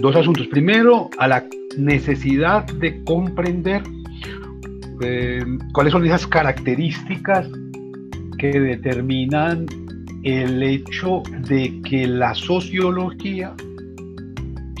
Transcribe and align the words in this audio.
dos 0.00 0.16
asuntos. 0.16 0.46
Primero, 0.48 1.10
a 1.18 1.28
la 1.28 1.44
necesidad 1.76 2.64
de 2.64 3.02
comprender 3.04 3.82
eh, 5.00 5.44
cuáles 5.72 5.92
son 5.92 6.04
esas 6.04 6.26
características 6.26 7.48
que 8.38 8.58
determinan 8.60 9.66
el 10.24 10.62
hecho 10.62 11.22
de 11.48 11.80
que 11.82 12.06
la 12.06 12.34
sociología 12.34 13.54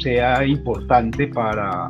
sea 0.02 0.44
importante 0.46 1.26
para 1.28 1.88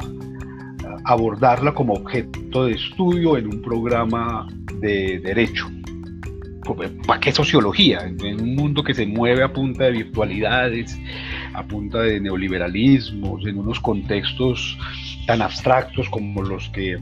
abordarla 1.04 1.72
como 1.72 1.94
objeto 1.94 2.66
de 2.66 2.72
estudio 2.72 3.36
en 3.36 3.46
un 3.46 3.62
programa 3.62 4.48
de 4.80 5.20
derecho. 5.20 5.66
¿Para 7.06 7.20
qué 7.20 7.32
sociología? 7.32 8.00
En 8.02 8.40
un 8.42 8.54
mundo 8.54 8.82
que 8.82 8.92
se 8.92 9.06
mueve 9.06 9.42
a 9.42 9.52
punta 9.52 9.84
de 9.84 9.92
virtualidades, 9.92 10.98
a 11.58 11.64
punta 11.64 12.02
de 12.02 12.20
neoliberalismos, 12.20 13.44
en 13.46 13.58
unos 13.58 13.80
contextos 13.80 14.78
tan 15.26 15.42
abstractos 15.42 16.08
como 16.08 16.42
los 16.42 16.68
que 16.70 16.98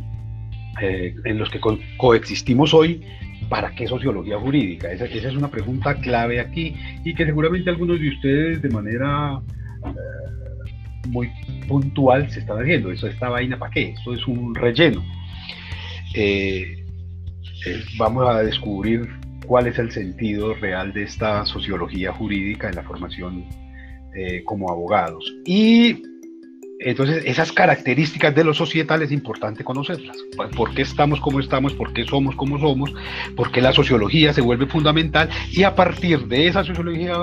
eh, 0.80 1.14
en 1.24 1.38
los 1.38 1.50
que 1.50 1.60
coexistimos 1.96 2.74
hoy, 2.74 3.02
¿para 3.48 3.74
qué 3.74 3.86
sociología 3.86 4.38
jurídica? 4.38 4.90
Esa, 4.90 5.06
esa, 5.06 5.28
es 5.28 5.36
una 5.36 5.48
pregunta 5.48 5.94
clave 5.94 6.40
aquí 6.40 6.74
y 7.04 7.14
que 7.14 7.24
seguramente 7.24 7.70
algunos 7.70 8.00
de 8.00 8.08
ustedes 8.08 8.62
de 8.62 8.68
manera 8.68 9.40
eh, 9.84 11.08
muy 11.08 11.30
puntual 11.68 12.30
se 12.30 12.40
están 12.40 12.60
haciendo. 12.60 12.90
Eso, 12.90 13.06
esta 13.06 13.28
vaina, 13.28 13.58
¿para 13.58 13.70
qué? 13.70 13.90
Esto 13.90 14.14
es 14.14 14.26
un 14.26 14.54
relleno. 14.54 15.04
Eh, 16.14 16.84
vamos 17.98 18.28
a 18.28 18.42
descubrir 18.42 19.08
cuál 19.46 19.66
es 19.66 19.78
el 19.78 19.90
sentido 19.90 20.54
real 20.54 20.92
de 20.92 21.04
esta 21.04 21.44
sociología 21.46 22.12
jurídica 22.12 22.68
en 22.68 22.76
la 22.76 22.82
formación 22.82 23.44
como 24.44 24.70
abogados. 24.70 25.34
Y 25.44 26.02
entonces, 26.78 27.22
esas 27.24 27.52
características 27.52 28.34
de 28.34 28.44
lo 28.44 28.52
societal 28.52 29.02
es 29.02 29.10
importante 29.10 29.64
conocerlas. 29.64 30.16
¿Por 30.54 30.74
qué 30.74 30.82
estamos 30.82 31.20
como 31.20 31.40
estamos? 31.40 31.72
¿Por 31.72 31.92
qué 31.92 32.04
somos 32.04 32.36
como 32.36 32.58
somos? 32.58 32.92
¿Por 33.34 33.50
qué 33.50 33.62
la 33.62 33.72
sociología 33.72 34.32
se 34.32 34.42
vuelve 34.42 34.66
fundamental? 34.66 35.30
Y 35.50 35.62
a 35.62 35.74
partir 35.74 36.26
de 36.26 36.48
esa 36.48 36.64
sociología 36.64 37.14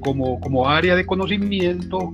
como, 0.00 0.40
como 0.40 0.68
área 0.68 0.96
de 0.96 1.06
conocimiento, 1.06 2.12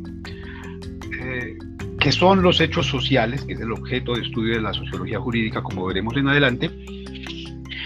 eh, 1.22 1.56
que 1.98 2.12
son 2.12 2.42
los 2.42 2.60
hechos 2.60 2.86
sociales, 2.86 3.42
que 3.44 3.54
es 3.54 3.60
el 3.60 3.72
objeto 3.72 4.14
de 4.14 4.22
estudio 4.22 4.56
de 4.56 4.60
la 4.60 4.74
sociología 4.74 5.18
jurídica, 5.18 5.62
como 5.62 5.86
veremos 5.86 6.14
en 6.16 6.28
adelante, 6.28 6.70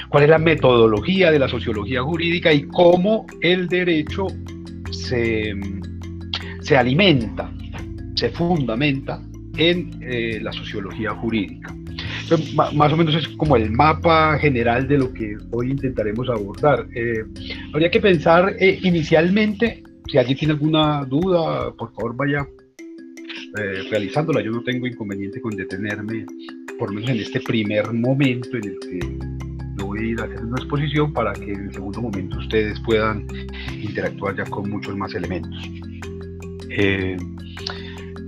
cuál 0.09 0.25
es 0.25 0.31
la 0.31 0.39
metodología 0.39 1.31
de 1.31 1.39
la 1.39 1.49
sociología 1.49 2.03
jurídica 2.03 2.53
y 2.53 2.63
cómo 2.63 3.27
el 3.41 3.69
derecho 3.69 4.27
se, 4.91 5.55
se 6.71 6.77
alimenta 6.77 7.51
se 8.15 8.31
fundamenta 8.31 9.21
en 9.57 9.91
eh, 10.03 10.39
la 10.41 10.53
sociología 10.53 11.11
jurídica. 11.11 11.75
más 12.55 12.93
o 12.93 12.97
menos 12.97 13.13
es 13.17 13.27
como 13.31 13.57
el 13.57 13.73
mapa 13.73 14.39
general 14.39 14.87
de 14.87 14.99
lo 14.99 15.13
que 15.13 15.37
hoy 15.51 15.73
intentaremos 15.73 16.29
abordar. 16.29 16.87
Eh, 16.95 17.25
habría 17.73 17.91
que 17.91 17.99
pensar 17.99 18.55
eh, 18.61 18.79
inicialmente, 18.83 19.83
si 20.07 20.19
alguien 20.19 20.39
tiene 20.39 20.55
alguna 20.55 21.05
duda, 21.07 21.73
por 21.73 21.93
favor 21.93 22.15
vaya 22.15 22.47
realizándola. 23.91 24.41
Yo 24.41 24.53
no 24.53 24.63
tengo 24.63 24.87
inconveniente 24.87 25.41
con 25.41 25.57
detenerme, 25.57 26.25
por 26.79 26.91
lo 26.91 26.95
menos 26.95 27.11
en 27.11 27.19
este 27.19 27.41
primer 27.41 27.93
momento 27.93 28.57
en 28.59 28.65
el 28.65 28.79
que 28.79 29.01
voy 29.85 30.15
a 30.21 30.25
hacer 30.25 30.45
una 30.45 30.57
exposición 30.61 31.13
para 31.13 31.33
que 31.33 31.53
en 31.53 31.65
el 31.65 31.73
segundo 31.73 32.01
momento 32.03 32.39
ustedes 32.39 32.79
puedan 32.81 33.27
interactuar 33.83 34.37
ya 34.37 34.45
con 34.45 34.71
muchos 34.71 34.97
más 34.97 35.13
elementos. 35.17 35.69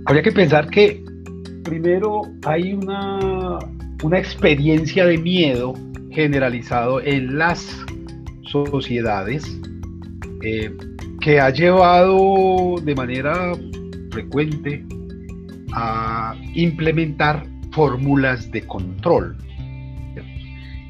Habría 0.05 0.23
que 0.23 0.31
pensar 0.31 0.69
que 0.69 1.03
primero 1.63 2.23
hay 2.45 2.73
una, 2.73 3.57
una 4.03 4.19
experiencia 4.19 5.05
de 5.05 5.17
miedo 5.17 5.73
generalizado 6.11 7.01
en 7.01 7.37
las 7.37 7.83
sociedades 8.43 9.59
eh, 10.43 10.75
que 11.21 11.39
ha 11.39 11.49
llevado 11.49 12.75
de 12.83 12.95
manera 12.95 13.53
frecuente 14.11 14.85
a 15.73 16.35
implementar 16.53 17.47
fórmulas 17.71 18.51
de 18.51 18.61
control. 18.67 19.37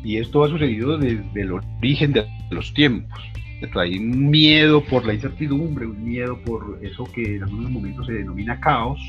Y 0.04 0.18
esto 0.18 0.44
ha 0.44 0.50
sucedido 0.50 0.98
desde 0.98 1.42
el 1.42 1.54
origen 1.54 2.12
de 2.12 2.28
los 2.50 2.74
tiempos. 2.74 3.20
Hay 3.76 3.98
un 3.98 4.30
miedo 4.30 4.84
por 4.84 5.06
la 5.06 5.14
incertidumbre, 5.14 5.86
un 5.86 6.04
miedo 6.04 6.38
por 6.44 6.80
eso 6.82 7.06
que 7.14 7.38
en 7.38 7.44
algunos 7.44 7.72
momentos 7.72 8.06
se 8.08 8.14
denomina 8.14 8.60
caos, 8.60 9.00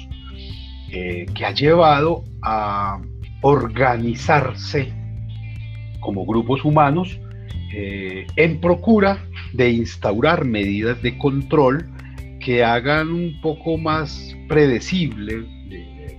eh, 0.90 1.26
que 1.34 1.44
ha 1.44 1.52
llevado 1.52 2.24
a 2.42 3.00
organizarse 3.42 4.92
como 6.00 6.24
grupos 6.24 6.64
humanos 6.64 7.18
eh, 7.72 8.26
en 8.36 8.60
procura 8.60 9.26
de 9.52 9.70
instaurar 9.70 10.44
medidas 10.44 11.02
de 11.02 11.18
control 11.18 11.86
que 12.40 12.62
hagan 12.62 13.10
un 13.10 13.40
poco 13.40 13.76
más 13.78 14.36
predecible, 14.48 15.44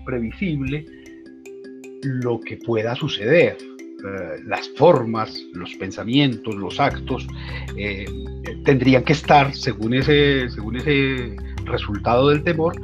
previsible, 0.05 0.85
lo 2.03 2.39
que 2.39 2.57
pueda 2.57 2.95
suceder. 2.95 3.57
Eh, 4.05 4.43
las 4.45 4.69
formas, 4.69 5.35
los 5.53 5.73
pensamientos, 5.75 6.53
los 6.53 6.79
actos, 6.79 7.25
eh, 7.75 8.05
tendrían 8.63 9.03
que 9.03 9.13
estar, 9.13 9.55
según 9.55 9.95
ese, 9.95 10.47
según 10.49 10.75
ese 10.75 11.35
resultado 11.63 12.29
del 12.29 12.43
temor, 12.43 12.75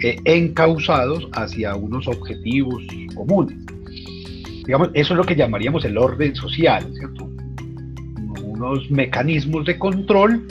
eh, 0.00 0.16
encausados 0.24 1.28
hacia 1.32 1.74
unos 1.74 2.06
objetivos 2.06 2.84
comunes. 3.16 3.58
Digamos, 4.64 4.90
eso 4.94 5.14
es 5.14 5.16
lo 5.16 5.24
que 5.24 5.34
llamaríamos 5.34 5.84
el 5.84 5.98
orden 5.98 6.36
social. 6.36 6.86
Unos 8.44 8.88
mecanismos 8.92 9.64
de 9.64 9.76
control 9.76 10.46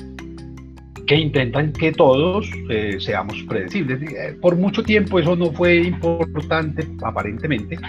que 1.10 1.16
intentan 1.16 1.74
que 1.74 1.92
todos 1.92 2.48
eh, 2.70 2.98
seamos 3.00 3.42
predecibles. 3.50 4.00
Eh, 4.00 4.38
por 4.40 4.56
mucho 4.56 4.84
tiempo 4.84 5.18
eso 5.18 5.36
no 5.36 5.52
fue 5.52 5.78
importante, 5.78 6.88
aparentemente, 7.02 7.80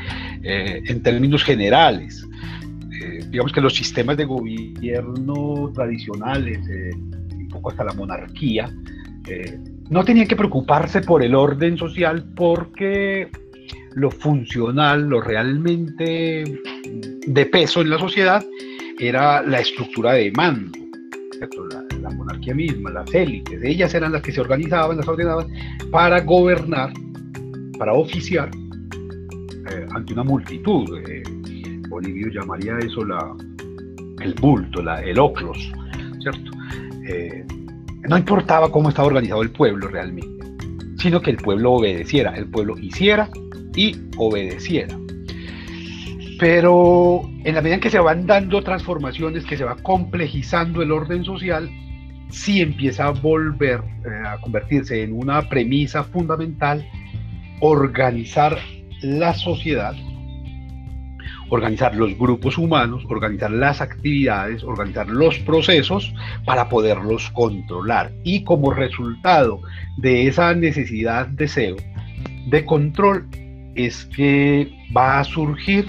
eh, 0.42 0.80
en 0.86 1.02
términos 1.02 1.44
generales. 1.44 2.26
digamos 3.30 3.52
que 3.52 3.60
los 3.60 3.74
sistemas 3.74 4.16
de 4.16 4.24
gobierno 4.24 5.70
tradicionales, 5.74 6.58
un 7.32 7.48
poco 7.48 7.70
hasta 7.70 7.84
la 7.84 7.92
monarquía, 7.92 8.72
no 9.90 10.02
tenían 10.02 10.26
que 10.26 10.36
preocuparse 10.36 11.02
por 11.02 11.22
el 11.22 11.34
orden 11.34 11.76
social 11.76 12.24
porque 12.34 13.30
lo 13.94 14.10
funcional, 14.10 15.08
lo 15.08 15.20
realmente 15.20 16.44
de 17.26 17.46
peso 17.46 17.82
en 17.82 17.90
la 17.90 17.98
sociedad, 17.98 18.42
era 18.98 19.42
la 19.42 19.60
estructura 19.60 20.14
de 20.14 20.32
mando. 20.32 20.78
Monarquía 22.10 22.54
misma, 22.54 22.90
las 22.90 23.12
élites, 23.14 23.62
ellas 23.62 23.94
eran 23.94 24.12
las 24.12 24.22
que 24.22 24.32
se 24.32 24.40
organizaban, 24.40 24.96
las 24.96 25.08
ordenaban 25.08 25.48
para 25.90 26.20
gobernar, 26.20 26.92
para 27.78 27.92
oficiar 27.92 28.50
eh, 29.70 29.86
ante 29.94 30.12
una 30.12 30.24
multitud. 30.24 30.98
Eh, 31.08 31.22
Bolivio 31.88 32.28
llamaría 32.28 32.78
eso 32.78 33.04
la, 33.04 33.34
el 34.20 34.34
bulto, 34.34 34.82
la, 34.82 35.02
el 35.02 35.18
oclos, 35.18 35.72
¿cierto? 36.20 36.50
Eh, 37.08 37.44
no 38.08 38.16
importaba 38.16 38.70
cómo 38.70 38.88
estaba 38.88 39.08
organizado 39.08 39.42
el 39.42 39.50
pueblo 39.50 39.88
realmente, 39.88 40.46
sino 40.98 41.20
que 41.20 41.30
el 41.30 41.36
pueblo 41.36 41.72
obedeciera, 41.72 42.34
el 42.36 42.46
pueblo 42.46 42.78
hiciera 42.78 43.28
y 43.74 43.96
obedeciera. 44.16 44.96
Pero 46.38 47.22
en 47.44 47.54
la 47.54 47.60
medida 47.60 47.74
en 47.74 47.80
que 47.80 47.90
se 47.90 47.98
van 47.98 48.26
dando 48.26 48.62
transformaciones, 48.62 49.44
que 49.44 49.56
se 49.56 49.64
va 49.64 49.76
complejizando 49.76 50.80
el 50.80 50.90
orden 50.90 51.24
social, 51.24 51.68
sí 52.30 52.60
empieza 52.60 53.06
a 53.06 53.10
volver 53.10 53.80
eh, 54.04 54.26
a 54.26 54.40
convertirse 54.40 55.02
en 55.02 55.12
una 55.12 55.48
premisa 55.48 56.04
fundamental 56.04 56.86
organizar 57.60 58.58
la 59.02 59.34
sociedad, 59.34 59.94
organizar 61.50 61.94
los 61.94 62.16
grupos 62.16 62.56
humanos, 62.58 63.04
organizar 63.08 63.50
las 63.50 63.80
actividades, 63.80 64.62
organizar 64.62 65.08
los 65.08 65.38
procesos 65.40 66.12
para 66.44 66.68
poderlos 66.68 67.30
controlar. 67.30 68.12
Y 68.24 68.44
como 68.44 68.72
resultado 68.72 69.60
de 69.98 70.26
esa 70.26 70.54
necesidad, 70.54 71.26
deseo 71.28 71.76
de 72.46 72.64
control, 72.64 73.26
es 73.74 74.06
que 74.06 74.70
va 74.96 75.20
a 75.20 75.24
surgir 75.24 75.86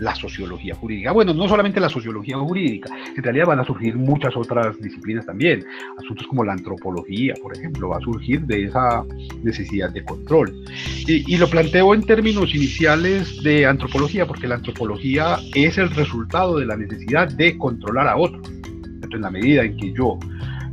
la 0.00 0.14
sociología 0.14 0.74
jurídica. 0.74 1.12
Bueno, 1.12 1.32
no 1.34 1.46
solamente 1.48 1.78
la 1.78 1.88
sociología 1.88 2.36
jurídica, 2.38 2.90
en 3.16 3.22
realidad 3.22 3.46
van 3.46 3.60
a 3.60 3.64
surgir 3.64 3.96
muchas 3.96 4.36
otras 4.36 4.80
disciplinas 4.80 5.26
también. 5.26 5.64
Asuntos 5.98 6.26
como 6.26 6.42
la 6.42 6.52
antropología, 6.52 7.34
por 7.40 7.56
ejemplo, 7.56 7.90
va 7.90 7.98
a 7.98 8.00
surgir 8.00 8.40
de 8.42 8.64
esa 8.64 9.04
necesidad 9.42 9.90
de 9.90 10.04
control. 10.04 10.64
Y, 11.06 11.36
lo 11.36 11.48
planteo 11.48 11.94
en 11.94 12.02
términos 12.02 12.54
iniciales 12.54 13.42
de 13.42 13.66
antropología, 13.66 14.26
porque 14.26 14.46
la 14.46 14.56
antropología 14.56 15.38
es 15.54 15.78
el 15.78 15.90
resultado 15.90 16.58
de 16.58 16.66
la 16.66 16.76
necesidad 16.76 17.28
de 17.28 17.56
controlar 17.56 18.08
a 18.08 18.16
otros. 18.16 18.46
Entonces, 18.48 19.14
en 19.14 19.22
la 19.22 19.30
medida 19.30 19.62
en 19.62 19.76
que 19.76 19.92
yo 19.92 20.18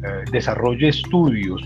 eh, 0.04 0.26
desarrolle 0.32 0.90
estudios 0.90 1.62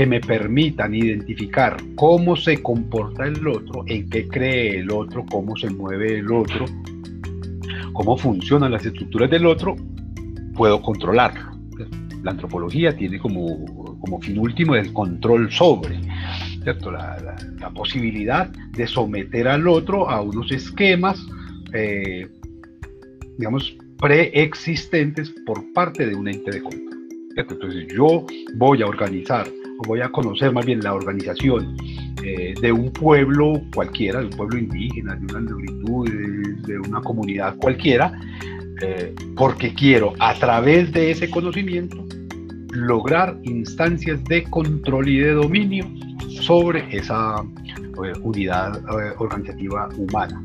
que 0.00 0.06
me 0.06 0.20
permitan 0.22 0.94
identificar 0.94 1.76
cómo 1.94 2.34
se 2.34 2.62
comporta 2.62 3.26
el 3.26 3.46
otro, 3.46 3.84
en 3.86 4.08
qué 4.08 4.26
cree 4.26 4.78
el 4.78 4.90
otro, 4.90 5.26
cómo 5.30 5.54
se 5.56 5.68
mueve 5.68 6.20
el 6.20 6.32
otro, 6.32 6.64
cómo 7.92 8.16
funcionan 8.16 8.72
las 8.72 8.86
estructuras 8.86 9.28
del 9.28 9.44
otro, 9.44 9.76
puedo 10.54 10.80
controlarlo. 10.80 11.50
La 12.22 12.30
antropología 12.30 12.96
tiene 12.96 13.18
como, 13.18 13.98
como 14.00 14.18
fin 14.22 14.38
último 14.38 14.74
el 14.74 14.90
control 14.94 15.52
sobre, 15.52 16.00
¿cierto? 16.62 16.90
La, 16.90 17.36
posibilidad 17.74 18.48
de 18.48 18.86
someter 18.86 19.48
al 19.48 19.68
otro 19.68 20.08
a 20.08 20.22
unos 20.22 20.50
esquemas, 20.50 21.22
eh, 21.74 22.26
digamos, 23.36 23.76
preexistentes 23.98 25.28
por 25.44 25.62
parte 25.74 26.06
de 26.06 26.14
un 26.14 26.26
ente 26.26 26.52
de 26.52 26.62
control. 26.62 26.90
Entonces 27.36 27.86
yo 27.94 28.24
voy 28.54 28.80
a 28.80 28.86
organizar, 28.86 29.46
voy 29.86 30.00
a 30.00 30.08
conocer 30.10 30.52
más 30.52 30.66
bien 30.66 30.80
la 30.80 30.94
organización 30.94 31.76
eh, 32.22 32.54
de 32.60 32.72
un 32.72 32.92
pueblo 32.92 33.62
cualquiera, 33.74 34.20
de 34.20 34.26
un 34.26 34.32
pueblo 34.32 34.58
indígena, 34.58 35.14
de 35.16 35.32
una 35.32 35.40
negritud, 35.40 36.08
de, 36.66 36.78
una 36.78 37.00
comunidad 37.00 37.56
cualquiera, 37.56 38.12
eh, 38.82 39.14
porque 39.36 39.74
quiero 39.74 40.12
a 40.18 40.34
través 40.34 40.92
de 40.92 41.10
ese 41.10 41.30
conocimiento 41.30 42.04
lograr 42.72 43.36
instancias 43.42 44.22
de 44.24 44.44
control 44.44 45.08
y 45.08 45.18
de 45.18 45.32
dominio 45.32 45.86
sobre 46.28 46.84
esa 46.96 47.42
eh, 47.42 48.12
unidad 48.22 48.80
organizativa 49.18 49.88
humana. 49.96 50.42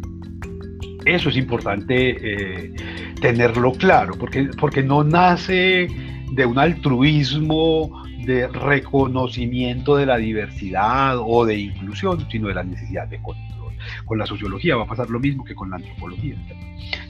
Eso 1.06 1.30
es 1.30 1.38
importante 1.38 2.74
tenerlo 3.22 3.74
claro, 3.74 4.16
porque, 4.18 4.50
porque 4.60 4.82
no 4.82 5.04
nace 5.04 5.88
de 6.32 6.46
un 6.48 6.58
altruismo 6.58 8.05
de 8.26 8.48
reconocimiento 8.48 9.96
de 9.96 10.06
la 10.06 10.18
diversidad 10.18 11.18
o 11.20 11.46
de 11.46 11.58
inclusión, 11.60 12.26
sino 12.30 12.48
de 12.48 12.56
la 12.56 12.64
necesidad 12.64 13.08
de 13.08 13.22
control. 13.22 13.74
Con 14.06 14.18
la 14.18 14.26
sociología 14.26 14.76
va 14.76 14.84
a 14.84 14.88
pasar 14.88 15.10
lo 15.10 15.20
mismo 15.20 15.44
que 15.44 15.56
con 15.56 15.70
la 15.70 15.78
antropología. 15.78 16.36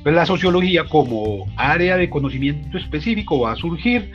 Pero 0.03 0.15
la 0.15 0.25
sociología 0.25 0.85
como 0.85 1.45
área 1.55 1.97
de 1.97 2.09
conocimiento 2.09 2.77
específico 2.77 3.41
va 3.41 3.53
a 3.53 3.55
surgir 3.55 4.11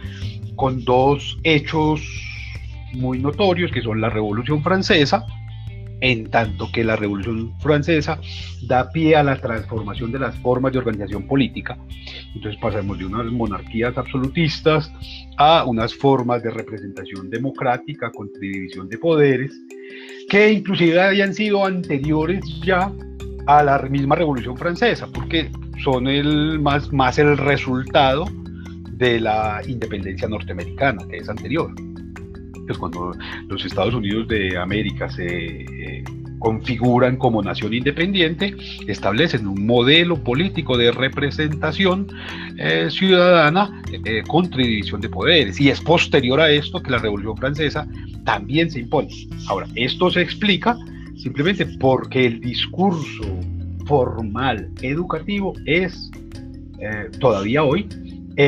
con 0.57 0.85
dos 0.85 1.39
hechos 1.43 2.01
muy 2.93 3.19
notorios, 3.19 3.71
que 3.71 3.83
son 3.83 4.01
la 4.01 4.11
Revolución 4.11 4.63
Francesa, 4.63 5.25
en 6.01 6.31
tanto 6.31 6.69
que 6.73 6.85
la 6.85 6.97
Revolución 6.97 7.53
Francesa 7.61 8.19
da 8.63 8.91
pie 8.91 9.17
a 9.17 9.23
la 9.23 9.37
transformación 9.37 10.13
de 10.13 10.19
las 10.19 10.37
formas 10.39 10.73
de 10.73 10.79
organización 10.79 11.27
política. 11.27 11.77
Entonces 12.35 12.61
pasamos 12.61 12.99
de 12.99 13.07
unas 13.07 13.27
monarquías 13.27 13.97
absolutistas 13.97 14.91
a 15.37 15.65
unas 15.65 15.95
formas 15.95 16.43
de 16.43 16.51
representación 16.51 17.31
democrática 17.31 18.11
con 18.11 18.31
división 18.41 18.89
de 18.89 18.99
poderes, 18.99 19.53
que 20.29 20.51
inclusive 20.53 21.01
habían 21.01 21.35
sido 21.35 21.65
anteriores 21.65 22.45
ya 22.65 22.93
a 23.47 23.63
la 23.63 23.79
misma 23.79 24.15
Revolución 24.15 24.57
Francesa, 24.57 25.07
porque 25.13 25.51
son 25.83 26.05
más 26.63 27.19
el 27.19 27.37
resultado 27.37 28.27
de 28.93 29.19
la 29.21 29.63
independencia 29.67 30.29
norteamericana, 30.29 31.07
que 31.09 31.17
es 31.19 31.29
anterior 31.29 31.73
cuando 32.79 33.13
los 33.49 33.65
Estados 33.65 33.95
Unidos 33.95 34.29
de 34.29 34.57
América 34.57 35.11
se 35.11 35.63
eh, 35.63 36.05
configuran 36.39 37.17
como 37.17 37.43
nación 37.43 37.75
independiente, 37.75 38.57
establecen 38.87 39.47
un 39.47 39.67
modelo 39.67 40.17
político 40.23 40.77
de 40.77 40.91
representación 40.91 42.09
eh, 42.57 42.89
ciudadana 42.91 43.83
eh, 43.93 44.23
contra 44.27 44.63
división 44.63 45.01
de 45.01 45.09
poderes. 45.09 45.61
Y 45.61 45.69
es 45.69 45.81
posterior 45.81 46.41
a 46.41 46.51
esto 46.51 46.83
que 46.83 46.91
la 46.91 46.99
Revolución 46.99 47.37
Francesa 47.37 47.87
también 48.25 48.71
se 48.71 48.81
impone. 48.81 49.09
Ahora, 49.49 49.67
esto 49.75 50.11
se 50.11 50.23
explica 50.23 50.77
simplemente 51.17 51.67
porque 51.79 52.27
el 52.27 52.41
discurso 52.41 53.25
formal 53.87 54.71
educativo 54.81 55.53
es 55.67 56.11
todavía 57.19 57.63
hoy 57.63 57.87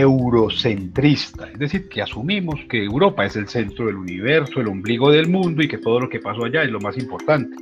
eurocentrista, 0.00 1.50
es 1.50 1.58
decir, 1.58 1.88
que 1.88 2.00
asumimos 2.00 2.58
que 2.70 2.82
Europa 2.82 3.26
es 3.26 3.36
el 3.36 3.46
centro 3.46 3.86
del 3.86 3.96
universo, 3.96 4.60
el 4.60 4.68
ombligo 4.68 5.10
del 5.10 5.28
mundo 5.28 5.62
y 5.62 5.68
que 5.68 5.76
todo 5.76 6.00
lo 6.00 6.08
que 6.08 6.18
pasó 6.18 6.44
allá 6.44 6.62
es 6.62 6.70
lo 6.70 6.80
más 6.80 6.96
importante. 6.96 7.54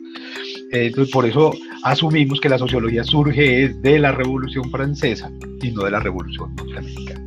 Eh, 0.71 0.87
entonces, 0.87 1.13
por 1.13 1.27
eso 1.27 1.53
asumimos 1.83 2.41
que 2.41 2.49
la 2.49 2.59
sociología 2.59 3.03
surge 3.03 3.71
de 3.71 3.99
la 3.99 4.13
Revolución 4.13 4.71
Francesa 4.71 5.29
y 5.61 5.73
no 5.73 5.83
de 5.83 5.91
la 5.91 5.99
Revolución 5.99 6.55
Norteamericana. 6.55 7.21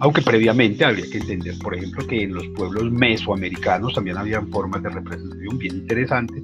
Aunque 0.00 0.20
previamente 0.20 0.84
habría 0.84 1.08
que 1.10 1.18
entender, 1.18 1.54
por 1.58 1.74
ejemplo, 1.74 2.06
que 2.06 2.22
en 2.22 2.34
los 2.34 2.46
pueblos 2.48 2.90
mesoamericanos 2.92 3.94
también 3.94 4.18
habían 4.18 4.48
formas 4.48 4.82
de 4.82 4.90
representación 4.90 5.58
bien 5.58 5.76
interesantes, 5.76 6.42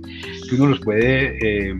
que 0.48 0.54
uno 0.54 0.66
los 0.66 0.80
puede... 0.80 1.36
Eh, 1.42 1.76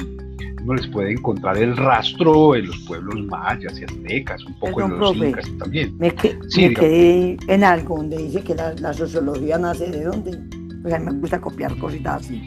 uno 0.63 0.75
les 0.75 0.87
puede 0.89 1.13
encontrar 1.13 1.57
el 1.59 1.77
rastro 1.77 2.57
en 2.57 2.67
los 2.67 2.79
pueblos 2.81 3.25
mayas 3.27 3.79
y 3.79 3.85
aztecas, 3.85 4.45
un 4.45 4.59
poco 4.59 4.83
en 4.83 4.99
los 4.99 5.17
incas 5.17 5.51
también. 5.59 5.97
Me, 5.99 6.13
quedé 6.13 7.37
en 7.47 7.65
algo 7.65 7.97
donde 7.99 8.19
dice 8.19 8.43
que 8.43 8.55
la, 8.55 8.93
sociología 8.93 9.59
nace 9.59 9.91
de 9.91 10.05
dónde. 10.05 10.39
O 10.85 10.89
sea, 10.89 10.99
me 10.99 11.13
gusta 11.13 11.41
copiar 11.41 11.77
cositas 11.77 12.23
así. 12.23 12.43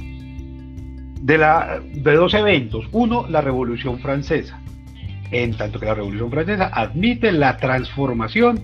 De, 1.22 1.38
la, 1.38 1.82
de 1.94 2.14
dos 2.14 2.34
eventos. 2.34 2.86
Uno, 2.92 3.26
la 3.30 3.42
Revolución 3.42 4.00
Francesa. 4.00 4.60
En 5.32 5.56
tanto 5.56 5.80
que 5.80 5.86
la 5.86 5.96
Revolución 5.96 6.30
Francesa 6.30 6.72
admite 6.74 7.32
la 7.32 7.56
transformación 7.58 8.60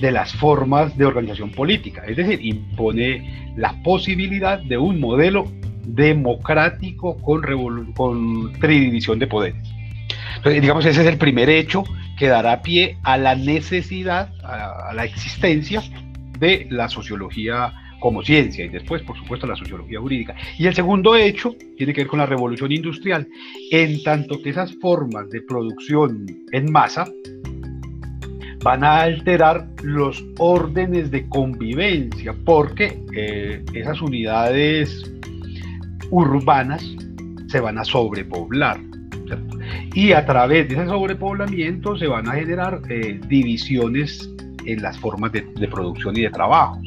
de 0.00 0.12
las 0.12 0.32
formas 0.34 0.96
de 0.96 1.04
organización 1.04 1.50
política, 1.50 2.02
es 2.06 2.16
decir, 2.16 2.38
impone 2.42 3.52
la 3.56 3.74
posibilidad 3.82 4.58
de 4.58 4.78
un 4.78 5.00
modelo 5.00 5.44
democrático 5.84 7.16
con, 7.18 7.92
con 7.92 8.52
tridivisión 8.60 9.18
de 9.18 9.26
poderes. 9.26 9.62
Entonces, 10.36 10.62
digamos, 10.62 10.84
ese 10.86 11.02
es 11.02 11.06
el 11.06 11.18
primer 11.18 11.48
hecho 11.48 11.84
que 12.18 12.26
dará 12.26 12.62
pie 12.62 12.98
a 13.02 13.16
la 13.16 13.34
necesidad, 13.34 14.32
a, 14.44 14.92
la 14.94 15.04
existencia 15.04 15.82
de 16.38 16.66
la 16.70 16.88
sociología 16.88 17.72
como 18.00 18.22
ciencia 18.22 18.64
y 18.64 18.68
después, 18.68 19.02
por 19.02 19.16
supuesto, 19.16 19.46
la 19.46 19.56
sociología 19.56 20.00
jurídica. 20.00 20.34
Y 20.58 20.66
el 20.66 20.74
segundo 20.74 21.14
hecho 21.14 21.54
tiene 21.76 21.92
que 21.92 22.00
ver 22.00 22.08
con 22.08 22.18
la 22.18 22.26
revolución 22.26 22.72
industrial, 22.72 23.28
en 23.70 24.02
tanto 24.02 24.42
que 24.42 24.50
esas 24.50 24.74
formas 24.80 25.30
de 25.30 25.42
producción 25.42 26.26
en 26.50 26.72
masa 26.72 27.06
van 28.64 28.84
a 28.84 29.02
alterar 29.02 29.68
los 29.82 30.24
órdenes 30.38 31.10
de 31.10 31.28
convivencia, 31.28 32.34
porque 32.44 32.98
eh, 33.14 33.64
esas 33.74 34.00
unidades 34.02 35.12
urbanas 36.12 36.84
se 37.48 37.58
van 37.58 37.78
a 37.78 37.84
sobrepoblar. 37.84 38.78
Y 39.94 40.12
a 40.12 40.24
través 40.26 40.68
de 40.68 40.74
ese 40.74 40.86
sobrepoblamiento 40.86 41.96
se 41.96 42.06
van 42.06 42.28
a 42.28 42.32
generar 42.32 42.82
eh, 42.88 43.18
divisiones 43.28 44.30
en 44.66 44.82
las 44.82 44.98
formas 44.98 45.32
de, 45.32 45.42
producción 45.68 46.16
y 46.16 46.22
de 46.22 46.30
trabajo. 46.30 46.78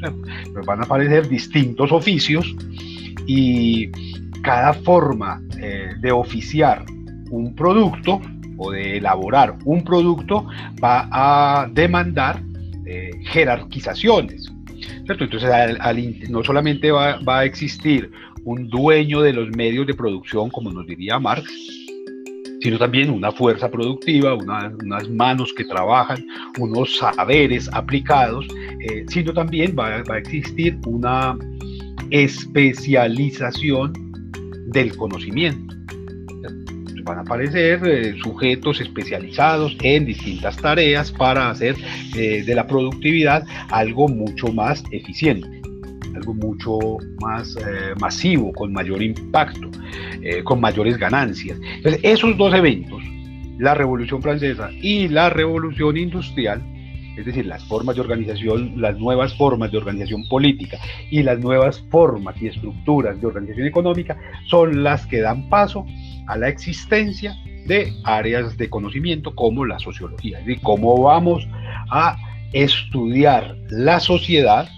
van 0.65 0.79
a 0.79 0.83
aparecer 0.83 1.27
distintos 1.27 1.91
oficios 1.91 2.55
y 3.25 3.89
cada 4.43 4.73
forma 4.73 5.41
eh, 5.59 5.89
de 5.99 6.11
oficiar 6.11 6.85
un 7.31 7.55
producto 7.55 8.21
o 8.57 8.71
de 8.71 8.97
elaborar 8.97 9.57
un 9.65 9.83
producto 9.83 10.45
va 10.81 11.09
a 11.11 11.67
demandar 11.67 12.41
eh, 12.85 13.09
jerarquizaciones. 13.23 14.51
Entonces, 15.07 16.29
no 16.29 16.43
solamente 16.43 16.91
va, 16.91 17.19
va, 17.27 17.39
a 17.39 17.45
existir 17.45 18.11
un 18.45 18.69
dueño 18.69 19.21
de 19.21 19.33
los 19.33 19.49
medios 19.49 19.85
de 19.87 19.93
producción, 19.93 20.49
como 20.49 20.71
nos 20.71 20.87
diría 20.87 21.19
Marx, 21.19 21.51
sino 22.61 22.77
también 22.77 23.09
una 23.09 23.31
fuerza 23.31 23.69
productiva, 23.69 24.35
unas 24.35 25.09
manos 25.09 25.53
que 25.53 25.65
trabajan, 25.65 26.25
unos 26.59 26.95
saberes 26.97 27.69
aplicados, 27.73 28.47
eh, 28.79 29.05
sino 29.09 29.33
también 29.33 29.75
va, 29.77 29.97
a 29.97 30.17
existir 30.17 30.77
una 30.85 31.37
especialización 32.11 33.93
del 34.67 34.95
conocimiento. 34.95 35.75
Van 37.03 37.19
a 37.19 37.21
aparecer 37.21 37.81
eh, 37.85 38.15
sujetos 38.23 38.81
especializados 38.81 39.77
en 39.81 40.05
distintas 40.05 40.57
tareas 40.57 41.11
para 41.11 41.51
hacer 41.51 41.75
eh, 42.15 42.41
de 42.43 42.55
la 42.55 42.65
productividad 42.65 43.45
algo 43.69 44.07
mucho 44.07 44.47
más 44.47 44.83
eficiente 44.89 45.64
algo 46.15 46.33
mucho 46.33 46.79
más 47.21 47.55
eh, 47.57 47.93
masivo, 47.99 48.51
con 48.53 48.73
mayor 48.73 49.01
impacto, 49.01 49.69
eh, 50.21 50.43
con 50.43 50.61
mayores 50.61 50.97
ganancias. 50.97 51.59
Entonces, 51.77 51.99
esos 52.03 52.37
dos 52.37 52.53
eventos, 52.53 53.01
la 53.59 53.73
Revolución 53.73 54.21
Francesa 54.21 54.69
y 54.81 55.07
la 55.07 55.29
Revolución 55.29 55.97
Industrial, 55.97 56.61
es 57.17 57.25
decir, 57.25 57.45
las 57.45 57.63
formas 57.65 57.95
de 57.95 58.01
organización, 58.01 58.73
las 58.81 58.97
nuevas 58.97 59.33
formas 59.37 59.71
de 59.71 59.77
organización 59.77 60.27
política 60.27 60.77
y 61.09 61.23
las 61.23 61.39
nuevas 61.39 61.83
formas 61.89 62.35
y 62.41 62.47
estructuras 62.47 63.19
de 63.19 63.27
organización 63.27 63.67
económica, 63.67 64.17
son 64.47 64.83
las 64.83 65.05
que 65.05 65.21
dan 65.21 65.47
paso 65.49 65.85
a 66.27 66.37
la 66.37 66.49
existencia 66.49 67.35
de 67.65 67.93
áreas 68.03 68.57
de 68.57 68.69
conocimiento 68.69 69.33
como 69.33 69.65
la 69.65 69.79
sociología, 69.79 70.39
decir, 70.39 70.59
cómo 70.61 71.01
vamos 71.01 71.47
a 71.89 72.17
estudiar 72.53 73.57
la 73.69 73.99
sociedad 73.99 74.69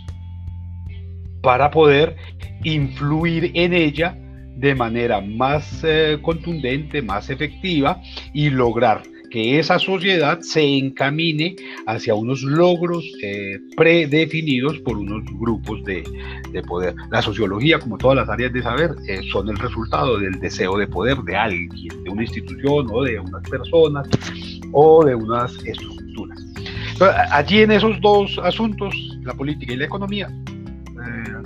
para 1.41 1.71
poder 1.71 2.15
influir 2.63 3.51
en 3.53 3.73
ella 3.73 4.17
de 4.57 4.73
manera 4.73 5.21
más 5.21 5.83
eh, 5.83 6.17
contundente, 6.21 7.01
más 7.01 7.29
efectiva 7.29 8.01
y 8.33 8.49
lograr 8.49 9.03
que 9.29 9.59
esa 9.59 9.77
sociedad 9.77 10.39
se 10.41 10.61
encamine 10.61 11.55
hacia 11.85 12.15
unos 12.15 12.41
logros 12.43 13.03
eh, 13.21 13.59
predefinidos 13.75 14.79
por 14.79 14.97
unos 14.97 15.23
grupos 15.39 15.83
de, 15.83 16.03
poder. 16.67 16.95
La 17.11 17.21
sociología, 17.21 17.77
como 17.77 17.97
todas 17.97 18.17
las 18.17 18.29
áreas 18.29 18.51
de 18.51 18.63
saber, 18.63 18.95
eh, 19.07 19.21
son 19.31 19.49
el 19.49 19.57
resultado 19.57 20.17
del 20.17 20.39
deseo 20.39 20.77
de 20.77 20.87
poder 20.87 21.17
de 21.19 21.35
alguien, 21.35 22.03
de 22.03 22.09
una 22.09 22.23
institución 22.23 22.87
o 22.91 23.03
de 23.03 23.19
unas 23.19 23.47
personas 23.49 24.07
o 24.71 25.05
de 25.05 25.13
unas 25.13 25.53
estructuras. 25.65 26.39
allí 27.31 27.61
en 27.61 27.71
esos 27.71 27.99
dos 28.01 28.39
asuntos, 28.43 28.95
la 29.23 29.33
política 29.33 29.73
y 29.73 29.75
la 29.75 29.85
economía, 29.85 30.29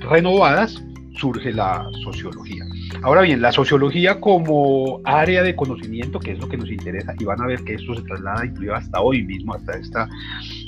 renovadas, 0.09 0.83
surge 1.17 1.51
la 1.53 1.87
sociología. 2.03 2.65
Ahora 3.03 3.21
bien, 3.21 3.41
la 3.41 3.51
sociología 3.51 4.19
como 4.19 5.01
área 5.05 5.43
de 5.43 5.55
conocimiento, 5.55 6.19
que 6.19 6.31
es 6.31 6.39
lo 6.39 6.47
que 6.47 6.57
nos 6.57 6.69
interesa, 6.69 7.13
y 7.19 7.23
van 7.25 7.41
a 7.41 7.47
ver 7.47 7.63
que 7.63 7.75
esto 7.75 7.95
se 7.95 8.01
traslada 8.03 8.45
incluso 8.45 8.75
hasta 8.75 9.01
hoy 9.01 9.23
mismo, 9.23 9.53
hasta 9.53 9.77
esta 9.77 10.09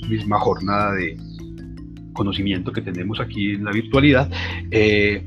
misma 0.07 0.39
jornada 0.39 0.93
de 0.93 1.17
conocimiento 2.13 2.71
que 2.71 2.81
tenemos 2.81 3.19
aquí 3.19 3.51
en 3.51 3.65
la 3.65 3.71
virtualidad, 3.71 4.29
eh, 4.71 5.25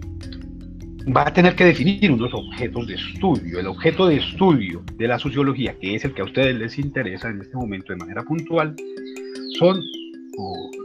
va 1.14 1.26
a 1.26 1.32
tener 1.32 1.54
que 1.54 1.64
definir 1.64 2.10
unos 2.10 2.32
objetos 2.32 2.86
de 2.86 2.94
estudio. 2.94 3.60
El 3.60 3.66
objeto 3.66 4.06
de 4.06 4.16
estudio 4.16 4.82
de 4.94 5.08
la 5.08 5.18
sociología, 5.18 5.76
que 5.80 5.94
es 5.94 6.04
el 6.04 6.14
que 6.14 6.22
a 6.22 6.24
ustedes 6.24 6.56
les 6.56 6.78
interesa 6.78 7.28
en 7.28 7.40
este 7.40 7.56
momento 7.56 7.92
de 7.92 7.98
manera 7.98 8.22
puntual, 8.22 8.74
son 9.58 9.80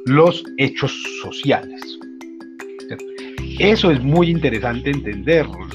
los 0.05 0.43
hechos 0.57 0.91
sociales. 1.21 1.81
Eso 3.59 3.91
es 3.91 4.01
muy 4.01 4.29
interesante 4.29 4.89
entenderlo 4.89 5.67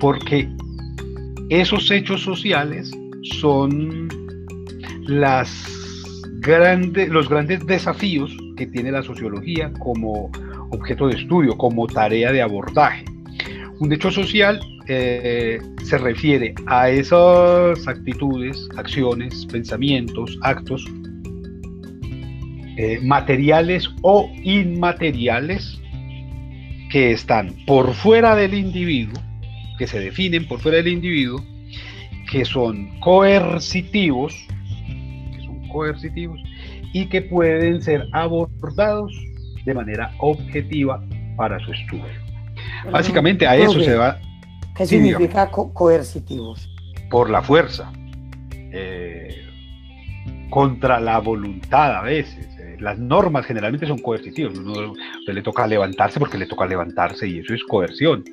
porque 0.00 0.48
esos 1.48 1.90
hechos 1.90 2.22
sociales 2.22 2.90
son 3.40 4.08
grandes, 6.40 7.08
los 7.08 7.28
grandes 7.28 7.64
desafíos 7.66 8.36
que 8.56 8.66
tiene 8.66 8.90
la 8.90 9.02
sociología 9.02 9.72
como 9.78 10.30
objeto 10.70 11.08
de 11.08 11.16
estudio, 11.16 11.56
como 11.56 11.86
tarea 11.86 12.32
de 12.32 12.42
abordaje. 12.42 13.04
Un 13.78 13.92
hecho 13.92 14.10
social 14.10 14.60
eh, 14.88 15.60
se 15.84 15.98
refiere 15.98 16.54
a 16.66 16.90
esas 16.90 17.86
actitudes, 17.86 18.68
acciones, 18.76 19.46
pensamientos, 19.46 20.38
actos 20.42 20.84
eh, 22.76 22.98
materiales 23.02 23.88
o 24.02 24.30
inmateriales 24.42 25.78
que 26.92 27.10
están 27.12 27.56
por 27.66 27.94
fuera 27.94 28.36
del 28.36 28.52
individuo 28.52 29.18
que 29.78 29.86
se 29.86 29.98
definen 29.98 30.46
por 30.46 30.60
fuera 30.60 30.76
del 30.76 30.88
individuo, 30.88 31.42
que 32.30 32.44
son 32.44 33.00
coercitivos, 33.00 34.32
que 35.32 35.44
son 35.44 35.68
coercitivos 35.68 36.40
y 36.92 37.06
que 37.06 37.22
pueden 37.22 37.82
ser 37.82 38.06
abordados 38.12 39.12
de 39.64 39.74
manera 39.74 40.12
objetiva 40.18 41.02
para 41.36 41.58
su 41.64 41.72
estudio. 41.72 42.04
Básicamente 42.92 43.46
a 43.46 43.56
eso 43.56 43.80
se 43.80 43.96
va. 43.96 44.20
¿Qué 44.76 44.86
significa 44.86 45.50
coercitivos? 45.50 46.68
Por 47.10 47.30
la 47.30 47.42
fuerza, 47.42 47.90
eh, 48.70 49.46
contra 50.50 51.00
la 51.00 51.18
voluntad 51.18 51.96
a 51.96 52.02
veces, 52.02 52.48
las 52.82 52.98
normas 52.98 53.46
generalmente 53.46 53.86
son 53.86 53.98
coercitivas. 53.98 54.58
Uno, 54.58 54.92
usted 55.20 55.32
le 55.32 55.42
toca 55.42 55.66
levantarse 55.66 56.18
porque 56.18 56.38
le 56.38 56.46
toca 56.46 56.66
levantarse 56.66 57.26
y 57.28 57.38
eso 57.38 57.54
es 57.54 57.62
coerción. 57.64 58.24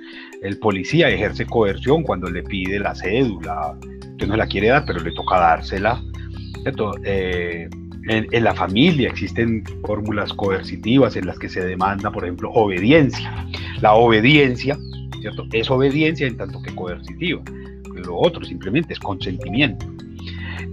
El 0.41 0.57
policía 0.57 1.09
ejerce 1.09 1.45
coerción 1.45 2.03
cuando 2.03 2.29
le 2.29 2.43
pide 2.43 2.79
la 2.79 2.95
cédula. 2.95 3.77
Usted 4.11 4.27
no 4.27 4.35
la 4.35 4.47
quiere 4.47 4.67
dar, 4.67 4.85
pero 4.85 4.99
le 4.99 5.11
toca 5.11 5.39
dársela. 5.39 6.01
Eh, 7.05 7.69
en, 8.07 8.43
la 8.43 8.53
familia 8.55 9.09
existen 9.09 9.63
fórmulas 9.85 10.33
coercitivas 10.33 11.15
en 11.15 11.27
las 11.27 11.37
que 11.37 11.47
se 11.47 11.63
demanda, 11.63 12.11
por 12.11 12.23
ejemplo, 12.23 12.49
obediencia. 12.51 13.47
La 13.81 13.93
obediencia, 13.93 14.77
¿cierto? 15.21 15.45
Es 15.51 15.69
obediencia 15.69 16.27
en 16.27 16.37
tanto 16.37 16.61
que 16.61 16.73
coercitiva. 16.73 17.41
Lo 18.05 18.17
otro 18.17 18.43
simplemente 18.43 18.93
es 18.93 18.99
consentimiento. 18.99 19.85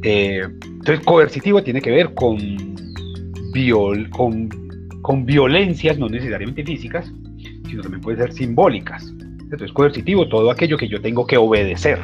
Eh, 0.02 0.42
entonces, 0.64 1.04
coercitivo 1.04 1.62
tiene 1.62 1.80
que 1.80 1.90
ver 1.90 2.14
con 2.14 2.38
con, 4.10 4.48
con 5.02 5.24
violencias, 5.24 5.98
no 5.98 6.08
necesariamente 6.08 6.64
físicas, 6.64 7.12
sino 7.68 7.82
también 7.82 8.00
puede 8.00 8.18
ser 8.18 8.32
simbólicas. 8.32 9.12
Entonces, 9.40 9.72
coercitivo, 9.72 10.28
todo 10.28 10.50
aquello 10.50 10.76
que 10.76 10.88
yo 10.88 11.00
tengo 11.00 11.26
que 11.26 11.36
obedecer, 11.36 11.98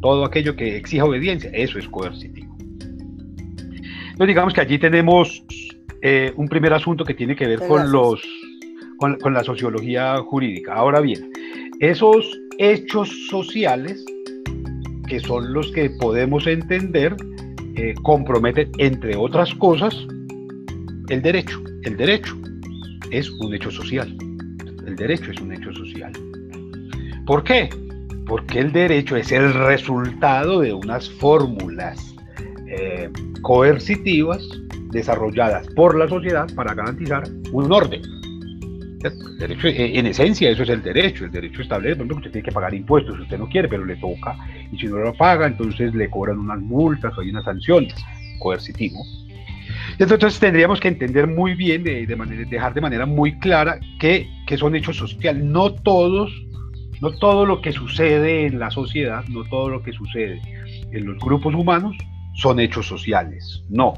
todo 0.00 0.24
aquello 0.24 0.56
que 0.56 0.76
exija 0.76 1.04
obediencia, 1.04 1.50
eso 1.52 1.78
es 1.78 1.88
coercitivo. 1.88 2.56
Entonces, 2.60 4.26
digamos 4.26 4.54
que 4.54 4.60
allí 4.60 4.78
tenemos 4.78 5.44
eh, 6.02 6.32
un 6.36 6.48
primer 6.48 6.72
asunto 6.72 7.04
que 7.04 7.14
tiene 7.14 7.36
que 7.36 7.46
ver 7.46 7.60
con, 7.66 7.92
los, 7.92 8.22
con, 8.98 9.16
con 9.18 9.32
la 9.34 9.44
sociología 9.44 10.16
jurídica. 10.18 10.74
Ahora 10.74 11.00
bien, 11.00 11.30
esos 11.80 12.38
hechos 12.58 13.08
sociales, 13.28 14.04
que 15.08 15.20
son 15.20 15.52
los 15.52 15.70
que 15.72 15.90
podemos 15.90 16.46
entender, 16.46 17.16
eh, 17.76 17.94
comprometen, 18.02 18.70
entre 18.78 19.16
otras 19.16 19.54
cosas, 19.54 20.06
el 21.10 21.22
derecho. 21.22 21.62
El 21.82 21.96
derecho 21.96 22.36
es 23.10 23.28
un 23.30 23.52
hecho 23.52 23.70
social. 23.70 24.16
El 24.86 24.96
derecho 24.96 25.30
es 25.32 25.40
un 25.40 25.52
hecho 25.52 25.72
social. 25.72 26.12
¿Por 27.26 27.44
qué? 27.44 27.68
Porque 28.26 28.60
el 28.60 28.72
derecho 28.72 29.16
es 29.16 29.32
el 29.32 29.52
resultado 29.52 30.60
de 30.60 30.72
unas 30.72 31.10
fórmulas 31.10 32.14
eh, 32.68 33.10
coercitivas 33.42 34.42
desarrolladas 34.92 35.66
por 35.74 35.98
la 35.98 36.08
sociedad 36.08 36.48
para 36.54 36.74
garantizar 36.74 37.24
un 37.52 37.72
orden. 37.72 38.02
eh, 39.64 39.98
en 39.98 40.06
esencia, 40.06 40.50
eso 40.50 40.62
es 40.62 40.68
el 40.68 40.82
derecho. 40.82 41.24
El 41.24 41.32
derecho 41.32 41.62
establece, 41.62 41.96
por 41.96 42.06
que 42.06 42.14
usted 42.14 42.30
tiene 42.30 42.44
que 42.44 42.52
pagar 42.52 42.72
impuestos 42.72 43.16
si 43.16 43.22
usted 43.22 43.38
no 43.38 43.48
quiere, 43.48 43.68
pero 43.68 43.84
le 43.84 43.96
toca. 43.96 44.36
Y 44.70 44.78
si 44.78 44.86
no 44.86 44.98
lo 44.98 45.12
paga, 45.14 45.46
entonces 45.48 45.92
le 45.92 46.08
cobran 46.08 46.38
unas 46.38 46.60
multas 46.60 47.16
o 47.18 47.20
hay 47.20 47.30
unas 47.30 47.44
sanciones. 47.44 47.94
Coercitivo. 48.38 49.04
Entonces 50.00 50.40
tendríamos 50.40 50.80
que 50.80 50.88
entender 50.88 51.26
muy 51.26 51.54
bien, 51.54 51.84
manera, 52.16 52.48
dejar 52.48 52.72
de 52.72 52.80
manera 52.80 53.04
muy 53.04 53.38
clara 53.38 53.78
que, 53.98 54.26
son 54.56 54.74
hechos 54.74 54.96
sociales. 54.96 55.44
No 55.44 55.74
todos, 55.74 56.32
no 57.02 57.10
todo 57.10 57.44
lo 57.44 57.60
que 57.60 57.70
sucede 57.70 58.46
en 58.46 58.58
la 58.58 58.70
sociedad, 58.70 59.24
no 59.28 59.44
todo 59.44 59.68
lo 59.68 59.82
que 59.82 59.92
sucede 59.92 60.40
en 60.90 61.04
los 61.04 61.18
grupos 61.18 61.54
humanos 61.54 61.94
son 62.34 62.60
hechos 62.60 62.86
sociales. 62.86 63.62
No. 63.68 63.92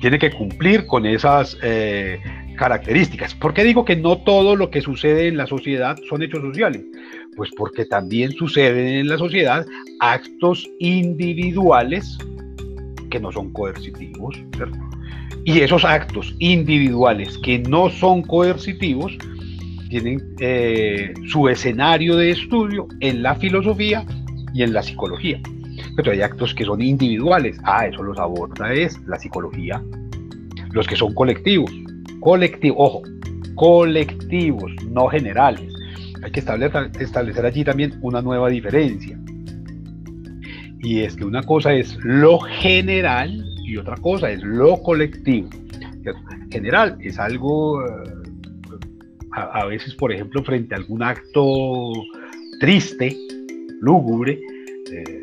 Tiene 0.00 0.20
que 0.20 0.30
cumplir 0.30 0.86
con 0.86 1.06
esas 1.06 1.58
eh, 1.60 2.20
características. 2.56 3.34
¿Por 3.34 3.54
qué 3.54 3.64
digo 3.64 3.84
que 3.84 3.96
no 3.96 4.18
todo 4.18 4.54
lo 4.54 4.70
que 4.70 4.80
sucede 4.80 5.26
en 5.26 5.38
la 5.38 5.48
sociedad 5.48 5.98
son 6.08 6.22
hechos 6.22 6.40
sociales? 6.40 6.84
Pues 7.36 7.50
porque 7.56 7.84
también 7.84 8.30
suceden 8.30 8.86
en 8.86 9.08
la 9.08 9.18
sociedad 9.18 9.66
actos 9.98 10.70
individuales 10.78 12.16
que 13.12 13.20
no 13.20 13.30
son 13.30 13.52
coercitivos, 13.52 14.42
Y 15.44 15.60
esos 15.60 15.84
actos 15.84 16.34
individuales 16.38 17.36
que 17.38 17.58
no 17.58 17.90
son 17.90 18.22
coercitivos 18.22 19.12
tienen 19.90 20.34
eh, 20.40 21.12
su 21.28 21.46
escenario 21.48 22.16
de 22.16 22.30
estudio 22.30 22.88
en 23.00 23.22
la 23.22 23.34
filosofía 23.34 24.06
y 24.54 24.62
en 24.62 24.72
la 24.72 24.82
psicología. 24.82 25.40
Pero 25.94 26.12
hay 26.12 26.22
actos 26.22 26.54
que 26.54 26.64
son 26.64 26.80
individuales. 26.80 27.58
Ah, 27.64 27.86
eso 27.86 28.02
los 28.02 28.18
aborda 28.18 28.72
es 28.72 28.98
la 29.06 29.18
psicología. 29.18 29.82
Los 30.70 30.86
que 30.86 30.96
son 30.96 31.12
colectivos. 31.12 31.70
Colectivos, 32.20 32.76
ojo, 32.78 33.02
colectivos, 33.56 34.72
no 34.90 35.08
generales. 35.08 35.70
Hay 36.22 36.30
que 36.30 36.40
establecer, 36.40 36.90
establecer 36.98 37.44
allí 37.44 37.62
también 37.62 37.98
una 38.00 38.22
nueva 38.22 38.48
diferencia. 38.48 39.18
Y 40.82 41.00
es 41.02 41.14
que 41.14 41.24
una 41.24 41.42
cosa 41.44 41.72
es 41.72 41.96
lo 42.02 42.40
general 42.40 43.44
y 43.64 43.76
otra 43.76 43.96
cosa 43.96 44.30
es 44.30 44.42
lo 44.42 44.82
colectivo. 44.82 45.48
General 46.50 46.98
es 47.00 47.18
algo, 47.20 47.86
eh, 47.86 47.90
a, 49.30 49.64
veces, 49.66 49.94
por 49.94 50.12
ejemplo, 50.12 50.42
frente 50.42 50.74
a 50.74 50.78
algún 50.78 51.02
acto 51.02 51.92
triste, 52.58 53.16
lúgubre, 53.80 54.40
eh, 54.92 55.22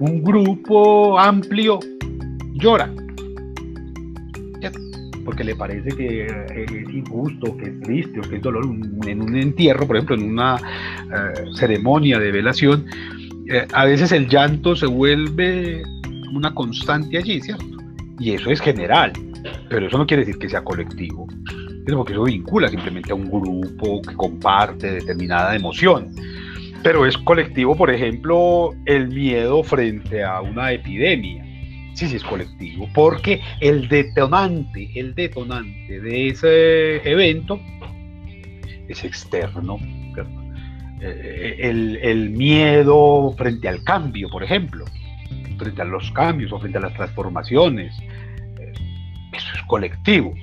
un 0.00 0.22
grupo 0.22 1.18
amplio 1.18 1.78
llora, 2.54 2.92
porque 5.24 5.42
le 5.42 5.56
parece 5.56 5.88
que 5.96 6.26
eh, 6.26 6.66
es 6.66 6.94
injusto, 6.94 7.56
que 7.56 7.70
es 7.70 7.80
triste 7.80 8.20
o 8.20 8.22
que 8.22 8.36
es 8.36 8.42
dolor. 8.42 8.64
En 9.06 9.22
un 9.22 9.36
entierro, 9.36 9.86
por 9.86 9.96
ejemplo, 9.96 10.16
en 10.16 10.30
una 10.30 10.56
ceremonia 11.54 12.18
de 12.18 12.30
velación, 12.30 12.86
eh, 13.48 13.66
a 13.72 13.84
veces 13.84 14.12
el 14.12 14.28
llanto 14.28 14.74
se 14.74 14.86
vuelve 14.86 15.82
una 16.32 16.54
constante 16.54 17.18
allí, 17.18 17.40
¿cierto? 17.40 17.64
Y 18.18 18.32
eso 18.32 18.50
es 18.50 18.60
general, 18.60 19.12
pero 19.68 19.86
eso 19.86 19.98
no 19.98 20.06
quiere 20.06 20.24
decir 20.24 20.38
que 20.38 20.48
sea 20.48 20.64
colectivo. 20.64 21.26
porque 21.92 22.12
eso 22.12 22.24
vincula 22.24 22.68
simplemente 22.68 23.12
a 23.12 23.14
un 23.14 23.30
grupo 23.30 24.02
que 24.02 24.14
comparte 24.14 24.90
determinada 24.90 25.54
emoción. 25.54 26.14
Pero 26.82 27.06
es 27.06 27.16
colectivo, 27.18 27.76
por 27.76 27.90
ejemplo, 27.90 28.74
el 28.86 29.08
miedo 29.08 29.62
frente 29.62 30.24
a 30.24 30.40
una 30.40 30.72
epidemia. 30.72 31.44
Sí, 31.94 32.08
sí, 32.08 32.16
es 32.16 32.24
colectivo, 32.24 32.88
porque 32.94 33.40
el 33.60 33.88
detonante, 33.88 34.90
el 34.94 35.14
detonante 35.14 36.00
de 36.00 36.28
ese 36.28 37.10
evento 37.10 37.60
es 38.88 39.04
externo. 39.04 39.78
Eh, 41.00 41.56
el, 41.60 42.30
miedo 42.30 43.34
frente 43.36 43.68
al 43.68 43.84
cambio, 43.84 44.28
por 44.30 44.42
ejemplo, 44.42 44.84
frente 45.58 45.82
a 45.82 45.84
los 45.84 46.10
cambios 46.12 46.52
o 46.52 46.58
frente 46.58 46.78
a 46.78 46.80
las 46.80 46.94
transformaciones, 46.94 47.94
eh, 48.58 48.72
eso 49.32 49.48
es 49.54 49.62
colectivo. 49.66 50.34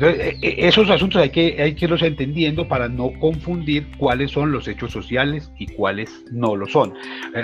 Eh, 0.00 0.38
eh, 0.40 0.54
esos 0.58 0.88
asuntos 0.90 1.20
hay 1.20 1.30
que, 1.30 1.62
hay 1.62 1.74
que 1.74 1.84
irlos 1.84 2.02
entendiendo 2.02 2.66
para 2.66 2.88
no 2.88 3.12
confundir 3.20 3.86
cuáles 3.98 4.30
son 4.30 4.52
los 4.52 4.66
hechos 4.68 4.90
sociales 4.90 5.50
y 5.58 5.66
cuáles 5.66 6.24
no 6.30 6.56
lo 6.56 6.66
son. 6.66 6.94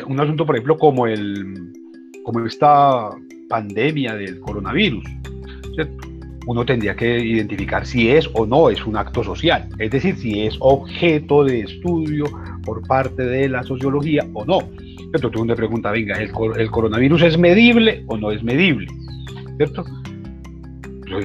Un 0.06 0.20
asunto, 0.20 0.46
por 0.46 0.56
ejemplo, 0.56 0.78
como, 0.78 1.06
el, 1.06 1.72
como 2.24 2.46
esta 2.46 3.10
pandemia 3.48 4.14
del 4.14 4.40
coronavirus. 4.40 5.04
Uno 6.48 6.64
tendría 6.64 6.96
que 6.96 7.18
identificar 7.18 7.84
si 7.84 8.08
es 8.08 8.26
o 8.32 8.46
no 8.46 8.70
es 8.70 8.86
un 8.86 8.96
acto 8.96 9.22
social, 9.22 9.68
es 9.78 9.90
decir, 9.90 10.16
si 10.16 10.46
es 10.46 10.56
objeto 10.60 11.44
de 11.44 11.60
estudio 11.60 12.24
por 12.64 12.80
parte 12.86 13.22
de 13.22 13.50
la 13.50 13.62
sociología 13.62 14.26
o 14.32 14.46
no. 14.46 14.60
Entonces 15.12 15.38
uno 15.38 15.52
le 15.52 15.56
pregunta, 15.56 15.90
venga, 15.90 16.16
¿el, 16.16 16.30
¿el 16.56 16.70
coronavirus 16.70 17.20
es 17.24 17.36
medible 17.36 18.02
o 18.06 18.16
no 18.16 18.30
es 18.30 18.42
medible? 18.42 18.86
¿Cierto? 19.58 19.84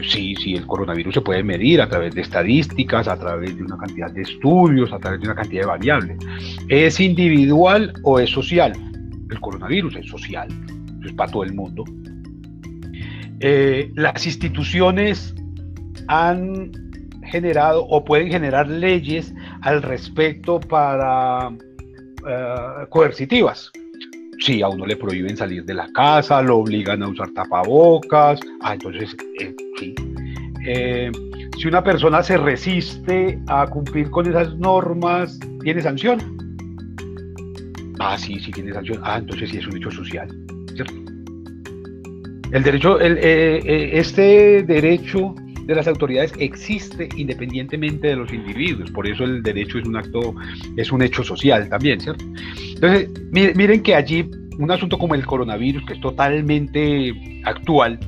sí, 0.10 0.36
sí, 0.36 0.56
el 0.56 0.68
coronavirus 0.68 1.14
se 1.14 1.22
puede 1.22 1.42
medir 1.42 1.82
a 1.82 1.88
través 1.88 2.14
de 2.16 2.22
estadísticas, 2.22 3.08
a 3.08 3.18
través 3.18 3.56
de 3.56 3.64
una 3.64 3.78
cantidad 3.78 4.12
de 4.12 4.24
estudios, 4.24 4.92
a 4.92 5.00
través 5.00 5.22
de 5.22 5.28
una 5.28 5.36
cantidad 5.36 5.62
de 5.62 5.68
variables. 5.68 6.18
¿Es 6.68 7.00
individual 7.00 7.94
o 8.04 8.20
es 8.20 8.30
social? 8.30 8.74
El 9.30 9.40
coronavirus 9.40 9.96
es 9.96 10.08
social, 10.08 10.50
es 11.06 11.14
para 11.14 11.32
todo 11.32 11.46
el 11.46 11.54
mundo. 11.54 11.86
Eh, 13.46 13.92
las 13.96 14.26
instituciones 14.26 15.36
han 16.08 16.72
generado 17.26 17.86
o 17.86 18.04
pueden 18.04 18.30
generar 18.30 18.68
leyes 18.68 19.34
al 19.62 19.82
respecto 19.82 20.60
para 20.60 21.50
uh, 21.50 22.90
coercitivas 22.90 23.72
si 24.44 24.62
a 24.62 24.68
uno 24.68 24.86
le 24.86 24.98
prohíben 24.98 25.38
salir 25.38 25.64
de 25.64 25.74
la 25.74 25.90
casa, 25.94 26.42
lo 26.42 26.58
obligan 26.58 27.02
a 27.02 27.08
usar 27.08 27.32
tapabocas, 27.32 28.40
ah, 28.62 28.74
entonces, 28.74 29.16
eh, 29.40 29.56
sí. 29.80 29.96
Eh, 30.66 31.12
si 31.58 31.68
una 31.68 31.84
persona 31.84 32.22
se 32.24 32.38
resiste 32.38 33.40
a 33.48 33.68
cumplir 33.68 34.10
con 34.10 34.28
esas 34.28 34.56
normas, 34.58 35.40
¿tiene 35.64 35.82
sanción? 35.82 36.20
Ah, 38.00 38.18
sí, 38.18 38.38
sí 38.40 38.52
tiene 38.52 38.74
sanción. 38.74 39.00
Ah, 39.04 39.18
entonces 39.20 39.50
sí 39.50 39.58
es 39.58 39.68
un 39.68 39.78
hecho 39.78 39.92
social, 39.92 40.28
¿cierto? 40.76 41.03
El 42.54 42.62
derecho, 42.62 43.00
el, 43.00 43.18
eh, 43.20 43.90
este 43.94 44.62
derecho 44.62 45.34
de 45.66 45.74
las 45.74 45.88
autoridades 45.88 46.34
existe 46.38 47.10
independientemente 47.18 48.08
de 48.08 48.16
los 48.16 48.32
individuos, 48.32 48.92
por 48.92 49.08
eso 49.08 49.24
el 49.24 49.42
derecho 49.42 49.80
es 49.80 49.88
un 49.88 49.96
acto, 49.96 50.36
es 50.78 50.92
un 50.92 51.02
hecho 51.02 51.24
social 51.24 51.68
también, 51.68 52.00
¿cierto? 52.00 52.24
Entonces, 52.76 53.10
miren 53.32 53.82
que 53.82 53.96
allí 53.96 54.30
un 54.60 54.70
asunto 54.70 55.00
como 55.00 55.16
el 55.16 55.26
coronavirus, 55.26 55.84
que 55.86 55.94
es 55.94 56.02
totalmente 56.02 57.42
actual, 57.44 58.00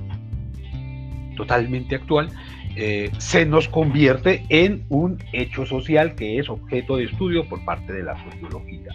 totalmente 1.35 1.95
actual, 1.95 2.29
eh, 2.75 3.09
se 3.17 3.45
nos 3.45 3.69
convierte 3.69 4.45
en 4.49 4.85
un 4.89 5.17
hecho 5.31 5.65
social 5.65 6.15
que 6.15 6.39
es 6.39 6.49
objeto 6.49 6.97
de 6.97 7.05
estudio 7.05 7.47
por 7.47 7.63
parte 7.63 7.93
de 7.93 8.03
la 8.03 8.21
sociología. 8.23 8.91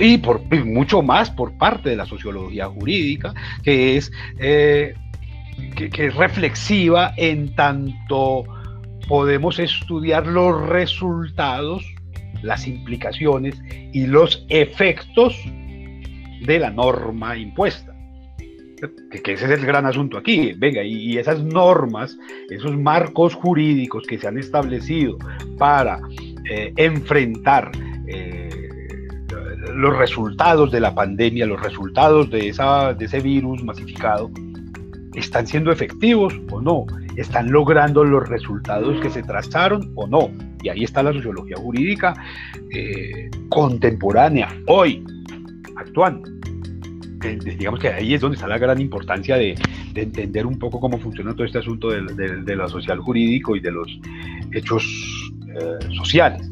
Y 0.00 0.18
por 0.18 0.42
mucho 0.64 1.02
más 1.02 1.30
por 1.30 1.56
parte 1.56 1.90
de 1.90 1.96
la 1.96 2.06
sociología 2.06 2.66
jurídica, 2.66 3.32
que 3.62 3.96
es 3.96 4.10
eh, 4.38 4.94
que, 5.76 6.06
es 6.06 6.14
reflexiva 6.14 7.12
en 7.16 7.54
tanto 7.54 8.44
podemos 9.08 9.58
estudiar 9.58 10.26
los 10.26 10.66
resultados, 10.68 11.84
las 12.42 12.66
implicaciones 12.66 13.54
y 13.92 14.06
los 14.06 14.44
efectos 14.48 15.36
de 15.44 16.58
la 16.58 16.70
norma 16.70 17.36
impuesta. 17.36 17.93
Que, 18.76 19.32
ese 19.32 19.44
es 19.44 19.50
el 19.50 19.66
gran 19.66 19.86
asunto 19.86 20.18
aquí. 20.18 20.52
Venga, 20.56 20.82
y, 20.82 21.18
esas 21.18 21.42
normas, 21.42 22.18
esos 22.50 22.76
marcos 22.76 23.34
jurídicos 23.34 24.06
que 24.06 24.18
se 24.18 24.26
han 24.26 24.38
establecido 24.38 25.16
para 25.58 26.00
eh, 26.50 26.72
enfrentar 26.76 27.70
eh, 28.06 28.50
los 29.74 29.96
resultados 29.96 30.70
de 30.70 30.80
la 30.80 30.94
pandemia, 30.94 31.46
los 31.46 31.60
resultados 31.62 32.30
de, 32.30 32.48
esa, 32.48 32.94
de 32.94 33.04
ese 33.04 33.20
virus 33.20 33.62
masificado, 33.64 34.30
¿Están 35.14 35.46
siendo 35.46 35.70
efectivos 35.70 36.34
o 36.50 36.60
no? 36.60 36.86
¿Están 37.16 37.50
logrando 37.50 38.04
los 38.04 38.28
resultados 38.28 39.00
que 39.00 39.10
se 39.10 39.22
trazaron 39.22 39.92
o 39.94 40.06
no? 40.08 40.30
Y 40.62 40.68
ahí 40.68 40.82
está 40.82 41.02
la 41.02 41.12
sociología 41.12 41.56
jurídica 41.56 42.14
eh, 42.74 43.30
contemporánea, 43.48 44.48
hoy, 44.66 45.04
actuando. 45.76 46.28
Digamos 47.32 47.80
que 47.80 47.88
ahí 47.88 48.14
es 48.14 48.20
donde 48.20 48.36
está 48.36 48.46
la 48.46 48.58
gran 48.58 48.80
importancia 48.80 49.36
de, 49.36 49.54
entender 49.94 50.46
un 50.46 50.58
poco 50.58 50.80
cómo 50.80 50.98
funciona 50.98 51.34
todo 51.34 51.44
este 51.44 51.58
asunto 51.58 51.90
de, 51.90 52.56
lo 52.56 52.68
social 52.68 52.98
jurídico 53.00 53.56
y 53.56 53.60
de 53.60 53.70
los 53.70 54.00
hechos 54.52 54.84
eh, 55.48 55.94
sociales. 55.94 56.50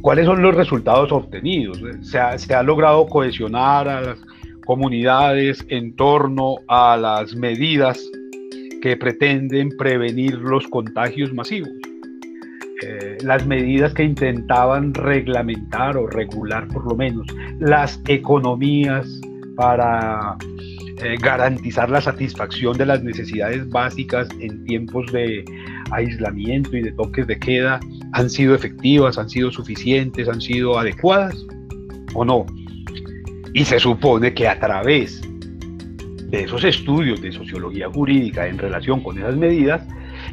¿Cuáles 0.00 0.26
son 0.26 0.42
los 0.42 0.54
resultados 0.54 1.12
obtenidos? 1.12 1.80
¿Se 2.02 2.18
ha, 2.18 2.36
se 2.36 2.54
ha 2.54 2.62
logrado 2.62 3.06
cohesionar 3.06 3.88
a 3.88 4.00
las 4.00 4.18
comunidades 4.66 5.64
en 5.68 5.94
torno 5.94 6.56
a 6.68 6.96
las 6.96 7.34
medidas 7.36 8.04
que 8.82 8.96
pretenden 8.96 9.70
prevenir 9.76 10.34
los 10.34 10.66
contagios 10.68 11.32
masivos. 11.32 11.70
Eh, 12.82 13.16
las 13.22 13.46
medidas 13.46 13.94
que 13.94 14.04
intentaban 14.04 14.92
reglamentar 14.92 15.96
o 15.96 16.06
regular 16.06 16.68
por 16.68 16.84
lo 16.86 16.94
menos 16.94 17.26
las 17.58 17.98
economías 18.06 19.18
para 19.56 20.36
eh, 21.02 21.16
garantizar 21.18 21.88
la 21.88 22.02
satisfacción 22.02 22.76
de 22.76 22.84
las 22.84 23.02
necesidades 23.02 23.66
básicas 23.70 24.28
en 24.40 24.62
tiempos 24.64 25.10
de 25.10 25.42
aislamiento 25.90 26.76
y 26.76 26.82
de 26.82 26.92
toques 26.92 27.26
de 27.26 27.38
queda 27.38 27.80
han 28.12 28.28
sido 28.28 28.54
efectivas, 28.54 29.16
han 29.16 29.30
sido 29.30 29.50
suficientes, 29.50 30.28
han 30.28 30.42
sido 30.42 30.78
adecuadas 30.78 31.34
o 32.12 32.26
no. 32.26 32.44
Y 33.54 33.64
se 33.64 33.78
supone 33.78 34.34
que 34.34 34.48
a 34.48 34.60
través 34.60 35.22
de 36.28 36.42
esos 36.42 36.62
estudios 36.62 37.22
de 37.22 37.32
sociología 37.32 37.88
jurídica 37.88 38.46
en 38.46 38.58
relación 38.58 39.02
con 39.02 39.16
esas 39.16 39.34
medidas, 39.34 39.80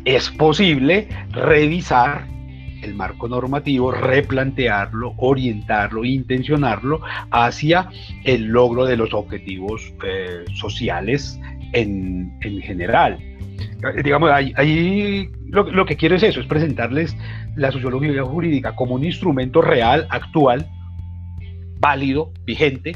es 0.04 0.30
posible 0.32 1.08
revisar 1.32 2.33
el 2.84 2.96
marco 2.96 3.28
normativo, 3.28 3.92
replantearlo, 3.92 5.14
orientarlo, 5.18 6.06
intencionarlo 6.06 7.02
hacia 7.32 7.90
el 8.24 8.46
logro 8.46 8.86
de 8.86 8.98
los 8.98 9.14
objetivos 9.14 9.94
eh, 10.06 10.44
sociales 10.54 11.40
en, 11.74 12.32
general. 12.62 13.18
Digamos, 14.04 14.30
ahí, 14.32 15.30
lo, 15.48 15.64
lo, 15.72 15.86
que 15.86 15.96
quiero 15.96 16.16
es 16.16 16.24
eso, 16.24 16.40
es 16.40 16.48
presentarles 16.48 17.16
la 17.56 17.72
sociología 17.72 18.24
jurídica 18.24 18.76
como 18.76 18.96
un 18.96 19.04
instrumento 19.04 19.62
real, 19.62 20.08
actual, 20.10 20.68
válido, 21.80 22.32
vigente, 22.46 22.94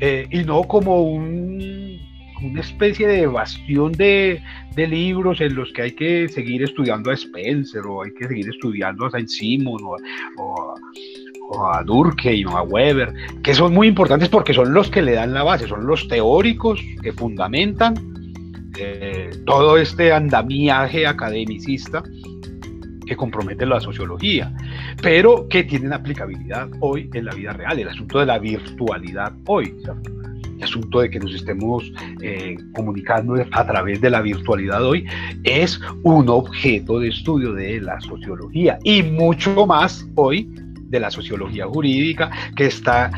eh, 0.00 0.26
y 0.30 0.44
no 0.44 0.64
como 0.64 1.02
un, 1.02 1.98
una 2.42 2.60
especie 2.60 3.06
de 3.06 3.26
bastión 3.26 3.92
de, 3.92 4.42
de, 4.74 4.86
libros 4.86 5.40
en 5.40 5.54
los 5.54 5.72
que 5.72 5.82
hay 5.82 5.92
que 5.92 6.28
seguir 6.28 6.62
estudiando 6.62 7.10
a 7.10 7.14
Spencer 7.14 7.82
o 7.86 8.02
hay 8.02 8.12
que 8.12 8.28
seguir 8.28 8.48
estudiando 8.48 9.06
a 9.06 9.10
Saint 9.10 9.28
Simon 9.28 9.80
o, 10.38 10.74
a 11.72 11.82
Durkheim 11.84 12.48
o 12.48 12.56
a 12.56 12.62
Weber, 12.62 13.12
que 13.42 13.54
son 13.54 13.72
muy 13.72 13.88
importantes 13.88 14.28
porque 14.28 14.52
son 14.52 14.74
los 14.74 14.90
que 14.90 15.02
le 15.02 15.12
dan 15.12 15.32
la 15.32 15.44
base, 15.44 15.66
son 15.66 15.86
los 15.86 16.08
teóricos 16.08 16.80
que 17.02 17.12
fundamentan 17.12 17.94
eh, 18.78 19.30
todo 19.46 19.78
este 19.78 20.12
andamiaje 20.12 21.06
academicista 21.06 22.02
que 23.06 23.16
compromete 23.16 23.64
la 23.64 23.80
sociología, 23.80 24.52
pero 25.00 25.46
que 25.48 25.62
tienen 25.64 25.92
aplicabilidad 25.92 26.68
hoy 26.80 27.08
en 27.14 27.24
la 27.24 27.34
vida 27.34 27.52
real, 27.52 27.78
el 27.78 27.88
asunto 27.88 28.18
de 28.18 28.26
la 28.26 28.38
virtualidad 28.38 29.32
hoy, 29.46 29.72
asunto 30.62 31.00
de 31.00 31.10
que 31.10 31.18
nos 31.18 31.34
estemos 31.34 31.92
eh, 32.22 32.56
comunicando 32.72 33.34
a 33.52 33.66
través 33.66 34.00
de 34.00 34.10
la 34.10 34.20
virtualidad 34.20 34.84
hoy, 34.84 35.06
es 35.44 35.80
un 36.02 36.28
objeto 36.28 37.00
de 37.00 37.08
estudio 37.08 37.52
de 37.52 37.80
la 37.80 38.00
sociología 38.00 38.78
y 38.84 39.02
mucho 39.02 39.66
más 39.66 40.06
hoy 40.14 40.48
de 40.88 41.00
la 41.00 41.10
sociología 41.10 41.66
jurídica 41.66 42.30
que 42.56 42.66
está 42.66 43.10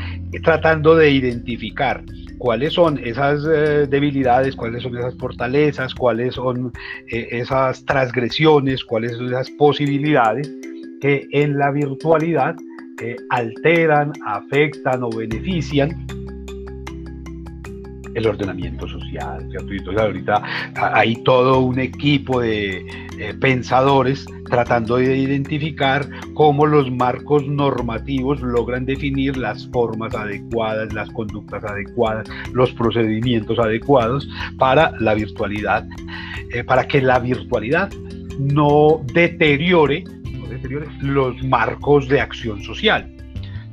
tratando 0.43 0.95
de 0.95 1.11
identificar 1.11 2.03
cuáles 2.39 2.73
son 2.73 2.97
esas 2.97 3.43
eh, 3.45 3.85
debilidades, 3.87 4.55
cuáles 4.55 4.83
son 4.83 4.97
esas 4.97 5.15
fortalezas, 5.17 5.93
cuáles 5.93 6.35
son 6.35 6.71
eh, 7.11 7.27
esas 7.31 7.85
transgresiones, 7.85 8.83
cuáles 8.83 9.13
son 9.13 9.27
esas 9.27 9.49
posibilidades 9.51 10.51
que 11.01 11.27
en 11.31 11.57
la 11.57 11.71
virtualidad 11.71 12.55
alteran, 13.29 14.11
afectan 14.25 15.03
o 15.03 15.09
benefician 15.09 16.05
el 18.19 18.27
ordenamiento 18.27 18.87
social. 18.87 19.41
Entonces 19.41 19.97
ahorita 19.97 20.41
hay 20.75 21.15
todo 21.23 21.59
un 21.59 21.79
equipo 21.79 22.41
de 22.41 22.85
eh, 23.17 23.33
pensadores 23.39 24.25
tratando 24.49 24.97
de 24.97 25.17
identificar 25.17 26.07
cómo 26.33 26.65
los 26.65 26.91
marcos 26.91 27.45
normativos 27.47 28.41
logran 28.41 28.85
definir 28.85 29.37
las 29.37 29.67
formas 29.67 30.13
adecuadas, 30.15 30.93
las 30.93 31.09
conductas 31.11 31.63
adecuadas, 31.63 32.27
los 32.53 32.71
procedimientos 32.73 33.59
adecuados 33.59 34.29
para 34.57 34.91
la 34.99 35.13
virtualidad, 35.13 35.87
eh, 36.53 36.63
para 36.63 36.87
que 36.87 37.01
la 37.01 37.19
virtualidad 37.19 37.89
no 38.39 39.01
deteriore, 39.13 40.03
no 40.31 40.47
deteriore 40.47 40.87
los 41.01 41.41
marcos 41.43 42.07
de 42.07 42.21
acción 42.21 42.63
social. 42.63 43.18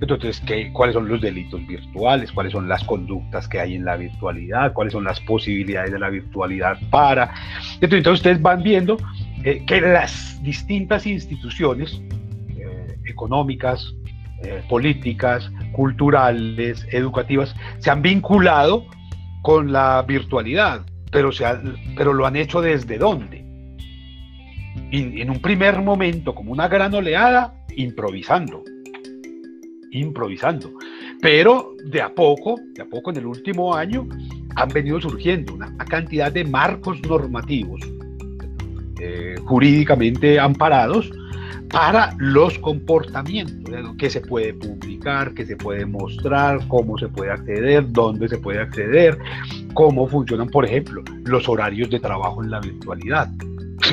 Entonces, 0.00 0.40
¿qué, 0.46 0.70
¿cuáles 0.72 0.94
son 0.94 1.08
los 1.08 1.20
delitos 1.22 1.66
virtuales? 1.66 2.30
¿Cuáles 2.30 2.52
son 2.52 2.68
las 2.68 2.84
conductas 2.84 3.48
que 3.48 3.60
hay 3.60 3.76
en 3.76 3.84
la 3.84 3.96
virtualidad? 3.96 4.72
¿Cuáles 4.74 4.92
son 4.92 5.04
las 5.04 5.20
posibilidades 5.20 5.90
de 5.90 5.98
la 5.98 6.10
virtualidad 6.10 6.78
para? 6.90 7.32
Entonces, 7.80 8.06
ustedes 8.06 8.42
van 8.42 8.62
viendo 8.62 8.98
eh, 9.42 9.64
que 9.66 9.80
las 9.80 10.42
distintas 10.42 11.06
instituciones 11.06 12.02
eh, 12.58 12.98
económicas, 13.06 13.94
eh, 14.42 14.62
políticas, 14.68 15.50
culturales, 15.72 16.86
educativas, 16.92 17.54
se 17.78 17.90
han 17.90 18.02
vinculado 18.02 18.84
con 19.40 19.72
la 19.72 20.04
virtualidad, 20.06 20.84
pero, 21.10 21.32
se 21.32 21.46
pero 21.96 22.12
lo 22.12 22.26
han 22.26 22.36
hecho 22.36 22.60
desde 22.60 22.98
dónde? 22.98 23.44
en 24.92 25.30
un 25.30 25.40
primer 25.40 25.82
momento, 25.82 26.34
como 26.34 26.52
una 26.52 26.68
gran 26.68 26.94
oleada, 26.94 27.54
improvisando 27.76 28.62
improvisando. 29.90 30.72
Pero 31.20 31.74
de 31.84 32.00
a 32.00 32.14
poco, 32.14 32.56
de 32.72 32.82
a 32.82 32.86
poco 32.86 33.10
en 33.10 33.18
el 33.18 33.26
último 33.26 33.74
año, 33.74 34.08
han 34.54 34.68
venido 34.68 35.00
surgiendo 35.00 35.54
una 35.54 35.76
cantidad 35.76 36.32
de 36.32 36.44
marcos 36.44 37.00
normativos 37.02 37.80
eh, 38.98 39.36
jurídicamente 39.44 40.40
amparados 40.40 41.10
para 41.68 42.14
los 42.18 42.58
comportamientos, 42.58 43.96
que 43.98 44.08
se 44.08 44.20
puede 44.20 44.54
publicar, 44.54 45.34
que 45.34 45.44
se 45.44 45.56
puede 45.56 45.84
mostrar, 45.84 46.66
cómo 46.68 46.96
se 46.96 47.08
puede 47.08 47.32
acceder, 47.32 47.90
dónde 47.92 48.28
se 48.28 48.38
puede 48.38 48.60
acceder, 48.60 49.18
cómo 49.74 50.06
funcionan, 50.06 50.48
por 50.48 50.64
ejemplo, 50.64 51.02
los 51.24 51.48
horarios 51.48 51.90
de 51.90 52.00
trabajo 52.00 52.42
en 52.42 52.50
la 52.50 52.60
virtualidad. 52.60 53.28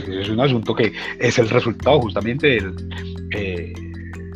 Es 0.07 0.29
un 0.29 0.39
asunto 0.39 0.73
que 0.73 0.93
es 1.19 1.37
el 1.39 1.49
resultado 1.49 1.99
justamente 1.99 2.47
del, 2.47 2.73
eh, 3.31 3.73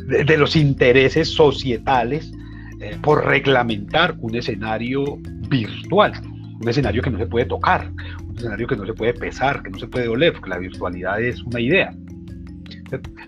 de, 0.08 0.36
los 0.36 0.56
intereses 0.56 1.28
societales 1.28 2.32
eh, 2.80 2.96
por 3.02 3.26
reglamentar 3.26 4.16
un 4.20 4.34
escenario 4.34 5.18
virtual, 5.48 6.12
un 6.60 6.68
escenario 6.68 7.02
que 7.02 7.10
no 7.10 7.18
se 7.18 7.26
puede 7.26 7.46
tocar, 7.46 7.90
un 8.26 8.36
escenario 8.36 8.66
que 8.66 8.76
no 8.76 8.86
se 8.86 8.94
puede 8.94 9.14
pesar, 9.14 9.62
que 9.62 9.70
no 9.70 9.78
se 9.78 9.86
puede 9.86 10.08
oler, 10.08 10.32
porque 10.32 10.50
la 10.50 10.58
virtualidad 10.58 11.22
es 11.22 11.42
una 11.42 11.60
idea. 11.60 11.94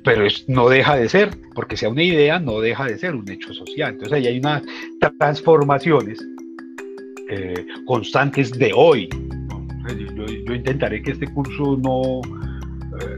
Pero 0.05 0.25
es, 0.25 0.49
no 0.49 0.71
deja 0.71 0.97
de 0.97 1.09
ser, 1.09 1.31
porque 1.55 1.77
sea 1.77 1.91
una 1.91 2.03
idea, 2.03 2.39
no 2.39 2.61
deja 2.61 2.87
de 2.87 2.99
ser 2.99 3.15
un 3.15 3.31
hecho 3.31 3.53
social. 3.53 3.93
Entonces 3.93 4.15
ahí 4.15 4.27
hay 4.27 4.39
unas 4.39 4.63
transformaciones 5.19 6.19
eh, 7.29 7.67
constantes 7.85 8.53
de 8.53 8.73
hoy. 8.75 9.09
yo 10.47 10.55
intentaré 10.55 11.03
que 11.03 11.11
este 11.11 11.27
curso 11.29 11.79
no, 11.83 12.23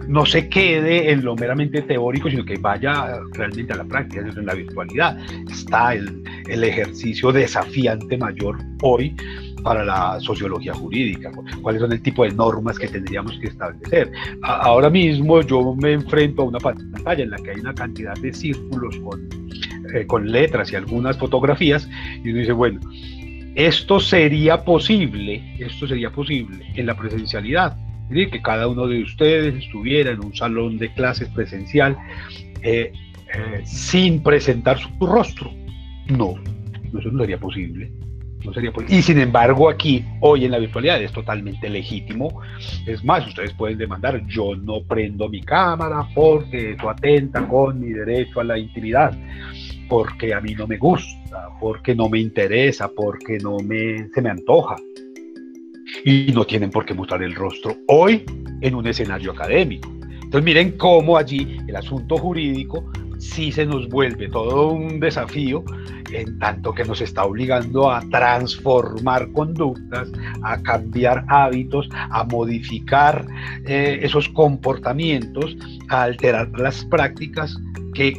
no 0.09 0.27
se 0.27 0.49
quede 0.49 1.11
en 1.11 1.25
lo 1.25 1.35
meramente 1.37 1.83
teórico, 1.83 2.31
sino 2.31 2.45
que 2.45 2.57
vaya 2.57 3.21
realmente 3.33 3.73
a 3.73 3.77
la 3.77 3.85
práctica, 3.85 4.23
en 4.23 4.47
la 4.47 4.55
virtualidad. 4.55 5.19
Está 5.51 5.95
el, 5.95 6.23
ejercicio 6.47 7.33
desafiante 7.33 8.17
mayor 8.19 8.59
hoy 8.83 9.17
para 9.63 9.85
la 9.85 10.21
sociología 10.21 10.75
jurídica, 10.75 11.31
cuáles 11.63 11.81
son 11.81 11.93
el 11.93 12.03
tipo 12.03 12.25
de 12.25 12.33
normas 12.33 12.79
que 12.79 12.89
tendríamos 12.89 13.39
que 13.39 13.47
establecer. 13.49 14.11
ahora 14.43 14.91
mismo 14.91 15.41
yo 15.41 15.75
me 15.75 15.93
enfrento 15.93 16.43
a 16.43 16.45
una 16.47 16.59
pantalla 16.59 17.23
en 17.23 17.31
la 17.31 17.37
que 17.39 17.51
hay 17.51 17.61
una 17.61 17.75
cantidad 17.75 18.15
de 18.15 18.33
círculos 18.33 18.97
con, 18.99 19.29
eh, 19.95 20.07
con 20.07 20.31
letras 20.31 20.73
y 20.73 20.77
algunas 20.77 21.17
fotografías, 21.17 21.89
y 22.25 22.31
uno 22.31 22.41
dice, 22.41 22.53
bueno, 22.53 22.81
esto 23.55 24.01
sería 24.01 24.65
posible, 24.65 25.57
esto 25.59 25.87
sería 25.87 26.11
posible 26.11 26.67
en 26.75 26.87
la 26.87 26.97
presencialidad, 26.97 27.77
que 28.13 28.43
cada 28.43 28.69
uno 28.69 28.87
de 28.87 29.03
ustedes 29.03 29.55
estuviera 29.55 30.11
en 30.11 30.25
un 30.25 30.35
salón 30.35 30.79
de 30.79 30.93
clases 30.93 31.29
presencial 31.29 31.97
eh, 32.63 32.93
eh, 33.35 33.63
sin 33.65 34.23
presentar 34.23 34.79
su 34.79 35.07
rostro. 35.07 35.51
No, 36.09 36.35
eso 36.99 37.11
no 37.11 37.21
sería 37.21 37.39
posible. 37.39 37.91
No 38.45 38.53
sería 38.53 38.73
Y 38.89 39.03
sin 39.03 39.19
embargo, 39.21 39.69
aquí, 39.69 40.05
hoy 40.21 40.45
en 40.45 40.51
la 40.51 40.59
virtualidad, 40.59 41.01
es 41.01 41.13
totalmente 41.13 41.69
legítimo. 41.71 42.41
Es 42.87 43.05
más, 43.05 43.27
ustedes 43.27 43.53
pueden 43.55 43.79
demandar, 43.79 44.21
yo 44.27 44.57
no 44.57 44.83
prendo 44.83 45.29
mi 45.29 45.41
cámara 45.43 46.09
porque 46.13 46.73
eso 46.73 46.91
atenta 46.91 47.47
con 47.47 47.81
mi 47.81 47.91
derecho 47.91 48.41
a 48.41 48.45
la 48.45 48.59
intimidad, 48.59 49.17
porque 49.89 50.35
a 50.35 50.41
mí 50.41 50.55
no 50.55 50.67
me 50.67 50.77
gusta, 50.77 51.49
porque 51.61 51.95
no 51.95 52.09
me 52.09 52.19
interesa, 52.19 52.89
porque 52.89 53.39
no 53.39 53.59
me, 53.59 54.09
se 54.09 54.21
me 54.21 54.31
antoja 54.31 54.75
y 56.05 56.33
no 56.33 56.45
tienen 56.45 56.71
por 56.71 56.85
qué 56.85 56.95
mostrar 56.95 57.23
el 57.23 57.35
rostro 57.35 57.77
hoy 57.89 58.25
en 58.61 58.75
un 58.75 58.87
escenario 58.87 59.33
académico. 59.33 59.89
Entonces 60.13 60.45
miren 60.45 60.73
cómo 60.79 61.17
allí 61.17 61.59
el 61.67 61.77
asunto 61.77 62.17
jurídico 62.17 62.91
sí 63.19 63.53
se 63.53 63.67
nos 63.67 63.89
vuelve 63.89 64.29
todo 64.29 64.73
un 64.73 64.99
desafío 64.99 65.65
en 66.13 66.39
tanto 66.39 66.73
que 66.73 66.85
nos 66.85 67.01
está 67.01 67.25
obligando 67.25 67.91
a 67.91 68.01
transformar 68.11 69.31
conductas, 69.33 70.11
a 70.43 70.61
cambiar 70.63 71.25
hábitos, 71.29 71.89
a 71.93 72.25
modificar 72.25 73.27
eh, 73.67 74.01
esos 74.03 74.29
comportamientos, 74.31 75.57
a 75.89 76.03
alterar 76.03 76.51
las 76.59 76.85
prácticas 76.87 77.57
que 77.95 78.13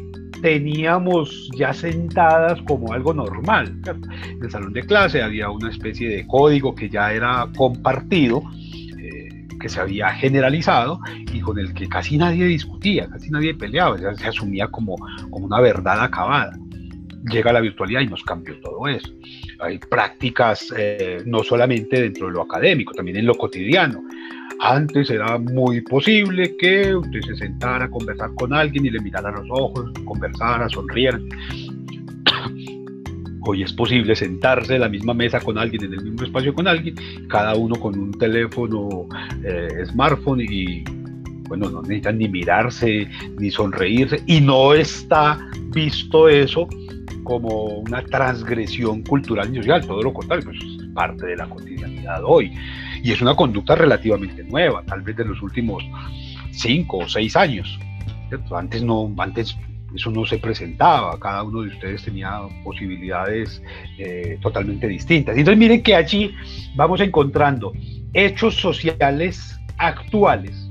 teníamos 0.44 1.50
ya 1.56 1.74
sentadas 1.74 2.62
como 2.64 2.92
algo 2.92 3.14
normal. 3.14 3.78
En 3.86 4.44
el 4.44 4.52
salón 4.52 4.74
de 4.74 4.84
clase 4.84 5.24
había 5.24 5.50
una 5.50 5.70
especie 5.70 6.10
de 6.10 6.28
código 6.28 6.76
que 6.76 6.90
ya 6.90 7.14
era 7.14 7.48
compartido, 7.56 8.44
eh, 9.00 9.48
que 9.58 9.70
se 9.70 9.80
había 9.80 10.10
generalizado 10.10 11.00
y 11.32 11.40
con 11.40 11.58
el 11.60 11.74
que 11.74 11.88
casi 11.88 12.18
nadie 12.18 12.44
discutía, 12.44 13.08
casi 13.10 13.32
nadie 13.32 13.56
peleaba, 13.56 13.98
ya 13.98 14.14
se 14.16 14.28
asumía 14.28 14.68
como, 14.68 14.98
como 15.30 15.46
una 15.46 15.62
verdad 15.62 16.04
acabada. 16.04 16.60
Llega 17.32 17.54
la 17.54 17.62
virtualidad 17.62 18.02
y 18.02 18.08
nos 18.08 18.22
cambió 18.22 18.60
todo 18.60 18.86
eso. 18.90 19.14
Hay 19.60 19.78
prácticas 19.78 20.74
eh, 20.78 21.24
no 21.26 21.42
solamente 21.42 22.02
dentro 22.02 22.28
de 22.28 22.34
lo 22.34 22.42
académico, 22.42 22.94
también 22.94 23.16
en 23.16 23.28
lo 23.28 23.36
cotidiano. 23.36 24.04
Antes 24.60 25.10
era 25.10 25.38
muy 25.38 25.82
posible 25.82 26.56
que 26.58 26.96
usted 26.96 27.20
se 27.22 27.36
sentara 27.36 27.86
a 27.86 27.90
conversar 27.90 28.34
con 28.36 28.54
alguien 28.54 28.86
y 28.86 28.92
le 28.92 29.02
mirara 29.02 29.30
a 29.30 29.34
los 29.34 29.48
ojos, 29.50 29.92
conversara, 30.06 30.70
sonriera. 30.70 31.20
Hoy 33.46 33.64
es 33.64 33.74
posible 33.74 34.16
sentarse 34.16 34.76
en 34.76 34.82
la 34.82 34.90
misma 34.90 35.14
mesa 35.14 35.42
con 35.42 35.58
alguien, 35.58 35.84
en 35.86 35.94
el 35.94 36.04
mismo 36.04 36.26
espacio 36.26 36.54
con 36.54 36.68
alguien, 36.68 36.96
cada 37.28 37.56
uno 37.56 37.76
con 37.76 38.00
un 38.00 38.12
teléfono 38.14 39.08
eh, 39.44 39.86
smartphone 39.86 40.42
y 40.42 40.84
bueno, 41.48 41.70
no 41.70 41.82
necesitan 41.82 42.18
ni 42.18 42.30
mirarse, 42.30 43.08
ni 43.38 43.52
sonreírse, 43.52 44.24
y 44.26 44.42
no 44.42 44.74
está 44.74 45.38
visto 45.74 46.30
eso 46.30 46.68
como 47.24 47.80
una 47.80 48.02
transgresión 48.04 49.02
cultural 49.04 49.52
y 49.52 49.58
social, 49.58 49.86
todo 49.86 50.02
lo 50.02 50.14
contrario, 50.14 50.46
pues 50.46 50.58
es 50.58 50.88
parte 50.94 51.28
de 51.28 51.38
la 51.38 51.48
cotidianidad 51.48 52.22
hoy. 52.26 52.52
Y 53.04 53.12
es 53.12 53.22
una 53.22 53.36
conducta 53.36 53.76
relativamente 53.76 54.44
nueva, 54.46 54.82
tal 54.84 55.02
vez 55.02 55.18
de 55.18 55.26
los 55.26 55.42
últimos 55.42 55.84
cinco 56.52 57.00
o 57.00 57.10
seis 57.10 57.36
años. 57.36 57.78
Antes 58.52 58.82
no, 58.82 59.14
antes 59.18 59.56
eso 59.94 60.10
no 60.10 60.26
se 60.26 60.40
presentaba, 60.40 61.20
cada 61.20 61.44
uno 61.44 61.62
de 61.62 61.68
ustedes 61.68 62.04
tenía 62.04 62.40
posibilidades 62.64 63.62
eh, 64.00 64.40
totalmente 64.42 64.88
distintas. 64.88 65.38
Entonces 65.38 65.60
miren 65.60 65.84
que 65.84 65.96
allí 65.96 66.34
vamos 66.76 67.02
encontrando 67.02 67.74
hechos 68.14 68.56
sociales 68.56 69.60
actuales 69.78 70.70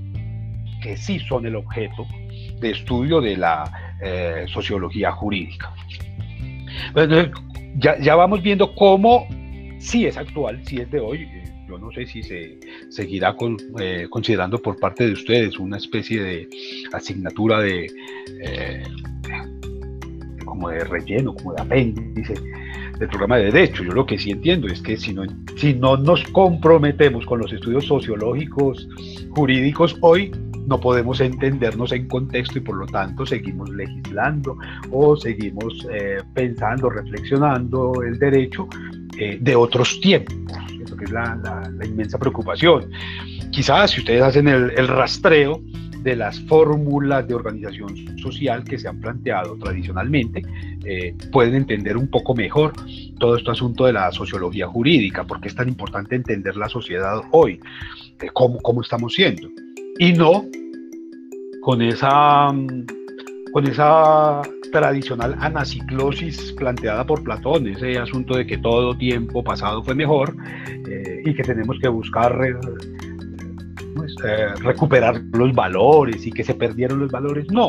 que 0.83 0.97
sí 0.97 1.19
son 1.21 1.47
el 1.47 1.55
objeto 1.55 2.07
de 2.61 2.71
estudio 2.71 3.21
de 3.21 3.37
la 3.37 3.65
eh, 4.03 4.47
sociología 4.49 5.13
jurídica. 5.13 5.73
Bueno, 6.93 7.31
ya, 7.77 7.99
ya, 8.01 8.15
vamos 8.17 8.43
viendo 8.43 8.75
cómo 8.75 9.29
sí 9.79 10.07
es 10.07 10.17
actual, 10.17 10.61
sí 10.65 10.79
es 10.79 10.91
de 10.91 10.99
hoy, 10.99 11.29
yo 11.73 11.79
no 11.79 11.91
sé 11.91 12.07
si 12.07 12.23
se 12.23 12.59
seguirá 12.91 13.35
eh, 13.81 14.07
considerando 14.11 14.61
por 14.61 14.79
parte 14.79 15.07
de 15.07 15.13
ustedes 15.13 15.59
una 15.59 15.79
especie 15.79 16.23
de 16.23 16.49
asignatura 16.93 17.61
de 17.61 17.91
eh, 18.43 18.83
como 20.45 20.69
de 20.69 20.85
relleno, 20.85 21.35
como 21.35 21.55
de 21.55 21.63
apéndice, 21.63 22.35
del 22.99 23.09
programa 23.09 23.39
de 23.39 23.45
derecho. 23.45 23.83
Yo 23.85 23.93
lo 23.93 24.05
que 24.05 24.19
sí 24.19 24.31
entiendo 24.31 24.67
es 24.67 24.83
que 24.83 24.99
si 24.99 25.15
no, 25.15 25.23
si 25.57 25.73
no 25.73 25.97
nos 25.97 26.23
comprometemos 26.25 27.25
con 27.25 27.41
los 27.41 27.51
estudios 27.53 27.87
sociológicos, 27.87 28.87
jurídicos, 29.31 29.97
hoy 30.03 30.31
no 30.67 30.79
podemos 30.79 31.21
entendernos 31.23 31.91
en 31.93 32.07
contexto 32.07 32.59
y 32.59 32.61
por 32.61 32.77
lo 32.77 32.87
tanto 32.87 33.25
seguimos 33.25 33.71
legislando 33.71 34.59
o 34.91 35.17
seguimos 35.17 35.87
eh, 35.91 36.19
pensando, 36.35 36.91
reflexionando 36.91 37.95
el 38.03 38.19
derecho 38.19 38.69
de 39.41 39.55
otros 39.55 40.01
tiempos. 40.01 40.35
Es 41.03 41.11
la, 41.11 41.71
inmensa 41.85 42.19
preocupación. 42.19 42.91
Quizás 43.51 43.91
si 43.91 44.01
ustedes 44.01 44.23
hacen 44.23 44.49
el, 44.49 44.89
rastreo, 44.89 45.61
de 46.03 46.17
las 46.17 46.41
fórmulas 46.41 47.29
de 47.29 47.35
organización 47.35 48.19
social 48.19 48.65
que 48.65 48.77
se 48.77 48.89
han 48.89 49.01
planteado 49.01 49.57
tradicionalmente, 49.57 50.43
eh, 50.85 51.15
pueden 51.31 51.55
entender 51.55 51.97
un 51.97 52.09
poco 52.09 52.35
mejor 52.35 52.73
todo 53.21 53.37
este 53.37 53.53
asunto 53.53 53.87
de 53.87 53.93
la 53.93 54.11
sociología 54.11 54.67
jurídica, 54.67 55.25
porque 55.25 55.47
es 55.47 55.55
tan 55.55 55.69
importante 55.69 56.17
entender 56.17 56.57
la 56.57 56.69
sociedad 56.69 57.21
hoy, 57.31 57.61
eh, 58.21 58.29
cómo, 58.33 58.59
cómo 58.59 58.83
estamos 58.83 59.15
siendo, 59.15 59.49
y 59.99 60.13
no 60.13 60.45
con 61.61 61.81
esa, 61.81 62.49
con 63.53 63.69
esa 63.69 64.43
tradicional 64.73 65.37
anaciclosis 65.39 66.53
planteada 66.55 67.07
por 67.07 67.23
Platón, 67.23 67.69
ese 67.69 67.99
asunto 67.99 68.37
de 68.37 68.47
que 68.47 68.59
todo 68.59 68.97
tiempo 68.97 69.45
pasado 69.45 69.85
fue 69.85 69.95
mejor 69.95 70.35
eh, 70.89 71.23
y 71.25 71.35
que 71.35 71.45
tenemos 71.45 71.79
que 71.81 71.89
buscar 71.89 72.37
pues, 73.95 74.17
eh, 74.25 74.49
recuperar 74.63 75.23
los 75.33 75.55
valores 75.55 76.27
y 76.27 76.33
que 76.33 76.43
se 76.43 76.55
perdieron 76.55 76.99
los 76.99 77.13
valores. 77.13 77.47
No. 77.51 77.69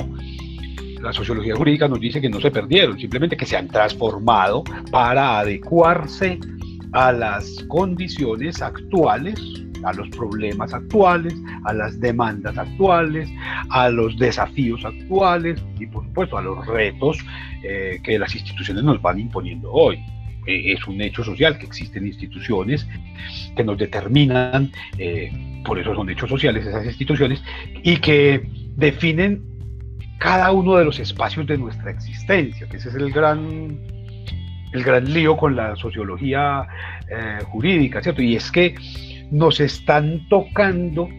La 1.01 1.13
sociología 1.13 1.55
jurídica 1.55 1.87
nos 1.87 1.99
dice 1.99 2.21
que 2.21 2.29
no 2.29 2.39
se 2.39 2.49
perdieron, 2.49 2.97
simplemente 2.97 3.35
que 3.35 3.45
se 3.45 3.57
han 3.57 3.67
transformado 3.67 4.63
para 4.89 5.39
adecuarse 5.39 6.39
a 6.93 7.11
las 7.11 7.63
condiciones 7.67 8.61
actuales, 8.61 9.35
a 9.85 9.93
los 9.93 10.09
problemas 10.09 10.73
actuales, 10.73 11.35
a 11.65 11.73
las 11.73 11.99
demandas 11.99 12.57
actuales, 12.57 13.29
a 13.69 13.89
los 13.89 14.17
desafíos 14.17 14.83
actuales 14.85 15.63
y 15.79 15.87
por 15.87 16.03
supuesto 16.05 16.37
a 16.37 16.41
los 16.41 16.65
retos 16.67 17.17
eh, 17.63 17.99
que 18.03 18.17
las 18.19 18.35
instituciones 18.35 18.83
nos 18.83 19.01
van 19.01 19.19
imponiendo 19.19 19.71
hoy. 19.71 20.03
Eh, 20.45 20.73
es 20.73 20.85
un 20.87 20.99
hecho 21.01 21.23
social 21.23 21.57
que 21.57 21.65
existen 21.65 22.05
instituciones 22.05 22.87
que 23.55 23.63
nos 23.63 23.77
determinan, 23.77 24.71
eh, 24.97 25.31
por 25.65 25.79
eso 25.79 25.95
son 25.95 26.09
hechos 26.09 26.29
sociales 26.29 26.65
esas 26.65 26.85
instituciones, 26.85 27.41
y 27.81 27.97
que 27.97 28.45
definen 28.75 29.41
cada 30.19 30.51
uno 30.51 30.75
de 30.75 30.85
los 30.85 30.99
espacios 30.99 31.47
de 31.47 31.57
nuestra 31.57 31.91
existencia, 31.91 32.67
que 32.67 32.77
ese 32.77 32.89
es 32.89 32.95
el 32.95 33.11
gran, 33.11 33.77
el 34.73 34.83
gran 34.83 35.13
lío 35.13 35.37
con 35.37 35.55
la 35.55 35.75
sociología 35.75 36.67
eh, 37.09 37.39
jurídica, 37.45 38.01
¿cierto? 38.01 38.21
Y 38.21 38.35
es 38.35 38.51
que 38.51 38.75
nos 39.31 39.59
están 39.59 40.27
tocando 40.29 41.09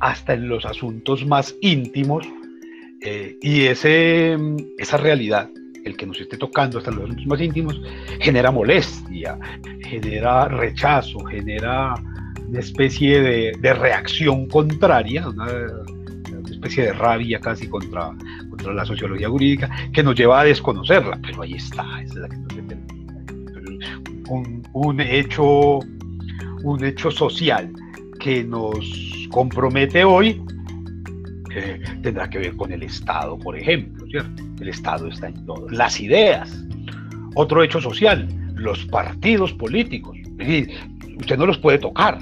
hasta 0.00 0.34
en 0.34 0.48
los 0.48 0.64
asuntos 0.64 1.26
más 1.26 1.54
íntimos 1.60 2.26
y 3.40 3.62
ese, 3.62 4.36
esa 4.78 4.96
realidad 4.96 5.48
el 5.88 5.96
que 5.96 6.06
nos 6.06 6.20
esté 6.20 6.36
tocando 6.36 6.78
hasta 6.78 6.90
los 6.90 7.04
asuntos 7.04 7.26
más 7.26 7.40
íntimos, 7.40 7.80
genera 8.20 8.50
molestia, 8.50 9.38
genera 9.80 10.46
rechazo, 10.48 11.18
genera 11.24 11.94
una 12.46 12.60
especie 12.60 13.20
de, 13.20 13.74
reacción 13.74 14.46
contraria, 14.46 15.28
una, 15.28 15.46
especie 16.50 16.84
de 16.86 16.92
rabia 16.92 17.38
casi 17.40 17.68
contra, 17.68 18.10
contra 18.50 18.72
la 18.72 18.84
sociología 18.84 19.28
jurídica, 19.28 19.70
que 19.92 20.02
nos 20.02 20.16
lleva 20.16 20.40
a 20.40 20.44
desconocerla, 20.44 21.18
pero 21.22 21.42
ahí 21.42 21.54
está, 21.54 22.02
es 22.02 22.14
la 22.14 22.28
que 22.28 22.36
nos 22.36 22.48
determina. 22.48 22.88
Un, 24.72 25.00
hecho, 25.00 25.78
un 26.62 26.84
hecho 26.84 27.10
social 27.10 27.72
que 28.20 28.44
nos 28.44 29.28
compromete 29.30 30.04
hoy 30.04 30.40
tendrá 32.02 32.28
que 32.28 32.38
ver 32.38 32.56
con 32.56 32.72
el 32.72 32.82
Estado, 32.82 33.38
por 33.38 33.56
ejemplo, 33.56 34.06
¿cierto? 34.06 34.42
El 34.60 34.68
Estado 34.68 35.08
está 35.08 35.28
en 35.28 35.46
todo. 35.46 35.68
Las 35.70 36.00
ideas. 36.00 36.64
Otro 37.34 37.62
hecho 37.62 37.80
social, 37.80 38.28
los 38.54 38.84
partidos 38.86 39.52
políticos. 39.52 40.16
usted 41.18 41.38
no 41.38 41.46
los 41.46 41.58
puede 41.58 41.78
tocar, 41.78 42.18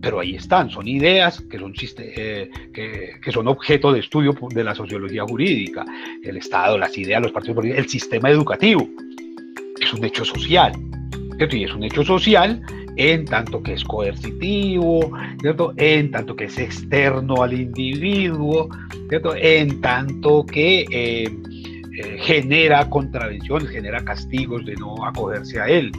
pero 0.00 0.20
ahí 0.20 0.36
están, 0.36 0.70
son 0.70 0.86
ideas 0.86 1.40
que 1.50 1.58
son, 1.58 1.74
eh, 1.98 2.50
que, 2.72 3.32
son 3.32 3.48
objeto 3.48 3.92
de 3.92 4.00
estudio 4.00 4.36
de 4.50 4.64
la 4.64 4.74
sociología 4.74 5.24
jurídica. 5.24 5.84
El 6.22 6.36
Estado, 6.36 6.78
las 6.78 6.96
ideas, 6.96 7.22
los 7.22 7.32
partidos 7.32 7.56
políticos, 7.56 7.84
el 7.84 7.90
sistema 7.90 8.30
educativo. 8.30 8.88
Es 9.80 9.92
un 9.92 10.04
hecho 10.04 10.24
social. 10.24 10.72
Y 11.38 11.64
es 11.64 11.74
un 11.74 11.84
hecho 11.84 12.02
social 12.02 12.62
en 12.96 13.24
tanto 13.26 13.62
que 13.62 13.74
es 13.74 13.84
coercitivo, 13.84 15.12
¿cierto? 15.40 15.72
en 15.76 16.10
tanto 16.10 16.34
que 16.34 16.44
es 16.44 16.58
externo 16.58 17.42
al 17.42 17.52
individuo, 17.52 18.68
¿cierto? 19.08 19.34
en 19.36 19.80
tanto 19.80 20.44
que 20.46 20.86
eh, 20.90 21.24
eh, 21.24 22.18
genera 22.20 22.88
contravenciones, 22.88 23.68
genera 23.68 24.02
castigos 24.04 24.64
de 24.64 24.74
no 24.76 25.04
acogerse 25.06 25.60
a 25.60 25.66
él. 25.66 25.92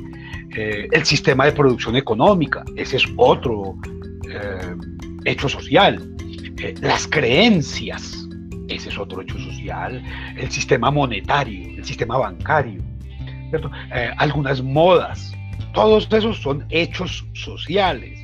Eh, 0.55 0.87
el 0.91 1.05
sistema 1.05 1.45
de 1.45 1.51
producción 1.51 1.95
económica, 1.95 2.63
ese 2.75 2.97
es 2.97 3.05
otro 3.15 3.75
hecho 5.25 5.47
social. 5.47 6.15
las 6.81 7.07
creencias, 7.07 8.27
ese 8.67 8.89
es 8.89 8.97
otro 8.97 9.21
hecho 9.21 9.37
social. 9.37 10.03
El 10.35 10.51
sistema 10.51 10.89
monetario, 10.91 11.77
el 11.77 11.85
sistema 11.85 12.17
bancario, 12.17 12.81
algunas 14.17 14.61
modas, 14.61 15.36
todos 15.77 16.11
esos 16.11 16.37
son 16.39 16.65
hechos 16.71 17.23
sociales. 17.33 18.19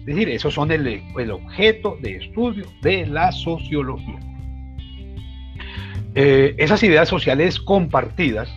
Es 0.00 0.04
decir, 0.04 0.28
esos 0.28 0.52
son 0.52 0.70
el, 0.70 1.02
objeto 1.30 1.96
de 2.02 2.16
estudio 2.16 2.66
de 2.82 3.06
la 3.06 3.32
sociología. 3.32 4.20
Eh, 6.14 6.54
esas 6.58 6.82
ideas 6.82 7.08
sociales 7.08 7.58
compartidas 7.58 8.54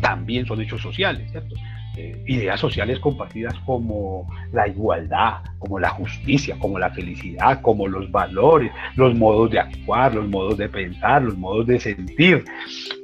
también 0.00 0.46
son 0.46 0.60
hechos 0.60 0.82
sociales, 0.82 1.30
¿cierto? 1.30 1.54
Eh, 1.96 2.20
ideas 2.26 2.58
sociales 2.58 2.98
compartidas 2.98 3.54
como 3.64 4.26
la 4.50 4.66
igualdad, 4.66 5.34
como 5.60 5.78
la 5.78 5.90
justicia, 5.90 6.56
como 6.58 6.76
la 6.76 6.90
felicidad, 6.90 7.62
como 7.62 7.86
los 7.86 8.10
valores, 8.10 8.72
los 8.96 9.14
modos 9.14 9.52
de 9.52 9.60
actuar, 9.60 10.12
los 10.12 10.26
modos 10.26 10.58
de 10.58 10.68
pensar, 10.68 11.22
los 11.22 11.38
modos 11.38 11.68
de 11.68 11.78
sentir, 11.78 12.44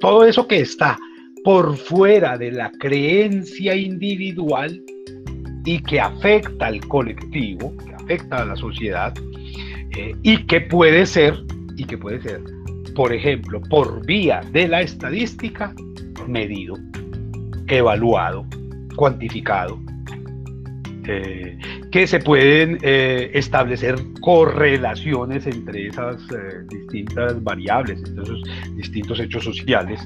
todo 0.00 0.24
eso 0.24 0.48
que 0.48 0.58
está 0.58 0.98
por 1.44 1.76
fuera 1.76 2.38
de 2.38 2.50
la 2.50 2.72
creencia 2.80 3.76
individual 3.76 4.82
y 5.66 5.78
que 5.82 6.00
afecta 6.00 6.66
al 6.66 6.80
colectivo, 6.88 7.76
que 7.76 7.94
afecta 7.94 8.38
a 8.38 8.44
la 8.46 8.56
sociedad, 8.56 9.12
eh, 9.96 10.14
y 10.22 10.38
que 10.46 10.62
puede 10.62 11.04
ser, 11.04 11.34
y 11.76 11.84
que 11.84 11.98
puede 11.98 12.22
ser, 12.22 12.40
por 12.96 13.12
ejemplo, 13.12 13.60
por 13.68 14.04
vía 14.06 14.40
de 14.52 14.68
la 14.68 14.80
estadística, 14.80 15.74
medido, 16.26 16.76
evaluado, 17.66 18.46
cuantificado, 18.96 19.78
eh, 21.06 21.58
que 21.92 22.06
se 22.06 22.20
pueden 22.20 22.78
eh, 22.80 23.30
establecer 23.34 23.96
correlaciones 24.22 25.46
entre 25.46 25.88
esas 25.88 26.26
distintas 26.68 27.42
variables, 27.44 28.02
entre 28.06 28.22
esos 28.22 28.42
distintos 28.76 29.20
hechos 29.20 29.44
sociales, 29.44 30.00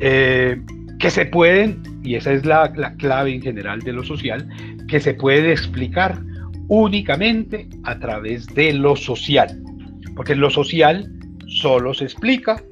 eh, 0.00 0.60
que 0.98 1.10
se 1.10 1.26
pueden, 1.26 1.82
y 2.02 2.14
esa 2.14 2.32
es 2.32 2.44
la, 2.44 2.72
clave 2.98 3.34
en 3.34 3.42
general 3.42 3.80
de 3.80 3.92
lo 3.92 4.04
social, 4.04 4.48
que 4.88 5.00
se 5.00 5.14
puede 5.14 5.52
explicar 5.52 6.20
únicamente 6.68 7.68
a 7.84 7.98
través 7.98 8.46
de 8.48 8.72
lo 8.72 8.96
social, 8.96 9.62
porque 10.14 10.34
lo 10.34 10.50
social 10.50 11.12
solo 11.46 11.94
se 11.94 12.04
explica 12.04 12.62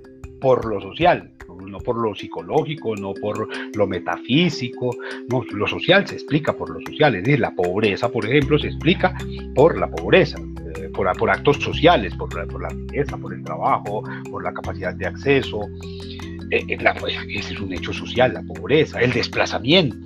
por 0.40 0.64
lo 0.64 0.80
social, 0.80 1.30
no 1.66 1.78
por 1.78 1.96
lo 1.96 2.14
psicológico, 2.14 2.96
no 2.96 3.14
por 3.14 3.48
lo 3.76 3.87
metafísico, 3.87 4.90
no, 5.30 5.42
lo 5.52 5.66
social 5.66 6.06
se 6.06 6.14
explica 6.14 6.52
por 6.52 6.70
lo 6.70 6.80
social, 6.87 7.14
es 7.16 7.24
decir, 7.24 7.40
la 7.40 7.54
pobreza, 7.54 8.08
por 8.08 8.26
ejemplo, 8.26 8.58
se 8.58 8.68
explica 8.68 9.14
por 9.54 9.78
la 9.78 9.90
pobreza, 9.90 10.38
eh, 10.76 10.88
por, 10.92 11.10
por, 11.16 11.30
actos 11.30 11.56
sociales, 11.58 12.14
por, 12.14 12.28
por 12.48 12.62
la 12.62 12.68
riqueza, 12.68 13.16
por 13.16 13.34
el 13.34 13.42
trabajo, 13.42 14.02
por 14.30 14.42
la 14.42 14.52
capacidad 14.52 14.94
de 14.94 15.06
acceso, 15.06 15.68
eh, 16.50 16.64
eh, 16.68 16.78
ese 17.28 17.54
es 17.54 17.61
un 17.61 17.72
hecho 17.72 17.92
social, 17.92 18.35
la 18.35 18.42
pobreza, 18.42 19.00
el 19.00 19.12
desplazamiento, 19.12 19.96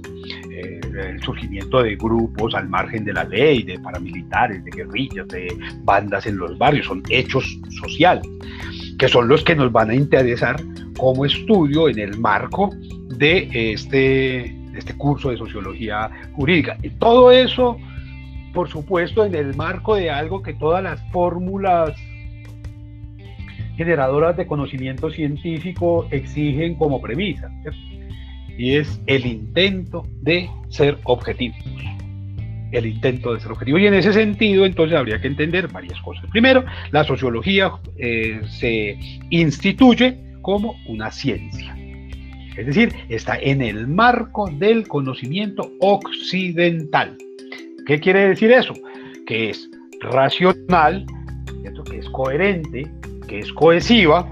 el 0.98 1.22
surgimiento 1.22 1.82
de 1.82 1.96
grupos 1.96 2.54
al 2.54 2.68
margen 2.68 3.04
de 3.04 3.12
la 3.12 3.24
ley, 3.24 3.62
de 3.62 3.78
paramilitares, 3.78 4.64
de 4.64 4.70
guerrillas, 4.70 5.28
de 5.28 5.56
bandas 5.84 6.26
en 6.26 6.36
los 6.36 6.58
barrios, 6.58 6.86
son 6.86 7.02
hechos 7.08 7.58
sociales, 7.80 8.26
que 8.98 9.08
son 9.08 9.28
los 9.28 9.44
que 9.44 9.54
nos 9.54 9.70
van 9.70 9.90
a 9.90 9.94
interesar 9.94 10.56
como 10.96 11.24
estudio 11.24 11.88
en 11.88 11.98
el 12.00 12.18
marco 12.18 12.70
de 13.16 13.48
este, 13.52 14.46
este 14.76 14.94
curso 14.96 15.30
de 15.30 15.38
sociología 15.38 16.10
jurídica. 16.34 16.76
Y 16.82 16.90
todo 16.90 17.30
eso, 17.30 17.78
por 18.52 18.68
supuesto, 18.68 19.24
en 19.24 19.34
el 19.34 19.54
marco 19.54 19.94
de 19.94 20.10
algo 20.10 20.42
que 20.42 20.54
todas 20.54 20.82
las 20.82 21.00
fórmulas 21.12 21.94
generadoras 23.78 24.36
de 24.36 24.46
conocimiento 24.46 25.08
científico 25.08 26.08
exigen 26.10 26.74
como 26.74 27.00
premisa. 27.00 27.48
y 28.58 28.74
es 28.74 29.00
el 29.06 29.24
intento 29.24 30.04
de 30.20 30.50
ser 30.68 30.98
objetivos. 31.04 31.58
El 32.72 32.86
intento 32.86 33.32
de 33.32 33.40
ser 33.40 33.52
objetivo. 33.52 33.78
Y 33.78 33.86
en 33.86 33.94
ese 33.94 34.12
sentido, 34.12 34.66
entonces 34.66 34.98
habría 34.98 35.20
que 35.20 35.28
entender 35.28 35.68
varias 35.68 36.00
cosas. 36.00 36.24
Primero, 36.32 36.64
la 36.90 37.04
sociología 37.04 37.70
eh, 37.96 38.40
se 38.48 38.98
instituye 39.30 40.18
como 40.42 40.74
una 40.88 41.12
ciencia. 41.12 41.76
Es 42.56 42.66
decir, 42.66 42.92
está 43.08 43.38
en 43.38 43.62
el 43.62 43.86
marco 43.86 44.50
del 44.50 44.88
conocimiento 44.88 45.70
occidental. 45.78 47.16
¿Qué 47.86 48.00
quiere 48.00 48.30
decir 48.30 48.50
eso? 48.50 48.74
Que 49.24 49.50
es 49.50 49.70
racional, 50.00 51.06
que 51.84 51.98
es 51.98 52.08
coherente, 52.10 52.90
que 53.28 53.38
es 53.38 53.52
cohesiva 53.52 54.26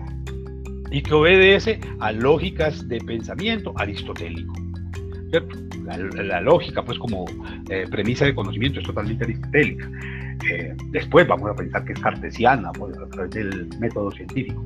y 0.90 1.02
que 1.02 1.14
obedece 1.14 1.80
a 2.00 2.12
lógicas 2.12 2.88
de 2.88 2.98
pensamiento 2.98 3.72
aristotélico. 3.76 4.54
La, 6.16 6.40
lógica, 6.40 6.85
pues 6.85 6.98
como 6.98 7.26
eh, 7.70 7.87
premisa 7.88 8.24
de 8.24 8.35
conocimiento, 8.35 8.80
es 8.80 8.87
totalmente 8.87 9.24
aristotélica. 9.24 9.88
Eh, 10.50 10.74
después 10.90 11.28
vamos 11.28 11.50
a 11.50 11.54
pensar 11.54 11.85
que 11.85 11.92
es 11.92 12.00
cartesiana, 12.00 12.72
pues, 12.72 12.96
a 12.98 13.09
través 13.09 13.30
del 13.30 13.68
método 13.78 14.11
científico, 14.11 14.64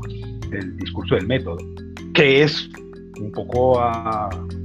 del 0.48 0.76
discurso 0.78 1.16
del 1.16 1.26
método, 1.26 1.58
que 2.14 2.42
es 2.42 2.70
un 3.20 3.32
poco 3.32 3.74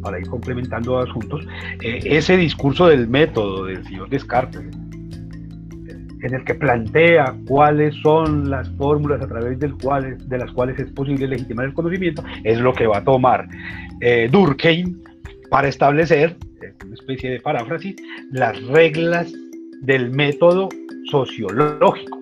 para 0.02 0.20
ir 0.20 0.28
complementando 0.28 1.00
asuntos, 1.00 1.46
eh, 1.82 2.00
ese 2.06 2.38
discurso 2.38 2.88
del 2.88 3.08
método 3.08 3.66
del 3.66 3.84
señor 3.86 4.10
Descartes, 4.10 4.64
en 6.26 6.34
el 6.34 6.44
que 6.44 6.56
plantea 6.56 7.36
cuáles 7.48 7.94
son 8.02 8.50
las 8.50 8.68
fórmulas 8.78 9.22
a 9.22 9.28
través 9.28 9.60
de 9.60 10.38
las 10.38 10.52
cuales 10.52 10.80
es 10.80 10.92
posible 10.92 11.28
legitimar 11.28 11.68
el 11.68 11.74
conocimiento, 11.74 12.24
es 12.44 12.60
lo 12.60 12.74
que 12.74 12.88
va 12.88 12.98
a 12.98 13.04
tomar 13.04 13.48
eh, 14.02 14.28
Durkheim 14.32 15.02
para 15.52 15.68
establecer, 15.68 16.36
una 16.84 16.96
especie 16.96 17.30
de 17.30 17.40
paráfrasis, 17.40 17.96
las 18.32 18.60
reglas 18.64 19.32
del 19.82 20.10
método 20.10 20.70
sociológico. 21.12 22.20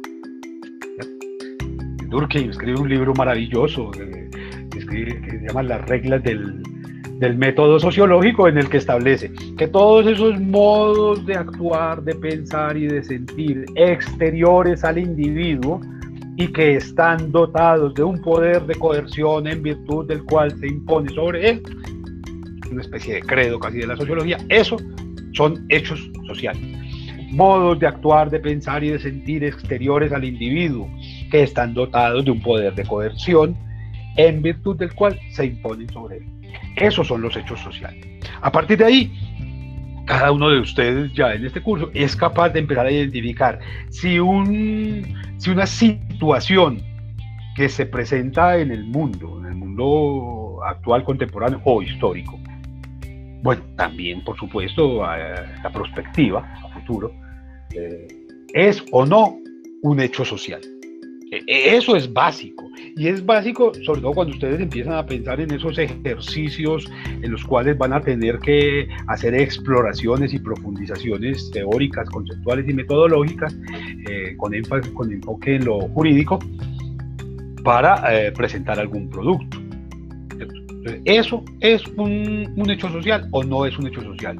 Durkheim 2.09 2.49
escribe 2.49 2.81
un 2.81 2.89
libro 2.89 3.13
maravilloso 3.13 3.89
eh, 3.99 4.29
que 4.69 4.81
se 4.81 5.47
llama 5.47 5.63
Las 5.63 5.87
reglas 5.87 6.21
del, 6.23 6.61
del 7.19 7.37
método 7.37 7.79
sociológico 7.79 8.47
en 8.47 8.57
el 8.57 8.69
que 8.69 8.77
establece 8.77 9.31
que 9.57 9.67
todos 9.67 10.07
esos 10.07 10.39
modos 10.39 11.25
de 11.25 11.35
actuar, 11.35 12.03
de 12.03 12.15
pensar 12.15 12.75
y 12.77 12.87
de 12.87 13.03
sentir 13.03 13.65
exteriores 13.75 14.83
al 14.83 14.97
individuo 14.97 15.79
y 16.35 16.47
que 16.47 16.75
están 16.75 17.31
dotados 17.31 17.93
de 17.93 18.03
un 18.03 18.19
poder 18.21 18.65
de 18.65 18.75
coerción 18.75 19.47
en 19.47 19.61
virtud 19.61 20.07
del 20.07 20.23
cual 20.23 20.51
se 20.59 20.67
impone 20.67 21.09
sobre 21.13 21.49
él, 21.51 21.63
una 22.71 22.81
especie 22.81 23.15
de 23.15 23.21
credo 23.21 23.59
casi 23.59 23.77
de 23.77 23.87
la 23.87 23.95
sociología, 23.95 24.37
eso 24.49 24.77
son 25.33 25.65
hechos 25.69 26.09
sociales. 26.27 26.61
Modos 27.31 27.79
de 27.79 27.87
actuar, 27.87 28.29
de 28.29 28.39
pensar 28.39 28.83
y 28.83 28.89
de 28.89 28.99
sentir 28.99 29.43
exteriores 29.43 30.11
al 30.11 30.23
individuo 30.23 30.87
que 31.31 31.43
están 31.43 31.73
dotados 31.73 32.25
de 32.25 32.31
un 32.31 32.41
poder 32.41 32.75
de 32.75 32.83
coerción 32.83 33.55
en 34.17 34.41
virtud 34.41 34.77
del 34.77 34.93
cual 34.93 35.19
se 35.31 35.45
imponen 35.45 35.89
sobre 35.89 36.17
él. 36.17 36.42
Esos 36.75 37.07
son 37.07 37.21
los 37.21 37.35
hechos 37.35 37.59
sociales. 37.59 38.05
A 38.41 38.51
partir 38.51 38.77
de 38.77 38.85
ahí, 38.85 39.11
cada 40.05 40.31
uno 40.31 40.49
de 40.49 40.59
ustedes 40.59 41.13
ya 41.13 41.33
en 41.33 41.45
este 41.45 41.61
curso 41.61 41.89
es 41.93 42.15
capaz 42.15 42.49
de 42.49 42.59
empezar 42.59 42.85
a 42.85 42.91
identificar 42.91 43.59
si, 43.89 44.19
un, 44.19 45.03
si 45.37 45.49
una 45.49 45.65
situación 45.65 46.81
que 47.55 47.69
se 47.69 47.85
presenta 47.85 48.57
en 48.57 48.71
el 48.71 48.83
mundo, 48.83 49.39
en 49.39 49.45
el 49.45 49.55
mundo 49.55 50.59
actual, 50.65 51.03
contemporáneo 51.03 51.61
o 51.63 51.81
histórico, 51.81 52.39
bueno, 53.43 53.61
también 53.75 54.23
por 54.23 54.37
supuesto 54.37 55.03
la 55.03 55.69
perspectiva, 55.71 56.39
a 56.63 56.69
futuro, 56.79 57.13
eh, 57.75 58.07
es 58.53 58.83
o 58.91 59.05
no 59.05 59.37
un 59.83 59.99
hecho 59.99 60.25
social. 60.25 60.61
E, 61.33 61.43
e, 61.47 61.75
eso 61.77 61.95
es 61.95 62.11
básico. 62.11 62.69
Y 62.95 63.07
es 63.07 63.25
básico, 63.25 63.71
sobre 63.83 64.01
todo 64.01 64.13
cuando 64.13 64.33
ustedes 64.33 64.61
empiezan 64.61 64.93
a 64.93 65.05
pensar 65.05 65.41
en 65.41 65.51
esos 65.51 65.79
ejercicios 65.79 66.85
en 67.23 67.31
los 67.31 67.43
cuales 67.43 67.75
van 67.75 67.91
a 67.93 68.01
tener 68.01 68.37
que 68.39 68.87
hacer 69.07 69.33
exploraciones 69.33 70.31
y 70.33 70.39
profundizaciones 70.39 71.49
teóricas, 71.49 72.07
conceptuales 72.11 72.69
y 72.69 72.73
metodológicas, 72.73 73.57
eh, 74.07 74.35
con, 74.37 74.53
enfoque 74.53 75.55
en 75.55 75.65
lo 75.65 75.79
jurídico, 75.89 76.37
para 77.63 77.95
eh, 78.13 78.31
presentar 78.31 78.79
algún 78.79 79.09
producto. 79.09 79.57
¿Eso 81.05 81.43
es 81.61 81.81
un 81.95 82.69
hecho 82.69 82.89
social 82.89 83.27
o 83.31 83.41
no 83.43 83.65
es 83.65 83.77
un 83.79 83.87
hecho 83.87 84.01
social? 84.01 84.37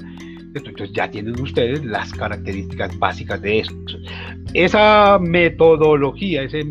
Entonces 0.56 0.92
ya 0.94 1.10
tienen 1.10 1.40
ustedes 1.40 1.84
las 1.84 2.14
características 2.14 2.98
básicas 3.00 3.42
de 3.42 3.60
eso. 3.60 3.74
Esa 4.54 5.20
metodología, 5.20 6.44
ese 6.44 6.62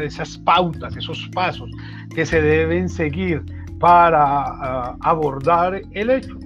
esas 0.00 0.38
pautas, 0.38 0.96
esos 0.96 1.28
pasos 1.34 1.70
que 2.14 2.24
se 2.24 2.40
deben 2.40 2.88
seguir 2.88 3.42
para 3.78 4.42
ah, 4.42 4.96
abordar 5.00 5.82
el 5.92 6.10
hecho. 6.10 6.38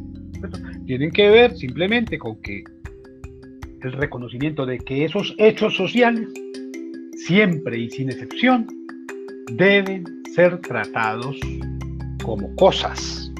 Tienen 0.86 1.10
que 1.10 1.28
ver 1.28 1.56
simplemente 1.56 2.18
con 2.18 2.40
que 2.42 2.64
el 3.82 3.92
reconocimiento 3.92 4.66
de 4.66 4.78
que 4.78 5.04
esos 5.04 5.34
hechos 5.38 5.76
sociales, 5.76 6.28
siempre 7.26 7.78
y 7.78 7.90
sin 7.90 8.10
excepción, 8.10 8.66
deben 9.52 10.04
ser 10.34 10.60
tratados 10.60 11.38
como 12.22 12.54
cosas. 12.56 13.30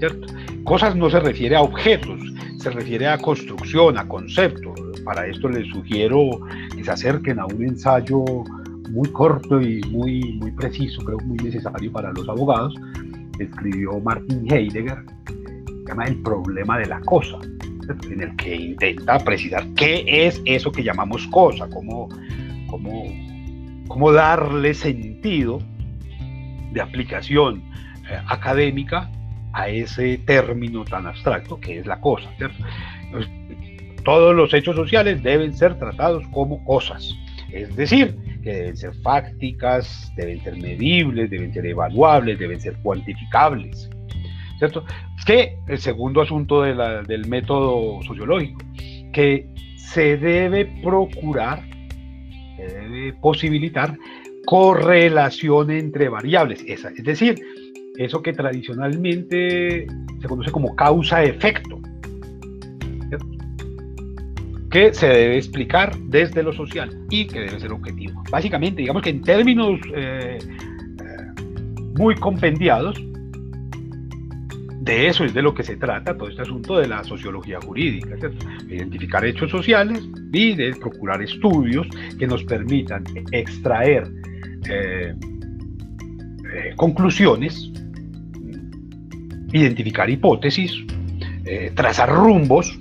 ¿cierto? 0.00 0.26
Cosas 0.70 0.94
no 0.94 1.10
se 1.10 1.18
refiere 1.18 1.56
a 1.56 1.62
objetos, 1.62 2.20
se 2.58 2.70
refiere 2.70 3.08
a 3.08 3.18
construcción, 3.18 3.98
a 3.98 4.06
conceptos. 4.06 4.78
Para 5.04 5.26
esto 5.26 5.48
les 5.48 5.66
sugiero 5.66 6.42
que 6.72 6.84
se 6.84 6.90
acerquen 6.92 7.40
a 7.40 7.46
un 7.46 7.60
ensayo 7.64 8.22
muy 8.90 9.08
corto 9.08 9.60
y 9.60 9.80
muy, 9.90 10.34
muy 10.34 10.52
preciso, 10.52 11.02
creo 11.02 11.18
muy 11.24 11.38
necesario 11.38 11.90
para 11.90 12.12
los 12.12 12.28
abogados, 12.28 12.72
escribió 13.40 13.98
Martin 13.98 14.46
Heidegger, 14.48 15.04
se 15.66 15.88
llama 15.88 16.04
El 16.04 16.22
problema 16.22 16.78
de 16.78 16.86
la 16.86 17.00
cosa, 17.00 17.38
en 18.08 18.22
el 18.22 18.36
que 18.36 18.54
intenta 18.54 19.18
precisar 19.18 19.66
qué 19.74 20.04
es 20.06 20.40
eso 20.44 20.70
que 20.70 20.84
llamamos 20.84 21.26
cosa, 21.32 21.68
cómo, 21.68 22.08
cómo, 22.68 23.06
cómo 23.88 24.12
darle 24.12 24.72
sentido 24.74 25.58
de 26.72 26.80
aplicación 26.80 27.60
eh, 28.08 28.22
académica 28.28 29.10
a 29.52 29.68
ese 29.68 30.18
término 30.18 30.84
tan 30.84 31.06
abstracto 31.06 31.58
que 31.58 31.78
es 31.78 31.86
la 31.86 32.00
cosa. 32.00 32.30
todos 34.04 34.34
los 34.34 34.52
hechos 34.54 34.76
sociales 34.76 35.22
deben 35.22 35.54
ser 35.54 35.78
tratados 35.78 36.24
como 36.28 36.64
cosas, 36.64 37.14
es 37.52 37.74
decir, 37.76 38.16
que 38.42 38.52
deben 38.52 38.76
ser 38.76 38.94
fácticas, 39.02 40.12
deben 40.16 40.42
ser 40.42 40.56
medibles, 40.56 41.30
deben 41.30 41.52
ser 41.52 41.66
evaluables, 41.66 42.38
deben 42.38 42.60
ser 42.60 42.76
cuantificables. 42.82 43.90
¿Cierto? 44.58 44.84
Que 45.26 45.56
el 45.68 45.78
segundo 45.78 46.20
asunto 46.20 46.62
del 46.62 47.26
método 47.26 48.02
sociológico, 48.02 48.60
que 49.12 49.46
se 49.76 50.16
debe 50.16 50.66
procurar, 50.82 51.62
se 52.56 52.66
debe 52.66 53.12
posibilitar 53.14 53.96
correlación 54.44 55.70
entre 55.70 56.08
variables, 56.08 56.64
es 56.66 56.82
decir, 57.04 57.40
eso 58.04 58.22
que 58.22 58.32
tradicionalmente 58.32 59.86
se 60.20 60.28
conoce 60.28 60.50
como 60.50 60.74
causa-efecto 60.74 61.80
que 64.70 64.94
se 64.94 65.06
debe 65.08 65.36
explicar 65.36 65.96
desde 65.98 66.42
lo 66.42 66.52
social 66.52 66.96
y 67.10 67.26
que 67.26 67.40
debe 67.40 67.58
ser 67.58 67.72
objetivo. 67.72 68.22
Básicamente, 68.30 68.82
digamos 68.82 69.02
que 69.02 69.10
en 69.10 69.20
términos 69.20 69.80
eh, 69.94 70.38
eh, 70.38 71.42
muy 71.98 72.14
compendiados, 72.14 72.96
de 74.80 75.08
eso 75.08 75.24
es 75.24 75.34
de 75.34 75.42
lo 75.42 75.52
que 75.54 75.64
se 75.64 75.76
trata 75.76 76.16
todo 76.16 76.28
este 76.28 76.42
asunto 76.42 76.78
de 76.78 76.86
la 76.88 77.02
sociología 77.04 77.58
jurídica, 77.60 78.16
identificar 78.68 79.24
hechos 79.24 79.50
sociales 79.50 80.08
y 80.32 80.54
de 80.54 80.74
procurar 80.76 81.20
estudios 81.20 81.86
que 82.18 82.26
nos 82.26 82.44
permitan 82.44 83.04
extraer 83.32 84.08
eh, 84.70 85.14
conclusiones, 86.76 87.70
identificar 89.52 90.08
hipótesis, 90.08 90.72
trazar 91.74 92.08
rumbos 92.10 92.78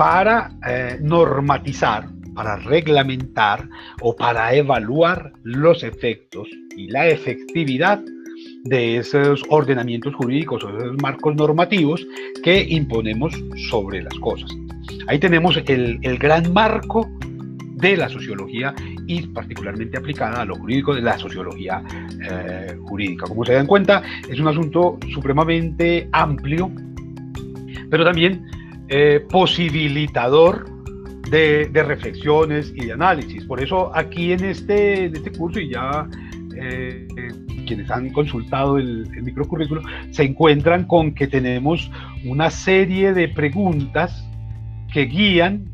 para 0.00 0.50
eh, 0.66 0.98
normatizar, 1.02 2.08
para 2.34 2.56
reglamentar 2.56 3.68
o 4.00 4.16
para 4.16 4.54
evaluar 4.54 5.30
los 5.42 5.82
efectos 5.82 6.48
y 6.74 6.88
la 6.88 7.06
efectividad 7.08 8.00
de 8.64 8.96
esos 8.96 9.42
ordenamientos 9.50 10.14
jurídicos 10.14 10.64
o 10.64 10.70
esos 10.74 10.96
marcos 11.02 11.34
normativos 11.36 12.06
que 12.42 12.62
imponemos 12.62 13.34
sobre 13.68 14.02
las 14.02 14.14
cosas. 14.20 14.50
Ahí 15.06 15.18
tenemos 15.18 15.58
el, 15.66 15.98
gran 16.18 16.50
marco 16.50 17.06
de 17.74 17.98
la 17.98 18.08
sociología 18.08 18.74
y 19.10 19.26
particularmente 19.26 19.98
aplicada 19.98 20.42
a 20.42 20.44
lo 20.44 20.54
jurídico 20.54 20.94
de 20.94 21.00
la 21.00 21.18
sociología 21.18 21.82
eh, 22.22 22.76
jurídica. 22.84 23.26
Como 23.26 23.44
se 23.44 23.54
dan 23.54 23.66
cuenta, 23.66 24.04
es 24.28 24.38
un 24.38 24.46
asunto 24.46 24.98
supremamente 25.12 26.08
amplio, 26.12 26.70
pero 27.90 28.04
también 28.04 28.46
eh, 28.88 29.26
posibilitador 29.28 30.70
de, 31.28 31.68
reflexiones 31.74 32.72
y 32.76 32.86
de 32.86 32.92
análisis. 32.92 33.44
Por 33.46 33.60
eso 33.60 33.90
aquí 33.96 34.30
en 34.30 34.44
este, 34.44 35.06
este 35.06 35.32
curso, 35.32 35.58
y 35.58 35.70
ya 35.70 36.08
eh, 36.56 37.08
quienes 37.66 37.90
han 37.90 38.10
consultado 38.10 38.78
el, 38.78 39.08
el 39.12 39.24
microcurrículo, 39.24 39.82
se 40.12 40.22
encuentran 40.22 40.84
con 40.84 41.14
que 41.14 41.26
tenemos 41.26 41.90
una 42.24 42.48
serie 42.48 43.12
de 43.12 43.26
preguntas 43.26 44.24
que 44.92 45.06
guían 45.06 45.64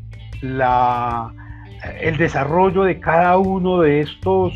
la, 0.41 1.31
el 2.01 2.17
desarrollo 2.17 2.83
de 2.83 2.99
cada 2.99 3.37
uno 3.37 3.81
de 3.81 4.01
estos, 4.01 4.53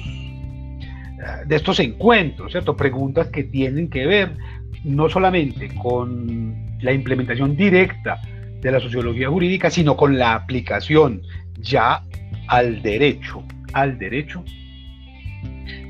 de 1.45 1.55
estos 1.55 1.79
encuentros, 1.79 2.51
¿cierto? 2.51 2.75
Preguntas 2.75 3.27
que 3.27 3.43
tienen 3.43 3.89
que 3.89 4.05
ver 4.05 4.38
no 4.84 5.09
solamente 5.09 5.73
con 5.75 6.55
la 6.82 6.91
implementación 6.93 7.55
directa 7.55 8.19
de 8.61 8.71
la 8.71 8.79
sociología 8.79 9.29
jurídica, 9.29 9.69
sino 9.69 9.95
con 9.95 10.17
la 10.17 10.34
aplicación 10.34 11.21
ya 11.59 12.03
al 12.47 12.82
derecho, 12.82 13.43
al 13.73 13.97
derecho 13.97 14.43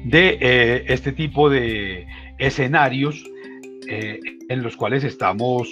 de 0.06 0.38
eh, 0.42 0.86
este 0.88 1.12
tipo 1.12 1.50
de 1.50 2.08
escenarios 2.38 3.24
eh, 3.88 4.20
en 4.50 4.64
los 4.64 4.76
cuales 4.76 5.04
estamos 5.04 5.70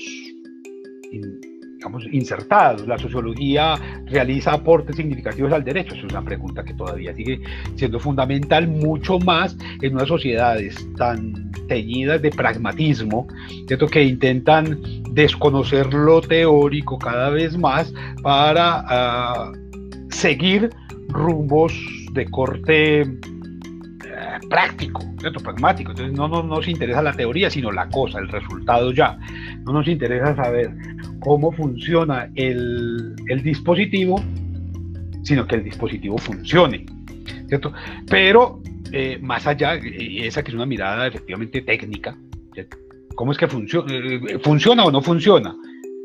digamos, 1.79 2.03
insertados. 2.11 2.85
La 2.85 2.97
sociología 2.97 3.75
realiza 4.07 4.51
aportes 4.51 4.97
significativos 4.97 5.53
al 5.53 5.63
derecho. 5.63 5.95
es 5.95 6.03
una 6.03 6.21
pregunta 6.21 6.61
que 6.61 6.73
todavía 6.73 7.15
sigue 7.15 7.39
siendo 7.75 8.01
fundamental, 8.01 8.67
mucho 8.67 9.17
más 9.19 9.55
en 9.81 9.95
unas 9.95 10.09
sociedades 10.09 10.75
tan 10.97 11.51
teñidas 11.69 12.21
de 12.21 12.31
pragmatismo, 12.31 13.27
¿cierto? 13.65 13.87
que 13.87 14.03
intentan 14.03 14.77
desconocer 15.11 15.93
lo 15.93 16.19
teórico 16.19 16.99
cada 16.99 17.29
vez 17.29 17.57
más 17.57 17.93
para 18.21 18.83
ah, 18.85 19.51
seguir 20.09 20.69
rumbos 21.07 21.73
de 22.11 22.25
corte 22.25 23.05
práctico, 24.49 25.01
¿cierto? 25.19 25.39
pragmático. 25.39 25.91
Entonces 25.91 26.15
no, 26.15 26.27
no, 26.27 26.43
nos 26.43 26.67
interesa 26.67 27.01
la 27.01 27.13
teoría, 27.13 27.49
sino 27.49 27.71
la 27.71 27.87
cosa, 27.89 28.19
el 28.19 28.27
resultado 28.27 28.91
ya. 28.91 29.17
No 29.65 29.73
nos 29.73 29.87
interesa 29.87 30.35
saber 30.35 30.71
cómo 31.19 31.51
funciona 31.51 32.29
el, 32.35 33.15
dispositivo, 33.43 34.21
sino 35.23 35.47
que 35.47 35.55
el 35.55 35.63
dispositivo 35.63 36.17
funcione. 36.17 36.85
¿cierto? 37.47 37.73
Pero 38.09 38.61
eh, 38.91 39.19
más 39.21 39.47
allá, 39.47 39.75
esa 39.75 40.43
que 40.43 40.51
es 40.51 40.55
una 40.55 40.65
mirada 40.65 41.07
efectivamente 41.07 41.61
técnica, 41.61 42.15
¿cómo 43.15 43.31
es 43.31 43.37
que 43.37 43.47
funciona? 43.47 43.93
Eh, 43.93 44.39
¿Funciona 44.43 44.85
o 44.85 44.91
no 44.91 45.01
funciona? 45.01 45.55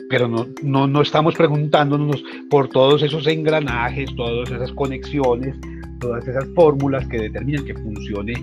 Pero 0.08 0.28
no, 0.28 0.46
no, 0.62 0.86
no 0.86 1.02
estamos 1.02 1.34
preguntándonos 1.34 2.22
por 2.50 2.68
todos 2.68 3.02
esos 3.02 3.26
engranajes, 3.26 4.14
todas 4.16 4.50
esas 4.50 4.72
conexiones, 4.72 5.56
todas 6.00 6.26
esas 6.28 6.46
fórmulas 6.54 7.06
que 7.08 7.18
determinan 7.18 7.64
que 7.64 7.74
funcione 7.74 8.34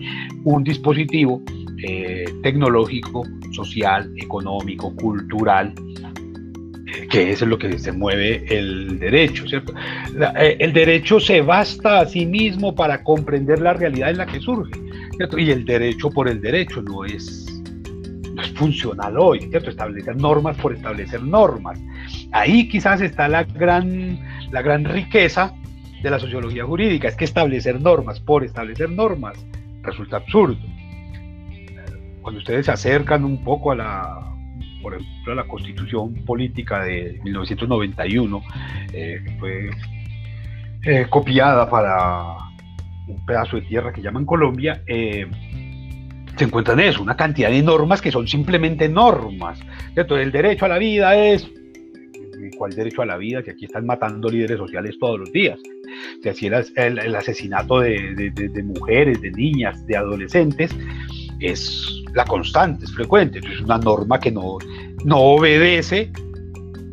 un 0.44 0.64
dispositivo 0.64 1.42
eh, 1.84 2.26
tecnológico, 2.44 3.24
social, 3.52 4.12
económico, 4.18 4.96
cultural, 4.96 5.74
que 7.10 7.32
es 7.32 7.42
lo 7.42 7.58
que 7.58 7.78
se 7.80 7.92
mueve 7.92 8.44
el 8.48 9.00
derecho, 9.00 9.48
¿cierto? 9.48 9.74
Eh, 10.40 10.58
el 10.60 10.74
derecho 10.74 11.20
se 11.20 11.42
basta 11.42 12.02
a 12.02 12.06
sí 12.06 12.26
mismo 12.26 12.76
para 12.76 13.04
comprender 13.04 13.62
la 13.62 13.74
realidad 13.74 14.12
en 14.12 14.18
la 14.18 14.26
que 14.26 14.40
surge, 14.40 14.72
¿cierto? 15.18 15.38
Y 15.38 15.52
el 15.52 15.66
derecho 15.66 16.10
por 16.10 16.28
el 16.28 16.42
derecho 16.42 16.82
no 16.82 17.06
es, 17.06 17.41
no 18.34 18.42
es 18.42 18.52
funcional 18.54 19.18
hoy, 19.18 19.42
¿cierto? 19.50 19.70
Establecer 19.70 20.16
normas 20.16 20.58
por 20.58 20.74
establecer 20.74 21.22
normas. 21.24 21.80
Ahí 22.32 22.68
quizás 22.68 23.02
está 23.02 23.28
la 23.28 23.44
gran, 23.44 24.20
la 24.52 24.62
gran 24.62 24.86
riqueza 24.86 25.54
de 26.02 26.10
la 26.10 26.20
sociología 26.20 26.66
jurídica, 26.66 27.08
es 27.08 27.16
que 27.16 27.26
establecer 27.26 27.80
normas 27.80 28.20
por 28.20 28.44
establecer 28.44 28.90
normas 28.90 29.38
resulta 29.84 30.18
absurdo. 30.18 30.58
Cuando 32.22 32.40
ustedes 32.40 32.66
se 32.66 32.72
acercan 32.72 33.26
un 33.26 33.44
poco 33.44 33.72
a 33.72 33.76
la, 33.76 34.36
por 34.82 34.96
ejemplo, 34.96 35.36
la 35.36 35.48
constitución 35.48 36.14
política 36.26 36.84
de 36.84 37.20
1991, 37.24 38.44
eh, 38.94 39.20
fue 39.40 39.70
eh, 40.84 41.06
copiada 41.10 41.70
para 41.70 42.36
un 43.08 43.26
pedazo 43.26 43.58
de 43.58 43.64
tierra 43.64 43.92
que 43.92 44.02
llaman 44.02 44.26
Colombia, 44.26 44.84
eh, 44.88 45.28
se 46.38 46.44
encuentran 46.46 46.80
eso, 46.80 47.02
una 47.02 47.16
cantidad 47.16 47.50
de 47.50 47.62
normas 47.62 48.02
que 48.02 48.12
son 48.12 48.28
simplemente 48.28 48.90
normas. 48.90 49.60
¿cierto? 49.94 50.18
El 50.18 50.32
derecho 50.32 50.66
a 50.66 50.70
la 50.70 50.78
vida 50.78 51.16
es 51.16 51.50
¿cuál 52.58 52.74
derecho 52.74 53.02
a 53.02 53.06
la 53.06 53.18
vida? 53.18 53.44
Que 53.44 53.52
aquí 53.52 53.66
están 53.66 53.86
matando 53.86 54.30
líderes 54.30 54.58
sociales 54.58 54.98
todos 55.00 55.20
los 55.20 55.32
días. 55.32 55.60
Que 56.22 56.30
así 56.30 56.48
el, 56.48 57.16
asesinato 57.16 57.80
de, 57.80 58.32
de, 58.34 58.64
mujeres, 58.64 59.22
de 59.22 59.32
niñas, 59.32 59.86
de 59.88 59.98
adolescentes, 59.98 60.76
es 61.40 62.04
la 62.14 62.26
constante, 62.26 62.86
es 62.86 62.94
frecuente. 62.94 63.40
Es 63.40 63.62
una 63.62 63.78
norma 63.78 64.20
que 64.20 64.32
no, 64.32 64.58
no 65.04 65.18
obedece 65.18 66.12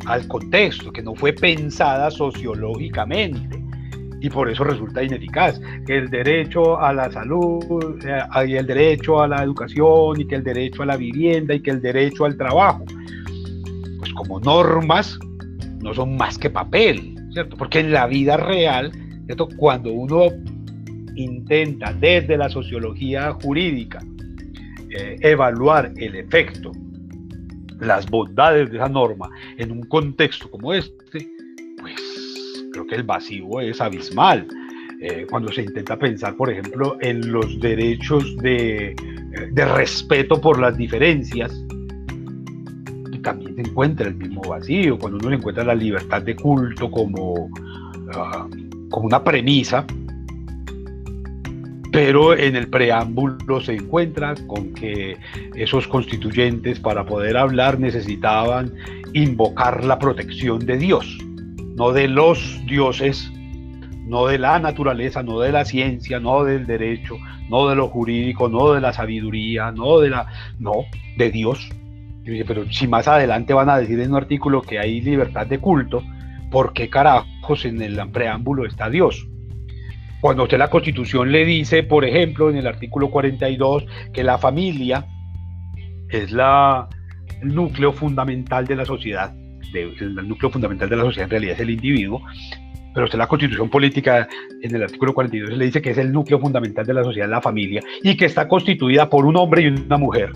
al 0.05 0.27
contexto, 0.27 0.91
que 0.91 1.01
no 1.01 1.15
fue 1.15 1.33
pensada 1.33 2.09
sociológicamente 2.11 3.68
y 4.21 4.29
por 4.29 4.49
eso 4.49 4.63
resulta 4.63 5.03
ineficaz. 5.03 5.59
El 5.87 6.09
derecho 6.09 6.79
a 6.79 6.93
la 6.93 7.11
salud, 7.11 7.97
eh, 8.05 8.47
y 8.47 8.55
el 8.55 8.65
derecho 8.65 9.21
a 9.21 9.27
la 9.27 9.43
educación, 9.43 10.19
y 10.19 10.25
que 10.25 10.35
el 10.35 10.43
derecho 10.43 10.83
a 10.83 10.87
la 10.87 10.97
vivienda, 10.97 11.53
y 11.53 11.61
que 11.61 11.71
el 11.71 11.81
derecho 11.81 12.25
al 12.25 12.37
trabajo, 12.37 12.83
pues 13.97 14.13
como 14.13 14.39
normas 14.39 15.17
no 15.81 15.93
son 15.93 16.17
más 16.17 16.37
que 16.37 16.49
papel, 16.49 17.15
¿cierto? 17.31 17.55
Porque 17.57 17.79
en 17.79 17.91
la 17.91 18.07
vida 18.07 18.37
real, 18.37 18.91
¿cierto? 19.25 19.47
Cuando 19.57 19.91
uno 19.91 20.27
intenta 21.15 21.93
desde 21.93 22.37
la 22.37 22.49
sociología 22.49 23.33
jurídica 23.33 23.99
eh, 24.89 25.17
evaluar 25.21 25.91
el 25.97 26.15
efecto, 26.15 26.71
las 27.79 28.09
bondades 28.09 28.69
de 28.71 28.77
esa 28.77 28.89
norma 28.89 29.29
en 29.57 29.71
un 29.71 29.83
contexto 29.83 30.49
como 30.49 30.73
este, 30.73 31.27
pues 31.79 32.18
creo 32.71 32.85
que 32.87 32.95
el 32.95 33.03
vacío 33.03 33.59
es 33.61 33.81
abismal. 33.81 34.47
Eh, 35.01 35.25
cuando 35.29 35.51
se 35.51 35.61
intenta 35.61 35.97
pensar, 35.97 36.35
por 36.35 36.49
ejemplo, 36.49 36.97
en 36.99 37.31
los 37.31 37.59
derechos 37.61 38.35
de, 38.37 38.95
de 39.51 39.65
respeto 39.65 40.41
por 40.41 40.59
las 40.59 40.75
diferencias, 40.75 41.53
también 43.21 43.55
se 43.55 43.61
encuentra 43.61 44.07
el 44.07 44.15
mismo 44.15 44.41
vacío, 44.41 44.97
cuando 44.97 45.25
uno 45.25 45.35
encuentra 45.35 45.63
la 45.63 45.75
libertad 45.75 46.21
de 46.21 46.35
culto 46.35 46.89
como, 46.89 47.49
ah, 48.13 48.47
como 48.89 49.07
una 49.07 49.23
premisa, 49.23 49.85
pero 51.91 52.35
en 52.37 52.55
el 52.55 52.67
preámbulo 52.67 53.61
se 53.61 53.75
encuentra 53.75 54.35
con 54.47 54.73
que 54.73 55.17
esos 55.55 55.87
constituyentes 55.87 56.79
para 56.79 57.05
poder 57.05 57.35
hablar 57.37 57.79
necesitaban 57.79 58.73
invocar 59.13 59.83
la 59.83 59.97
protección 59.97 60.59
de 60.59 60.77
Dios, 60.77 61.17
no 61.79 61.93
de 61.93 62.09
los 62.09 62.61
dioses, 62.65 63.31
no 64.05 64.27
de 64.27 64.37
la 64.37 64.59
naturaleza, 64.59 65.23
no 65.23 65.39
de 65.39 65.53
la 65.53 65.63
ciencia, 65.63 66.19
no 66.19 66.43
del 66.43 66.67
derecho, 66.67 67.15
no 67.49 67.69
de 67.69 67.77
lo 67.77 67.87
jurídico, 67.87 68.49
no 68.49 68.73
de 68.73 68.81
la 68.81 68.91
sabiduría, 68.91 69.71
no 69.71 69.99
de 69.99 70.09
la, 70.09 70.27
no, 70.59 70.73
de 71.17 71.31
Dios. 71.31 71.69
pero 72.45 72.69
si 72.69 72.85
más 72.85 73.07
adelante 73.07 73.53
van 73.53 73.69
a 73.69 73.77
decir 73.77 73.97
en 74.01 74.11
un 74.11 74.17
artículo 74.17 74.61
que 74.61 74.77
hay 74.77 74.99
libertad 74.99 75.47
de 75.47 75.59
culto, 75.59 76.03
¿por 76.51 76.73
qué 76.73 76.89
carajos 76.89 77.63
en 77.63 77.81
el 77.81 77.97
preámbulo 78.11 78.65
está 78.65 78.89
Dios? 78.89 79.25
Cuando 80.19 80.43
usted 80.43 80.57
la 80.57 80.69
Constitución 80.69 81.31
le 81.31 81.45
dice, 81.45 81.83
por 81.83 82.03
ejemplo, 82.03 82.49
en 82.49 82.57
el 82.57 82.67
artículo 82.67 83.09
42, 83.09 83.85
que 84.11 84.25
la 84.25 84.37
familia 84.37 85.05
es 86.09 86.33
la, 86.33 86.89
el 87.41 87.55
núcleo 87.55 87.93
fundamental 87.93 88.67
de 88.67 88.75
la 88.75 88.83
sociedad, 88.83 89.33
el, 89.73 90.15
núcleo 90.27 90.51
fundamental 90.51 90.89
de 90.89 90.95
la 90.95 91.03
sociedad 91.03 91.25
en 91.25 91.31
realidad 91.31 91.55
es 91.55 91.59
el 91.61 91.69
individuo, 91.69 92.21
pero 92.93 93.05
usted 93.05 93.17
la 93.17 93.27
Constitución 93.27 93.69
política 93.69 94.27
en 94.61 94.75
el 94.75 94.83
artículo 94.83 95.13
42 95.13 95.57
le 95.57 95.65
dice 95.65 95.81
que 95.81 95.91
es 95.91 95.97
el 95.97 96.11
núcleo 96.11 96.39
fundamental 96.39 96.85
de 96.85 96.93
la 96.93 97.03
sociedad, 97.03 97.29
la 97.29 97.41
familia, 97.41 97.81
y 98.03 98.15
que 98.17 98.25
está 98.25 98.47
constituida 98.47 99.09
por 99.09 99.25
un 99.25 99.37
hombre 99.37 99.63
y 99.63 99.67
una 99.67 99.97
mujer. 99.97 100.31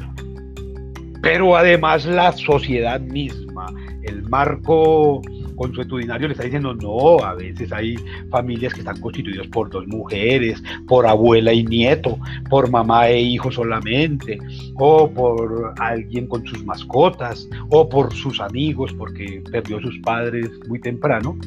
Pero 1.21 1.55
además 1.55 2.05
la 2.05 2.31
sociedad 2.33 2.99
misma, 2.99 3.67
el 4.03 4.23
marco 4.23 5.21
consuetudinario 5.55 6.27
le 6.27 6.33
está 6.33 6.43
diciendo, 6.43 6.73
no, 6.73 7.19
a 7.23 7.33
veces 7.33 7.71
hay 7.71 7.95
familias 8.29 8.73
que 8.73 8.79
están 8.79 8.99
constituidas 8.99 9.47
por 9.47 9.69
dos 9.69 9.87
mujeres, 9.87 10.63
por 10.87 11.05
abuela 11.05 11.53
y 11.53 11.63
nieto, 11.63 12.17
por 12.49 12.69
mamá 12.69 13.09
e 13.09 13.19
hijo 13.19 13.51
solamente, 13.51 14.37
o 14.75 15.09
por 15.09 15.73
alguien 15.79 16.27
con 16.27 16.45
sus 16.45 16.63
mascotas, 16.65 17.47
o 17.69 17.87
por 17.87 18.13
sus 18.13 18.39
amigos 18.39 18.93
porque 18.93 19.43
perdió 19.51 19.79
sus 19.81 19.97
padres 19.99 20.49
muy 20.67 20.79
temprano. 20.79 21.37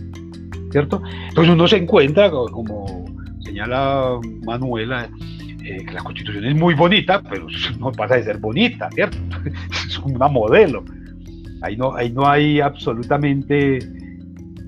¿cierto? 0.70 1.02
Entonces 1.28 1.54
uno 1.54 1.66
se 1.68 1.76
encuentra, 1.76 2.30
como 2.30 3.06
señala 3.40 4.18
Manuela, 4.44 5.08
eh, 5.64 5.84
que 5.84 5.92
la 5.92 6.02
constitución 6.02 6.44
es 6.44 6.54
muy 6.54 6.74
bonita, 6.74 7.22
pero 7.28 7.46
no 7.78 7.92
pasa 7.92 8.16
de 8.16 8.24
ser 8.24 8.38
bonita, 8.38 8.90
¿cierto? 8.92 9.16
Es 9.88 9.98
una 9.98 10.28
modelo. 10.28 10.84
Ahí 11.66 11.76
no, 11.76 11.96
ahí 11.96 12.10
no 12.12 12.28
hay 12.28 12.60
absolutamente, 12.60 13.80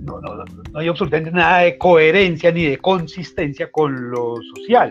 no, 0.01 0.21
no, 0.21 0.45
no 0.73 0.79
hay 0.81 0.89
absolutamente 0.89 1.31
nada 1.31 1.61
de 1.61 1.79
coherencia 1.79 2.51
ni 2.51 2.65
de 2.65 2.79
consistencia 2.79 3.71
con 3.71 4.11
lo 4.11 4.35
social. 4.57 4.91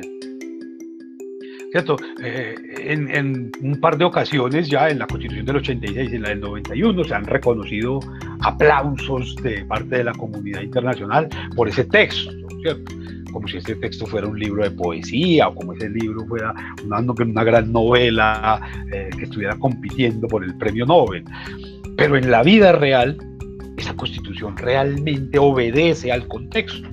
¿Cierto? 1.72 1.98
Eh, 2.24 2.56
en, 2.78 3.52
un 3.62 3.82
par 3.82 3.98
de 3.98 4.06
ocasiones 4.06 4.70
ya 4.70 4.88
en 4.90 5.00
la 5.00 5.08
Constitución 5.08 5.46
del 5.46 5.58
86 5.58 6.12
y 6.14 6.16
en 6.16 6.22
la 6.22 6.30
del 6.30 6.40
91 6.40 7.04
se 7.04 7.14
han 7.14 7.26
reconocido 7.26 8.00
aplausos 8.40 9.36
de 9.44 9.66
parte 9.66 9.98
de 9.98 10.06
la 10.06 10.14
comunidad 10.14 10.62
internacional 10.62 11.28
por 11.58 11.68
ese 11.68 11.84
texto, 11.84 12.32
como 13.34 13.50
si 13.50 13.58
este 13.58 13.76
texto 13.76 14.06
fuera 14.06 14.28
un 14.28 14.40
libro 14.40 14.64
de 14.64 14.72
poesía 14.72 15.50
o 15.50 15.56
como 15.56 15.74
ese 15.74 15.90
libro 15.90 16.26
fuera 16.26 16.54
una, 16.86 17.00
una 17.00 17.44
gran 17.44 17.72
novela 17.74 18.62
eh, 18.94 19.10
que 19.18 19.26
estuviera 19.26 19.58
compitiendo 19.60 20.26
por 20.28 20.46
el 20.46 20.58
premio 20.58 20.86
Nobel. 20.86 21.26
Pero 21.98 22.16
en 22.16 22.30
la 22.30 22.44
vida 22.44 22.72
real, 22.74 23.18
esa 23.76 23.96
constitución 23.96 24.56
realmente 24.56 25.40
obedece 25.40 26.12
al 26.12 26.28
contexto. 26.28 26.88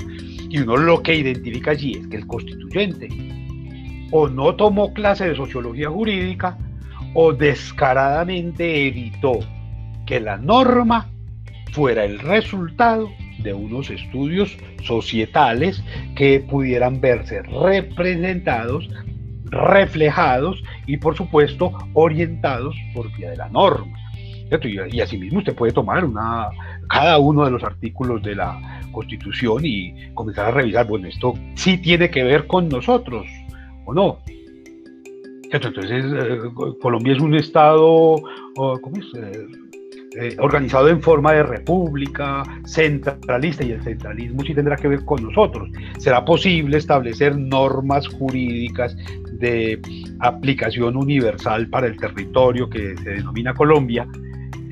Y 0.48 0.58
uno 0.58 0.76
lo 0.76 1.02
que 1.02 1.14
identifica 1.14 1.72
allí 1.72 1.98
es 2.00 2.06
que 2.08 2.16
el 2.16 2.26
constituyente 2.26 3.08
o 4.10 4.28
no 4.28 4.54
tomó 4.54 4.92
clase 4.94 5.28
de 5.28 5.34
sociología 5.34 5.90
jurídica 5.90 6.56
o 7.14 7.32
descaradamente 7.32 8.86
evitó 8.86 9.40
que 10.06 10.20
la 10.20 10.36
norma 10.36 11.10
fuera 11.72 12.04
el 12.04 12.18
resultado 12.20 13.10
de 13.40 13.52
unos 13.52 13.90
estudios 13.90 14.56
societales 14.84 15.82
que 16.14 16.40
pudieran 16.40 17.00
verse 17.00 17.42
representados, 17.42 18.88
reflejados 19.46 20.62
y 20.86 20.96
por 20.96 21.16
supuesto 21.16 21.72
orientados 21.94 22.76
por 22.94 23.12
vía 23.16 23.30
de 23.30 23.36
la 23.36 23.48
norma. 23.48 24.03
Y, 24.50 24.96
y 24.96 25.00
asimismo 25.00 25.38
usted 25.38 25.54
puede 25.54 25.72
tomar 25.72 26.04
una, 26.04 26.48
cada 26.88 27.18
uno 27.18 27.44
de 27.44 27.50
los 27.50 27.62
artículos 27.64 28.22
de 28.22 28.36
la 28.36 28.80
Constitución 28.92 29.64
y 29.64 30.12
comenzar 30.14 30.46
a 30.46 30.50
revisar, 30.52 30.86
bueno, 30.86 31.08
esto 31.08 31.34
sí 31.54 31.78
tiene 31.78 32.10
que 32.10 32.22
ver 32.22 32.46
con 32.46 32.68
nosotros 32.68 33.26
o 33.84 33.94
no. 33.94 34.18
Entonces, 35.50 36.04
eh, 36.04 36.38
Colombia 36.80 37.12
es 37.12 37.20
un 37.20 37.34
estado. 37.34 38.16
Eh, 38.16 39.46
eh, 40.16 40.36
organizado 40.38 40.88
en 40.88 41.02
forma 41.02 41.32
de 41.32 41.42
república, 41.42 42.44
centralista, 42.66 43.64
y 43.64 43.72
el 43.72 43.82
centralismo 43.82 44.44
sí 44.44 44.54
tendrá 44.54 44.76
que 44.76 44.86
ver 44.86 45.04
con 45.04 45.20
nosotros. 45.24 45.68
¿Será 45.98 46.24
posible 46.24 46.76
establecer 46.76 47.36
normas 47.36 48.06
jurídicas 48.06 48.96
de 49.32 49.80
aplicación 50.20 50.96
universal 50.96 51.68
para 51.68 51.88
el 51.88 51.96
territorio 51.96 52.70
que 52.70 52.96
se 52.98 53.10
denomina 53.10 53.54
Colombia 53.54 54.06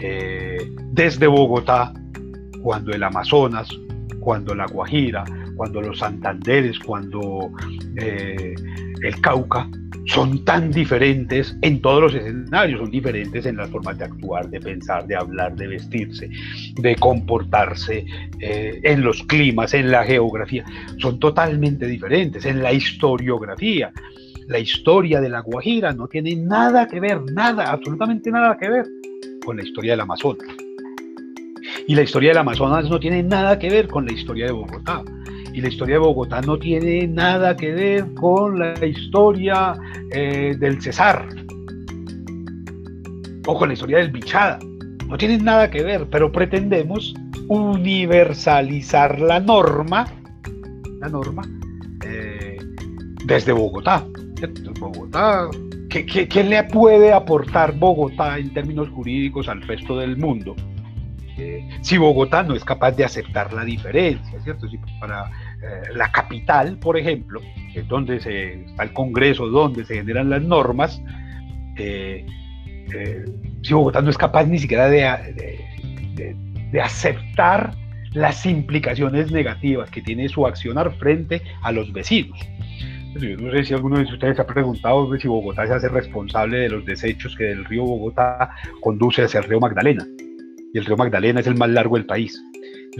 eh, 0.05 0.59
desde 0.91 1.29
Bogotá, 1.29 1.93
cuando 2.61 2.93
el 2.93 3.05
Amazonas, 3.05 3.69
cuando 4.19 4.53
la 4.53 4.67
Guajira, 4.67 5.25
cuando 5.57 5.81
los 5.81 6.01
Santanderes, 6.01 6.77
cuando 6.81 7.53
eh, 7.97 8.55
el 9.01 9.21
Cauca 9.21 9.69
son 10.07 10.45
tan 10.45 10.73
diferentes 10.73 11.57
en 11.63 11.81
todos 11.81 12.03
los 12.03 12.15
escenarios, 12.17 12.81
son 12.81 12.91
diferentes 12.91 13.47
en 13.47 13.57
las 13.57 13.71
formas 13.71 13.97
de 13.97 14.07
actuar, 14.07 14.51
de 14.51 14.61
pensar, 14.61 15.07
de 15.07 15.15
hablar, 15.15 15.55
de 15.55 15.69
vestirse, 15.69 16.29
de 16.75 16.97
comportarse, 16.97 18.05
eh, 18.41 18.81
en 18.83 19.03
los 19.05 19.23
climas, 19.23 19.73
en 19.73 19.93
la 19.93 20.05
geografía, 20.05 20.65
son 20.99 21.21
totalmente 21.21 21.87
diferentes, 21.87 22.45
en 22.45 22.61
la 22.61 22.73
historiografía. 22.73 23.93
La 24.49 24.59
historia 24.59 25.21
de 25.21 25.29
la 25.29 25.41
Guajira 25.43 25.93
no 25.93 26.09
tiene 26.09 26.35
nada 26.35 26.89
que 26.89 26.99
ver, 26.99 27.23
nada, 27.33 27.71
absolutamente 27.71 28.33
nada 28.33 28.57
que 28.59 28.69
ver 28.69 28.87
con 29.45 29.57
la 29.57 29.63
historia 29.63 29.93
del 29.93 30.01
Amazonas. 30.01 30.49
Y 31.87 31.95
la 31.95 32.03
historia 32.03 32.31
del 32.31 32.39
Amazonas 32.39 32.89
no 32.89 32.99
tiene 32.99 33.23
nada 33.23 33.59
que 33.59 33.69
ver 33.69 33.89
con 33.89 34.07
la 34.07 34.13
historia 34.13 34.47
de 34.47 34.53
Bogotá 34.53 35.03
y 35.53 35.61
la 35.61 35.69
historia 35.69 35.97
de 35.97 35.99
Bogotá 36.01 36.41
no 36.41 36.59
tiene 36.59 37.07
nada 37.07 37.57
que 37.57 37.73
ver 37.73 38.15
con 38.15 38.59
la 38.59 38.87
historia 38.87 39.75
eh, 40.11 40.57
del 40.59 40.81
Cesar 40.81 41.29
o 43.47 43.59
con 43.59 43.69
la 43.69 43.75
historia 43.75 43.99
del 43.99 44.11
Bichada. 44.11 44.59
No 45.09 45.19
tienen 45.19 45.45
nada 45.45 45.71
que 45.71 45.83
ver, 45.83 46.07
pero 46.11 46.33
pretendemos 46.33 47.15
universalizar 47.49 49.21
la 49.21 49.41
norma, 49.41 50.07
la 51.01 51.09
norma, 51.09 51.43
eh, 52.07 52.57
desde 53.27 53.53
Bogotá. 53.53 54.07
Bogotá, 54.81 55.49
¿qué, 55.93 56.45
le 56.45 56.63
puede 56.65 57.13
aportar 57.13 57.73
Bogotá 57.73 58.39
en 58.39 58.53
términos 58.53 58.89
jurídicos 58.91 59.49
al 59.49 59.63
resto 59.63 59.99
del 59.99 60.17
mundo? 60.17 60.57
si 61.81 61.99
Bogotá 61.99 62.43
no 62.45 62.55
es 62.55 62.65
capaz 62.65 62.93
de 62.93 63.05
aceptar 63.05 63.53
la 63.53 63.65
diferencia, 63.65 64.41
¿cierto? 64.43 64.69
Si 64.69 64.79
para 65.01 65.25
eh, 65.63 65.95
la 65.95 66.13
capital, 66.13 66.79
por 66.79 66.97
ejemplo, 66.97 67.41
es 67.75 67.89
donde 67.89 68.21
se, 68.21 68.63
está 68.65 68.85
el 68.85 68.93
Congreso, 68.93 69.49
donde 69.49 69.85
se 69.85 69.95
generan 69.95 70.31
las 70.31 70.43
normas, 70.43 71.03
eh, 71.77 72.25
eh, 72.95 73.25
si 73.63 73.75
Bogotá 73.75 74.03
no 74.03 74.11
es 74.11 74.19
capaz 74.19 74.45
ni 74.45 74.59
siquiera 74.59 74.89
de, 74.89 75.01
de, 76.71 76.81
aceptar 76.81 77.75
las 78.13 78.45
implicaciones 78.47 79.33
negativas 79.33 79.91
que 79.91 80.03
tiene 80.03 80.29
su 80.29 80.47
accionar 80.47 80.93
frente 80.97 81.43
a 81.63 81.73
los 81.73 81.93
vecinos. 81.93 82.39
Yo 83.15 83.37
no 83.37 83.51
sé 83.53 83.65
si 83.65 83.75
alguno 83.75 83.99
de 83.99 84.05
ustedes 84.05 84.39
ha 84.41 84.47
preguntado 84.47 85.15
si 85.19 85.29
Bogotá 85.29 85.67
se 85.67 85.75
hace 85.75 85.89
responsable 85.89 86.61
de 86.61 86.69
los 86.71 86.85
desechos 86.85 87.37
que 87.37 87.45
del 87.45 87.65
río 87.67 87.85
Bogotá 87.85 88.51
conduce 88.81 89.23
hacia 89.23 89.41
el 89.41 89.45
río 89.45 89.61
Magdalena 89.61 90.07
y 90.73 90.79
el 90.79 90.87
río 90.87 90.97
Magdalena 90.97 91.41
es 91.41 91.47
el 91.47 91.57
más 91.57 91.69
largo 91.69 91.97
del 91.97 92.07
país. 92.07 92.41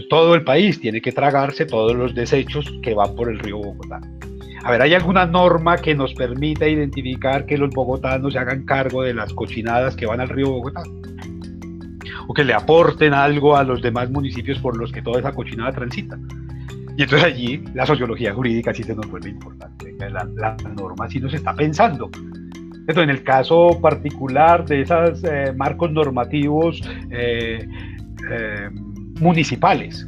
todo 0.09 0.35
el 0.35 0.43
país 0.43 0.79
tiene 0.79 1.01
que 1.01 1.11
tragarse 1.11 1.65
todos 1.65 1.95
los 1.95 2.13
desechos 2.13 2.71
que 2.81 2.93
van 2.93 3.15
por 3.15 3.29
el 3.29 3.39
río 3.39 3.57
Bogotá. 3.57 4.01
A 4.63 4.71
ver, 4.71 4.81
¿hay 4.81 4.93
alguna 4.93 5.25
norma 5.25 5.77
que 5.77 5.93
nos 5.93 6.13
permita 6.13 6.67
identificar 6.67 7.45
que 7.45 7.57
los 7.57 7.71
bogotanos 7.71 8.33
se 8.33 8.39
hagan 8.39 8.63
cargo 8.63 9.01
de 9.01 9.13
las 9.13 9.33
cochinadas 9.33 9.95
que 9.95 10.05
van 10.05 10.21
al 10.21 10.29
río 10.29 10.51
Bogotá? 10.51 10.83
O 12.27 12.33
que 12.33 12.43
le 12.43 12.53
aporten 12.53 13.13
algo 13.13 13.57
a 13.57 13.63
los 13.63 13.81
demás 13.81 14.09
municipios 14.09 14.59
por 14.59 14.77
los 14.77 14.91
que 14.91 15.01
toda 15.01 15.19
esa 15.19 15.33
cochinada 15.33 15.73
transita. 15.73 16.17
Y 16.97 17.03
entonces 17.03 17.23
allí 17.23 17.63
la 17.73 17.85
sociología 17.85 18.33
jurídica 18.33 18.73
sí 18.73 18.83
se 18.83 18.95
nos 18.95 19.09
vuelve 19.09 19.29
importante. 19.29 19.95
La, 19.99 20.23
la 20.35 20.55
norma 20.75 21.09
sí 21.09 21.19
nos 21.19 21.33
está 21.33 21.53
pensando 21.55 22.09
en 22.87 23.09
el 23.09 23.23
caso 23.23 23.79
particular 23.81 24.65
de 24.65 24.81
esos 24.81 25.23
eh, 25.23 25.53
marcos 25.55 25.91
normativos 25.91 26.81
eh, 27.11 27.65
eh, 28.29 28.69
municipales, 29.19 30.07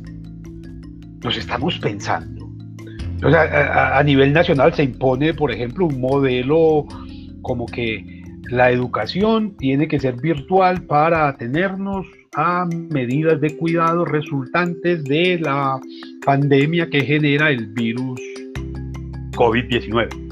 nos 1.24 1.38
estamos 1.38 1.80
pensando. 1.80 2.46
a, 3.24 4.02
nivel 4.04 4.34
nacional 4.34 4.74
se 4.74 4.84
impone, 4.84 5.34
por 5.34 5.52
ejemplo, 5.52 5.86
un 5.86 6.00
modelo 6.00 6.86
como 7.42 7.66
que 7.66 8.24
la 8.50 8.70
educación 8.70 9.56
tiene 9.58 9.88
que 9.88 10.00
ser 10.00 10.20
virtual 10.22 10.84
para 10.84 11.30
atenernos 11.30 12.06
a 12.36 12.66
medidas 12.90 13.40
de 13.42 13.56
cuidado 13.58 14.06
resultantes 14.06 15.04
de 15.04 15.40
la 15.40 15.80
pandemia 16.26 16.90
que 16.90 17.02
genera 17.02 17.50
el 17.50 17.68
virus 17.68 18.20
COVID-19 19.32 20.26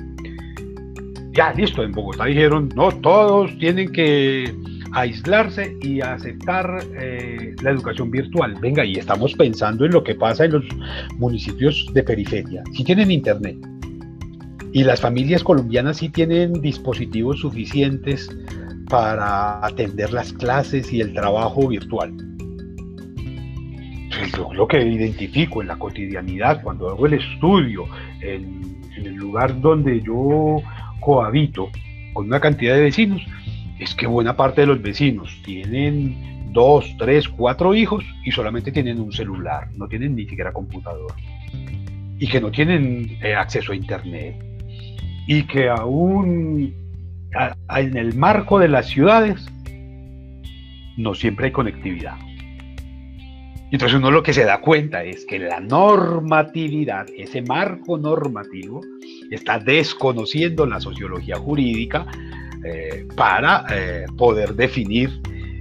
ya 1.33 1.51
listo, 1.53 1.83
en 1.83 1.91
Bogotá 1.91 2.25
dijeron, 2.25 2.69
no, 2.75 2.91
todos 2.91 3.57
tienen 3.57 3.91
que 3.91 4.53
aislarse 4.91 5.75
y 5.81 6.01
aceptar 6.01 6.83
eh, 6.99 7.55
la 7.63 7.71
educación 7.71 8.11
virtual. 8.11 8.55
Venga, 8.61 8.85
y 8.85 8.95
estamos 8.95 9.33
pensando 9.33 9.85
en 9.85 9.91
lo 9.91 10.03
que 10.03 10.13
pasa 10.13 10.45
en 10.45 10.53
los 10.53 10.63
municipios 11.17 11.87
de 11.93 12.03
periferia. 12.03 12.63
Si 12.73 12.83
tienen 12.83 13.09
internet 13.09 13.57
y 14.71 14.83
las 14.83 15.01
familias 15.01 15.43
colombianas 15.43 15.97
sí 15.97 16.09
tienen 16.09 16.53
dispositivos 16.61 17.39
suficientes 17.39 18.29
para 18.93 19.65
atender 19.65 20.13
las 20.13 20.31
clases 20.33 20.93
y 20.93 21.01
el 21.01 21.15
trabajo 21.15 21.67
virtual. 21.67 22.13
Pues 24.07 24.31
yo 24.37 24.53
lo 24.53 24.67
que 24.67 24.83
identifico 24.83 25.63
en 25.63 25.69
la 25.69 25.77
cotidianidad, 25.77 26.61
cuando 26.61 26.91
hago 26.91 27.07
el 27.07 27.13
estudio, 27.13 27.87
en 28.21 28.71
el 28.95 29.15
lugar 29.15 29.59
donde 29.59 29.99
yo 29.99 30.61
cohabito 30.99 31.71
con 32.13 32.27
una 32.27 32.39
cantidad 32.39 32.75
de 32.75 32.81
vecinos, 32.81 33.23
es 33.79 33.95
que 33.95 34.05
buena 34.05 34.37
parte 34.37 34.61
de 34.61 34.67
los 34.67 34.79
vecinos 34.79 35.41
tienen 35.43 36.53
dos, 36.53 36.85
tres, 36.99 37.27
cuatro 37.27 37.73
hijos 37.73 38.05
y 38.23 38.31
solamente 38.31 38.71
tienen 38.71 38.99
un 38.99 39.11
celular, 39.11 39.69
no 39.75 39.87
tienen 39.87 40.15
ni 40.15 40.27
siquiera 40.27 40.53
computador. 40.53 41.13
Y 42.19 42.27
que 42.27 42.39
no 42.39 42.51
tienen 42.51 43.17
eh, 43.23 43.33
acceso 43.33 43.71
a 43.71 43.75
internet. 43.75 44.35
Y 45.25 45.47
que 45.47 45.67
aún 45.67 46.82
en 47.69 47.97
el 47.97 48.15
marco 48.15 48.59
de 48.59 48.67
las 48.67 48.87
ciudades 48.87 49.45
no 50.97 51.13
siempre 51.13 51.47
hay 51.47 51.51
conectividad. 51.51 52.15
Entonces 53.71 53.97
uno 53.97 54.11
lo 54.11 54.21
que 54.21 54.33
se 54.33 54.43
da 54.43 54.61
cuenta 54.61 55.03
es 55.03 55.25
que 55.25 55.39
la 55.39 55.59
normatividad, 55.59 57.07
ese 57.17 57.41
marco 57.41 57.97
normativo, 57.97 58.81
está 59.31 59.57
desconociendo 59.57 60.67
la 60.67 60.79
sociología 60.79 61.37
jurídica 61.37 62.05
eh, 62.63 63.07
para 63.15 63.65
eh, 63.71 64.05
poder 64.15 64.53
definir 64.53 65.09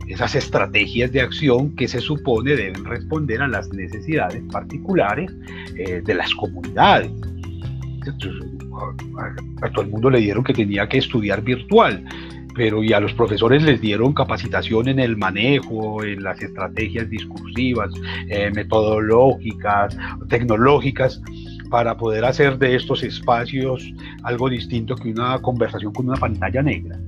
esas 0.09 0.35
estrategias 0.35 1.11
de 1.11 1.23
acción 1.23 1.75
que 1.75 1.89
se 1.89 2.01
supone 2.01 2.55
deben 2.55 2.85
responder 2.85 3.41
a 3.41 3.49
las 3.49 3.73
necesidades 3.73 4.43
particulares 4.53 5.33
eh, 5.77 6.03
de 6.05 6.15
las 6.15 6.35
comunidades. 6.35 7.11
A, 9.63 9.69
todo 9.71 9.85
el 9.85 9.91
mundo 9.91 10.11
le 10.11 10.21
dieron 10.21 10.45
que 10.45 10.53
tenía 10.53 10.89
que 10.89 10.99
estudiar 10.99 11.43
virtual 11.43 12.05
pero 12.55 12.83
y 12.83 12.93
a 12.93 13.01
los 13.01 13.15
profesores 13.15 13.63
les 13.63 13.81
dieron 13.81 14.13
capacitación 14.13 14.89
en 14.89 14.99
el 14.99 15.17
manejo, 15.17 16.05
en 16.05 16.23
las 16.23 16.43
estrategias 16.43 17.09
discursivas, 17.09 17.91
eh, 18.29 18.51
metodológicas, 18.55 19.97
tecnológicas, 20.29 21.23
para 21.71 21.97
poder 21.97 22.27
hacer 22.27 22.59
de 22.59 22.77
estos 22.77 23.03
espacios 23.03 23.91
algo 24.25 24.51
distinto 24.51 24.95
que 24.95 25.09
una 25.09 25.41
conversación 25.41 25.93
con 25.95 26.07
una 26.09 26.19
pantalla 26.19 26.63
negra. 26.63 26.99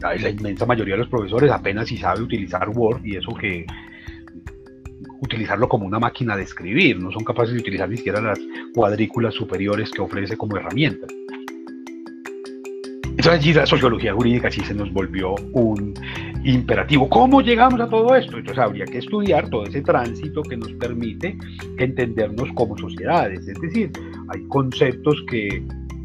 La 0.00 0.30
inmensa 0.30 0.64
mayoría 0.64 0.94
de 0.94 1.00
los 1.00 1.08
profesores 1.08 1.50
apenas 1.50 1.88
si 1.88 1.98
sabe 1.98 2.22
utilizar 2.22 2.68
Word 2.70 3.04
y 3.04 3.16
eso 3.16 3.34
que 3.34 3.66
utilizarlo 5.24 5.68
como 5.68 5.86
una 5.86 5.98
máquina 5.98 6.36
de 6.36 6.44
escribir, 6.44 7.00
no 7.00 7.10
son 7.10 7.24
capaces 7.24 7.54
de 7.54 7.60
utilizar 7.60 7.88
ni 7.88 7.96
siquiera 7.96 8.20
las 8.20 8.38
cuadrículas 8.74 9.34
superiores 9.34 9.90
que 9.90 10.02
ofrece 10.02 10.36
como 10.36 10.56
herramienta. 10.56 11.06
Entonces 13.16 13.32
allí 13.32 13.52
la 13.52 13.64
sociología 13.64 14.12
jurídica 14.12 14.50
sí 14.50 14.60
se 14.60 14.74
nos 14.74 14.92
volvió 14.92 15.34
un 15.52 15.94
imperativo. 16.44 17.08
¿Cómo 17.08 17.40
llegamos 17.40 17.80
a 17.80 17.88
todo 17.88 18.14
esto? 18.14 18.36
Entonces 18.36 18.62
habría 18.62 18.84
que 18.84 18.98
estudiar 18.98 19.48
todo 19.48 19.64
ese 19.64 19.82
tránsito 19.82 20.42
que 20.42 20.56
nos 20.56 20.72
permite 20.72 21.36
entendernos 21.78 22.50
como 22.54 22.76
sociedades. 22.76 23.46
Es 23.46 23.60
decir, 23.60 23.90
hay 24.28 24.42
conceptos 24.48 25.24
que 25.30 25.64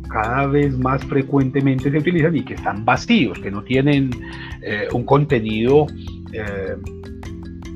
cada 0.09 0.47
vez 0.47 0.77
más 0.77 1.03
frecuentemente 1.05 1.91
se 1.91 1.97
utilizan 1.97 2.35
y 2.35 2.43
que 2.43 2.53
están 2.53 2.85
vacíos, 2.85 3.39
que 3.39 3.51
no 3.51 3.63
tienen 3.63 4.11
eh, 4.61 4.87
un 4.93 5.03
contenido 5.03 5.87
eh, 6.31 6.75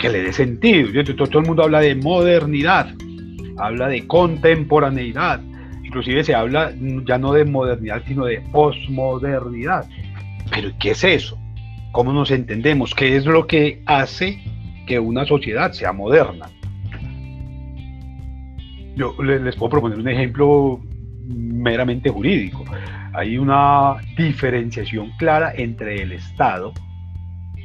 que 0.03 0.09
le 0.09 0.21
dé 0.21 0.33
sentido. 0.33 0.89
Todo 1.15 1.39
el 1.39 1.45
mundo 1.45 1.63
habla 1.63 1.79
de 1.79 1.95
modernidad, 1.95 2.93
habla 3.57 3.87
de 3.87 4.05
contemporaneidad, 4.05 5.39
inclusive 5.81 6.25
se 6.25 6.35
habla 6.35 6.73
ya 7.07 7.17
no 7.17 7.31
de 7.31 7.45
modernidad, 7.45 8.03
sino 8.05 8.25
de 8.25 8.41
posmodernidad. 8.51 9.87
Pero 10.51 10.71
¿qué 10.77 10.91
es 10.91 11.05
eso? 11.05 11.39
¿Cómo 11.93 12.11
nos 12.11 12.31
entendemos? 12.31 12.93
¿Qué 12.93 13.15
es 13.15 13.25
lo 13.25 13.47
que 13.47 13.81
hace 13.85 14.43
que 14.87 14.99
una 14.99 15.23
sociedad 15.25 15.71
sea 15.71 15.93
moderna? 15.93 16.47
Yo 18.97 19.15
les 19.23 19.55
puedo 19.55 19.69
proponer 19.69 19.99
un 19.99 20.09
ejemplo 20.09 20.81
meramente 21.29 22.09
jurídico. 22.09 22.65
Hay 23.13 23.37
una 23.37 23.95
diferenciación 24.17 25.11
clara 25.17 25.53
entre 25.55 26.01
el 26.01 26.11
Estado 26.11 26.73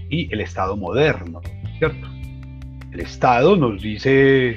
y 0.08 0.32
el 0.32 0.40
Estado 0.40 0.76
moderno, 0.76 1.40
¿cierto? 1.78 2.17
El 2.92 3.00
Estado 3.00 3.56
nos 3.56 3.82
dice, 3.82 4.56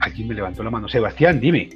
aquí 0.00 0.24
me 0.24 0.34
levantó 0.34 0.62
la 0.62 0.70
mano, 0.70 0.88
Sebastián, 0.88 1.40
dime. 1.40 1.68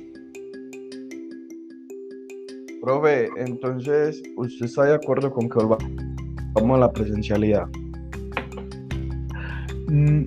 Profe, 2.83 3.29
entonces, 3.39 4.23
¿usted 4.37 4.67
está 4.67 4.85
de 4.85 4.95
acuerdo 4.95 5.31
con 5.33 5.49
que 5.49 5.59
volvamos 5.59 6.77
a 6.77 6.79
la 6.79 6.93
presencialidad? 6.93 7.67
Mm, 9.89 10.27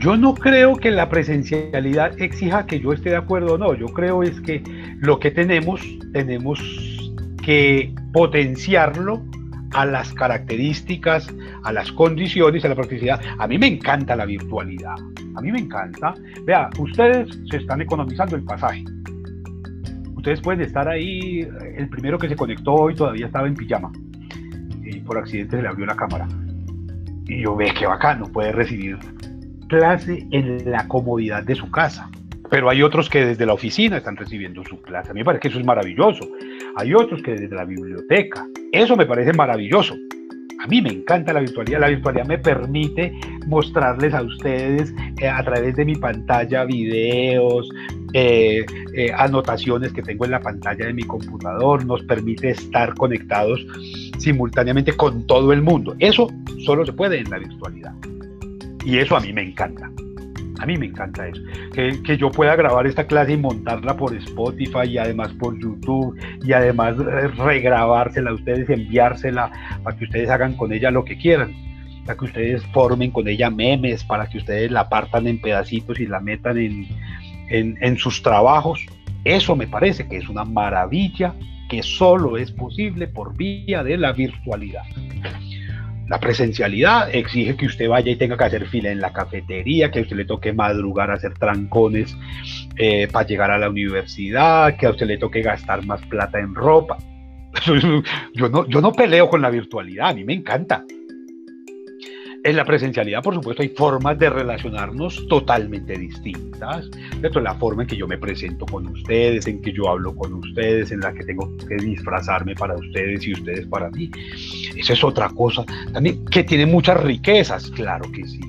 yo 0.00 0.16
no 0.16 0.34
creo 0.34 0.76
que 0.76 0.90
la 0.90 1.08
presencialidad 1.08 2.20
exija 2.20 2.66
que 2.66 2.80
yo 2.80 2.92
esté 2.92 3.10
de 3.10 3.16
acuerdo 3.16 3.54
o 3.54 3.58
no. 3.58 3.74
Yo 3.74 3.86
creo 3.86 4.22
es 4.22 4.38
que 4.42 4.62
lo 5.00 5.18
que 5.18 5.30
tenemos, 5.30 5.80
tenemos 6.12 6.60
que 7.42 7.94
potenciarlo 8.12 9.22
a 9.72 9.84
las 9.84 10.12
características, 10.14 11.28
a 11.62 11.72
las 11.72 11.92
condiciones, 11.92 12.64
a 12.64 12.68
la 12.68 12.74
practicidad. 12.74 13.20
A 13.38 13.46
mí 13.46 13.58
me 13.58 13.66
encanta 13.66 14.16
la 14.16 14.24
virtualidad. 14.24 14.96
A 15.34 15.40
mí 15.40 15.52
me 15.52 15.60
encanta. 15.60 16.14
Vea, 16.44 16.70
ustedes 16.78 17.28
se 17.50 17.58
están 17.58 17.80
economizando 17.82 18.36
el 18.36 18.44
pasaje 18.44 18.84
ustedes 20.28 20.40
pueden 20.42 20.60
estar 20.60 20.86
ahí, 20.88 21.48
el 21.76 21.88
primero 21.88 22.18
que 22.18 22.28
se 22.28 22.36
conectó 22.36 22.74
hoy 22.74 22.94
todavía 22.94 23.26
estaba 23.26 23.48
en 23.48 23.54
pijama 23.54 23.90
y 24.82 24.98
por 25.00 25.16
accidente 25.16 25.56
se 25.56 25.62
le 25.62 25.68
abrió 25.68 25.86
la 25.86 25.96
cámara. 25.96 26.28
Y 27.26 27.42
yo 27.42 27.56
ve 27.56 27.72
que 27.72 27.86
bacano, 27.86 28.26
puede 28.26 28.52
recibir 28.52 28.98
clase 29.68 30.26
en 30.30 30.70
la 30.70 30.86
comodidad 30.86 31.44
de 31.44 31.54
su 31.54 31.70
casa. 31.70 32.10
Pero 32.50 32.68
hay 32.68 32.82
otros 32.82 33.08
que 33.08 33.24
desde 33.24 33.46
la 33.46 33.54
oficina 33.54 33.98
están 33.98 34.16
recibiendo 34.16 34.62
su 34.64 34.82
clase. 34.82 35.10
A 35.10 35.14
mí 35.14 35.20
me 35.20 35.24
parece 35.24 35.42
que 35.42 35.48
eso 35.48 35.58
es 35.58 35.64
maravilloso. 35.64 36.26
Hay 36.78 36.94
otros 36.94 37.20
que 37.22 37.32
desde 37.32 37.56
la 37.56 37.64
biblioteca. 37.64 38.46
Eso 38.70 38.96
me 38.96 39.04
parece 39.04 39.32
maravilloso. 39.32 39.96
A 40.60 40.66
mí 40.68 40.80
me 40.80 40.90
encanta 40.90 41.32
la 41.32 41.40
virtualidad. 41.40 41.80
La 41.80 41.88
virtualidad 41.88 42.26
me 42.26 42.38
permite 42.38 43.12
mostrarles 43.48 44.14
a 44.14 44.22
ustedes 44.22 44.94
eh, 45.20 45.28
a 45.28 45.42
través 45.42 45.74
de 45.74 45.84
mi 45.84 45.96
pantalla 45.96 46.64
videos, 46.64 47.68
eh, 48.14 48.64
eh, 48.94 49.10
anotaciones 49.12 49.92
que 49.92 50.02
tengo 50.02 50.24
en 50.24 50.30
la 50.30 50.40
pantalla 50.40 50.86
de 50.86 50.92
mi 50.92 51.02
computador. 51.02 51.84
Nos 51.84 52.02
permite 52.04 52.50
estar 52.50 52.94
conectados 52.94 53.66
simultáneamente 54.18 54.92
con 54.92 55.26
todo 55.26 55.52
el 55.52 55.62
mundo. 55.62 55.96
Eso 55.98 56.28
solo 56.64 56.86
se 56.86 56.92
puede 56.92 57.18
en 57.18 57.28
la 57.28 57.38
virtualidad. 57.38 57.92
Y 58.84 58.98
eso 58.98 59.16
a 59.16 59.20
mí 59.20 59.32
me 59.32 59.42
encanta. 59.42 59.90
A 60.58 60.66
mí 60.66 60.76
me 60.76 60.86
encanta 60.86 61.28
eso. 61.28 61.40
Que, 61.72 62.16
yo 62.16 62.30
pueda 62.30 62.56
grabar 62.56 62.86
esta 62.86 63.06
clase 63.06 63.32
y 63.32 63.36
montarla 63.36 63.96
por 63.96 64.14
Spotify 64.16 64.88
y 64.88 64.98
además 64.98 65.32
por 65.34 65.58
YouTube 65.58 66.18
y 66.44 66.52
además 66.52 66.96
regrabársela 66.96 68.30
a 68.30 68.34
ustedes 68.34 68.68
enviársela 68.68 69.50
para 69.82 69.96
que 69.96 70.04
ustedes 70.04 70.30
hagan 70.30 70.54
con 70.54 70.72
ella 70.72 70.90
lo 70.90 71.04
que 71.04 71.16
quieran. 71.16 71.54
Para 72.04 72.18
que 72.18 72.24
ustedes 72.24 72.66
formen 72.72 73.10
con 73.10 73.28
ella 73.28 73.50
memes, 73.50 74.02
para 74.04 74.28
que 74.28 74.38
ustedes 74.38 74.70
la 74.70 74.88
partan 74.88 75.26
en 75.26 75.40
pedacitos 75.40 76.00
y 76.00 76.06
la 76.06 76.20
metan 76.20 76.58
en, 76.58 76.88
en 77.50 77.96
sus 77.98 78.22
trabajos. 78.22 78.84
Eso 79.24 79.54
me 79.54 79.66
parece 79.66 80.08
que 80.08 80.16
es 80.16 80.28
una 80.28 80.44
maravilla 80.44 81.34
que 81.68 81.82
solo 81.82 82.36
es 82.36 82.50
posible 82.50 83.06
por 83.06 83.36
vía 83.36 83.84
de 83.84 83.96
la 83.98 84.12
virtualidad. 84.12 84.84
La 86.08 86.18
presencialidad 86.18 87.14
exige 87.14 87.56
que 87.56 87.66
usted 87.66 87.88
vaya 87.88 88.10
y 88.10 88.16
tenga 88.16 88.36
que 88.36 88.44
hacer 88.44 88.66
fila 88.66 88.90
en 88.90 89.00
la 89.00 89.12
cafetería, 89.12 89.90
que 89.90 89.98
a 89.98 90.02
usted 90.02 90.16
le 90.16 90.24
toque 90.24 90.52
madrugar 90.54 91.10
hacer 91.10 91.34
trancones 91.34 92.16
eh, 92.76 93.08
para 93.12 93.26
llegar 93.26 93.50
a 93.50 93.58
la 93.58 93.68
universidad, 93.68 94.76
que 94.76 94.86
a 94.86 94.90
usted 94.90 95.06
le 95.06 95.18
toque 95.18 95.42
gastar 95.42 95.84
más 95.84 96.00
plata 96.06 96.38
en 96.38 96.54
ropa. 96.54 96.96
Yo 98.34 98.48
no, 98.48 98.66
yo 98.68 98.80
no 98.80 98.92
peleo 98.92 99.28
con 99.28 99.42
la 99.42 99.50
virtualidad, 99.50 100.10
a 100.10 100.14
mí 100.14 100.22
me 100.22 100.34
encanta. 100.34 100.84
En 102.44 102.56
la 102.56 102.64
presencialidad, 102.64 103.22
por 103.22 103.34
supuesto, 103.34 103.62
hay 103.62 103.70
formas 103.70 104.18
de 104.18 104.30
relacionarnos 104.30 105.26
totalmente 105.28 105.98
distintas. 105.98 106.88
La 107.20 107.54
forma 107.54 107.82
en 107.82 107.88
que 107.88 107.96
yo 107.96 108.06
me 108.06 108.16
presento 108.16 108.64
con 108.66 108.86
ustedes, 108.86 109.46
en 109.46 109.60
que 109.60 109.72
yo 109.72 109.88
hablo 109.88 110.14
con 110.14 110.32
ustedes, 110.34 110.92
en 110.92 111.00
la 111.00 111.12
que 111.12 111.24
tengo 111.24 111.56
que 111.56 111.76
disfrazarme 111.76 112.54
para 112.54 112.74
ustedes 112.76 113.26
y 113.26 113.32
ustedes 113.32 113.66
para 113.66 113.90
mí. 113.90 114.10
Esa 114.76 114.92
es 114.92 115.04
otra 115.04 115.28
cosa 115.30 115.64
también 115.92 116.24
que 116.26 116.44
tiene 116.44 116.66
muchas 116.66 117.02
riquezas, 117.02 117.70
claro 117.70 118.10
que 118.12 118.24
sí, 118.26 118.40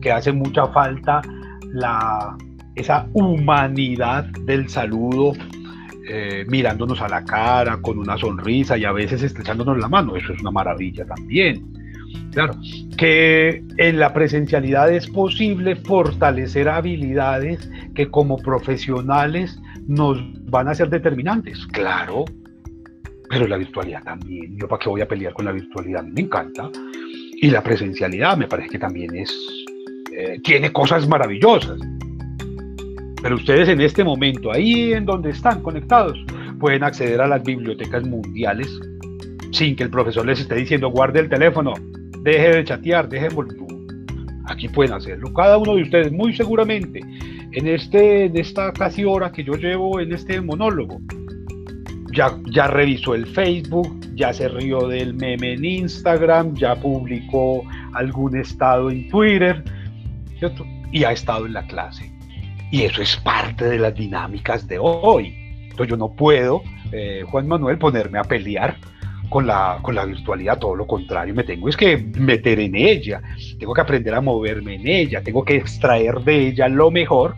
que 0.00 0.12
hace 0.12 0.32
mucha 0.32 0.66
falta 0.68 1.22
la, 1.72 2.36
esa 2.74 3.08
humanidad 3.14 4.24
del 4.46 4.68
saludo 4.68 5.32
eh, 6.06 6.44
mirándonos 6.48 7.00
a 7.00 7.08
la 7.08 7.24
cara, 7.24 7.78
con 7.80 7.98
una 7.98 8.18
sonrisa 8.18 8.76
y 8.76 8.84
a 8.84 8.92
veces 8.92 9.22
estrechándonos 9.22 9.78
la 9.78 9.88
mano. 9.88 10.16
Eso 10.16 10.32
es 10.34 10.40
una 10.40 10.50
maravilla 10.50 11.06
también. 11.06 11.83
Claro, 12.32 12.54
que 12.96 13.62
en 13.76 13.98
la 13.98 14.12
presencialidad 14.12 14.92
es 14.92 15.08
posible 15.08 15.76
fortalecer 15.76 16.68
habilidades 16.68 17.70
que 17.94 18.10
como 18.10 18.38
profesionales 18.38 19.58
nos 19.86 20.18
van 20.50 20.68
a 20.68 20.74
ser 20.74 20.90
determinantes. 20.90 21.64
Claro, 21.68 22.24
pero 23.28 23.46
la 23.46 23.56
virtualidad 23.56 24.02
también. 24.02 24.56
Yo 24.58 24.68
para 24.68 24.80
qué 24.80 24.88
voy 24.88 25.00
a 25.00 25.08
pelear 25.08 25.32
con 25.32 25.44
la 25.44 25.52
virtualidad, 25.52 26.02
me 26.04 26.22
encanta. 26.22 26.70
Y 27.40 27.50
la 27.50 27.62
presencialidad 27.62 28.36
me 28.36 28.46
parece 28.46 28.70
que 28.70 28.78
también 28.78 29.14
es, 29.16 29.32
eh, 30.16 30.40
tiene 30.42 30.72
cosas 30.72 31.06
maravillosas. 31.08 31.78
Pero 33.22 33.36
ustedes 33.36 33.68
en 33.68 33.80
este 33.80 34.04
momento, 34.04 34.52
ahí 34.52 34.92
en 34.92 35.04
donde 35.06 35.30
están 35.30 35.62
conectados, 35.62 36.18
pueden 36.58 36.84
acceder 36.84 37.20
a 37.20 37.26
las 37.26 37.42
bibliotecas 37.42 38.04
mundiales 38.04 38.68
sin 39.50 39.76
que 39.76 39.84
el 39.84 39.90
profesor 39.90 40.26
les 40.26 40.40
esté 40.40 40.56
diciendo 40.56 40.90
guarde 40.90 41.20
el 41.20 41.28
teléfono, 41.28 41.74
deje 42.24 42.48
de 42.56 42.64
chatear, 42.64 43.08
deje 43.08 43.28
de 43.28 43.64
Aquí 44.46 44.68
pueden 44.68 44.94
hacerlo. 44.94 45.32
Cada 45.32 45.56
uno 45.58 45.76
de 45.76 45.82
ustedes, 45.82 46.12
muy 46.12 46.34
seguramente, 46.34 47.00
en, 47.52 47.66
este, 47.66 48.26
en 48.26 48.36
esta 48.36 48.72
casi 48.72 49.04
hora 49.04 49.30
que 49.30 49.44
yo 49.44 49.54
llevo 49.54 50.00
en 50.00 50.12
este 50.12 50.40
monólogo, 50.40 51.00
ya, 52.12 52.36
ya 52.50 52.66
revisó 52.66 53.14
el 53.14 53.26
Facebook, 53.26 53.88
ya 54.14 54.32
se 54.32 54.48
rió 54.48 54.86
del 54.88 55.14
meme 55.14 55.54
en 55.54 55.64
Instagram, 55.64 56.54
ya 56.54 56.74
publicó 56.76 57.62
algún 57.94 58.36
estado 58.36 58.90
en 58.90 59.08
Twitter 59.08 59.62
y 60.92 61.04
ha 61.04 61.12
estado 61.12 61.46
en 61.46 61.54
la 61.54 61.66
clase. 61.66 62.10
Y 62.70 62.82
eso 62.82 63.02
es 63.02 63.16
parte 63.18 63.66
de 63.66 63.78
las 63.78 63.94
dinámicas 63.94 64.66
de 64.66 64.78
hoy. 64.78 65.34
Entonces 65.62 65.88
yo 65.88 65.96
no 65.96 66.14
puedo, 66.14 66.62
eh, 66.92 67.22
Juan 67.26 67.48
Manuel, 67.48 67.78
ponerme 67.78 68.18
a 68.18 68.24
pelear 68.24 68.76
con 69.28 69.46
la, 69.46 69.78
con 69.82 69.94
la 69.94 70.04
virtualidad, 70.04 70.58
todo 70.58 70.76
lo 70.76 70.86
contrario, 70.86 71.34
me 71.34 71.44
tengo 71.44 71.68
es 71.68 71.76
que 71.76 71.96
meter 71.96 72.60
en 72.60 72.74
ella, 72.74 73.20
tengo 73.58 73.74
que 73.74 73.80
aprender 73.80 74.14
a 74.14 74.20
moverme 74.20 74.74
en 74.74 74.86
ella, 74.86 75.22
tengo 75.22 75.44
que 75.44 75.56
extraer 75.56 76.20
de 76.20 76.48
ella 76.48 76.68
lo 76.68 76.90
mejor, 76.90 77.36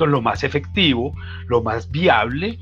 lo 0.00 0.20
más 0.20 0.44
efectivo, 0.44 1.14
lo 1.48 1.62
más 1.62 1.90
viable 1.90 2.58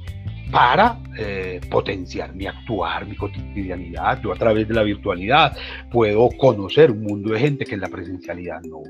para 0.51 0.99
eh, 1.17 1.61
potenciar 1.71 2.35
mi 2.35 2.47
actuar, 2.47 3.07
mi 3.07 3.17
cotidianidad. 3.17 4.21
Yo 4.23 4.33
a 4.33 4.37
través 4.37 4.69
de 4.69 4.75
la 4.75 4.83
virtualidad 4.83 5.57
puedo 5.91 6.29
conocer 6.37 6.91
un 6.91 7.03
mundo 7.03 7.33
de 7.33 7.41
gente 7.41 7.65
que 7.65 7.75
en 7.75 7.81
la 7.81 7.89
presencialidad 7.89 8.61
no. 8.63 8.83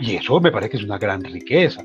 Y 0.00 0.16
eso 0.16 0.40
me 0.40 0.50
parece 0.50 0.70
que 0.70 0.76
es 0.78 0.84
una 0.84 0.98
gran 0.98 1.22
riqueza. 1.22 1.84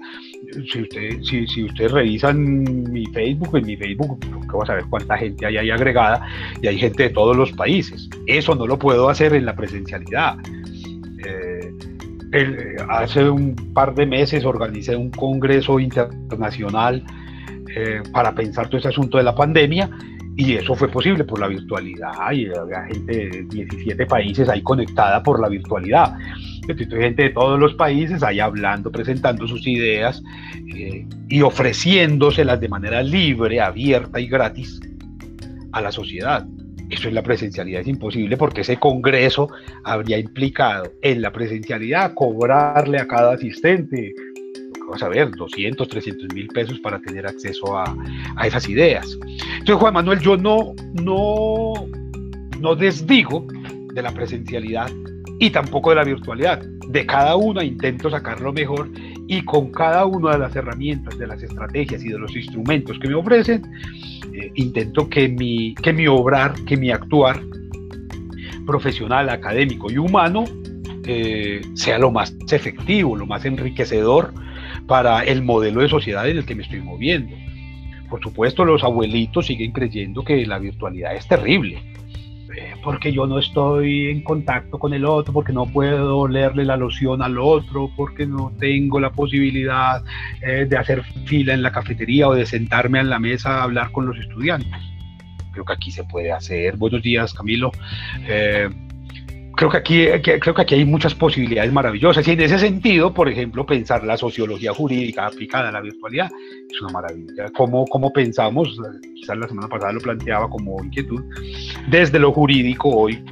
Si, 0.71 0.81
usted, 0.81 1.21
si, 1.21 1.45
si 1.47 1.63
ustedes 1.63 1.91
revisan 1.91 2.91
mi 2.91 3.05
Facebook, 3.07 3.57
en 3.57 3.65
mi 3.65 3.77
Facebook, 3.77 4.19
que 4.19 4.57
vas 4.57 4.69
a 4.69 4.75
ver 4.75 4.85
cuánta 4.89 5.17
gente 5.17 5.45
hay 5.45 5.57
ahí 5.57 5.69
agregada, 5.69 6.27
y 6.61 6.67
hay 6.67 6.77
gente 6.77 7.03
de 7.03 7.09
todos 7.09 7.35
los 7.35 7.51
países. 7.51 8.09
Eso 8.25 8.55
no 8.55 8.65
lo 8.65 8.79
puedo 8.79 9.09
hacer 9.09 9.33
en 9.33 9.45
la 9.45 9.55
presencialidad. 9.55 10.37
Eh, 11.25 12.75
hace 12.89 13.29
un 13.29 13.55
par 13.73 13.95
de 13.95 14.05
meses 14.05 14.45
organicé 14.45 14.95
un 14.95 15.09
congreso 15.09 15.79
internacional 15.79 17.03
eh, 17.75 18.01
para 18.11 18.33
pensar 18.33 18.67
todo 18.67 18.77
ese 18.77 18.89
asunto 18.89 19.17
de 19.17 19.23
la 19.23 19.33
pandemia 19.33 19.89
y 20.35 20.53
eso 20.53 20.75
fue 20.75 20.87
posible 20.87 21.23
por 21.23 21.39
la 21.39 21.47
virtualidad 21.47 22.31
y 22.31 22.47
había 22.47 22.83
gente 22.85 23.29
de 23.29 23.43
17 23.43 24.05
países 24.05 24.47
ahí 24.47 24.61
conectada 24.61 25.21
por 25.21 25.39
la 25.39 25.49
virtualidad. 25.49 26.15
Entonces, 26.61 26.87
gente 26.89 27.23
de 27.23 27.29
todos 27.31 27.59
los 27.59 27.73
países 27.73 28.23
ahí 28.23 28.39
hablando, 28.39 28.91
presentando 28.91 29.47
sus 29.47 29.65
ideas 29.67 30.21
eh, 30.73 31.05
y 31.27 31.41
ofreciéndoselas 31.41 32.59
de 32.59 32.69
manera 32.69 33.01
libre, 33.03 33.59
abierta 33.59 34.19
y 34.19 34.27
gratis 34.27 34.79
a 35.71 35.81
la 35.81 35.91
sociedad. 35.91 36.45
Eso 36.89 37.07
en 37.07 37.15
la 37.15 37.21
presencialidad 37.21 37.81
es 37.81 37.87
imposible 37.87 38.35
porque 38.35 38.61
ese 38.61 38.77
congreso 38.77 39.49
habría 39.83 40.17
implicado 40.17 40.91
en 41.01 41.21
la 41.21 41.31
presencialidad 41.31 42.13
cobrarle 42.15 42.97
a 42.97 43.07
cada 43.07 43.33
asistente, 43.33 44.13
vamos 44.89 45.03
a 45.03 45.09
ver, 45.09 45.29
200, 45.31 45.87
300 45.87 46.33
mil 46.33 46.47
pesos 46.47 46.79
para 46.79 46.99
tener 46.99 47.27
acceso 47.27 47.77
a, 47.77 47.95
a, 48.35 48.47
esas 48.47 48.67
ideas. 48.67 49.17
Entonces, 49.59 49.75
Juan 49.75 49.93
Manuel, 49.93 50.19
yo 50.19 50.35
no, 50.35 50.73
no, 50.93 51.73
no 52.59 52.75
desdigo 52.75 53.45
de 53.93 54.01
la 54.01 54.11
presencialidad 54.11 54.89
y 55.37 55.51
tampoco 55.51 55.91
de 55.91 55.97
la 55.97 56.03
virtualidad. 56.03 56.63
De 56.87 57.05
cada 57.05 57.35
una 57.35 57.63
intento 57.63 58.09
sacar 58.09 58.41
lo 58.41 58.51
mejor 58.51 58.89
y 59.27 59.43
con 59.43 59.71
cada 59.71 60.07
una 60.07 60.31
de 60.31 60.39
las 60.39 60.55
herramientas, 60.55 61.19
de 61.19 61.27
las 61.27 61.43
estrategias 61.43 62.03
y 62.03 62.09
de 62.09 62.17
los 62.17 62.35
instrumentos 62.35 62.97
que 62.97 63.09
me 63.09 63.13
ofrecen, 63.13 63.61
eh, 64.33 64.51
intento 64.55 65.07
que 65.07 65.29
mi, 65.29 65.75
que 65.75 65.93
mi 65.93 66.07
obrar, 66.07 66.55
que 66.65 66.75
mi 66.75 66.89
actuar 66.89 67.39
profesional, 68.65 69.29
académico 69.29 69.91
y 69.91 69.99
humano 69.99 70.45
eh, 71.05 71.61
sea 71.75 71.99
lo 71.99 72.09
más 72.09 72.35
efectivo, 72.51 73.15
lo 73.15 73.27
más 73.27 73.45
enriquecedor 73.45 74.33
para 74.89 75.21
el 75.23 75.43
modelo 75.43 75.81
de 75.81 75.87
sociedad 75.87 76.27
en 76.27 76.39
el 76.39 76.45
que 76.45 76.55
me 76.55 76.63
estoy 76.63 76.81
moviendo. 76.81 77.35
Por 78.09 78.21
supuesto, 78.21 78.65
los 78.65 78.83
abuelitos 78.83 79.45
siguen 79.45 79.71
creyendo 79.71 80.23
que 80.23 80.47
la 80.47 80.57
virtualidad 80.57 81.15
es 81.15 81.27
terrible, 81.27 81.79
porque 82.83 83.13
yo 83.13 83.27
no 83.27 83.37
estoy 83.37 84.07
en 84.07 84.23
contacto 84.23 84.79
con 84.79 84.95
el 84.95 85.05
otro, 85.05 85.31
porque 85.31 85.53
no 85.53 85.67
puedo 85.67 86.27
leerle 86.27 86.65
la 86.65 86.75
loción 86.75 87.21
al 87.21 87.37
otro, 87.37 87.91
porque 87.95 88.25
no 88.25 88.51
tengo 88.57 88.99
la 88.99 89.11
posibilidad 89.11 90.03
eh, 90.41 90.65
de 90.67 90.75
hacer 90.75 91.03
fila 91.25 91.53
en 91.53 91.61
la 91.61 91.71
cafetería 91.71 92.27
o 92.27 92.33
de 92.33 92.47
sentarme 92.47 92.99
en 92.99 93.11
la 93.11 93.19
mesa 93.19 93.59
a 93.59 93.63
hablar 93.63 93.91
con 93.91 94.07
los 94.07 94.17
estudiantes. 94.17 94.81
Creo 95.51 95.65
que 95.65 95.73
aquí 95.73 95.91
se 95.91 96.03
puede 96.03 96.31
hacer. 96.31 96.77
Buenos 96.77 97.03
días, 97.03 97.31
Camilo. 97.35 97.71
Eh, 98.27 98.69
creo 99.55 99.69
que 99.69 99.77
aquí, 99.77 100.05
creo 100.21 100.53
que 100.53 100.61
aquí 100.61 100.75
hay 100.75 100.85
muchas 100.85 101.13
posibilidades 101.13 101.71
maravillosas 101.71 102.27
y 102.27 102.31
en 102.31 102.41
ese 102.41 102.59
sentido, 102.59 103.13
por 103.13 103.29
ejemplo, 103.29 103.65
pensar 103.65 104.03
la 104.03 104.17
sociología 104.17 104.73
jurídica 104.73 105.27
aplicada 105.27 105.69
a 105.69 105.71
la 105.71 105.81
virtualidad 105.81 106.29
es 106.69 106.81
una 106.81 106.91
maravilla. 106.93 107.49
¿Cómo, 107.55 107.85
cómo 107.85 108.11
pensamos? 108.11 108.79
Quizás 109.15 109.37
la 109.37 109.47
semana 109.47 109.67
pasada 109.67 109.93
lo 109.93 109.99
planteaba 109.99 110.49
como 110.49 110.83
inquietud, 110.83 111.21
desde 111.89 112.19
lo 112.19 112.31
jurídico 112.31 112.89
hoy, 112.89 113.23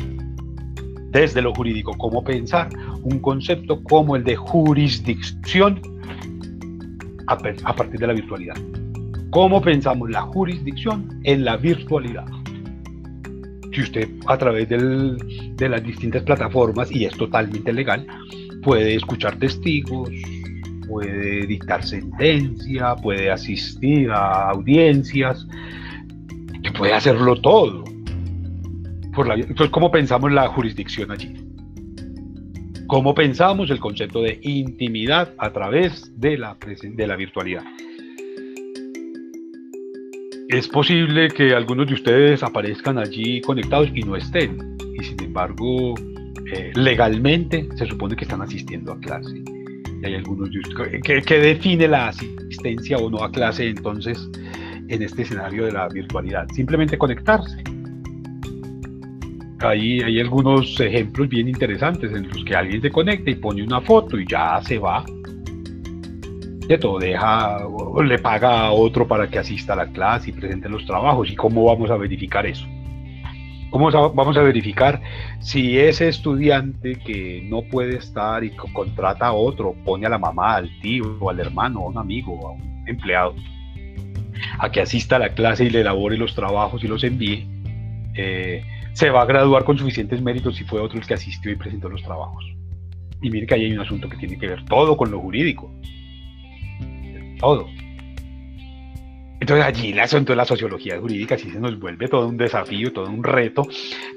desde 1.11 1.41
lo 1.41 1.53
jurídico, 1.53 1.93
cómo 1.97 2.23
pensar 2.23 2.69
un 3.03 3.19
concepto 3.19 3.81
como 3.83 4.15
el 4.15 4.23
de 4.23 4.35
jurisdicción 4.35 5.81
a 7.27 7.75
partir 7.75 7.99
de 7.99 8.07
la 8.07 8.13
virtualidad. 8.13 8.55
¿Cómo 9.29 9.61
pensamos 9.61 10.09
la 10.09 10.21
jurisdicción 10.21 11.19
en 11.23 11.43
la 11.43 11.57
virtualidad? 11.57 12.25
Si 13.77 13.83
usted 13.83 14.09
a 14.25 14.37
través 14.39 14.67
de 14.69 15.69
las 15.69 15.83
distintas 15.83 16.23
plataformas, 16.23 16.91
y 16.91 17.05
es 17.05 17.15
totalmente 17.15 17.71
legal, 17.71 18.07
puede 18.63 18.95
escuchar 18.95 19.37
testigos, 19.37 20.09
puede 20.87 21.45
dictar 21.45 21.83
sentencia, 21.83 22.95
puede 22.95 23.29
asistir 23.29 24.09
a 24.09 24.49
audiencias, 24.49 25.45
puede 26.75 26.93
hacerlo 26.93 27.39
todo. 27.39 27.83
Por 29.13 29.27
la, 29.27 29.35
entonces, 29.35 29.69
¿cómo 29.69 29.91
pensamos 29.91 30.31
la 30.31 30.47
jurisdicción 30.47 31.11
allí? 31.11 31.35
¿Cómo 32.87 33.13
pensamos 33.13 33.69
el 33.69 33.79
concepto 33.79 34.23
de 34.23 34.39
intimidad 34.41 35.35
a 35.37 35.51
través 35.51 36.19
de 36.19 36.39
la, 36.39 36.57
de 36.81 37.07
la 37.07 37.15
virtualidad? 37.15 37.63
Es 40.49 40.67
posible 40.67 41.27
que 41.29 41.53
algunos 41.53 41.87
de 41.87 41.93
ustedes 41.95 42.41
aparezcan 42.41 42.97
allí 42.97 43.41
conectados 43.41 43.89
y 43.93 44.01
no 44.01 44.15
estén. 44.15 44.77
Y 44.97 45.03
sin 45.03 45.21
embargo, 45.21 45.93
eh, 46.53 46.71
legalmente 46.75 47.67
se 47.75 47.85
supone 47.85 48.15
que 48.15 48.23
están 48.23 48.41
asistiendo 48.41 48.93
a 48.93 48.99
clase. 48.99 49.43
Y 50.01 50.05
hay 50.05 50.15
algunos 50.15 50.49
define 51.39 51.87
la 51.87 52.09
asistencia 52.09 52.97
o 52.97 53.09
no 53.09 53.23
a 53.23 53.31
clase 53.31 53.67
entonces 53.67 54.29
en 54.87 55.01
este 55.01 55.23
escenario 55.23 55.65
de 55.65 55.73
la 55.73 55.89
virtualidad. 55.89 56.47
Simplemente 56.53 56.97
conectarse. 56.97 57.61
Ahí 59.59 59.99
hay 60.01 60.19
algunos 60.21 60.79
ejemplos 60.79 61.27
bien 61.27 61.49
interesantes 61.49 62.11
en 62.13 62.27
los 62.29 62.45
que 62.45 62.55
alguien 62.55 62.81
se 62.81 62.91
conecta 62.91 63.31
y 63.31 63.35
pone 63.35 63.63
una 63.63 63.81
foto 63.81 64.17
y 64.17 64.25
ya 64.25 64.61
se 64.63 64.77
va 64.77 65.03
todo 66.77 66.99
deja 66.99 67.59
le 68.03 68.19
paga 68.19 68.65
a 68.65 68.71
otro 68.71 69.07
para 69.07 69.29
que 69.29 69.39
asista 69.39 69.73
a 69.73 69.77
la 69.77 69.87
clase 69.87 70.29
y 70.29 70.33
presente 70.33 70.67
los 70.67 70.85
trabajos. 70.85 71.29
¿Y 71.29 71.35
cómo 71.35 71.63
vamos 71.63 71.89
a 71.89 71.95
verificar 71.95 72.45
eso? 72.45 72.65
¿Cómo 73.69 73.91
vamos 73.91 74.37
a 74.37 74.41
verificar 74.41 75.01
si 75.39 75.77
ese 75.77 76.07
estudiante 76.07 76.95
que 76.95 77.41
no 77.49 77.61
puede 77.63 77.97
estar 77.97 78.43
y 78.43 78.51
contrata 78.51 79.27
a 79.27 79.33
otro, 79.33 79.75
pone 79.85 80.05
a 80.05 80.09
la 80.09 80.17
mamá, 80.17 80.55
al 80.55 80.69
tío, 80.79 81.29
al 81.29 81.39
hermano, 81.39 81.81
a 81.81 81.87
un 81.87 81.97
amigo, 81.97 82.47
a 82.47 82.51
un 82.51 82.83
empleado, 82.87 83.35
a 84.59 84.71
que 84.71 84.81
asista 84.81 85.17
a 85.17 85.19
la 85.19 85.29
clase 85.29 85.65
y 85.65 85.69
le 85.69 85.81
elabore 85.81 86.17
los 86.17 86.33
trabajos 86.33 86.83
y 86.83 86.87
los 86.87 87.03
envíe, 87.03 87.45
eh, 88.15 88.63
se 88.93 89.09
va 89.09 89.21
a 89.21 89.25
graduar 89.25 89.63
con 89.63 89.77
suficientes 89.77 90.21
méritos 90.21 90.55
si 90.55 90.63
fue 90.63 90.79
otro 90.79 90.99
el 90.99 91.05
que 91.05 91.13
asistió 91.13 91.51
y 91.51 91.55
presentó 91.55 91.89
los 91.89 92.01
trabajos? 92.03 92.45
Y 93.21 93.29
mire 93.29 93.45
que 93.45 93.55
ahí 93.55 93.65
hay 93.65 93.73
un 93.73 93.81
asunto 93.81 94.07
que 94.07 94.17
tiene 94.17 94.37
que 94.37 94.47
ver 94.47 94.63
todo 94.65 94.95
con 94.95 95.11
lo 95.11 95.19
jurídico 95.19 95.71
todo. 97.39 97.67
Entonces 99.39 99.65
allí 99.65 99.93
la 99.93 100.07
sociología 100.45 100.99
jurídica 100.99 101.37
sí 101.37 101.49
se 101.51 101.59
nos 101.59 101.79
vuelve 101.79 102.07
todo 102.07 102.27
un 102.27 102.37
desafío, 102.37 102.91
todo 102.91 103.07
un 103.07 103.23
reto, 103.23 103.67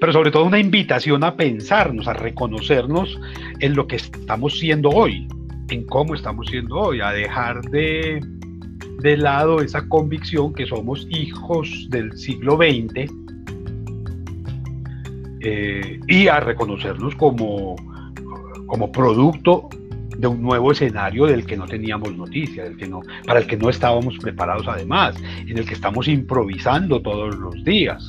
pero 0.00 0.12
sobre 0.12 0.30
todo 0.30 0.44
una 0.44 0.58
invitación 0.58 1.22
a 1.24 1.36
pensarnos, 1.36 2.08
a 2.08 2.14
reconocernos 2.14 3.20
en 3.60 3.76
lo 3.76 3.86
que 3.86 3.96
estamos 3.96 4.58
siendo 4.58 4.88
hoy, 4.88 5.28
en 5.68 5.84
cómo 5.84 6.14
estamos 6.14 6.46
siendo 6.48 6.76
hoy, 6.76 7.00
a 7.02 7.10
dejar 7.10 7.60
de, 7.70 8.20
de 9.00 9.16
lado 9.18 9.60
esa 9.60 9.86
convicción 9.88 10.54
que 10.54 10.66
somos 10.66 11.06
hijos 11.10 11.86
del 11.90 12.16
siglo 12.16 12.56
XX 12.56 13.12
eh, 15.42 16.00
y 16.08 16.28
a 16.28 16.40
reconocernos 16.40 17.14
como, 17.14 17.76
como 18.66 18.90
producto 18.90 19.68
de 20.20 20.26
un 20.26 20.42
nuevo 20.42 20.70
escenario 20.70 21.26
del 21.26 21.46
que 21.46 21.56
no 21.56 21.66
teníamos 21.66 22.14
noticia, 22.14 22.64
del 22.64 22.76
que 22.76 22.86
no, 22.86 23.00
para 23.26 23.40
el 23.40 23.46
que 23.46 23.56
no 23.56 23.70
estábamos 23.70 24.18
preparados 24.18 24.68
además, 24.68 25.16
en 25.46 25.56
el 25.56 25.64
que 25.64 25.74
estamos 25.74 26.08
improvisando 26.08 27.00
todos 27.00 27.34
los 27.36 27.64
días, 27.64 28.06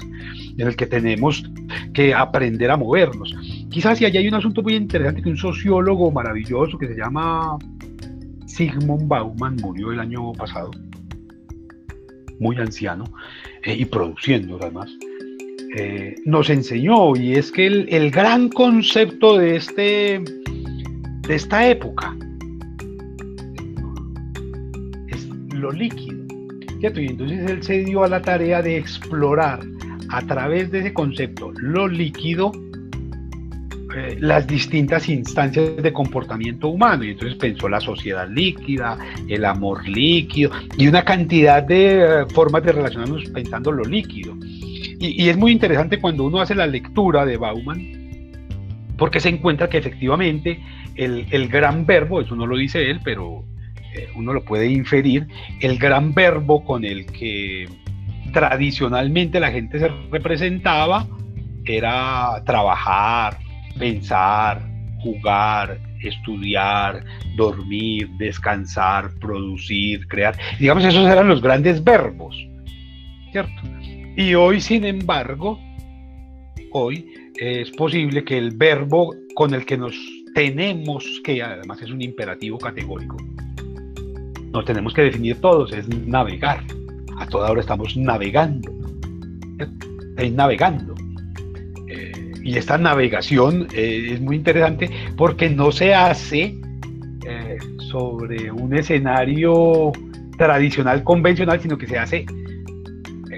en 0.57 0.67
el 0.67 0.75
que 0.75 0.87
tenemos 0.87 1.49
que 1.93 2.13
aprender 2.13 2.69
a 2.69 2.77
movernos. 2.77 3.33
Quizás 3.69 3.97
si 3.97 4.05
allá 4.05 4.19
hay 4.19 4.27
un 4.27 4.35
asunto 4.35 4.61
muy 4.61 4.75
interesante 4.75 5.21
que 5.21 5.29
un 5.29 5.37
sociólogo 5.37 6.11
maravilloso 6.11 6.77
que 6.77 6.87
se 6.87 6.95
llama 6.95 7.57
Sigmund 8.45 9.07
Bauman 9.07 9.55
murió 9.61 9.93
el 9.93 9.99
año 9.99 10.33
pasado. 10.33 10.71
muy 12.39 12.57
anciano, 12.57 13.03
eh, 13.63 13.75
y 13.77 13.85
produciendo 13.85 14.57
además, 14.59 14.89
eh, 15.77 16.15
nos 16.25 16.49
enseñó, 16.49 17.15
y 17.15 17.33
es 17.33 17.51
que 17.51 17.67
el, 17.67 18.09
gran 18.09 18.49
concepto 18.49 19.37
de, 19.37 19.57
este, 19.57 20.23
de 21.27 21.35
esta 21.35 21.67
época 21.67 22.15
es 25.07 25.25
lo 25.53 25.71
líquido. 25.71 26.21
Y 26.81 26.85
entonces 26.85 27.49
él 27.49 27.63
se 27.63 27.83
dio 27.83 28.03
a 28.03 28.07
la 28.07 28.21
tarea 28.21 28.61
de 28.61 28.77
explorar 28.77 29.59
a 30.09 30.21
través 30.23 30.71
de 30.71 30.79
ese 30.79 30.93
concepto 30.93 31.51
lo 31.57 31.87
líquido 31.87 32.51
eh, 33.93 34.15
las 34.21 34.47
distintas 34.47 35.09
instancias 35.09 35.75
de 35.75 35.93
comportamiento 35.93 36.69
humano. 36.69 37.03
Y 37.03 37.11
entonces 37.11 37.37
pensó 37.37 37.67
la 37.67 37.81
sociedad 37.81 38.27
líquida, 38.29 38.97
el 39.27 39.43
amor 39.43 39.87
líquido 39.87 40.51
y 40.77 40.87
una 40.87 41.03
cantidad 41.03 41.61
de 41.61 42.01
eh, 42.01 42.25
formas 42.33 42.63
de 42.63 42.71
relacionarnos 42.71 43.29
pensando 43.31 43.71
lo 43.71 43.83
líquido. 43.83 44.33
Y, 44.99 45.27
es 45.27 45.35
muy 45.35 45.51
interesante 45.51 45.99
cuando 45.99 46.23
uno 46.23 46.39
hace 46.39 46.55
la 46.55 46.67
lectura 46.67 47.25
de 47.25 47.35
Bauman, 47.35 47.81
porque 48.97 49.19
se 49.19 49.29
encuentra 49.29 49.67
que 49.67 49.79
efectivamente 49.79 50.59
el, 50.95 51.47
gran 51.47 51.85
verbo, 51.85 52.21
eso 52.21 52.35
no 52.35 52.45
lo 52.45 52.57
dice 52.57 52.89
él, 52.89 52.99
pero 53.03 53.43
eh, 53.95 54.09
uno 54.15 54.33
lo 54.33 54.43
puede 54.43 54.67
inferir, 54.67 55.27
el 55.59 55.77
gran 55.77 56.13
verbo 56.13 56.63
con 56.63 56.85
el 56.85 57.05
que 57.05 57.67
tradicionalmente 58.33 59.39
la 59.39 59.51
gente 59.51 59.79
se 59.79 59.89
representaba 60.09 61.07
era 61.65 62.41
trabajar, 62.45 63.37
pensar, 63.77 64.61
jugar, 64.99 65.79
estudiar, 66.01 67.03
dormir, 67.35 68.09
descansar, 68.17 69.11
producir, 69.19 70.07
crear. 70.07 70.35
Digamos, 70.59 70.83
esos 70.83 71.07
eran 71.07 71.27
los 71.27 71.41
grandes 71.41 71.83
verbos, 71.83 72.35
¿cierto? 73.31 73.61
Y 74.15 74.33
hoy, 74.33 74.59
sin 74.61 74.85
embargo, 74.85 75.59
hoy 76.71 77.05
es 77.39 77.71
posible 77.71 78.23
que 78.23 78.37
el 78.37 78.51
verbo 78.51 79.13
con 79.35 79.53
el 79.53 79.65
que 79.65 79.77
nos 79.77 79.95
tenemos, 80.33 81.21
que 81.23 81.41
además 81.41 81.81
es 81.81 81.91
un 81.91 82.01
imperativo 82.01 82.57
categórico, 82.57 83.17
nos 84.51 84.65
tenemos 84.65 84.93
que 84.93 85.03
definir 85.03 85.39
todos, 85.39 85.71
es 85.71 85.87
navegar. 85.87 86.63
A 87.17 87.25
toda 87.27 87.51
hora 87.51 87.61
estamos 87.61 87.95
navegando. 87.95 88.71
Es 90.17 90.31
navegando. 90.33 90.93
Eh, 91.87 92.11
y 92.43 92.57
esta 92.57 92.77
navegación 92.77 93.67
eh, 93.73 94.09
es 94.13 94.21
muy 94.21 94.35
interesante 94.35 94.89
porque 95.15 95.49
no 95.49 95.71
se 95.71 95.93
hace 95.93 96.59
eh, 97.25 97.57
sobre 97.89 98.51
un 98.51 98.75
escenario 98.75 99.91
tradicional, 100.37 101.03
convencional, 101.03 101.61
sino 101.61 101.77
que 101.77 101.87
se 101.87 101.97
hace, 101.97 102.25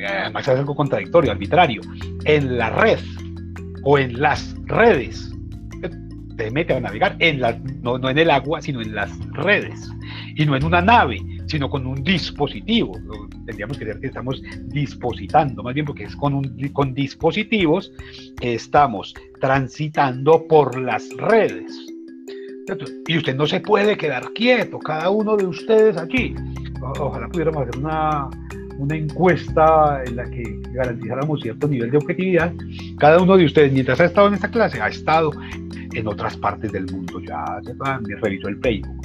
además 0.07 0.47
es 0.47 0.59
algo 0.59 0.75
contradictorio, 0.75 1.31
arbitrario, 1.31 1.81
en 2.25 2.57
la 2.57 2.69
red 2.69 2.99
o 3.83 3.97
en 3.97 4.19
las 4.19 4.55
redes. 4.65 5.32
Te 6.37 6.49
mete 6.51 6.73
a 6.73 6.79
navegar 6.79 7.15
en 7.19 7.41
la, 7.41 7.57
no, 7.81 7.97
no 7.97 8.09
en 8.09 8.17
el 8.17 8.29
agua, 8.29 8.61
sino 8.61 8.81
en 8.81 8.95
las 8.95 9.11
redes 9.31 9.89
y 10.35 10.45
no 10.45 10.55
en 10.55 10.63
una 10.63 10.81
nave, 10.81 11.21
sino 11.47 11.69
con 11.69 11.85
un 11.85 12.03
dispositivo. 12.03 12.97
Tendríamos 13.45 13.77
que 13.77 13.85
decir 13.85 14.01
que 14.01 14.07
estamos 14.07 14.41
dispositando, 14.65 15.63
más 15.63 15.73
bien 15.73 15.85
porque 15.85 16.05
es 16.05 16.15
con, 16.15 16.43
con 16.73 16.93
dispositivos 16.93 17.91
que 18.39 18.55
estamos 18.55 19.13
transitando 19.39 20.45
por 20.47 20.79
las 20.79 21.07
redes. 21.17 21.71
Y 23.07 23.17
usted 23.17 23.35
no 23.35 23.45
se 23.45 23.59
puede 23.59 23.97
quedar 23.97 24.31
quieto, 24.33 24.79
cada 24.79 25.09
uno 25.09 25.35
de 25.35 25.45
ustedes 25.45 25.97
aquí. 25.97 26.33
Ojalá 26.99 27.27
pudiéramos 27.27 27.63
hacer 27.63 27.77
una, 27.79 28.29
una 28.77 28.95
encuesta 28.95 30.01
en 30.05 30.15
la 30.15 30.29
que 30.29 30.43
garantizáramos 30.71 31.41
cierto 31.41 31.67
nivel 31.67 31.91
de 31.91 31.97
objetividad. 31.97 32.53
Cada 32.97 33.21
uno 33.21 33.37
de 33.37 33.45
ustedes, 33.45 33.71
mientras 33.71 33.99
ha 33.99 34.05
estado 34.05 34.27
en 34.29 34.35
esta 34.35 34.49
clase, 34.49 34.81
ha 34.81 34.87
estado 34.87 35.31
en 35.93 36.07
otras 36.07 36.37
partes 36.37 36.71
del 36.71 36.85
mundo. 36.91 37.19
Ya 37.21 37.45
se 37.63 38.15
revisó 38.15 38.47
el 38.47 38.57
Facebook, 38.57 39.01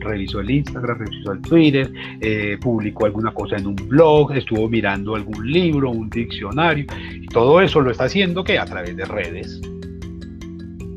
revisó 0.00 0.40
el 0.40 0.50
Instagram, 0.50 0.98
revisó 0.98 1.32
el 1.32 1.40
Twitter, 1.42 1.92
eh, 2.20 2.58
publicó 2.60 3.06
alguna 3.06 3.32
cosa 3.32 3.56
en 3.56 3.66
un 3.66 3.76
blog, 3.76 4.32
estuvo 4.32 4.68
mirando 4.68 5.14
algún 5.14 5.50
libro, 5.50 5.90
un 5.90 6.08
diccionario, 6.10 6.86
y 7.14 7.26
todo 7.26 7.60
eso 7.60 7.80
lo 7.80 7.90
está 7.90 8.04
haciendo 8.04 8.44
que 8.44 8.58
a 8.58 8.64
través 8.64 8.96
de 8.96 9.04
redes. 9.04 9.60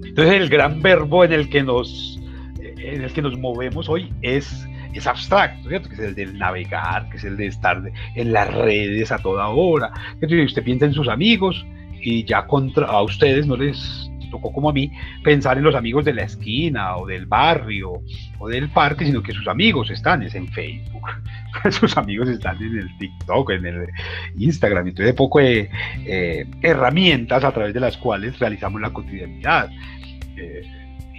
Entonces 0.06 0.36
el 0.36 0.50
gran 0.50 0.82
verbo 0.82 1.24
en 1.24 1.34
el 1.34 1.50
que 1.50 1.64
nos, 1.64 2.20
en 2.60 3.02
el 3.02 3.12
que 3.12 3.22
nos 3.22 3.38
movemos 3.38 3.90
hoy 3.90 4.14
es, 4.22 4.68
es 4.94 5.08
abstracto, 5.08 5.70
¿cierto? 5.70 5.90
que 5.90 5.96
es 5.96 6.02
el 6.02 6.16
del 6.16 6.38
navegar, 6.38 7.10
que 7.10 7.18
es 7.18 7.24
el 7.24 7.36
de 7.36 7.48
estar 7.48 7.82
en 8.16 8.32
las 8.32 8.54
redes 8.54 9.12
a 9.12 9.18
toda 9.18 9.48
hora. 9.48 9.92
Usted 10.22 10.64
piensa 10.64 10.86
en 10.86 10.94
sus 10.94 11.08
amigos 11.08 11.66
y 12.00 12.26
ya 12.26 12.46
contra, 12.46 12.86
a 12.86 13.02
ustedes 13.02 13.48
no 13.48 13.56
les 13.56 14.12
tocó 14.34 14.52
como 14.52 14.72
a 14.72 14.74
mí 14.74 14.92
pensar 15.24 15.58
en 15.58 15.64
los 15.64 15.76
amigos 15.76 16.06
de 16.06 16.14
la 16.14 16.24
esquina 16.24 16.98
o 16.98 17.06
del 17.06 17.28
barrio 17.28 18.02
o 18.40 18.48
del 18.50 18.70
parque, 18.70 19.06
sino 19.06 19.22
que 19.22 19.32
sus 19.32 19.48
amigos 19.48 19.92
están 19.92 20.24
es 20.24 20.34
en 20.34 20.48
Facebook, 20.48 21.08
sus 21.70 21.96
amigos 21.98 22.30
están 22.30 22.58
en 22.62 22.80
el 22.80 22.98
TikTok, 22.98 23.52
en 23.52 23.66
el 23.66 23.88
Instagram, 24.38 24.88
entonces 24.88 25.14
de 25.14 25.14
poco 25.14 25.40
de 25.40 25.70
eh, 26.06 26.46
herramientas 26.62 27.44
a 27.44 27.52
través 27.52 27.74
de 27.74 27.80
las 27.80 27.96
cuales 27.98 28.40
realizamos 28.40 28.82
la 28.82 28.90
cotidianidad. 28.92 29.70
Eh, 30.36 30.64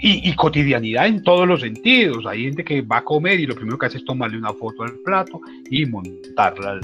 y, 0.06 0.34
cotidianidad 0.34 1.06
en 1.06 1.22
todos 1.22 1.48
los 1.48 1.62
sentidos. 1.62 2.26
Hay 2.26 2.44
gente 2.44 2.62
que 2.62 2.82
va 2.82 2.98
a 2.98 3.04
comer 3.04 3.40
y 3.40 3.46
lo 3.46 3.54
primero 3.54 3.78
que 3.78 3.86
hace 3.86 3.96
es 3.96 4.04
tomarle 4.04 4.36
una 4.36 4.52
foto 4.52 4.82
al 4.82 4.96
plato 5.02 5.40
y 5.70 5.86
montarla 5.86 6.72
al, 6.72 6.80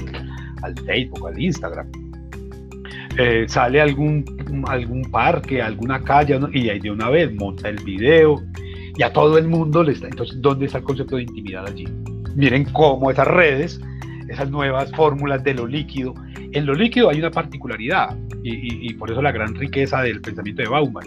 al 0.63 0.75
Facebook, 0.85 1.27
al 1.27 1.39
Instagram. 1.39 2.00
Eh, 3.17 3.45
sale 3.47 3.81
algún, 3.81 4.23
algún 4.67 5.03
parque, 5.11 5.61
alguna 5.61 6.01
calle, 6.01 6.39
y 6.53 6.69
ahí 6.69 6.79
de 6.79 6.91
una 6.91 7.09
vez 7.09 7.33
monta 7.33 7.69
el 7.69 7.83
video 7.83 8.41
y 8.97 9.03
a 9.03 9.11
todo 9.11 9.37
el 9.37 9.47
mundo 9.47 9.83
le 9.83 9.93
está. 9.93 10.07
Entonces, 10.07 10.41
¿dónde 10.41 10.65
está 10.65 10.79
el 10.79 10.83
concepto 10.85 11.17
de 11.17 11.23
intimidad 11.23 11.65
allí? 11.67 11.85
Miren 12.35 12.65
cómo 12.71 13.11
esas 13.11 13.27
redes, 13.27 13.81
esas 14.29 14.49
nuevas 14.49 14.91
fórmulas 14.91 15.43
de 15.43 15.53
lo 15.53 15.67
líquido, 15.67 16.13
en 16.53 16.65
lo 16.65 16.73
líquido 16.73 17.09
hay 17.09 17.19
una 17.19 17.31
particularidad 17.31 18.17
y, 18.43 18.89
y 18.89 18.93
por 18.93 19.11
eso 19.11 19.21
la 19.21 19.31
gran 19.31 19.55
riqueza 19.55 20.01
del 20.01 20.21
pensamiento 20.21 20.61
de 20.61 20.69
Bauman. 20.69 21.05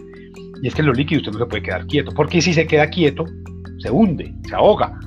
Y 0.62 0.68
es 0.68 0.74
que 0.74 0.82
en 0.82 0.86
lo 0.86 0.92
líquido 0.92 1.20
usted 1.20 1.32
no 1.32 1.38
se 1.38 1.46
puede 1.46 1.62
quedar 1.62 1.86
quieto, 1.86 2.12
porque 2.14 2.40
si 2.40 2.52
se 2.52 2.66
queda 2.66 2.88
quieto, 2.88 3.24
se 3.78 3.90
hunde, 3.90 4.34
se 4.48 4.54
ahoga. 4.54 4.98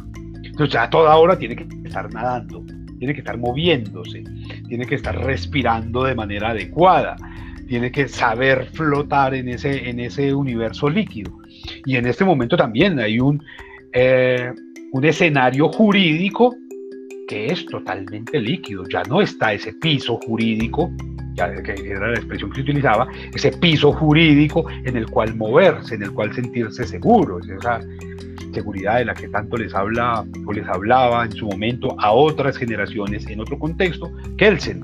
Entonces, 0.43 0.75
a 0.75 0.89
toda 0.89 1.15
hora 1.15 1.37
tiene 1.37 1.55
que 1.55 1.67
estar 1.85 2.11
nadando 2.11 2.63
tiene 2.97 3.13
que 3.13 3.19
estar 3.19 3.37
moviéndose, 3.37 4.23
tiene 4.67 4.85
que 4.85 4.95
estar 4.95 5.15
respirando 5.15 6.03
de 6.03 6.15
manera 6.15 6.49
adecuada, 6.49 7.15
tiene 7.67 7.91
que 7.91 8.07
saber 8.07 8.65
flotar 8.73 9.35
en 9.35 9.49
ese, 9.49 9.89
en 9.89 9.99
ese 9.99 10.33
universo 10.33 10.89
líquido. 10.89 11.31
Y 11.85 11.97
en 11.97 12.07
este 12.07 12.23
momento 12.23 12.55
también 12.55 12.99
hay 12.99 13.19
un, 13.19 13.43
eh, 13.93 14.51
un 14.91 15.05
escenario 15.05 15.69
jurídico 15.69 16.55
que 17.27 17.47
es 17.47 17.65
totalmente 17.65 18.39
líquido, 18.39 18.85
ya 18.87 19.03
no 19.03 19.21
está 19.21 19.53
ese 19.53 19.73
piso 19.73 20.17
jurídico, 20.25 20.89
ya 21.35 21.61
que 21.61 21.73
era 21.73 22.07
la 22.07 22.15
expresión 22.15 22.51
que 22.51 22.61
utilizaba, 22.61 23.07
ese 23.35 23.51
piso 23.51 23.91
jurídico 23.91 24.65
en 24.85 24.95
el 24.95 25.07
cual 25.07 25.35
moverse, 25.35 25.95
en 25.95 26.03
el 26.03 26.11
cual 26.13 26.33
sentirse 26.33 26.85
seguro, 26.85 27.39
esa, 27.39 27.81
seguridad 28.57 28.97
de 28.97 29.05
la 29.05 29.13
que 29.13 29.27
tanto 29.27 29.55
les 29.55 29.73
habla 29.75 30.25
o 30.45 30.51
les 30.51 30.67
hablaba 30.67 31.25
en 31.25 31.31
su 31.31 31.45
momento 31.45 31.95
a 31.99 32.11
otras 32.11 32.57
generaciones 32.57 33.27
en 33.27 33.39
otro 33.39 33.59
contexto, 33.59 34.11
Kelsen. 34.35 34.79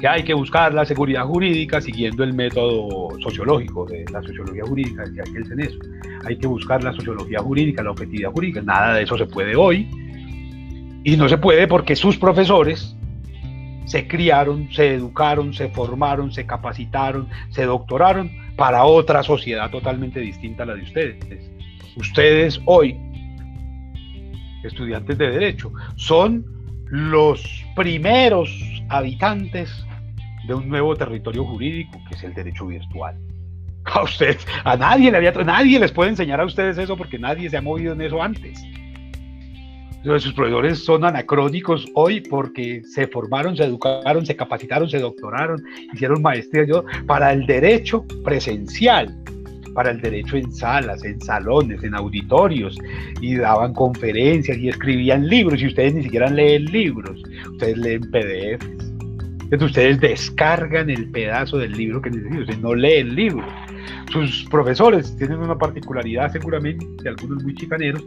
Que 0.00 0.08
hay 0.08 0.22
que 0.24 0.32
buscar 0.32 0.72
la 0.72 0.86
seguridad 0.86 1.24
jurídica 1.26 1.82
siguiendo 1.82 2.24
el 2.24 2.32
método 2.32 3.10
sociológico 3.20 3.84
de 3.84 4.06
la 4.10 4.22
sociología 4.22 4.64
jurídica, 4.64 5.04
decía 5.04 5.24
Kelsen 5.24 5.60
eso. 5.60 5.78
Hay 6.24 6.38
que 6.38 6.46
buscar 6.46 6.82
la 6.82 6.94
sociología 6.94 7.40
jurídica, 7.40 7.82
la 7.82 7.90
objetividad 7.90 8.30
jurídica. 8.30 8.62
Nada 8.62 8.94
de 8.94 9.02
eso 9.02 9.18
se 9.18 9.26
puede 9.26 9.54
hoy. 9.54 9.86
Y 11.04 11.16
no 11.18 11.28
se 11.28 11.36
puede 11.36 11.66
porque 11.68 11.94
sus 11.94 12.16
profesores 12.16 12.96
se 13.84 14.08
criaron, 14.08 14.72
se 14.72 14.94
educaron, 14.94 15.52
se 15.52 15.68
formaron, 15.68 16.32
se 16.32 16.46
capacitaron, 16.46 17.28
se 17.50 17.64
doctoraron 17.64 18.30
para 18.56 18.84
otra 18.84 19.22
sociedad 19.22 19.70
totalmente 19.70 20.20
distinta 20.20 20.62
a 20.62 20.66
la 20.66 20.74
de 20.74 20.82
ustedes 20.82 21.55
ustedes 21.96 22.60
hoy, 22.66 22.98
estudiantes 24.62 25.18
de 25.18 25.30
derecho, 25.30 25.72
son 25.96 26.44
los 26.86 27.64
primeros 27.74 28.50
habitantes 28.88 29.84
de 30.46 30.54
un 30.54 30.68
nuevo 30.68 30.94
territorio 30.94 31.44
jurídico 31.44 31.98
que 32.08 32.14
es 32.14 32.24
el 32.24 32.34
derecho 32.34 32.66
virtual. 32.66 33.16
A 33.84 34.02
ustedes, 34.02 34.44
a 34.64 34.76
nadie 34.76 35.12
le 35.12 35.16
había, 35.16 35.30
nadie 35.30 35.78
les 35.78 35.92
puede 35.92 36.10
enseñar 36.10 36.40
a 36.40 36.44
ustedes 36.44 36.76
eso 36.76 36.96
porque 36.96 37.18
nadie 37.18 37.48
se 37.48 37.56
ha 37.56 37.62
movido 37.62 37.92
en 37.92 38.00
eso 38.00 38.20
antes. 38.20 38.60
sus 40.02 40.32
proveedores 40.32 40.84
son 40.84 41.04
anacrónicos 41.04 41.86
hoy 41.94 42.20
porque 42.20 42.82
se 42.82 43.06
formaron, 43.06 43.56
se 43.56 43.62
educaron, 43.62 44.26
se 44.26 44.34
capacitaron, 44.34 44.90
se 44.90 44.98
doctoraron, 44.98 45.62
hicieron 45.92 46.20
maestría 46.20 46.82
para 47.06 47.32
el 47.32 47.46
derecho 47.46 48.04
presencial, 48.24 49.16
para 49.76 49.90
el 49.90 50.00
derecho 50.00 50.36
en 50.36 50.50
salas, 50.50 51.04
en 51.04 51.20
salones, 51.20 51.84
en 51.84 51.94
auditorios, 51.94 52.76
y 53.20 53.36
daban 53.36 53.74
conferencias 53.74 54.56
y 54.58 54.70
escribían 54.70 55.28
libros, 55.28 55.62
y 55.62 55.68
ustedes 55.68 55.94
ni 55.94 56.02
siquiera 56.02 56.28
leen 56.28 56.64
libros, 56.64 57.22
ustedes 57.52 57.76
leen 57.76 58.00
PDFs. 58.10 58.86
Entonces 59.44 59.68
ustedes 59.68 60.00
descargan 60.00 60.90
el 60.90 61.08
pedazo 61.10 61.58
del 61.58 61.72
libro 61.72 62.02
que 62.02 62.10
necesitan, 62.10 62.40
ustedes 62.40 62.60
no 62.60 62.74
leen 62.74 63.08
el 63.08 63.14
libro. 63.14 63.46
Sus 64.10 64.44
profesores 64.50 65.14
tienen 65.16 65.38
una 65.38 65.56
particularidad 65.56 66.32
seguramente, 66.32 66.86
algunos 67.08 67.44
muy 67.44 67.54
chicaneros, 67.54 68.02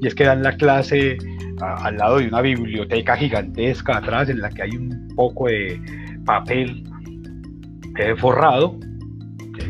y 0.00 0.06
es 0.06 0.14
que 0.14 0.24
dan 0.24 0.42
la 0.42 0.56
clase 0.56 1.18
al 1.60 1.96
lado 1.96 2.18
de 2.18 2.28
una 2.28 2.42
biblioteca 2.42 3.16
gigantesca 3.16 3.96
atrás 3.96 4.28
en 4.28 4.40
la 4.40 4.50
que 4.50 4.62
hay 4.62 4.76
un 4.76 5.08
poco 5.16 5.48
de 5.48 5.80
papel 6.24 6.84
eh, 7.98 8.14
forrado 8.16 8.78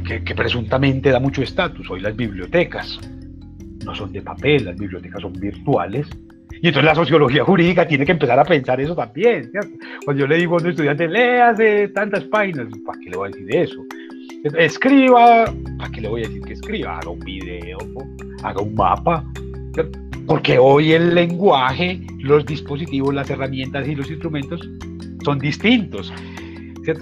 que, 0.05 0.35
presuntamente 0.35 1.11
da 1.11 1.21
mucho 1.21 1.43
estatus. 1.43 1.89
Hoy 1.91 2.01
las 2.01 2.17
bibliotecas 2.17 2.99
no 3.85 3.95
son 3.95 4.13
de 4.13 4.23
papel, 4.23 4.65
las 4.65 4.77
bibliotecas 4.77 5.21
son 5.23 5.33
virtuales. 5.35 6.09
Y 6.63 6.69
entonces 6.69 6.85
la 6.85 6.95
sociología 6.95 7.45
jurídica 7.45 7.87
tiene 7.87 8.07
que 8.07 8.13
empezar 8.13 8.39
a 8.39 8.45
pensar 8.45 8.81
eso 8.81 8.95
también. 8.95 9.51
Cuando 10.05 10.21
yo 10.21 10.27
le 10.27 10.37
digo 10.37 10.57
a 10.57 10.63
un 10.63 10.69
estudiante, 10.69 11.09
léase 11.09 11.89
tantas 11.89 12.25
páginas, 12.25 12.69
¿para 12.87 12.99
qué 13.01 13.11
le 13.11 13.17
voy 13.17 13.29
a 13.29 13.33
decir 13.33 13.57
eso? 13.57 13.85
Escriba, 14.57 15.45
¿para 15.79 15.91
qué 15.91 16.01
le 16.01 16.09
voy 16.09 16.25
a 16.25 16.29
decir 16.29 16.43
que 16.43 16.53
escriba? 16.55 16.99
Haga 16.99 17.11
un 17.11 17.21
video, 17.21 17.79
haga 18.43 18.61
un 18.61 18.75
mapa. 18.75 19.25
Porque 20.27 20.59
hoy 20.59 20.93
el 20.93 21.15
lenguaje, 21.15 22.01
los 22.21 22.47
dispositivos, 22.47 23.13
las 23.15 23.29
herramientas 23.29 23.87
y 23.87 23.95
los 23.95 24.11
instrumentos 24.11 24.67
son 25.25 25.39
distintos. 25.39 26.13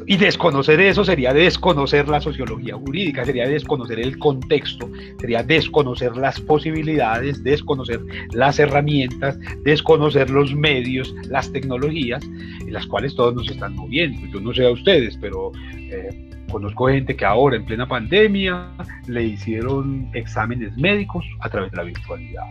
Y 0.06 0.16
desconocer 0.16 0.80
eso 0.80 1.04
sería 1.04 1.32
desconocer 1.32 2.08
la 2.08 2.20
sociología 2.20 2.76
jurídica, 2.76 3.24
sería 3.24 3.48
desconocer 3.48 3.98
el 3.98 4.16
contexto, 4.18 4.88
sería 5.18 5.42
desconocer 5.42 6.16
las 6.16 6.40
posibilidades, 6.40 7.42
desconocer 7.42 8.00
las 8.32 8.58
herramientas, 8.60 9.38
desconocer 9.64 10.30
los 10.30 10.54
medios, 10.54 11.12
las 11.28 11.50
tecnologías 11.52 12.22
en 12.60 12.72
las 12.72 12.86
cuales 12.86 13.14
todos 13.16 13.34
nos 13.34 13.50
están 13.50 13.74
moviendo. 13.74 14.20
Yo 14.32 14.40
no 14.40 14.54
sé 14.54 14.66
a 14.66 14.70
ustedes, 14.70 15.16
pero 15.20 15.50
eh, 15.76 16.30
conozco 16.50 16.86
gente 16.86 17.16
que 17.16 17.24
ahora 17.24 17.56
en 17.56 17.64
plena 17.64 17.88
pandemia 17.88 18.68
le 19.08 19.24
hicieron 19.24 20.10
exámenes 20.14 20.76
médicos 20.76 21.24
a 21.40 21.48
través 21.48 21.72
de 21.72 21.78
la 21.78 21.82
virtualidad. 21.84 22.44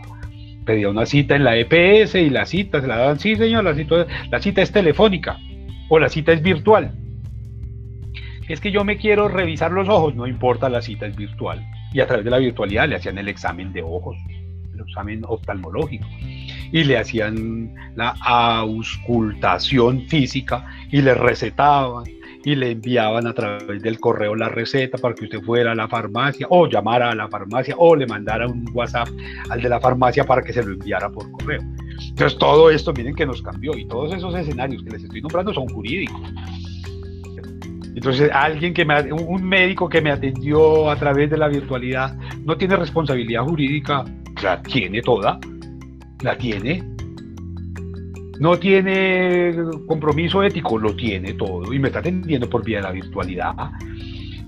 Pedía 0.66 0.90
una 0.90 1.06
cita 1.06 1.34
en 1.34 1.44
la 1.44 1.56
EPS 1.56 2.14
y 2.16 2.28
la 2.28 2.44
cita 2.44 2.82
se 2.82 2.86
la 2.86 2.98
daban, 2.98 3.18
sí 3.18 3.36
señor, 3.36 3.64
la 3.64 3.74
cita, 3.74 4.06
la 4.30 4.40
cita 4.40 4.60
es 4.60 4.70
telefónica 4.70 5.38
o 5.88 5.98
la 5.98 6.08
cita 6.08 6.32
es 6.32 6.42
virtual 6.42 6.92
es 8.48 8.60
que 8.60 8.70
yo 8.70 8.84
me 8.84 8.96
quiero 8.96 9.28
revisar 9.28 9.72
los 9.72 9.88
ojos, 9.88 10.14
no 10.14 10.26
importa, 10.26 10.68
la 10.68 10.82
cita 10.82 11.06
es 11.06 11.16
virtual. 11.16 11.64
Y 11.92 12.00
a 12.00 12.06
través 12.06 12.24
de 12.24 12.30
la 12.30 12.38
virtualidad 12.38 12.88
le 12.88 12.96
hacían 12.96 13.18
el 13.18 13.28
examen 13.28 13.72
de 13.72 13.82
ojos, 13.82 14.16
el 14.74 14.80
examen 14.80 15.22
oftalmológico. 15.26 16.06
Y 16.72 16.84
le 16.84 16.98
hacían 16.98 17.74
la 17.94 18.16
auscultación 18.20 20.02
física 20.08 20.66
y 20.90 21.02
le 21.02 21.14
recetaban 21.14 22.04
y 22.44 22.54
le 22.56 22.72
enviaban 22.72 23.26
a 23.26 23.34
través 23.34 23.82
del 23.82 24.00
correo 24.00 24.34
la 24.34 24.48
receta 24.48 24.98
para 24.98 25.14
que 25.14 25.24
usted 25.24 25.40
fuera 25.42 25.72
a 25.72 25.74
la 25.74 25.88
farmacia 25.88 26.46
o 26.50 26.66
llamara 26.66 27.10
a 27.10 27.14
la 27.14 27.28
farmacia 27.28 27.74
o 27.78 27.94
le 27.94 28.06
mandara 28.06 28.46
un 28.46 28.64
WhatsApp 28.72 29.08
al 29.48 29.60
de 29.60 29.68
la 29.68 29.80
farmacia 29.80 30.24
para 30.24 30.42
que 30.42 30.52
se 30.52 30.62
lo 30.62 30.72
enviara 30.72 31.08
por 31.10 31.30
correo. 31.30 31.60
Entonces 32.08 32.38
todo 32.38 32.70
esto 32.70 32.92
miren 32.92 33.14
que 33.14 33.26
nos 33.26 33.42
cambió 33.42 33.76
y 33.76 33.86
todos 33.86 34.12
esos 34.12 34.34
escenarios 34.34 34.82
que 34.82 34.90
les 34.90 35.04
estoy 35.04 35.20
nombrando 35.20 35.54
son 35.54 35.68
jurídicos. 35.68 36.20
Entonces, 37.94 38.30
alguien 38.32 38.72
que 38.72 38.84
me, 38.84 39.12
un 39.12 39.44
médico 39.44 39.88
que 39.88 40.00
me 40.00 40.10
atendió 40.10 40.90
a 40.90 40.96
través 40.96 41.30
de 41.30 41.36
la 41.36 41.48
virtualidad 41.48 42.16
no 42.44 42.56
tiene 42.56 42.76
responsabilidad 42.76 43.42
jurídica, 43.42 44.04
la 44.42 44.62
tiene 44.62 45.02
toda, 45.02 45.38
la 46.22 46.36
tiene. 46.38 46.82
No 48.40 48.58
tiene 48.58 49.54
compromiso 49.86 50.42
ético, 50.42 50.78
lo 50.78 50.96
tiene 50.96 51.34
todo 51.34 51.72
y 51.72 51.78
me 51.78 51.88
está 51.88 52.00
atendiendo 52.00 52.48
por 52.48 52.64
vía 52.64 52.78
de 52.78 52.82
la 52.82 52.90
virtualidad. 52.90 53.54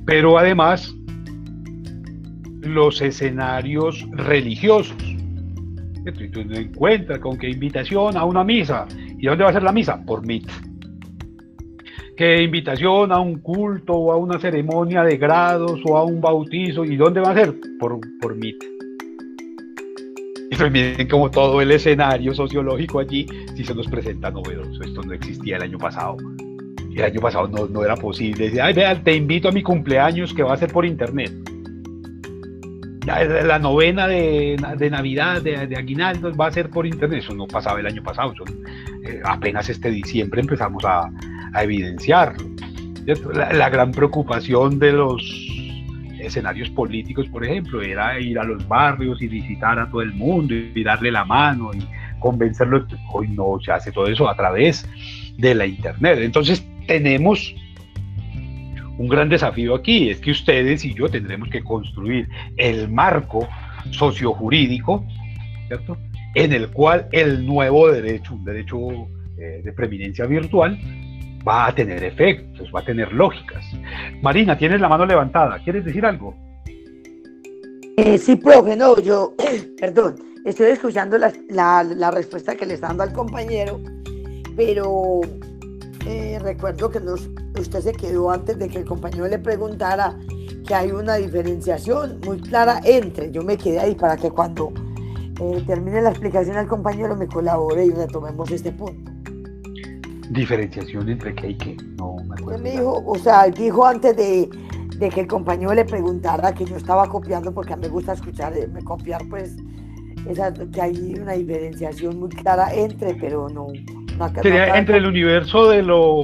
Pero 0.06 0.38
además, 0.38 0.94
los 2.62 3.00
escenarios 3.02 4.06
religiosos. 4.12 4.96
Entonces, 6.06 6.58
encuentra 6.58 7.20
con 7.20 7.36
qué 7.36 7.50
invitación 7.50 8.16
a 8.16 8.24
una 8.24 8.42
misa. 8.42 8.86
¿Y 9.18 9.26
dónde 9.26 9.44
va 9.44 9.50
a 9.50 9.52
ser 9.52 9.62
la 9.62 9.72
misa? 9.72 10.02
Por 10.04 10.26
Meet 10.26 10.50
que 12.16 12.42
invitación 12.42 13.12
a 13.12 13.18
un 13.18 13.40
culto 13.40 13.94
o 13.94 14.12
a 14.12 14.16
una 14.16 14.38
ceremonia 14.38 15.02
de 15.02 15.16
grados 15.16 15.80
o 15.84 15.96
a 15.96 16.04
un 16.04 16.20
bautizo. 16.20 16.84
¿Y 16.84 16.96
dónde 16.96 17.20
va 17.20 17.30
a 17.30 17.34
ser? 17.34 17.54
Por, 17.78 17.98
por 18.20 18.36
MIT. 18.36 18.62
Y 20.50 20.56
pues 20.56 20.70
miren 20.70 21.08
como 21.08 21.30
todo 21.30 21.60
el 21.60 21.70
escenario 21.72 22.34
sociológico 22.34 23.00
allí 23.00 23.26
sí 23.56 23.64
se 23.64 23.74
nos 23.74 23.88
presenta 23.88 24.30
novedoso. 24.30 24.82
Esto 24.82 25.02
no 25.02 25.12
existía 25.12 25.56
el 25.56 25.62
año 25.62 25.78
pasado. 25.78 26.16
El 26.94 27.02
año 27.02 27.20
pasado 27.20 27.48
no, 27.48 27.66
no 27.66 27.84
era 27.84 27.96
posible. 27.96 28.52
Ay, 28.62 28.72
vean, 28.72 29.02
te 29.02 29.16
invito 29.16 29.48
a 29.48 29.52
mi 29.52 29.62
cumpleaños 29.62 30.32
que 30.32 30.44
va 30.44 30.54
a 30.54 30.56
ser 30.56 30.70
por 30.70 30.86
internet. 30.86 31.32
La, 33.04 33.58
novena 33.58 34.06
de, 34.06 34.56
de 34.78 34.90
Navidad, 34.90 35.42
de, 35.42 35.66
de, 35.66 35.76
Aguinaldo, 35.76 36.32
va 36.34 36.46
a 36.46 36.52
ser 36.52 36.70
por 36.70 36.86
internet. 36.86 37.18
Eso 37.18 37.34
no 37.34 37.46
pasaba 37.46 37.80
el 37.80 37.86
año 37.86 38.02
pasado. 38.02 38.32
Eh, 39.04 39.20
apenas 39.24 39.68
este 39.68 39.90
diciembre 39.90 40.40
empezamos 40.40 40.84
a, 40.86 41.10
a 41.54 41.62
evidenciarlo. 41.62 42.44
La, 43.34 43.68
gran 43.68 43.92
preocupación 43.92 44.78
de 44.78 44.92
los 44.92 45.22
escenarios 46.18 46.70
políticos, 46.70 47.28
por 47.28 47.44
ejemplo, 47.44 47.82
era 47.82 48.18
ir 48.18 48.38
a 48.38 48.44
los 48.44 48.66
barrios 48.66 49.20
y 49.20 49.28
visitar 49.28 49.78
a 49.78 49.90
todo 49.90 50.00
el 50.00 50.14
mundo 50.14 50.54
y 50.54 50.82
darle 50.82 51.10
la 51.10 51.24
mano 51.24 51.70
y 51.74 51.86
convencerlo. 52.18 52.86
Hoy 53.12 53.28
no 53.28 53.58
se 53.62 53.72
hace 53.72 53.92
todo 53.92 54.06
eso 54.06 54.28
a 54.28 54.34
través 54.34 54.88
de 55.36 55.54
la 55.54 55.66
Internet. 55.66 56.18
Entonces 56.22 56.66
tenemos 56.86 57.54
un 58.96 59.08
gran 59.08 59.28
desafío 59.28 59.74
aquí, 59.74 60.10
es 60.10 60.20
que 60.20 60.30
ustedes 60.30 60.84
y 60.84 60.94
yo 60.94 61.08
tendremos 61.08 61.48
que 61.48 61.62
construir 61.62 62.28
el 62.56 62.88
marco 62.88 63.46
sociojurídico, 63.90 65.04
¿cierto? 65.66 65.98
En 66.34 66.52
el 66.52 66.68
cual 66.70 67.08
el 67.12 67.44
nuevo 67.44 67.90
derecho, 67.90 68.34
un 68.34 68.44
derecho 68.44 68.78
eh, 69.36 69.60
de 69.64 69.72
preeminencia 69.72 70.26
virtual, 70.26 70.78
va 71.46 71.66
a 71.66 71.74
tener 71.74 72.02
efectos, 72.02 72.70
va 72.74 72.80
a 72.80 72.84
tener 72.84 73.12
lógicas. 73.12 73.64
Marina, 74.22 74.56
tienes 74.56 74.80
la 74.80 74.88
mano 74.88 75.04
levantada, 75.04 75.58
¿quieres 75.62 75.84
decir 75.84 76.04
algo? 76.04 76.34
Eh, 77.96 78.18
sí, 78.18 78.36
profe, 78.36 78.76
no, 78.76 78.98
yo, 79.00 79.34
perdón, 79.80 80.16
estoy 80.44 80.68
escuchando 80.68 81.16
la, 81.18 82.10
respuesta 82.10 82.56
que 82.56 82.66
le 82.66 82.74
está 82.74 82.88
dando 82.88 83.02
al 83.04 83.12
compañero, 83.12 83.80
pero 84.56 85.20
eh, 86.06 86.38
recuerdo 86.42 86.90
que 86.90 86.98
usted 87.60 87.80
se 87.80 87.92
quedó 87.92 88.30
antes 88.30 88.58
de 88.58 88.68
que 88.68 88.78
el 88.78 88.84
compañero 88.84 89.28
le 89.28 89.38
preguntara 89.38 90.18
que 90.66 90.74
hay 90.74 90.90
una 90.90 91.16
diferenciación 91.16 92.20
muy 92.24 92.40
clara 92.40 92.80
entre, 92.84 93.30
yo 93.30 93.42
me 93.42 93.58
quedé 93.58 93.78
ahí 93.78 93.94
para 93.94 94.16
que 94.16 94.30
cuando 94.30 94.72
eh, 95.40 95.62
termine 95.66 96.00
la 96.00 96.10
explicación 96.10 96.56
al 96.56 96.66
compañero 96.66 97.14
me 97.14 97.28
colabore 97.28 97.84
y 97.84 97.90
retomemos 97.90 98.50
este 98.50 98.72
punto 98.72 99.13
diferenciación 100.30 101.08
entre 101.08 101.34
qué 101.34 101.50
y 101.50 101.54
qué. 101.56 101.76
No 101.96 102.16
me 102.24 102.34
acuerdo. 102.34 102.62
Me 102.62 102.70
dijo, 102.72 103.02
o 103.06 103.18
sea, 103.18 103.46
dijo 103.46 103.86
antes 103.86 104.16
de, 104.16 104.48
que 104.98 105.20
el 105.20 105.26
compañero 105.26 105.74
le 105.74 105.84
preguntara 105.84 106.54
que 106.54 106.64
yo 106.64 106.76
estaba 106.76 107.08
copiando, 107.08 107.52
porque 107.52 107.72
a 107.72 107.76
mí 107.76 107.82
me 107.82 107.88
gusta 107.88 108.12
escuchar, 108.12 108.56
eh, 108.56 108.66
me 108.68 108.82
copiar, 108.82 109.22
pues, 109.28 109.56
esa, 110.28 110.52
que 110.52 110.80
hay 110.80 111.14
una 111.20 111.32
diferenciación 111.32 112.18
muy 112.18 112.30
clara 112.30 112.72
entre, 112.74 113.14
pero 113.14 113.48
no. 113.48 113.68
Sería 114.42 114.78
entre 114.78 114.98
el 114.98 115.06
universo 115.06 115.68
de 115.68 115.82
lo, 115.82 116.22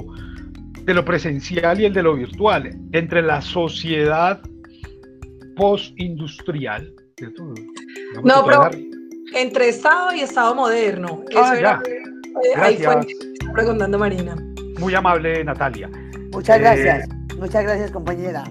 de 0.84 0.94
lo 0.94 1.05
presencial 1.05 1.80
y 1.80 1.86
el 1.86 1.92
de 1.92 2.03
lo 2.03 2.14
virtual, 2.14 2.70
entre 2.92 3.20
la 3.20 3.42
sociedad 3.42 4.40
postindustrial. 5.57 6.94
No, 8.24 8.44
pero 8.46 8.70
entre 9.34 9.68
Estado 9.68 10.14
y 10.14 10.20
Estado 10.20 10.55
moderno. 10.55 11.22
Ah, 11.36 11.55
ya. 11.61 11.82
Eh, 11.86 12.55
ahí 12.57 12.76
fue 12.78 13.01
preguntando 13.53 13.98
Marina. 13.98 14.36
Muy 14.78 14.94
amable, 14.94 15.44
Natalia. 15.44 15.90
Muchas 16.32 16.57
eh, 16.57 16.61
gracias. 16.61 17.09
Muchas 17.38 17.62
gracias, 17.64 17.90
compañera. 17.90 18.44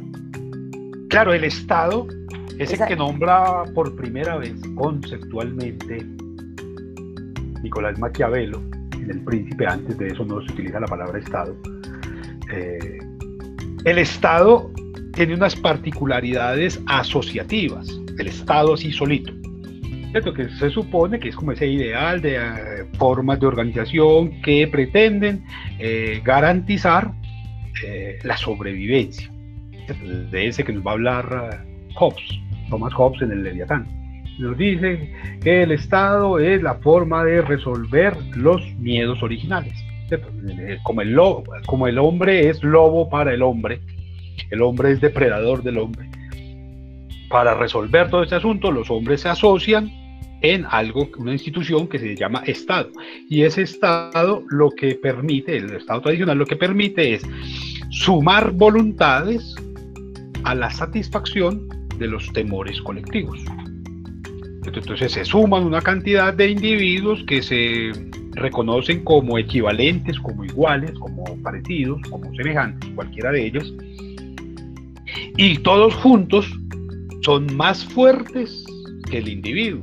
Claro, 1.09 1.33
el 1.33 1.43
Estado 1.43 2.07
es 2.57 2.73
el 2.73 2.85
que 2.87 2.95
nombra 2.95 3.63
por 3.73 3.95
primera 3.95 4.37
vez 4.37 4.53
conceptualmente 4.75 6.05
Nicolás 7.63 7.97
Maquiavelo 7.99 8.61
en 8.93 9.09
El 9.09 9.23
Príncipe. 9.23 9.65
Antes 9.65 9.97
de 9.97 10.07
eso 10.07 10.25
no 10.25 10.41
se 10.41 10.51
utiliza 10.51 10.79
la 10.79 10.87
palabra 10.87 11.19
Estado. 11.19 11.55
Eh, 12.51 12.99
el 13.85 13.97
Estado 13.97 14.71
tiene 15.13 15.35
unas 15.35 15.55
particularidades 15.55 16.79
asociativas. 16.87 17.87
El 18.17 18.27
Estado 18.27 18.73
así 18.73 18.91
solito. 18.91 19.38
Que 20.11 20.49
se 20.49 20.71
supone 20.71 21.19
que 21.19 21.29
es 21.29 21.35
como 21.35 21.51
ese 21.51 21.67
ideal 21.67 22.19
de 22.19 22.35
eh, 22.35 22.85
formas 22.97 23.39
de 23.39 23.45
organización 23.45 24.41
que 24.41 24.67
pretenden 24.67 25.43
eh, 25.77 26.19
garantizar 26.23 27.11
eh, 27.85 28.17
la 28.23 28.35
sobrevivencia. 28.35 29.31
De 30.31 30.47
ese 30.47 30.63
que 30.63 30.73
nos 30.73 30.85
va 30.85 30.91
a 30.91 30.93
hablar 30.95 31.65
Hobbes. 31.95 32.39
Thomas 32.69 32.93
Hobbes 32.93 33.21
en 33.21 33.31
el 33.31 33.43
Leviatán. 33.43 33.87
Nos 34.39 34.57
dice 34.57 35.13
que 35.43 35.63
el 35.63 35.71
Estado 35.71 36.39
es 36.39 36.61
la 36.63 36.75
forma 36.75 37.23
de 37.23 37.41
resolver 37.41 38.15
los 38.35 38.61
miedos 38.77 39.21
originales. 39.21 39.73
Como 40.83 41.01
el, 41.01 41.11
lobo, 41.11 41.43
como 41.67 41.87
el 41.87 41.99
hombre 41.99 42.49
es 42.49 42.63
lobo 42.63 43.09
para 43.09 43.31
el 43.31 43.43
hombre, 43.43 43.79
el 44.49 44.61
hombre 44.63 44.91
es 44.91 45.01
depredador 45.01 45.61
del 45.61 45.77
hombre. 45.77 46.09
Para 47.29 47.53
resolver 47.53 48.09
todo 48.09 48.23
este 48.23 48.35
asunto, 48.35 48.71
los 48.71 48.89
hombres 48.89 49.21
se 49.21 49.29
asocian 49.29 49.91
en 50.41 50.65
algo, 50.69 51.09
una 51.17 51.33
institución 51.33 51.87
que 51.87 51.99
se 51.99 52.15
llama 52.15 52.43
Estado. 52.45 52.89
Y 53.29 53.43
ese 53.43 53.61
Estado 53.61 54.43
lo 54.49 54.71
que 54.71 54.95
permite, 54.95 55.57
el 55.57 55.71
Estado 55.71 56.01
tradicional 56.01 56.37
lo 56.37 56.45
que 56.45 56.55
permite 56.55 57.15
es 57.15 57.27
sumar 57.89 58.51
voluntades 58.51 59.55
a 60.43 60.55
la 60.55 60.71
satisfacción 60.71 61.67
de 61.97 62.07
los 62.07 62.31
temores 62.33 62.81
colectivos. 62.81 63.39
Entonces 64.65 65.11
se 65.11 65.25
suman 65.25 65.63
una 65.63 65.81
cantidad 65.81 66.33
de 66.33 66.49
individuos 66.49 67.23
que 67.25 67.41
se 67.41 67.91
reconocen 68.33 69.03
como 69.03 69.37
equivalentes, 69.37 70.19
como 70.19 70.45
iguales, 70.45 70.91
como 70.99 71.25
parecidos, 71.41 72.01
como 72.09 72.33
semejantes, 72.35 72.89
cualquiera 72.95 73.31
de 73.31 73.47
ellos, 73.47 73.73
y 75.37 75.57
todos 75.59 75.95
juntos 75.95 76.47
son 77.21 77.55
más 77.55 77.85
fuertes 77.85 78.65
que 79.09 79.19
el 79.19 79.27
individuo. 79.27 79.81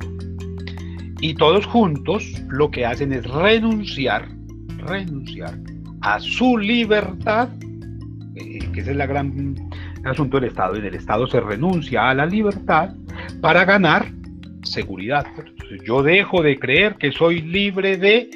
Y 1.19 1.33
todos 1.33 1.65
juntos 1.65 2.23
lo 2.49 2.69
que 2.69 2.85
hacen 2.85 3.11
es 3.11 3.25
renunciar, 3.25 4.29
renunciar 4.77 5.57
a 6.01 6.19
su 6.19 6.57
libertad, 6.57 7.49
eh, 8.35 8.59
que 8.71 8.81
ese 8.81 8.91
es 8.91 8.97
el 8.99 9.07
gran 9.07 9.55
asunto 10.05 10.39
del 10.39 10.49
Estado. 10.49 10.75
En 10.75 10.85
el 10.85 10.95
Estado 10.95 11.27
se 11.27 11.39
renuncia 11.39 12.09
a 12.09 12.13
la 12.13 12.25
libertad 12.25 12.93
para 13.41 13.65
ganar 13.65 14.11
seguridad. 14.63 15.25
Yo 15.85 16.03
dejo 16.03 16.41
de 16.41 16.59
creer 16.59 16.95
que 16.95 17.11
soy 17.11 17.41
libre 17.41 17.97
de 17.97 18.29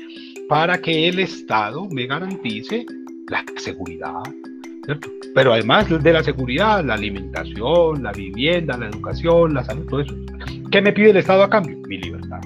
para 0.49 0.79
que 0.79 1.07
el 1.07 1.19
Estado 1.19 1.87
me 1.89 2.07
garantice 2.07 2.85
la 3.29 3.45
seguridad. 3.57 4.23
Pero 5.33 5.53
además 5.53 5.87
de 5.89 6.13
la 6.13 6.23
seguridad, 6.23 6.83
la 6.83 6.95
alimentación, 6.95 8.03
la 8.03 8.11
vivienda, 8.11 8.77
la 8.77 8.87
educación, 8.87 9.53
la 9.53 9.63
salud, 9.63 9.85
todo 9.87 10.01
eso. 10.01 10.15
¿Qué 10.71 10.81
me 10.81 10.91
pide 10.91 11.11
el 11.11 11.17
Estado 11.17 11.43
a 11.43 11.49
cambio? 11.49 11.77
Mi 11.87 11.97
libertad. 11.97 12.41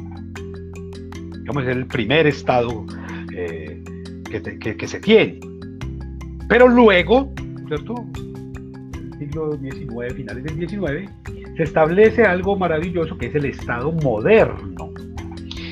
Digamos, 1.39 1.63
es 1.63 1.69
el 1.69 1.85
primer 1.85 2.27
Estado 2.27 2.85
eh, 3.33 3.83
que, 4.29 4.77
que, 4.77 4.87
se 4.87 4.99
tiene. 4.99 5.39
Pero 6.49 6.67
luego, 6.67 7.31
¿cierto? 7.67 7.95
El 8.93 9.19
siglo 9.19 9.57
XIX, 9.57 10.13
finales 10.15 10.43
del 10.43 10.67
XIX, 10.67 11.09
se 11.55 11.63
establece 11.63 12.23
algo 12.23 12.57
maravilloso 12.57 13.17
que 13.17 13.27
es 13.27 13.35
el 13.35 13.45
Estado 13.45 13.91
moderno. 13.91 14.93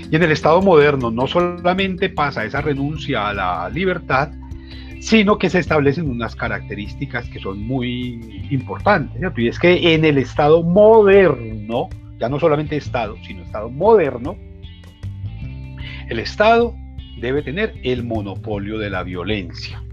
Y 0.09 0.15
en 0.15 0.23
el 0.23 0.31
Estado 0.31 0.61
moderno 0.61 1.11
no 1.11 1.27
solamente 1.27 2.09
pasa 2.09 2.45
esa 2.45 2.61
renuncia 2.61 3.29
a 3.29 3.33
la 3.33 3.69
libertad, 3.69 4.31
sino 5.03 5.37
que 5.37 5.49
se 5.49 5.59
establecen 5.59 6.09
unas 6.09 6.33
características 6.33 7.27
que 7.27 7.39
son 7.39 7.61
muy 7.61 8.47
importantes. 8.49 9.21
Y 9.35 9.47
es 9.49 9.59
que 9.59 9.93
en 9.93 10.05
el 10.05 10.17
Estado 10.17 10.63
moderno, 10.63 11.89
ya 12.19 12.29
no 12.29 12.39
solamente 12.39 12.77
Estado, 12.77 13.17
sino 13.27 13.43
Estado 13.43 13.69
moderno, 13.69 14.37
el 16.07 16.19
Estado 16.19 16.73
debe 17.19 17.43
tener 17.43 17.73
el 17.83 18.03
monopolio 18.03 18.77
de 18.77 18.89
la 18.89 19.03
violencia. 19.03 19.83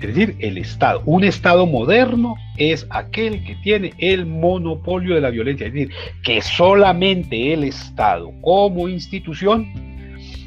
Es 0.00 0.14
decir, 0.14 0.36
el 0.38 0.58
Estado. 0.58 1.02
Un 1.04 1.24
Estado 1.24 1.66
moderno 1.66 2.36
es 2.56 2.86
aquel 2.90 3.42
que 3.42 3.56
tiene 3.64 3.92
el 3.98 4.26
monopolio 4.26 5.16
de 5.16 5.22
la 5.22 5.30
violencia. 5.30 5.66
Es 5.66 5.72
decir, 5.72 5.90
que 6.22 6.40
solamente 6.40 7.52
el 7.52 7.64
Estado 7.64 8.30
como 8.42 8.88
institución 8.88 9.66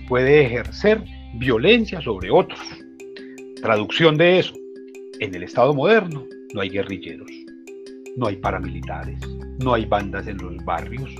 puede 0.07 0.45
ejercer 0.45 1.03
violencia 1.33 1.99
sobre 1.99 2.31
otros. 2.31 2.80
Traducción 3.61 4.17
de 4.17 4.39
eso. 4.39 4.53
En 5.19 5.35
el 5.35 5.43
Estado 5.43 5.73
moderno 5.73 6.25
no 6.53 6.61
hay 6.61 6.69
guerrilleros, 6.69 7.29
no 8.17 8.27
hay 8.27 8.35
paramilitares, 8.37 9.19
no 9.59 9.75
hay 9.75 9.85
bandas 9.85 10.25
en 10.27 10.37
los 10.37 10.57
barrios, 10.65 11.13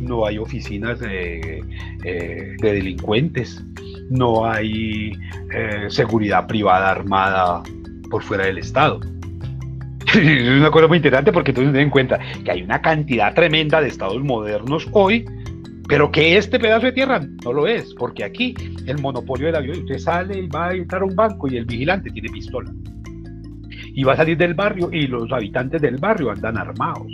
no 0.00 0.24
hay 0.24 0.38
oficinas 0.38 0.98
de, 1.00 1.62
eh, 2.04 2.56
delincuentes, 2.62 3.62
no 4.08 4.50
hay 4.50 5.12
eh, 5.54 5.86
seguridad 5.88 6.46
privada 6.46 6.92
armada 6.92 7.62
por 8.10 8.22
fuera 8.22 8.46
del 8.46 8.56
Estado. 8.56 9.00
es 10.14 10.48
una 10.48 10.70
cosa 10.70 10.86
muy 10.88 10.96
interesante 10.96 11.30
porque 11.30 11.50
entonces 11.50 11.74
ten 11.74 11.82
en 11.82 11.90
cuenta 11.90 12.18
que 12.42 12.52
hay 12.52 12.62
una 12.62 12.80
cantidad 12.80 13.34
tremenda 13.34 13.82
de 13.82 13.88
estados 13.88 14.22
modernos 14.22 14.88
hoy, 14.92 15.26
pero 15.88 16.10
que 16.10 16.36
este 16.36 16.58
pedazo 16.58 16.86
de 16.86 16.92
tierra 16.92 17.20
no 17.44 17.52
lo 17.52 17.66
es, 17.66 17.94
porque 17.94 18.24
aquí 18.24 18.54
el 18.86 18.98
monopolio 19.00 19.46
del 19.46 19.56
avión, 19.56 19.78
usted 19.78 19.98
sale 19.98 20.38
y 20.38 20.46
va 20.46 20.68
a 20.68 20.74
entrar 20.74 21.02
a 21.02 21.04
un 21.04 21.14
banco 21.14 21.48
y 21.48 21.56
el 21.56 21.64
vigilante 21.64 22.10
tiene 22.10 22.28
pistola. 22.30 22.72
Y 23.94 24.04
va 24.04 24.14
a 24.14 24.16
salir 24.16 24.38
del 24.38 24.54
barrio 24.54 24.88
y 24.90 25.06
los 25.06 25.30
habitantes 25.32 25.82
del 25.82 25.98
barrio 25.98 26.30
andan 26.30 26.56
armados. 26.56 27.12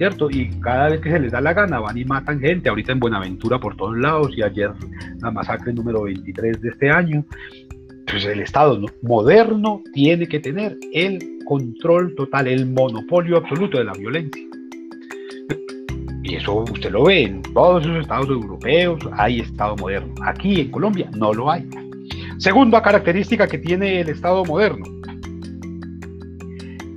¿cierto? 0.00 0.30
Y 0.30 0.48
cada 0.60 0.88
vez 0.88 1.02
que 1.02 1.10
se 1.10 1.20
les 1.20 1.30
da 1.30 1.42
la 1.42 1.52
gana 1.52 1.78
van 1.78 1.98
y 1.98 2.06
matan 2.06 2.40
gente, 2.40 2.70
ahorita 2.70 2.92
en 2.92 3.00
Buenaventura 3.00 3.60
por 3.60 3.76
todos 3.76 3.98
lados 3.98 4.32
y 4.34 4.42
ayer 4.42 4.70
la 5.20 5.30
masacre 5.30 5.74
número 5.74 6.04
23 6.04 6.58
de 6.58 6.68
este 6.70 6.88
año. 6.88 7.22
Pues 8.06 8.24
el 8.24 8.40
Estado 8.40 8.80
moderno 9.02 9.82
tiene 9.92 10.26
que 10.26 10.40
tener 10.40 10.74
el 10.94 11.18
control 11.44 12.14
total, 12.14 12.46
el 12.48 12.64
monopolio 12.64 13.36
absoluto 13.36 13.76
de 13.76 13.84
la 13.84 13.92
violencia. 13.92 14.42
Y 16.30 16.36
eso 16.36 16.58
usted 16.58 16.92
lo 16.92 17.06
ve 17.06 17.22
en 17.24 17.42
todos 17.42 17.82
esos 17.82 18.02
estados 18.02 18.28
europeos, 18.28 19.00
hay 19.14 19.40
Estado 19.40 19.74
moderno. 19.74 20.14
Aquí 20.24 20.60
en 20.60 20.70
Colombia 20.70 21.10
no 21.18 21.34
lo 21.34 21.50
hay. 21.50 21.68
Segunda 22.38 22.80
característica 22.80 23.48
que 23.48 23.58
tiene 23.58 24.00
el 24.00 24.10
Estado 24.10 24.44
moderno 24.44 24.84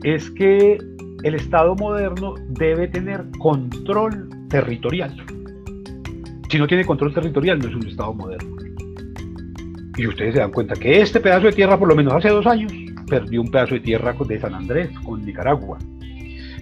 es 0.03 0.29
que 0.29 0.77
el 1.23 1.33
Estado 1.33 1.73
moderno 1.75 2.35
debe 2.49 2.87
tener 2.87 3.25
control 3.39 4.29
territorial. 4.49 5.17
Si 6.49 6.59
no 6.59 6.67
tiene 6.67 6.85
control 6.85 7.11
territorial, 7.15 7.57
no 7.57 7.69
es 7.69 7.75
un 7.75 7.87
Estado 7.87 8.13
moderno. 8.13 8.55
Y 9.97 10.05
ustedes 10.05 10.35
se 10.35 10.41
dan 10.41 10.51
cuenta 10.51 10.75
que 10.75 11.01
este 11.01 11.19
pedazo 11.19 11.47
de 11.47 11.53
tierra, 11.53 11.79
por 11.79 11.87
lo 11.87 11.95
menos 11.95 12.13
hace 12.13 12.29
dos 12.29 12.45
años, 12.45 12.71
perdió 13.07 13.41
un 13.41 13.49
pedazo 13.49 13.73
de 13.73 13.79
tierra 13.79 14.13
de 14.27 14.39
San 14.39 14.53
Andrés, 14.53 14.89
con 15.03 15.25
Nicaragua, 15.25 15.79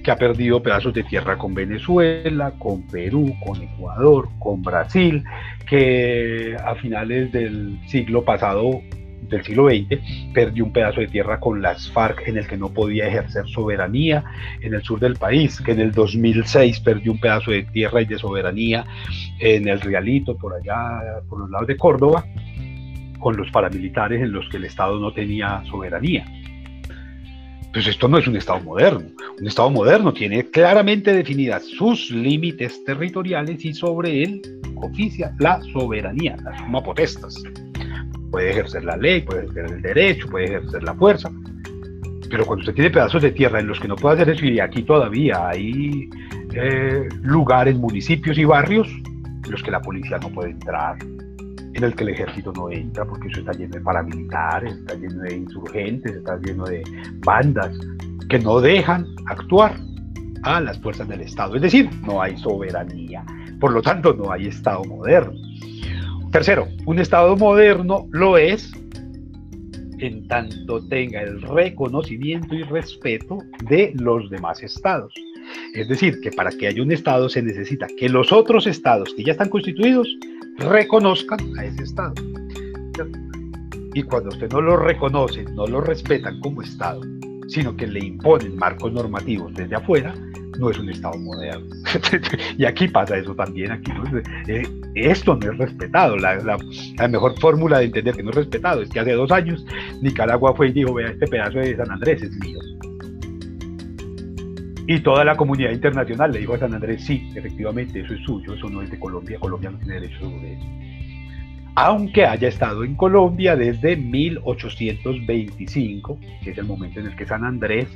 que 0.03 0.11
ha 0.11 0.15
perdido 0.15 0.61
pedazos 0.61 0.93
de 0.93 1.03
tierra 1.03 1.37
con 1.37 1.53
Venezuela, 1.53 2.53
con 2.57 2.83
Perú, 2.87 3.35
con 3.45 3.61
Ecuador, 3.61 4.29
con 4.39 4.61
Brasil, 4.61 5.23
que 5.67 6.55
a 6.63 6.75
finales 6.75 7.31
del 7.31 7.79
siglo 7.87 8.23
pasado 8.23 8.81
del 9.29 9.43
siglo 9.43 9.69
XX, 9.69 10.33
perdió 10.33 10.65
un 10.65 10.73
pedazo 10.73 11.01
de 11.01 11.07
tierra 11.07 11.39
con 11.39 11.61
las 11.61 11.89
FARC 11.91 12.27
en 12.27 12.37
el 12.37 12.47
que 12.47 12.57
no 12.57 12.69
podía 12.69 13.07
ejercer 13.07 13.47
soberanía 13.47 14.23
en 14.61 14.73
el 14.73 14.83
sur 14.83 14.99
del 14.99 15.15
país, 15.15 15.61
que 15.61 15.71
en 15.71 15.79
el 15.79 15.91
2006 15.91 16.79
perdió 16.81 17.11
un 17.11 17.19
pedazo 17.19 17.51
de 17.51 17.63
tierra 17.63 18.01
y 18.01 18.05
de 18.05 18.17
soberanía 18.17 18.85
en 19.39 19.67
el 19.67 19.79
Rialito, 19.79 20.37
por 20.37 20.53
allá, 20.53 21.21
por 21.29 21.39
los 21.39 21.49
lados 21.49 21.67
de 21.67 21.77
Córdoba, 21.77 22.25
con 23.19 23.37
los 23.37 23.49
paramilitares 23.51 24.21
en 24.21 24.31
los 24.31 24.47
que 24.49 24.57
el 24.57 24.65
Estado 24.65 24.99
no 24.99 25.13
tenía 25.13 25.63
soberanía. 25.69 26.25
Pues 27.73 27.87
esto 27.87 28.07
no 28.07 28.17
es 28.17 28.27
un 28.27 28.35
Estado 28.35 28.59
moderno. 28.61 29.09
Un 29.39 29.47
Estado 29.47 29.69
moderno 29.69 30.13
tiene 30.13 30.49
claramente 30.49 31.13
definidas 31.13 31.65
sus 31.65 32.11
límites 32.11 32.83
territoriales 32.83 33.63
y 33.63 33.73
sobre 33.73 34.23
él 34.23 34.41
oficia 34.75 35.33
la 35.39 35.61
soberanía, 35.73 36.35
la 36.43 36.57
suma 36.57 36.83
potestas 36.83 37.41
puede 38.31 38.51
ejercer 38.51 38.85
la 38.85 38.97
ley, 38.97 39.21
puede 39.21 39.41
ejercer 39.41 39.65
el 39.65 39.81
derecho, 39.81 40.27
puede 40.29 40.45
ejercer 40.45 40.83
la 40.83 40.95
fuerza. 40.95 41.29
Pero 42.29 42.45
cuando 42.45 42.61
usted 42.61 42.73
tiene 42.73 42.89
pedazos 42.89 43.21
de 43.21 43.31
tierra 43.31 43.59
en 43.59 43.67
los 43.67 43.79
que 43.79 43.89
no 43.89 43.97
puede 43.97 44.15
hacer 44.15 44.29
eso, 44.29 44.45
y 44.45 44.59
aquí 44.59 44.83
todavía 44.83 45.49
hay 45.49 46.09
eh, 46.53 47.09
lugares, 47.21 47.75
municipios 47.75 48.37
y 48.37 48.45
barrios 48.45 48.87
en 48.87 49.51
los 49.51 49.61
que 49.61 49.69
la 49.69 49.81
policía 49.81 50.17
no 50.17 50.29
puede 50.29 50.51
entrar, 50.51 50.97
en 51.81 51.85
el 51.85 51.95
que 51.95 52.03
el 52.03 52.09
ejército 52.09 52.53
no 52.53 52.69
entra, 52.69 53.05
porque 53.05 53.27
eso 53.27 53.39
está 53.39 53.53
lleno 53.53 53.75
de 53.75 53.81
paramilitares, 53.81 54.73
está 54.73 54.93
lleno 54.93 55.23
de 55.23 55.35
insurgentes, 55.35 56.15
está 56.15 56.37
lleno 56.37 56.65
de 56.65 56.83
bandas 57.25 57.75
que 58.29 58.37
no 58.37 58.61
dejan 58.61 59.07
actuar 59.25 59.75
a 60.43 60.61
las 60.61 60.79
fuerzas 60.79 61.07
del 61.07 61.21
Estado. 61.21 61.55
Es 61.55 61.61
decir, 61.63 61.89
no 62.05 62.21
hay 62.21 62.37
soberanía. 62.37 63.25
Por 63.59 63.71
lo 63.71 63.81
tanto, 63.81 64.13
no 64.13 64.31
hay 64.31 64.47
Estado 64.47 64.83
moderno. 64.83 65.33
Tercero, 66.31 66.67
un 66.85 66.99
Estado 66.99 67.35
moderno 67.35 68.07
lo 68.11 68.37
es 68.37 68.71
en 69.99 70.27
tanto 70.27 70.87
tenga 70.87 71.21
el 71.21 71.41
reconocimiento 71.41 72.55
y 72.55 72.63
respeto 72.63 73.39
de 73.69 73.91
los 73.95 74.29
demás 74.29 74.61
estados. 74.63 75.13
Es 75.73 75.87
decir, 75.87 76.19
que 76.21 76.31
para 76.31 76.51
que 76.51 76.67
haya 76.67 76.81
un 76.81 76.91
estado 76.91 77.29
se 77.29 77.41
necesita 77.41 77.87
que 77.97 78.09
los 78.09 78.31
otros 78.31 78.67
estados 78.67 79.13
que 79.15 79.23
ya 79.23 79.33
están 79.33 79.49
constituidos 79.49 80.07
reconozcan 80.61 81.39
a 81.57 81.65
ese 81.65 81.83
estado. 81.83 82.13
Y 83.93 84.03
cuando 84.03 84.29
usted 84.29 84.49
no 84.51 84.61
lo 84.61 84.77
reconoce, 84.77 85.43
no 85.43 85.67
lo 85.67 85.81
respetan 85.81 86.39
como 86.39 86.61
estado, 86.61 87.01
sino 87.47 87.75
que 87.75 87.87
le 87.87 87.99
imponen 88.05 88.55
marcos 88.55 88.91
normativos 88.93 89.53
desde 89.53 89.75
afuera, 89.75 90.13
no 90.59 90.69
es 90.69 90.77
un 90.77 90.89
Estado 90.89 91.17
moderno. 91.17 91.75
y 92.57 92.65
aquí 92.65 92.87
pasa 92.87 93.17
eso 93.17 93.33
también, 93.35 93.71
aquí 93.71 93.91
eh, 94.47 94.63
esto 94.95 95.35
no 95.35 95.51
es 95.51 95.57
respetado. 95.57 96.15
La, 96.17 96.35
la, 96.35 97.07
mejor 97.07 97.37
fórmula 97.39 97.79
de 97.79 97.85
entender 97.85 98.15
que 98.15 98.23
no 98.23 98.29
es 98.29 98.35
respetado 98.35 98.81
es 98.81 98.89
que 98.89 98.99
hace 98.99 99.13
dos 99.13 99.31
años 99.31 99.65
Nicaragua 100.01 100.53
fue 100.55 100.69
y 100.69 100.73
dijo, 100.73 100.93
vea, 100.93 101.09
este 101.09 101.27
pedazo 101.27 101.59
de 101.59 101.75
San 101.75 101.91
Andrés 101.91 102.21
es 102.21 102.31
mío. 102.37 102.59
Y 104.87 104.99
toda 104.99 105.23
la 105.23 105.35
comunidad 105.35 105.71
internacional 105.71 106.31
le 106.31 106.39
dijo 106.39 106.55
a 106.55 106.59
San 106.59 106.73
Andrés, 106.73 107.03
sí, 107.03 107.31
efectivamente, 107.35 107.99
eso 107.99 108.13
es 108.13 108.21
suyo, 108.21 108.53
eso 108.53 108.69
no 108.69 108.81
es 108.81 108.89
de 108.89 108.97
Colombia, 108.99 109.37
Colombia 109.39 109.71
no 109.71 109.77
tiene 109.77 109.95
derecho 109.95 110.19
sobre 110.19 110.53
eso. 110.53 110.65
Aunque 111.75 112.25
haya 112.25 112.47
estado 112.49 112.83
en 112.83 112.95
Colombia 112.95 113.55
desde 113.55 113.95
1825, 113.95 116.19
que 116.43 116.51
es 116.51 116.57
el 116.57 116.65
momento 116.65 116.99
en 116.99 117.05
el 117.07 117.15
que 117.15 117.25
San 117.25 117.45
Andrés, 117.45 117.87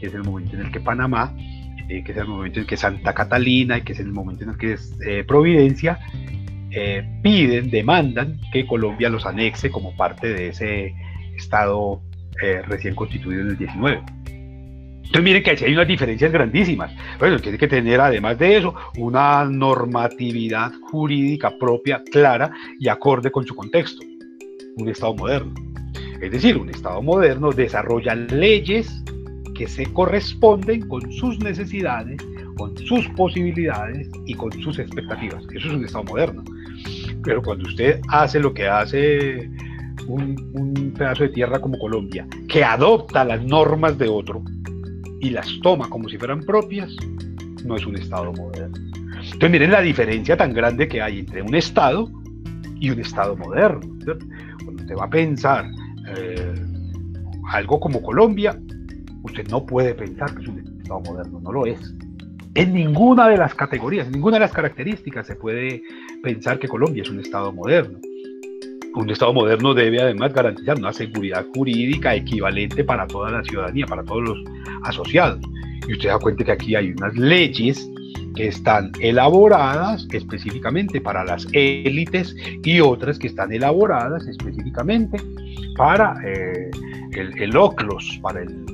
que 0.00 0.06
es 0.06 0.14
el 0.14 0.22
momento 0.22 0.54
en 0.56 0.66
el 0.66 0.70
que 0.70 0.80
Panamá, 0.80 1.34
eh, 1.88 2.04
que 2.04 2.12
es 2.12 2.18
el 2.18 2.26
momento 2.26 2.58
en 2.58 2.64
el 2.64 2.68
que 2.68 2.76
Santa 2.76 3.14
Catalina, 3.14 3.78
y 3.78 3.82
que 3.82 3.92
es 3.92 4.00
el 4.00 4.12
momento 4.12 4.44
en 4.44 4.50
el 4.50 4.58
que 4.58 4.74
es 4.74 4.94
eh, 5.06 5.24
Providencia, 5.24 5.98
eh, 6.70 7.08
piden, 7.22 7.70
demandan 7.70 8.38
que 8.52 8.66
Colombia 8.66 9.08
los 9.08 9.24
anexe 9.24 9.70
como 9.70 9.96
parte 9.96 10.30
de 10.32 10.48
ese 10.48 10.94
Estado 11.36 12.02
recién 12.68 12.94
constituido 12.94 13.40
en 13.40 13.48
el 13.48 13.56
19. 13.56 14.02
Entonces 15.06 15.22
miren 15.22 15.42
que 15.42 15.64
hay 15.64 15.72
unas 15.72 15.86
diferencias 15.86 16.32
grandísimas. 16.32 16.92
Bueno, 17.18 17.38
tiene 17.38 17.56
que 17.56 17.68
tener 17.68 18.00
además 18.00 18.38
de 18.38 18.56
eso 18.56 18.74
una 18.98 19.44
normatividad 19.44 20.72
jurídica 20.90 21.56
propia, 21.58 22.02
clara 22.10 22.50
y 22.80 22.88
acorde 22.88 23.30
con 23.30 23.46
su 23.46 23.54
contexto. 23.54 24.04
Un 24.76 24.88
Estado 24.88 25.14
moderno. 25.14 25.54
Es 26.20 26.32
decir, 26.32 26.56
un 26.56 26.68
Estado 26.70 27.00
moderno 27.02 27.52
desarrolla 27.52 28.14
leyes 28.14 29.04
que 29.54 29.68
se 29.68 29.86
corresponden 29.92 30.88
con 30.88 31.00
sus 31.12 31.38
necesidades, 31.38 32.18
con 32.56 32.76
sus 32.76 33.08
posibilidades 33.10 34.10
y 34.26 34.34
con 34.34 34.52
sus 34.60 34.78
expectativas. 34.80 35.44
Eso 35.54 35.68
es 35.68 35.74
un 35.74 35.84
Estado 35.84 36.04
moderno. 36.04 36.42
Pero 37.22 37.42
cuando 37.42 37.68
usted 37.68 38.00
hace 38.08 38.40
lo 38.40 38.52
que 38.52 38.66
hace 38.66 39.48
un, 40.08 40.50
un 40.52 40.92
pedazo 40.98 41.22
de 41.22 41.28
tierra 41.30 41.60
como 41.60 41.78
Colombia, 41.78 42.26
que 42.48 42.64
adopta 42.64 43.24
las 43.24 43.42
normas 43.44 43.96
de 43.98 44.08
otro, 44.08 44.42
y 45.26 45.30
las 45.30 45.48
toma 45.60 45.88
como 45.90 46.08
si 46.08 46.18
fueran 46.18 46.40
propias, 46.40 46.94
no 47.64 47.74
es 47.74 47.84
un 47.84 47.96
Estado 47.96 48.32
moderno. 48.32 48.76
Entonces 49.24 49.50
miren 49.50 49.72
la 49.72 49.80
diferencia 49.80 50.36
tan 50.36 50.54
grande 50.54 50.86
que 50.86 51.02
hay 51.02 51.18
entre 51.18 51.42
un 51.42 51.54
Estado 51.54 52.08
y 52.78 52.90
un 52.90 53.00
Estado 53.00 53.36
moderno. 53.36 53.80
Cuando 54.64 54.82
usted 54.82 54.94
va 54.94 55.06
a 55.06 55.10
pensar 55.10 55.68
eh, 56.16 56.54
algo 57.50 57.80
como 57.80 58.00
Colombia, 58.02 58.56
usted 59.24 59.48
no 59.48 59.66
puede 59.66 59.94
pensar 59.94 60.32
que 60.32 60.42
es 60.42 60.48
un 60.48 60.58
Estado 60.80 61.00
moderno, 61.00 61.40
no 61.40 61.52
lo 61.52 61.66
es. 61.66 61.94
En 62.54 62.72
ninguna 62.72 63.28
de 63.28 63.36
las 63.36 63.52
categorías, 63.52 64.06
en 64.06 64.12
ninguna 64.12 64.36
de 64.36 64.40
las 64.40 64.52
características 64.52 65.26
se 65.26 65.34
puede 65.34 65.82
pensar 66.22 66.60
que 66.60 66.68
Colombia 66.68 67.02
es 67.02 67.10
un 67.10 67.18
Estado 67.18 67.52
moderno. 67.52 67.98
Un 68.96 69.10
Estado 69.10 69.34
moderno 69.34 69.74
debe 69.74 70.00
además 70.00 70.32
garantizar 70.32 70.78
una 70.78 70.90
seguridad 70.90 71.44
jurídica 71.54 72.14
equivalente 72.14 72.82
para 72.82 73.06
toda 73.06 73.30
la 73.30 73.44
ciudadanía, 73.44 73.84
para 73.84 74.02
todos 74.02 74.22
los 74.22 74.38
asociados. 74.84 75.38
Y 75.86 75.92
usted 75.92 76.08
da 76.08 76.18
cuenta 76.18 76.44
que 76.44 76.52
aquí 76.52 76.74
hay 76.74 76.92
unas 76.92 77.14
leyes 77.14 77.86
que 78.34 78.48
están 78.48 78.92
elaboradas 79.00 80.08
específicamente 80.12 81.02
para 81.02 81.24
las 81.24 81.46
élites 81.52 82.34
y 82.64 82.80
otras 82.80 83.18
que 83.18 83.26
están 83.26 83.52
elaboradas 83.52 84.26
específicamente 84.26 85.18
para 85.76 86.14
eh, 86.24 86.70
el, 87.12 87.38
el, 87.38 87.54
OCLOS, 87.54 88.18
para 88.22 88.40
el, 88.40 88.64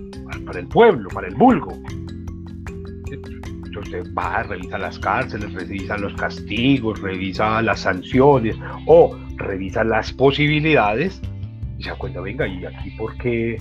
para 0.47 0.61
el 0.61 0.69
pueblo, 0.69 1.09
para 1.09 1.27
el 1.27 1.35
vulgo. 1.35 1.77
Usted 3.81 4.13
va, 4.15 4.43
revisa 4.43 4.79
las 4.79 4.99
cárceles, 4.99 5.53
revisa 5.53 5.97
los 5.99 6.15
castigos, 6.15 7.01
revisa 7.01 7.63
las 7.63 7.81
sanciones 7.81 8.57
o 8.87 9.19
revisa 9.37 9.85
las 9.85 10.13
posibilidades 10.13 11.21
y 11.79 11.83
se 11.83 11.91
da 11.91 11.97
cuenta, 11.97 12.21
venga, 12.21 12.47
¿y 12.47 12.65
aquí 12.65 12.91
por 12.93 13.17
qué 13.19 13.61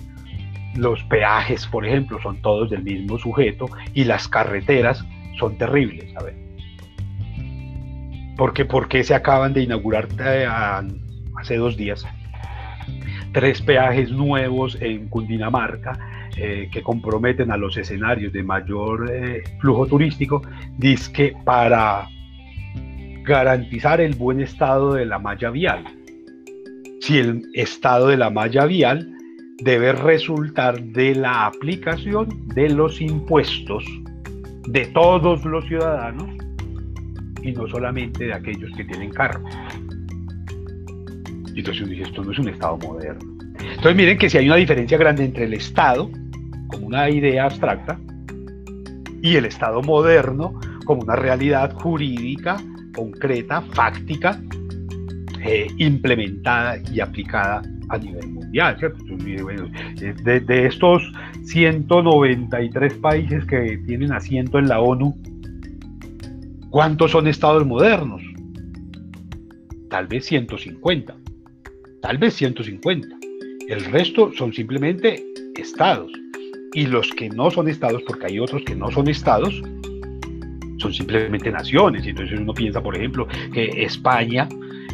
los 0.76 1.04
peajes, 1.04 1.66
por 1.68 1.86
ejemplo, 1.86 2.20
son 2.22 2.42
todos 2.42 2.70
del 2.70 2.84
mismo 2.84 3.18
sujeto 3.18 3.66
y 3.94 4.04
las 4.04 4.28
carreteras 4.28 5.06
son 5.40 5.58
terribles? 5.58 6.16
A 6.18 6.24
ver. 6.24 6.36
¿Por 8.38 8.54
qué, 8.54 8.66
por 8.66 8.88
se 9.04 9.14
acaban 9.14 9.54
de 9.54 9.64
inaugurar 9.64 10.08
eh, 10.20 10.48
hace 11.38 11.58
dos 11.58 11.78
días 11.78 12.06
tres 13.34 13.62
peajes 13.62 14.12
nuevos 14.12 14.78
en 14.82 15.08
Cundinamarca 15.08 15.98
eh, 16.38 16.70
que 16.72 16.82
comprometen 16.82 17.52
a 17.52 17.58
los 17.58 17.78
escenarios 17.78 18.34
de 18.34 18.44
mayor 18.44 19.10
eh, 19.12 19.44
flujo 19.60 19.88
turístico? 19.88 20.41
Dice 20.78 21.12
que 21.12 21.34
para 21.44 22.08
garantizar 23.24 24.02
el 24.02 24.16
buen 24.16 24.41
estado 24.41 24.94
de 24.94 25.06
la 25.06 25.20
malla 25.20 25.49
vial. 25.49 25.84
Si 27.02 27.18
el 27.18 27.44
estado 27.53 28.08
de 28.08 28.18
la 28.18 28.30
malla 28.30 28.66
vial 28.66 29.12
debe 29.64 29.94
resultar 29.94 30.82
de 30.82 31.16
la 31.16 31.45
aplicación 31.45 32.48
de 32.48 32.70
los 32.70 32.99
impuestos 32.99 33.86
de 34.68 34.86
todos 34.88 35.44
los 35.45 35.66
ciudadanos 35.66 36.30
y 37.44 37.52
no 37.52 37.68
solamente 37.68 38.26
de 38.26 38.34
aquellos 38.34 38.72
que 38.76 38.84
tienen 38.86 39.12
carro. 39.12 39.44
Y 41.53 41.60
entonces 41.60 41.82
uno 41.82 41.91
dice, 41.91 42.03
esto 42.03 42.24
no 42.24 42.32
es 42.32 42.40
un 42.40 42.49
Estado 42.49 42.78
moderno. 42.78 43.38
Entonces 43.60 43.95
miren 43.95 44.18
que 44.18 44.30
si 44.30 44.38
hay 44.38 44.48
una 44.48 44.56
diferencia 44.56 44.98
grande 44.98 45.26
entre 45.26 45.45
el 45.45 45.53
Estado, 45.53 46.10
como 46.72 46.88
una 46.88 47.10
idea 47.10 47.45
abstracta, 47.45 47.99
y 49.22 49.35
el 49.35 49.45
Estado 49.45 49.81
moderno 49.81 50.60
como 50.85 51.03
una 51.03 51.15
realidad 51.15 51.73
jurídica 51.73 52.57
concreta, 52.95 53.61
fáctica, 53.73 54.41
eh, 55.43 55.68
implementada 55.77 56.77
y 56.91 56.99
aplicada 56.99 57.61
a 57.89 57.98
nivel 57.98 58.30
mundial. 58.30 58.77
De, 60.23 60.39
de, 60.39 60.65
estos 60.65 61.03
193 61.43 62.93
países 62.95 63.45
que 63.45 63.77
tienen 63.85 64.11
asiento 64.11 64.60
en 64.60 64.68
la 64.68 64.80
ONU, 64.80 65.15
¿cuántos 66.69 67.11
son 67.11 67.27
estados 67.27 67.65
modernos? 67.65 68.22
Tal 69.89 70.07
vez 70.07 70.26
150, 70.26 71.15
tal 72.02 72.18
vez 72.18 72.34
150. 72.35 73.07
El 73.68 73.85
resto 73.85 74.31
son 74.34 74.53
simplemente 74.53 75.23
estados. 75.56 76.11
Y 76.73 76.85
los 76.85 77.10
que 77.10 77.30
no 77.30 77.52
son 77.52 77.68
estados, 77.68 78.02
porque 78.07 78.27
hay 78.27 78.39
otros 78.39 78.64
que 78.64 78.76
no 78.76 78.91
son 78.91 79.10
estados, 79.10 79.61
son 80.77 80.93
simplemente 80.93 81.52
naciones. 81.52 82.06
Entonces 82.06 82.39
uno 82.39 82.53
piensa, 82.53 82.81
por 82.81 82.95
ejemplo, 82.95 83.27
que 83.53 83.69
España 83.84 84.48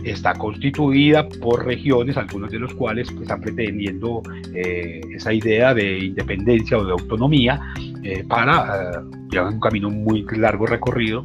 está 0.03 0.33
constituida 0.33 1.27
por 1.27 1.65
regiones, 1.65 2.17
algunos 2.17 2.51
de 2.51 2.59
los 2.59 2.73
cuales 2.73 3.07
pues, 3.09 3.23
están 3.23 3.41
pretendiendo 3.41 4.21
eh, 4.53 5.01
esa 5.13 5.33
idea 5.33 5.73
de 5.73 6.05
independencia 6.05 6.77
o 6.77 6.85
de 6.85 6.91
autonomía 6.91 7.59
eh, 8.03 8.23
para 8.27 9.01
uh, 9.01 9.47
un 9.47 9.59
camino 9.59 9.89
muy 9.89 10.25
largo 10.37 10.65
recorrido 10.65 11.23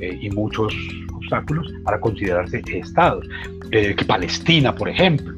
y 0.00 0.28
muchos 0.30 0.74
obstáculos 1.14 1.72
para 1.84 2.00
considerarse 2.00 2.60
estados. 2.66 3.24
que 3.70 4.04
Palestina, 4.06 4.74
por 4.74 4.88
ejemplo, 4.88 5.32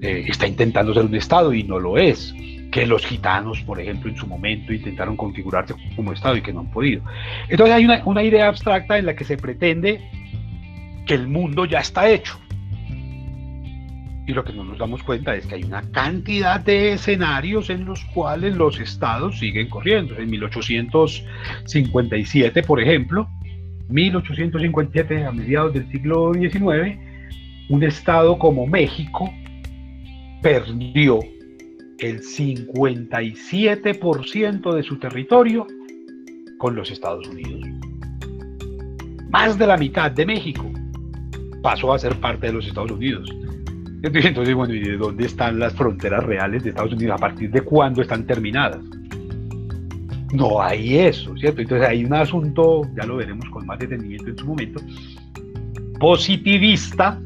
está 0.00 0.46
intentando 0.46 0.94
ser 0.94 1.04
un 1.04 1.14
estado 1.14 1.52
y 1.52 1.64
no 1.64 1.78
lo 1.78 1.98
es 1.98 2.34
que 2.74 2.86
los 2.86 3.06
gitanos, 3.06 3.60
por 3.60 3.80
ejemplo, 3.80 4.10
en 4.10 4.16
su 4.16 4.26
momento 4.26 4.72
intentaron 4.72 5.16
configurarse 5.16 5.76
como 5.94 6.12
Estado 6.12 6.36
y 6.36 6.42
que 6.42 6.52
no 6.52 6.58
han 6.58 6.72
podido. 6.72 7.04
Entonces 7.48 7.76
hay 7.76 7.84
una, 7.84 8.02
una 8.04 8.24
idea 8.24 8.48
abstracta 8.48 8.98
en 8.98 9.06
la 9.06 9.14
que 9.14 9.22
se 9.22 9.36
pretende 9.36 10.00
que 11.06 11.14
el 11.14 11.28
mundo 11.28 11.66
ya 11.66 11.78
está 11.78 12.10
hecho. 12.10 12.36
Y 14.26 14.32
lo 14.32 14.42
que 14.42 14.52
no 14.52 14.64
nos 14.64 14.76
damos 14.76 15.04
cuenta 15.04 15.36
es 15.36 15.46
que 15.46 15.54
hay 15.54 15.62
una 15.62 15.88
cantidad 15.92 16.58
de 16.58 16.94
escenarios 16.94 17.70
en 17.70 17.84
los 17.84 18.04
cuales 18.06 18.56
los 18.56 18.80
estados 18.80 19.38
siguen 19.38 19.68
corriendo. 19.68 20.18
En 20.18 20.28
1857, 20.30 22.64
por 22.64 22.82
ejemplo, 22.82 23.28
1857 23.88 25.24
a 25.24 25.30
mediados 25.30 25.74
del 25.74 25.88
siglo 25.92 26.34
XIX, 26.34 26.98
un 27.68 27.84
estado 27.84 28.36
como 28.36 28.66
México 28.66 29.32
perdió 30.42 31.20
el 32.04 32.20
57% 32.20 34.74
de 34.74 34.82
su 34.82 34.98
territorio 34.98 35.66
con 36.58 36.76
los 36.76 36.90
Estados 36.90 37.26
Unidos. 37.28 37.62
Más 39.30 39.56
de 39.58 39.66
la 39.66 39.78
mitad 39.78 40.10
de 40.10 40.26
México 40.26 40.70
pasó 41.62 41.94
a 41.94 41.98
ser 41.98 42.14
parte 42.20 42.48
de 42.48 42.52
los 42.52 42.66
Estados 42.66 42.90
Unidos. 42.90 43.26
Entonces, 44.02 44.54
bueno, 44.54 44.74
¿y 44.74 44.80
de 44.80 44.98
dónde 44.98 45.24
están 45.24 45.58
las 45.58 45.72
fronteras 45.72 46.22
reales 46.24 46.62
de 46.62 46.68
Estados 46.70 46.92
Unidos? 46.92 47.16
¿A 47.16 47.18
partir 47.18 47.50
de 47.50 47.62
cuándo 47.62 48.02
están 48.02 48.26
terminadas? 48.26 48.84
No 50.34 50.62
hay 50.62 50.98
eso, 50.98 51.34
¿cierto? 51.38 51.62
Entonces 51.62 51.88
hay 51.88 52.04
un 52.04 52.12
asunto, 52.12 52.82
ya 52.94 53.06
lo 53.06 53.16
veremos 53.16 53.48
con 53.48 53.64
más 53.64 53.78
detenimiento 53.78 54.28
en 54.28 54.36
su 54.36 54.46
momento, 54.46 54.82
positivista 55.98 57.18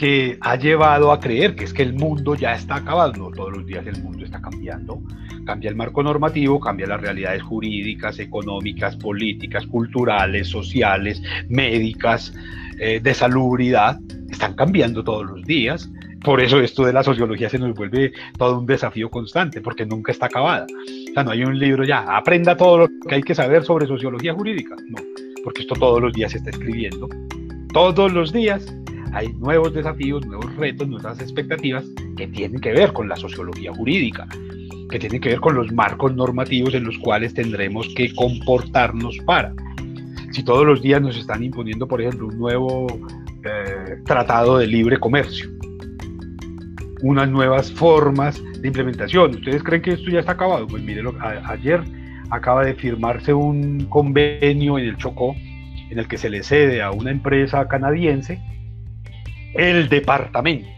que 0.00 0.38
ha 0.40 0.56
llevado 0.56 1.12
a 1.12 1.20
creer 1.20 1.54
que 1.54 1.64
es 1.64 1.74
que 1.74 1.82
el 1.82 1.92
mundo 1.92 2.34
ya 2.34 2.54
está 2.54 2.76
acabado. 2.76 3.12
No 3.12 3.30
todos 3.30 3.54
los 3.54 3.66
días 3.66 3.86
el 3.86 4.02
mundo 4.02 4.24
está 4.24 4.40
cambiando. 4.40 5.02
Cambia 5.44 5.68
el 5.68 5.76
marco 5.76 6.02
normativo, 6.02 6.58
cambia 6.58 6.86
las 6.86 7.02
realidades 7.02 7.42
jurídicas, 7.42 8.18
económicas, 8.18 8.96
políticas, 8.96 9.66
culturales, 9.66 10.48
sociales, 10.48 11.22
médicas, 11.50 12.32
eh, 12.78 12.98
de 13.02 13.12
salubridad. 13.12 14.00
Están 14.30 14.54
cambiando 14.54 15.04
todos 15.04 15.26
los 15.26 15.44
días. 15.44 15.90
Por 16.24 16.40
eso 16.40 16.60
esto 16.60 16.82
de 16.86 16.94
la 16.94 17.02
sociología 17.02 17.50
se 17.50 17.58
nos 17.58 17.74
vuelve 17.74 18.12
todo 18.38 18.58
un 18.58 18.64
desafío 18.64 19.10
constante, 19.10 19.60
porque 19.60 19.84
nunca 19.84 20.12
está 20.12 20.26
acabada. 20.26 20.64
O 20.64 21.12
sea, 21.12 21.24
no 21.24 21.32
hay 21.32 21.44
un 21.44 21.58
libro 21.58 21.84
ya, 21.84 22.06
aprenda 22.16 22.56
todo 22.56 22.78
lo 22.78 22.88
que 23.06 23.16
hay 23.16 23.22
que 23.22 23.34
saber 23.34 23.64
sobre 23.64 23.86
sociología 23.86 24.32
jurídica. 24.32 24.76
No, 24.88 25.02
porque 25.44 25.60
esto 25.60 25.74
todos 25.74 26.00
los 26.00 26.14
días 26.14 26.32
se 26.32 26.38
está 26.38 26.48
escribiendo. 26.48 27.06
Todos 27.74 28.10
los 28.14 28.32
días 28.32 28.64
hay 29.12 29.32
nuevos 29.34 29.72
desafíos, 29.74 30.26
nuevos 30.26 30.54
retos, 30.56 30.88
nuevas 30.88 31.20
expectativas 31.20 31.84
que 32.16 32.28
tienen 32.28 32.60
que 32.60 32.72
ver 32.72 32.92
con 32.92 33.08
la 33.08 33.16
sociología 33.16 33.72
jurídica, 33.72 34.26
que 34.90 34.98
tienen 34.98 35.20
que 35.20 35.30
ver 35.30 35.40
con 35.40 35.54
los 35.54 35.72
marcos 35.72 36.14
normativos 36.14 36.74
en 36.74 36.84
los 36.84 36.98
cuales 36.98 37.34
tendremos 37.34 37.88
que 37.94 38.14
comportarnos 38.14 39.16
para. 39.26 39.54
Si 40.32 40.42
todos 40.42 40.64
los 40.64 40.82
días 40.82 41.02
nos 41.02 41.16
están 41.16 41.42
imponiendo, 41.42 41.88
por 41.88 42.00
ejemplo, 42.00 42.28
un 42.28 42.38
nuevo 42.38 42.86
eh, 43.44 43.96
tratado 44.04 44.58
de 44.58 44.66
libre 44.66 44.96
comercio, 44.96 45.50
unas 47.02 47.28
nuevas 47.28 47.72
formas 47.72 48.40
de 48.60 48.68
implementación. 48.68 49.34
¿Ustedes 49.34 49.62
creen 49.62 49.82
que 49.82 49.92
esto 49.92 50.10
ya 50.10 50.20
está 50.20 50.32
acabado? 50.32 50.66
Pues 50.66 50.82
mire, 50.82 51.02
ayer 51.44 51.82
acaba 52.30 52.64
de 52.64 52.74
firmarse 52.74 53.32
un 53.32 53.86
convenio 53.88 54.78
en 54.78 54.84
el 54.84 54.96
Chocó 54.96 55.34
en 55.90 55.98
el 55.98 56.06
que 56.06 56.18
se 56.18 56.30
le 56.30 56.42
cede 56.42 56.82
a 56.82 56.92
una 56.92 57.10
empresa 57.10 57.66
canadiense 57.66 58.40
el 59.54 59.88
departamento, 59.88 60.68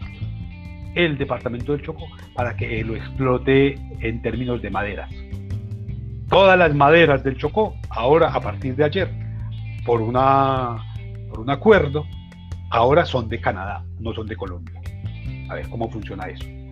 el 0.95 1.17
departamento 1.17 1.73
del 1.73 1.81
Chocó, 1.81 2.05
para 2.33 2.55
que 2.55 2.83
lo 2.83 2.95
explote 2.95 3.75
en 3.99 4.21
términos 4.21 4.61
de 4.61 4.69
maderas. 4.69 5.09
Todas 6.29 6.57
las 6.57 6.73
maderas 6.73 7.23
del 7.23 7.37
Chocó, 7.37 7.75
ahora 7.89 8.33
a 8.33 8.39
partir 8.39 8.75
de 8.75 8.85
ayer, 8.85 9.09
por, 9.85 10.01
una, 10.01 10.77
por 11.29 11.39
un 11.39 11.49
acuerdo, 11.49 12.05
ahora 12.71 13.05
son 13.05 13.29
de 13.29 13.39
Canadá, 13.39 13.85
no 13.99 14.13
son 14.13 14.27
de 14.27 14.35
Colombia. 14.35 14.81
A 15.49 15.55
ver 15.55 15.69
cómo 15.69 15.89
funciona 15.89 16.25
eso. 16.27 16.62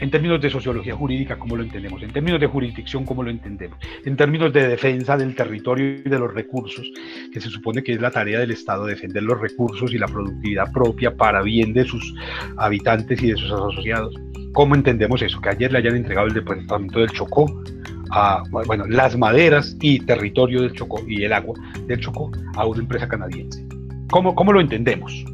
En 0.00 0.10
términos 0.12 0.40
de 0.40 0.48
sociología 0.48 0.94
jurídica, 0.94 1.36
¿cómo 1.36 1.56
lo 1.56 1.64
entendemos? 1.64 2.00
En 2.02 2.12
términos 2.12 2.40
de 2.40 2.46
jurisdicción, 2.46 3.04
¿cómo 3.04 3.24
lo 3.24 3.30
entendemos? 3.30 3.78
En 4.04 4.16
términos 4.16 4.52
de 4.52 4.68
defensa 4.68 5.16
del 5.16 5.34
territorio 5.34 5.86
y 6.04 6.08
de 6.08 6.18
los 6.18 6.32
recursos, 6.32 6.88
que 7.32 7.40
se 7.40 7.50
supone 7.50 7.82
que 7.82 7.94
es 7.94 8.00
la 8.00 8.12
tarea 8.12 8.38
del 8.38 8.52
Estado, 8.52 8.86
defender 8.86 9.24
los 9.24 9.40
recursos 9.40 9.92
y 9.92 9.98
la 9.98 10.06
productividad 10.06 10.70
propia 10.72 11.16
para 11.16 11.42
bien 11.42 11.72
de 11.72 11.84
sus 11.84 12.14
habitantes 12.56 13.20
y 13.22 13.30
de 13.32 13.36
sus 13.36 13.50
asociados. 13.50 14.14
¿Cómo 14.52 14.76
entendemos 14.76 15.20
eso? 15.20 15.40
Que 15.40 15.48
ayer 15.48 15.72
le 15.72 15.78
hayan 15.78 15.96
entregado 15.96 16.28
el 16.28 16.34
departamento 16.34 17.00
del 17.00 17.10
Chocó 17.10 17.62
a, 18.10 18.44
bueno, 18.50 18.86
las 18.86 19.18
maderas 19.18 19.76
y 19.80 19.98
territorio 20.00 20.62
del 20.62 20.72
Chocó 20.74 21.02
y 21.08 21.24
el 21.24 21.32
agua 21.32 21.58
del 21.86 21.98
Chocó 21.98 22.30
a 22.54 22.66
una 22.66 22.80
empresa 22.80 23.08
canadiense. 23.08 23.66
¿Cómo, 24.10 24.34
cómo 24.36 24.52
lo 24.52 24.60
entendemos? 24.60 25.24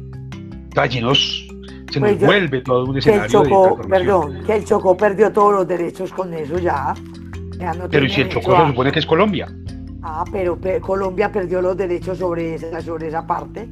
Allí 0.75 0.99
se 1.95 1.99
nos 2.01 2.09
pues 2.09 2.25
vuelve 2.25 2.61
todo 2.61 2.85
un 2.85 2.97
escenario. 2.97 3.21
Que 3.21 3.37
el 3.37 3.49
Chocó, 3.49 3.81
perdón, 3.87 4.43
que 4.45 4.55
el 4.55 4.65
Chocó 4.65 4.97
perdió 4.97 5.31
todos 5.31 5.53
los 5.53 5.67
derechos 5.67 6.11
con 6.11 6.33
eso 6.33 6.59
ya. 6.59 6.93
pero 7.89 8.09
si 8.09 8.21
el 8.21 8.29
Chocó 8.29 8.55
se 8.55 8.67
supone 8.67 8.91
que 8.91 8.99
es 8.99 9.05
Colombia. 9.05 9.47
Ah, 10.03 10.23
pero 10.31 10.59
Colombia 10.81 11.31
perdió 11.31 11.61
los 11.61 11.75
derechos 11.77 12.17
sobre 12.17 12.55
esa, 12.55 12.81
sobre 12.81 13.07
esa 13.07 13.25
parte. 13.25 13.67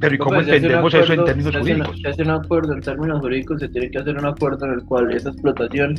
Pero 0.00 0.14
¿y 0.14 0.18
cómo 0.18 0.36
pues, 0.36 0.48
entendemos 0.48 0.92
eso 0.92 1.12
en 1.12 1.24
términos 1.24 1.56
jurídicos? 1.56 2.00
Se 2.02 2.08
hace 2.08 2.22
un 2.22 2.30
acuerdo 2.30 2.72
en 2.72 2.80
términos 2.80 3.20
jurídicos, 3.20 3.60
se 3.60 3.68
tiene 3.68 3.90
que 3.90 3.98
hacer 3.98 4.16
un 4.16 4.26
acuerdo 4.26 4.66
en 4.66 4.72
el 4.72 4.84
cual 4.84 5.12
esa 5.12 5.30
explotación 5.30 5.94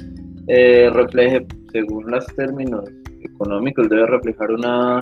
eh, 0.48 0.90
refleje, 0.91 1.45
según 1.72 2.12
los 2.12 2.26
términos 2.36 2.84
económicos, 3.22 3.88
debe 3.90 4.06
reflejar 4.08 4.52
una, 4.52 4.99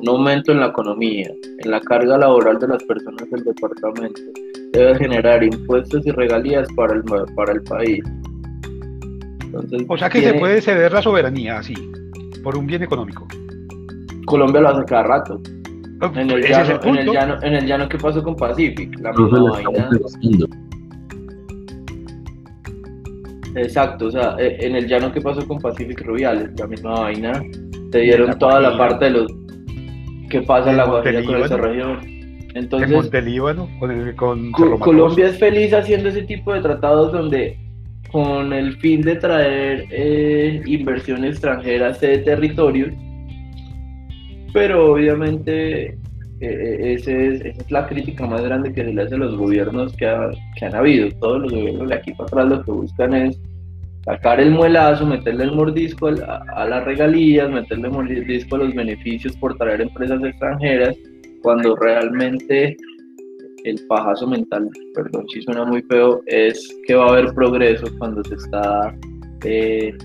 un 0.00 0.08
aumento 0.08 0.52
en 0.52 0.60
la 0.60 0.66
economía, 0.66 1.30
en 1.58 1.70
la 1.70 1.80
carga 1.80 2.16
laboral 2.16 2.58
de 2.58 2.68
las 2.68 2.82
personas 2.84 3.28
del 3.30 3.44
departamento, 3.44 4.20
debe 4.72 4.96
generar 4.96 5.42
impuestos 5.42 6.06
y 6.06 6.10
regalías 6.10 6.68
para 6.74 6.94
el, 6.94 7.02
para 7.34 7.52
el 7.52 7.62
país. 7.62 8.02
o 9.88 9.96
sea 9.98 10.08
que 10.08 10.22
se 10.22 10.34
puede 10.34 10.60
ceder 10.60 10.92
la 10.92 11.02
soberanía 11.02 11.58
así, 11.58 11.74
por 12.42 12.56
un 12.56 12.66
bien 12.66 12.82
económico. 12.82 13.26
Colombia 14.26 14.60
lo 14.60 14.68
hace 14.70 14.84
cada 14.84 15.02
rato. 15.02 15.40
En 16.14 16.30
el, 16.30 16.42
llano, 16.42 16.80
en, 16.82 16.96
el 16.96 17.12
llano, 17.12 17.36
en 17.42 17.54
el 17.54 17.66
llano, 17.66 17.86
¿qué 17.86 17.98
pasó 17.98 18.22
con 18.22 18.34
Pacific? 18.34 18.98
La 19.00 19.12
misma 19.12 19.50
vaina. 19.50 19.90
Exacto, 23.54 24.06
o 24.06 24.10
sea, 24.10 24.34
e, 24.38 24.64
en 24.64 24.76
el 24.76 24.86
llano 24.86 25.12
¿qué 25.12 25.20
pasó 25.20 25.46
con 25.46 25.58
Pacific 25.58 26.00
Rubiales, 26.06 26.58
la 26.58 26.66
misma 26.66 27.00
vaina. 27.00 27.42
Se 27.92 27.98
dieron 27.98 28.38
toda 28.38 28.60
la 28.60 28.78
parte 28.78 29.06
de 29.06 29.10
los 29.10 29.32
que 30.30 30.40
pasa 30.42 30.70
en 30.70 30.78
la 30.78 30.86
Guajira 30.86 31.22
con 31.24 31.36
esa 31.42 31.56
región. 31.58 31.98
Entonces, 32.54 32.90
con, 34.16 34.52
Colombia 34.52 35.28
es 35.28 35.38
feliz 35.38 35.72
haciendo 35.72 36.08
ese 36.08 36.22
tipo 36.22 36.52
de 36.52 36.60
tratados 36.60 37.12
donde 37.12 37.58
con 38.10 38.52
el 38.52 38.76
fin 38.78 39.02
de 39.02 39.16
traer 39.16 39.86
eh, 39.90 40.60
inversión 40.66 41.24
extranjera 41.24 41.88
a 41.88 41.90
ese 41.90 42.18
territorio, 42.18 42.88
pero 44.52 44.94
obviamente 44.94 45.90
eh, 45.90 45.96
eh, 46.40 46.94
esa 46.94 47.12
es 47.12 47.70
la 47.70 47.86
crítica 47.86 48.26
más 48.26 48.42
grande 48.42 48.72
que 48.72 48.82
se 48.82 48.92
le 48.92 49.02
hace 49.02 49.14
a 49.14 49.18
los 49.18 49.36
gobiernos 49.36 49.94
que, 49.96 50.06
han 50.06 50.74
habido. 50.74 51.08
Todos 51.20 51.42
los 51.42 51.52
gobiernos 51.52 51.88
de 51.88 51.94
aquí 51.94 52.12
para 52.12 52.26
atrás 52.26 52.48
lo 52.48 52.64
que 52.64 52.70
buscan 52.72 53.14
es 53.14 53.40
sacar 54.04 54.40
el 54.40 54.50
muelazo, 54.50 55.06
meterle 55.06 55.44
el 55.44 55.52
mordisco 55.52 56.08
a, 56.08 56.44
a 56.56 56.66
las 56.66 56.84
regalías, 56.84 57.50
meterle 57.50 57.88
el 57.88 57.92
mordisco 57.92 58.56
a 58.56 58.60
los 58.60 58.74
beneficios 58.74 59.36
por 59.36 59.56
traer 59.56 59.82
empresas 59.82 60.22
extranjeras 60.22 60.96
cuando 61.42 61.76
realmente 61.76 62.76
el 63.64 63.80
pajazo 63.88 64.26
mental, 64.26 64.68
perdón 64.94 65.26
si 65.28 65.42
suena 65.42 65.64
muy 65.64 65.82
feo, 65.82 66.22
es 66.26 66.76
que 66.86 66.94
va 66.94 67.06
a 67.06 67.08
haber 67.10 67.34
progreso 67.34 67.86
cuando 67.98 68.22
se 68.24 68.34
está 68.34 68.94
eh, 69.44 69.96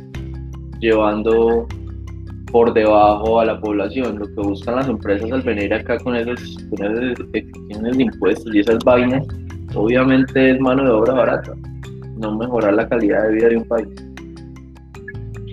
llevando 0.79 1.67
por 2.51 2.73
debajo 2.73 3.39
a 3.39 3.45
la 3.45 3.59
población. 3.59 4.19
Lo 4.19 4.25
que 4.25 4.49
buscan 4.49 4.75
las 4.77 4.87
empresas 4.87 5.31
al 5.31 5.41
venir 5.41 5.73
acá 5.73 5.97
con 5.99 6.15
esas, 6.15 6.39
con 6.69 6.85
esas 6.85 7.31
de 7.31 8.03
impuestos 8.03 8.53
y 8.53 8.59
esas 8.59 8.79
vainas, 8.83 9.25
obviamente 9.73 10.51
es 10.51 10.59
mano 10.59 10.83
de 10.83 10.91
obra 10.91 11.13
barata, 11.13 11.53
no 12.17 12.37
mejorar 12.37 12.73
la 12.73 12.87
calidad 12.87 13.23
de 13.23 13.33
vida 13.33 13.49
de 13.49 13.57
un 13.57 13.67
país. 13.67 13.87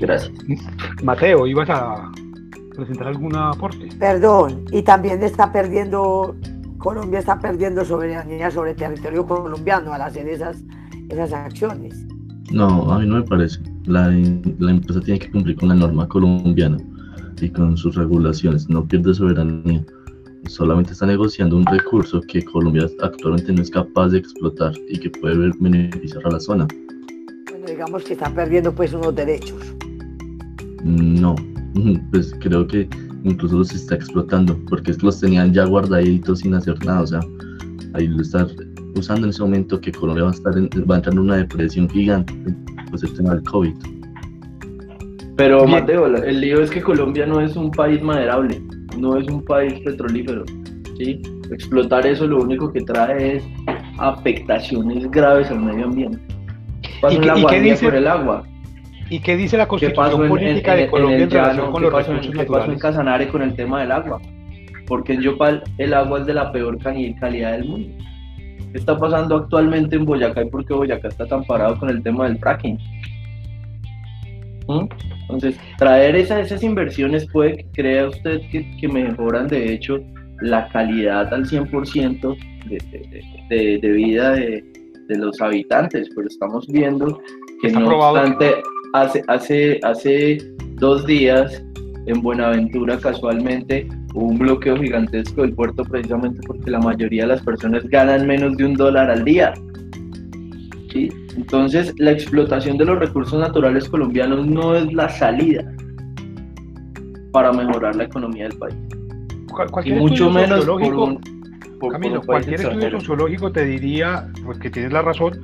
Gracias. 0.00 0.32
Mateo, 1.02 1.46
ibas 1.46 1.70
a 1.70 2.10
presentar 2.74 3.08
algún 3.08 3.36
aporte. 3.36 3.88
Perdón, 3.98 4.64
y 4.72 4.82
también 4.82 5.22
está 5.22 5.52
perdiendo, 5.52 6.34
Colombia 6.78 7.20
está 7.20 7.38
perdiendo 7.38 7.84
soberanía 7.84 8.50
sobre 8.50 8.70
el 8.72 8.76
territorio 8.76 9.26
colombiano 9.26 9.92
al 9.92 10.02
hacer 10.02 10.28
esas, 10.28 10.64
esas 11.08 11.32
acciones. 11.32 12.06
No, 12.50 12.92
a 12.92 12.98
mí 12.98 13.06
no 13.06 13.16
me 13.16 13.22
parece. 13.22 13.60
La, 13.84 14.08
la 14.10 14.70
empresa 14.70 15.00
tiene 15.00 15.20
que 15.20 15.30
cumplir 15.30 15.56
con 15.56 15.68
la 15.68 15.74
norma 15.74 16.08
colombiana 16.08 16.78
y 17.40 17.50
con 17.50 17.76
sus 17.76 17.96
regulaciones, 17.96 18.68
no 18.68 18.84
pierde 18.84 19.14
soberanía. 19.14 19.84
Solamente 20.48 20.92
está 20.92 21.06
negociando 21.06 21.56
un 21.56 21.66
recurso 21.66 22.20
que 22.22 22.42
Colombia 22.44 22.86
actualmente 23.00 23.52
no 23.52 23.62
es 23.62 23.70
capaz 23.70 24.08
de 24.08 24.18
explotar 24.18 24.72
y 24.88 24.98
que 24.98 25.10
puede 25.10 25.52
beneficiar 25.58 26.26
a 26.26 26.30
la 26.30 26.40
zona. 26.40 26.66
Bueno, 27.50 27.66
digamos 27.66 28.04
que 28.04 28.14
está 28.14 28.28
perdiendo 28.34 28.72
pues 28.72 28.92
unos 28.92 29.14
derechos. 29.14 29.74
No, 30.84 31.36
pues 32.10 32.34
creo 32.40 32.66
que 32.66 32.88
incluso 33.24 33.58
los 33.58 33.72
está 33.72 33.94
explotando, 33.94 34.58
porque 34.68 34.90
es 34.90 34.98
que 34.98 35.06
los 35.06 35.20
tenían 35.20 35.52
ya 35.52 35.64
guardaditos 35.64 36.40
sin 36.40 36.54
hacer 36.54 36.84
nada, 36.84 37.02
o 37.02 37.06
sea, 37.06 37.20
ahí 37.94 38.08
lo 38.08 38.20
está 38.22 38.46
usando 38.96 39.26
en 39.26 39.30
ese 39.30 39.42
momento 39.42 39.80
que 39.80 39.92
Colombia 39.92 40.24
va 40.24 40.30
a 40.30 40.34
estar 40.34 40.54
va 40.54 40.94
a 40.94 40.98
entrar 40.98 41.14
en 41.14 41.18
una 41.20 41.36
depresión 41.36 41.88
gigante, 41.88 42.34
pues 42.90 43.02
el 43.02 43.14
tema 43.14 43.34
del 43.34 43.44
COVID. 43.44 43.74
Pero 45.36 45.66
Mateo, 45.66 46.06
el 46.06 46.40
lío 46.40 46.62
es 46.62 46.70
que 46.70 46.82
Colombia 46.82 47.26
no 47.26 47.40
es 47.40 47.56
un 47.56 47.70
país 47.70 48.02
maderable, 48.02 48.62
no 49.02 49.18
es 49.18 49.26
un 49.26 49.44
país 49.44 49.74
petrolífero, 49.80 50.44
¿sí? 50.96 51.20
Explotar 51.50 52.06
eso 52.06 52.26
lo 52.26 52.40
único 52.40 52.72
que 52.72 52.80
trae 52.82 53.36
es 53.36 53.44
afectaciones 53.98 55.10
graves 55.10 55.50
al 55.50 55.60
medio 55.60 55.86
ambiente. 55.86 56.18
Pasa 57.00 57.20
la 57.20 57.34
por 57.80 57.94
el 57.94 58.06
agua 58.06 58.44
¿Y 59.10 59.18
qué 59.18 59.36
dice 59.36 59.56
la 59.56 59.66
constitución 59.66 60.28
política 60.28 60.76
de 60.76 60.88
Colombia 60.88 61.24
en, 61.24 61.70
con 61.70 61.82
los 61.82 61.92
recursos 61.92 62.32
¿Qué 62.34 62.44
pasó 62.44 62.72
en 62.72 62.78
Casanare 62.78 63.28
con 63.28 63.42
el 63.42 63.54
tema 63.54 63.80
del 63.80 63.92
agua? 63.92 64.20
Porque 64.86 65.14
en 65.14 65.20
Yopal 65.20 65.62
el 65.78 65.94
agua 65.94 66.20
es 66.20 66.26
de 66.26 66.34
la 66.34 66.52
peor 66.52 66.78
calidad 66.78 67.52
del 67.52 67.64
mundo. 67.64 67.88
¿Qué 68.72 68.78
está 68.78 68.96
pasando 68.96 69.36
actualmente 69.36 69.96
en 69.96 70.04
Boyacá 70.06 70.42
y 70.42 70.48
por 70.48 70.64
qué 70.64 70.74
Boyacá 70.74 71.08
está 71.08 71.26
tan 71.26 71.44
parado 71.44 71.78
con 71.78 71.90
el 71.90 72.02
tema 72.02 72.24
del 72.24 72.38
fracking? 72.38 72.78
¿Mm? 74.68 74.86
Entonces, 75.34 75.60
traer 75.78 76.16
esas, 76.16 76.46
esas 76.46 76.62
inversiones 76.62 77.26
puede 77.32 77.56
que 77.56 77.66
crea 77.72 78.08
usted 78.08 78.40
que, 78.50 78.76
que 78.76 78.88
mejoran 78.88 79.48
de 79.48 79.72
hecho 79.72 79.98
la 80.40 80.68
calidad 80.68 81.32
al 81.32 81.44
100% 81.46 82.36
de, 82.68 83.78
de, 83.78 83.92
vida 83.92 84.32
de, 84.32 84.64
de, 85.08 85.18
los 85.18 85.40
habitantes, 85.40 86.08
pero 86.14 86.26
estamos 86.26 86.66
viendo 86.68 87.20
que 87.60 87.70
no 87.70 87.96
obstante, 87.96 88.54
hace, 88.92 89.22
hace, 89.28 89.80
hace 89.82 90.38
dos 90.76 91.06
días 91.06 91.62
en 92.06 92.20
Buenaventura 92.22 92.98
casualmente 92.98 93.86
hubo 94.14 94.26
un 94.26 94.38
bloqueo 94.38 94.76
gigantesco 94.76 95.42
del 95.42 95.54
puerto 95.54 95.84
precisamente 95.84 96.40
porque 96.46 96.70
la 96.70 96.80
mayoría 96.80 97.22
de 97.22 97.28
las 97.28 97.42
personas 97.42 97.84
ganan 97.88 98.26
menos 98.26 98.56
de 98.56 98.64
un 98.64 98.74
dólar 98.74 99.10
al 99.10 99.24
día. 99.24 99.54
¿Sí? 100.92 101.08
Entonces, 101.36 101.94
la 101.98 102.12
explotación 102.12 102.76
de 102.78 102.84
los 102.84 102.98
recursos 102.98 103.38
naturales 103.38 103.88
colombianos 103.88 104.46
no 104.46 104.74
es 104.74 104.92
la 104.92 105.08
salida 105.08 105.64
para 107.32 107.52
mejorar 107.52 107.96
la 107.96 108.04
economía 108.04 108.48
del 108.48 108.58
país. 108.58 108.76
y 109.84 109.92
mucho 109.92 110.30
menos 110.30 110.64
por 110.66 110.82
un, 110.82 111.18
Camilo, 111.90 112.22
cualquier 112.22 112.60
estudio 112.60 112.90
sociológico 112.92 113.50
te 113.50 113.64
diría, 113.64 114.28
pues 114.44 114.58
que 114.58 114.70
tienes 114.70 114.92
la 114.92 115.02
razón, 115.02 115.40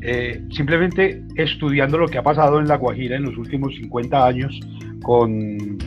eh, 0.00 0.42
simplemente 0.50 1.22
estudiando 1.36 1.98
lo 1.98 2.08
que 2.08 2.18
ha 2.18 2.22
pasado 2.22 2.58
en 2.58 2.68
La 2.68 2.76
Guajira 2.76 3.16
en 3.16 3.24
los 3.24 3.36
últimos 3.36 3.74
50 3.74 4.26
años 4.26 4.58
con, 5.02 5.78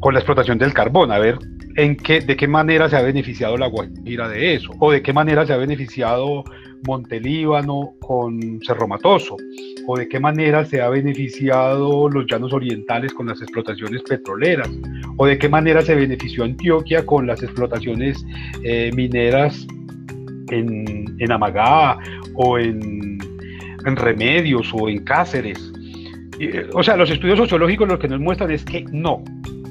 con 0.00 0.14
la 0.14 0.20
explotación 0.20 0.58
del 0.58 0.72
carbón, 0.72 1.12
a 1.12 1.18
ver 1.18 1.38
en 1.76 1.96
qué, 1.96 2.20
de 2.20 2.36
qué 2.36 2.48
manera 2.48 2.88
se 2.88 2.96
ha 2.96 3.02
beneficiado 3.02 3.56
La 3.56 3.66
Guajira 3.66 4.28
de 4.28 4.54
eso, 4.54 4.72
o 4.78 4.92
de 4.92 5.02
qué 5.02 5.12
manera 5.12 5.46
se 5.46 5.52
ha 5.52 5.56
beneficiado 5.56 6.44
Montelíbano 6.86 7.94
con 8.00 8.60
Cerro 8.62 8.88
Matoso, 8.88 9.36
o 9.86 9.96
de 9.96 10.08
qué 10.08 10.20
manera 10.20 10.64
se 10.64 10.80
ha 10.80 10.88
beneficiado 10.88 12.08
los 12.08 12.26
llanos 12.26 12.52
orientales 12.52 13.12
con 13.12 13.26
las 13.26 13.40
explotaciones 13.40 14.02
petroleras, 14.02 14.70
o 15.16 15.26
de 15.26 15.38
qué 15.38 15.48
manera 15.48 15.82
se 15.82 15.94
benefició 15.94 16.44
Antioquia 16.44 17.04
con 17.04 17.26
las 17.26 17.42
explotaciones 17.42 18.24
eh, 18.62 18.90
mineras 18.94 19.66
en, 20.50 21.16
en, 21.18 21.32
Amagá 21.32 21.98
o 22.34 22.58
en, 22.58 23.18
en, 23.84 23.96
Remedios 23.96 24.70
o 24.74 24.88
en 24.88 25.04
Cáceres. 25.04 25.72
Eh, 26.38 26.68
o 26.72 26.82
sea, 26.82 26.96
los 26.96 27.10
estudios 27.10 27.38
sociológicos 27.38 27.88
lo 27.88 27.98
que 27.98 28.08
nos 28.08 28.20
muestran 28.20 28.50
es 28.50 28.64
que 28.64 28.84
no, 28.90 29.22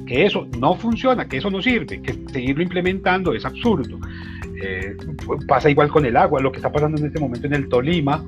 que 0.06 0.24
eso 0.26 0.46
no 0.58 0.74
funciona, 0.74 1.28
que 1.28 1.38
eso 1.38 1.50
no 1.50 1.62
sirve, 1.62 2.00
que 2.02 2.14
seguirlo 2.32 2.62
implementando 2.62 3.34
es 3.34 3.44
absurdo. 3.44 3.98
Eh, 4.64 4.96
pasa 5.48 5.68
igual 5.68 5.88
con 5.88 6.06
el 6.06 6.16
agua, 6.16 6.40
lo 6.40 6.52
que 6.52 6.58
está 6.58 6.70
pasando 6.70 7.00
en 7.00 7.06
este 7.06 7.18
momento 7.18 7.46
en 7.48 7.54
el 7.54 7.68
Tolima, 7.68 8.24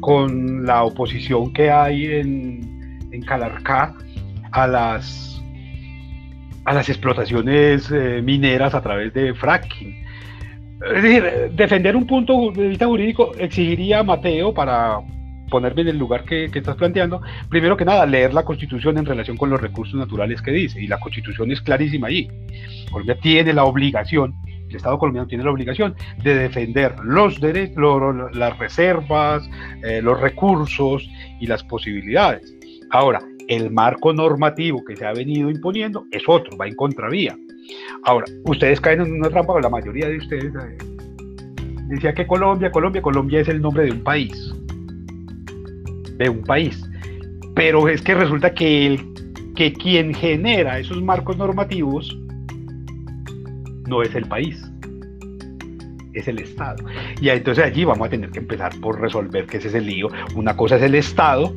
con 0.00 0.66
la 0.66 0.82
oposición 0.82 1.52
que 1.54 1.70
hay 1.70 2.04
en, 2.04 3.08
en 3.10 3.22
Calarcá 3.22 3.94
a 4.52 4.66
las, 4.66 5.42
a 6.64 6.74
las 6.74 6.88
explotaciones 6.90 7.90
eh, 7.90 8.20
mineras 8.22 8.74
a 8.74 8.82
través 8.82 9.14
de 9.14 9.34
fracking. 9.34 10.04
Es 10.94 11.02
decir, 11.02 11.24
defender 11.52 11.96
un 11.96 12.06
punto 12.06 12.50
de 12.52 12.68
vista 12.68 12.86
jurídico 12.86 13.32
exigiría 13.38 14.00
a 14.00 14.02
Mateo 14.02 14.52
para 14.52 14.98
ponerme 15.50 15.82
en 15.82 15.88
el 15.88 15.98
lugar 15.98 16.24
que, 16.24 16.50
que, 16.50 16.58
estás 16.60 16.76
planteando, 16.76 17.22
primero 17.48 17.76
que 17.76 17.84
nada, 17.84 18.06
leer 18.06 18.34
la 18.34 18.44
Constitución 18.44 18.98
en 18.98 19.06
relación 19.06 19.36
con 19.36 19.50
los 19.50 19.60
recursos 19.60 19.98
naturales 19.98 20.42
que 20.42 20.52
dice, 20.52 20.80
y 20.80 20.86
la 20.86 21.00
Constitución 21.00 21.50
es 21.50 21.60
clarísima 21.60 22.06
allí. 22.06 22.28
Colombia 22.90 23.18
tiene 23.20 23.52
la 23.52 23.64
obligación 23.64 24.34
el 24.70 24.76
Estado 24.76 24.98
colombiano 24.98 25.28
tiene 25.28 25.44
la 25.44 25.50
obligación 25.50 25.94
de 26.22 26.34
defender 26.34 26.94
los 27.02 27.40
derechos, 27.40 28.34
las 28.34 28.58
reservas, 28.58 29.48
eh, 29.82 30.00
los 30.00 30.18
recursos 30.20 31.08
y 31.40 31.46
las 31.46 31.62
posibilidades. 31.64 32.54
Ahora, 32.90 33.20
el 33.48 33.70
marco 33.70 34.12
normativo 34.12 34.84
que 34.84 34.96
se 34.96 35.04
ha 35.04 35.12
venido 35.12 35.50
imponiendo 35.50 36.06
es 36.12 36.22
otro, 36.26 36.56
va 36.56 36.68
en 36.68 36.76
contravía. 36.76 37.36
Ahora, 38.04 38.26
ustedes 38.44 38.80
caen 38.80 39.00
en 39.00 39.12
una 39.12 39.28
trampa, 39.28 39.60
la 39.60 39.68
mayoría 39.68 40.08
de 40.08 40.18
ustedes 40.18 40.54
eh, 40.54 40.78
decía 41.88 42.14
que 42.14 42.26
Colombia, 42.26 42.70
Colombia, 42.70 43.02
Colombia 43.02 43.40
es 43.40 43.48
el 43.48 43.60
nombre 43.60 43.84
de 43.84 43.92
un 43.92 44.02
país, 44.02 44.54
de 46.16 46.28
un 46.28 46.42
país. 46.42 46.80
Pero 47.54 47.88
es 47.88 48.00
que 48.02 48.14
resulta 48.14 48.54
que, 48.54 48.86
el, 48.86 49.00
que 49.56 49.72
quien 49.72 50.14
genera 50.14 50.78
esos 50.78 51.02
marcos 51.02 51.36
normativos 51.36 52.16
no 53.90 54.02
es 54.02 54.14
el 54.14 54.24
país, 54.26 54.56
es 56.14 56.28
el 56.28 56.38
Estado. 56.38 56.84
Y 57.20 57.28
entonces 57.28 57.64
allí 57.64 57.84
vamos 57.84 58.06
a 58.06 58.10
tener 58.10 58.30
que 58.30 58.38
empezar 58.38 58.72
por 58.80 59.00
resolver 59.00 59.46
que 59.46 59.58
ese 59.58 59.68
es 59.68 59.74
el 59.74 59.86
lío. 59.86 60.08
Una 60.34 60.56
cosa 60.56 60.76
es 60.76 60.82
el 60.82 60.94
Estado, 60.94 61.52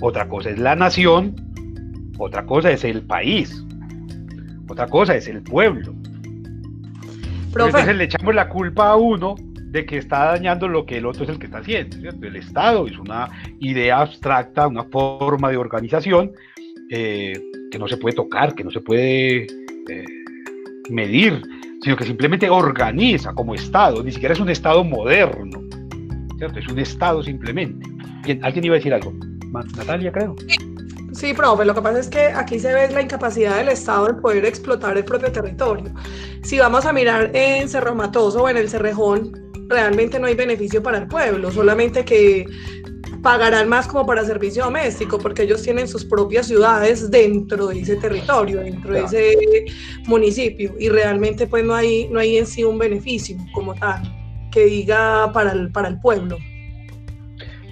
otra 0.00 0.28
cosa 0.28 0.50
es 0.50 0.58
la 0.58 0.76
nación, 0.76 1.34
otra 2.18 2.46
cosa 2.46 2.70
es 2.70 2.84
el 2.84 3.02
país, 3.02 3.64
otra 4.68 4.86
cosa 4.86 5.16
es 5.16 5.26
el 5.26 5.42
pueblo. 5.42 5.94
Entonces 7.48 7.96
le 7.96 8.04
echamos 8.04 8.34
la 8.34 8.48
culpa 8.48 8.90
a 8.90 8.96
uno 8.96 9.34
de 9.70 9.84
que 9.84 9.98
está 9.98 10.26
dañando 10.26 10.68
lo 10.68 10.86
que 10.86 10.98
el 10.98 11.06
otro 11.06 11.24
es 11.24 11.30
el 11.30 11.38
que 11.38 11.46
está 11.46 11.58
haciendo. 11.58 11.96
El 11.96 12.36
Estado 12.36 12.86
es 12.86 12.98
una 12.98 13.28
idea 13.58 14.00
abstracta, 14.00 14.66
una 14.66 14.84
forma 14.84 15.50
de 15.50 15.56
organización 15.56 16.30
eh, 16.90 17.32
que 17.70 17.78
no 17.78 17.88
se 17.88 17.96
puede 17.96 18.14
tocar, 18.14 18.54
que 18.54 18.64
no 18.64 18.70
se 18.70 18.80
puede 18.80 19.46
eh, 19.88 20.04
medir, 20.90 21.42
sino 21.82 21.96
que 21.96 22.04
simplemente 22.04 22.48
organiza 22.50 23.32
como 23.34 23.54
Estado, 23.54 24.02
ni 24.02 24.12
siquiera 24.12 24.34
es 24.34 24.40
un 24.40 24.48
Estado 24.48 24.82
moderno, 24.84 25.62
¿cierto? 26.38 26.58
Es 26.58 26.68
un 26.68 26.78
Estado 26.78 27.22
simplemente. 27.22 27.88
¿Alguien 28.42 28.64
iba 28.64 28.74
a 28.74 28.78
decir 28.78 28.92
algo? 28.92 29.12
Natalia, 29.52 30.12
creo. 30.12 30.36
Sí, 31.12 31.34
profe, 31.34 31.64
lo 31.64 31.74
que 31.74 31.82
pasa 31.82 31.98
es 31.98 32.08
que 32.08 32.26
aquí 32.26 32.58
se 32.60 32.72
ve 32.72 32.90
la 32.90 33.02
incapacidad 33.02 33.56
del 33.56 33.68
Estado 33.68 34.06
de 34.06 34.14
poder 34.14 34.44
explotar 34.44 34.96
el 34.96 35.04
propio 35.04 35.32
territorio. 35.32 35.92
Si 36.42 36.58
vamos 36.58 36.86
a 36.86 36.92
mirar 36.92 37.30
en 37.34 37.68
Cerro 37.68 37.94
Matoso 37.94 38.42
o 38.42 38.48
en 38.48 38.56
el 38.56 38.68
Cerrejón, 38.68 39.32
realmente 39.68 40.18
no 40.18 40.26
hay 40.26 40.34
beneficio 40.34 40.82
para 40.82 40.98
el 40.98 41.08
pueblo, 41.08 41.50
solamente 41.50 42.04
que 42.04 42.46
pagarán 43.22 43.68
más 43.68 43.86
como 43.86 44.06
para 44.06 44.24
servicio 44.24 44.64
doméstico, 44.64 45.18
porque 45.18 45.42
ellos 45.42 45.62
tienen 45.62 45.88
sus 45.88 46.04
propias 46.04 46.46
ciudades 46.46 47.10
dentro 47.10 47.68
de 47.68 47.80
ese 47.80 47.96
territorio, 47.96 48.60
dentro 48.60 48.92
de 48.92 49.04
ese 49.04 49.36
municipio, 50.06 50.74
y 50.78 50.88
realmente 50.88 51.46
pues 51.46 51.64
no 51.64 51.74
hay, 51.74 52.08
no 52.08 52.20
hay 52.20 52.38
en 52.38 52.46
sí 52.46 52.64
un 52.64 52.78
beneficio 52.78 53.36
como 53.52 53.74
tal, 53.74 54.02
que 54.50 54.64
diga 54.64 55.32
para 55.32 55.52
el, 55.52 55.70
para 55.70 55.88
el 55.88 56.00
pueblo. 56.00 56.38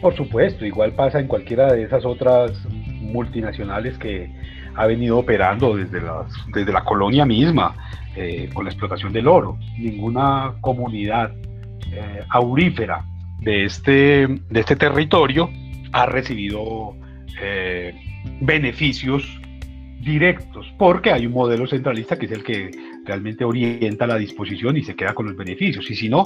Por 0.01 0.15
supuesto, 0.17 0.65
igual 0.65 0.93
pasa 0.93 1.21
en 1.21 1.27
cualquiera 1.27 1.73
de 1.73 1.85
esas 1.85 2.05
otras 2.05 2.53
multinacionales 3.01 3.97
que 3.99 4.31
ha 4.75 4.87
venido 4.87 5.19
operando 5.19 5.77
desde, 5.77 6.03
las, 6.03 6.27
desde 6.53 6.73
la 6.73 6.85
colonia 6.85 7.25
misma, 7.25 7.75
eh, 8.15 8.51
con 8.53 8.65
la 8.65 8.71
explotación 8.71 9.13
del 9.13 9.27
oro. 9.27 9.59
Ninguna 9.79 10.55
comunidad 10.61 11.33
eh, 11.93 12.25
aurífera 12.29 13.05
de 13.41 13.65
este, 13.65 14.27
de 14.27 14.61
este 14.61 14.77
territorio 14.77 15.51
ha 15.93 16.07
recibido 16.07 16.95
eh, 17.41 17.95
beneficios 18.41 19.25
directos, 20.01 20.73
porque 20.79 21.11
hay 21.11 21.27
un 21.27 21.33
modelo 21.33 21.67
centralista 21.67 22.17
que 22.17 22.27
es 22.27 22.33
el 22.33 22.45
que 22.45 22.71
realmente 23.05 23.45
orienta 23.45 24.07
la 24.07 24.17
disposición 24.17 24.77
y 24.77 24.83
se 24.83 24.95
queda 24.95 25.15
con 25.15 25.27
los 25.27 25.37
beneficios. 25.37 25.91
Y 25.91 25.97
si 25.97 26.09
no, 26.09 26.25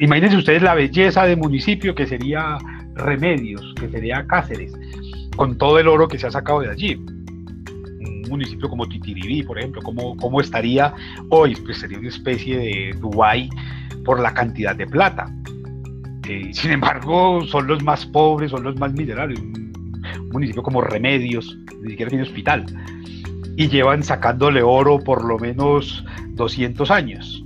imagínense 0.00 0.36
ustedes 0.36 0.62
la 0.62 0.74
belleza 0.74 1.26
de 1.26 1.36
municipio 1.36 1.94
que 1.94 2.06
sería 2.06 2.58
Remedios, 2.94 3.74
que 3.78 3.88
sería 3.88 4.26
Cáceres, 4.26 4.72
con 5.36 5.58
todo 5.58 5.78
el 5.78 5.88
oro 5.88 6.08
que 6.08 6.18
se 6.18 6.26
ha 6.26 6.30
sacado 6.30 6.60
de 6.60 6.70
allí. 6.70 6.94
Un 6.94 8.22
municipio 8.28 8.68
como 8.68 8.88
Titiribí, 8.88 9.42
por 9.42 9.58
ejemplo, 9.58 9.80
¿cómo, 9.82 10.16
cómo 10.16 10.40
estaría 10.40 10.92
hoy? 11.30 11.54
Pues 11.56 11.78
sería 11.78 11.98
una 11.98 12.08
especie 12.08 12.58
de 12.58 12.96
Dubái 12.98 13.48
por 14.04 14.20
la 14.20 14.34
cantidad 14.34 14.74
de 14.74 14.86
plata 14.86 15.26
sin 16.52 16.72
embargo 16.72 17.44
son 17.46 17.66
los 17.66 17.82
más 17.82 18.06
pobres, 18.06 18.50
son 18.50 18.62
los 18.62 18.76
más 18.78 18.92
miserables. 18.92 19.40
Un, 19.40 19.70
municipio 20.32 20.62
como 20.62 20.80
Remedios, 20.80 21.58
ni 21.82 21.90
siquiera 21.90 22.08
tiene 22.08 22.22
hospital, 22.24 22.64
y 23.56 23.68
llevan 23.68 24.02
sacándole 24.02 24.62
oro 24.62 24.98
por 24.98 25.24
lo 25.24 25.38
menos 25.38 26.04
200 26.30 26.90
años, 26.90 27.44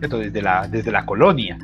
Desde, 0.00 0.42
la, 0.42 0.68
desde 0.68 0.90
la 0.90 1.04
colonia, 1.04 1.58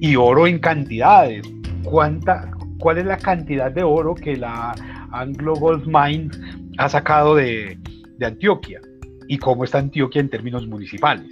y 0.00 0.16
oro 0.16 0.46
en 0.46 0.58
cantidades. 0.58 1.48
¿Cuánta, 1.84 2.50
¿Cuál 2.78 2.98
es 2.98 3.06
la 3.06 3.18
cantidad 3.18 3.70
de 3.70 3.82
oro 3.82 4.14
que 4.14 4.36
la 4.36 4.74
Anglo 5.12 5.54
Gold 5.54 5.86
Mine 5.86 6.30
ha 6.78 6.88
sacado 6.88 7.36
de, 7.36 7.78
Antioquia? 8.20 8.80
¿Y 9.28 9.38
cómo 9.38 9.64
está 9.64 9.78
Antioquia 9.78 10.20
en 10.20 10.28
términos 10.28 10.66
municipales? 10.66 11.30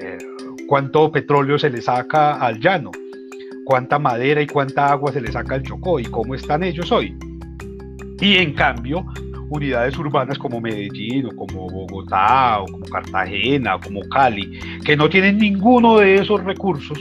Eh, 0.00 0.18
¿Cuánto 0.66 1.12
petróleo 1.12 1.58
se 1.58 1.70
le 1.70 1.80
saca 1.82 2.34
al 2.34 2.60
llano? 2.60 2.90
Cuánta 3.66 3.98
madera 3.98 4.40
y 4.40 4.46
cuánta 4.46 4.92
agua 4.92 5.12
se 5.12 5.20
le 5.20 5.32
saca 5.32 5.56
al 5.56 5.62
Chocó 5.64 5.98
y 5.98 6.04
cómo 6.04 6.36
están 6.36 6.62
ellos 6.62 6.90
hoy. 6.92 7.16
Y 8.20 8.36
en 8.36 8.54
cambio, 8.54 9.04
unidades 9.50 9.98
urbanas 9.98 10.38
como 10.38 10.60
Medellín 10.60 11.26
o 11.26 11.30
como 11.34 11.68
Bogotá 11.68 12.60
o 12.60 12.66
como 12.66 12.86
Cartagena 12.86 13.74
o 13.74 13.80
como 13.80 14.00
Cali, 14.08 14.60
que 14.84 14.96
no 14.96 15.08
tienen 15.08 15.38
ninguno 15.38 15.98
de 15.98 16.14
esos 16.14 16.44
recursos, 16.44 16.96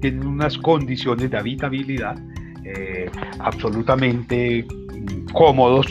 tienen 0.00 0.24
unas 0.24 0.56
condiciones 0.56 1.28
de 1.28 1.36
habitabilidad 1.36 2.16
eh, 2.64 3.10
absolutamente 3.40 4.64
mm, 4.64 5.32
cómodos 5.32 5.86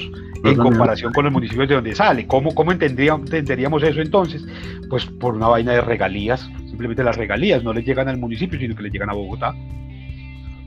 en 0.45 0.55
comparación 0.55 1.11
con 1.11 1.25
los 1.25 1.33
municipios 1.33 1.67
de 1.67 1.75
donde 1.75 1.93
sale. 1.93 2.25
¿Cómo, 2.25 2.55
cómo 2.55 2.71
entenderíamos 2.71 3.83
eso 3.83 3.99
entonces? 3.99 4.47
Pues 4.89 5.05
por 5.05 5.35
una 5.35 5.47
vaina 5.47 5.73
de 5.73 5.81
regalías 5.81 6.49
Simplemente 6.77 7.03
las 7.03 7.17
regalías 7.17 7.63
no 7.63 7.73
le 7.73 7.81
llegan 7.81 8.07
al 8.07 8.19
municipio, 8.19 8.59
sino 8.59 8.75
que 8.75 8.83
le 8.83 8.91
llegan 8.91 9.09
a 9.09 9.13
Bogotá. 9.13 9.55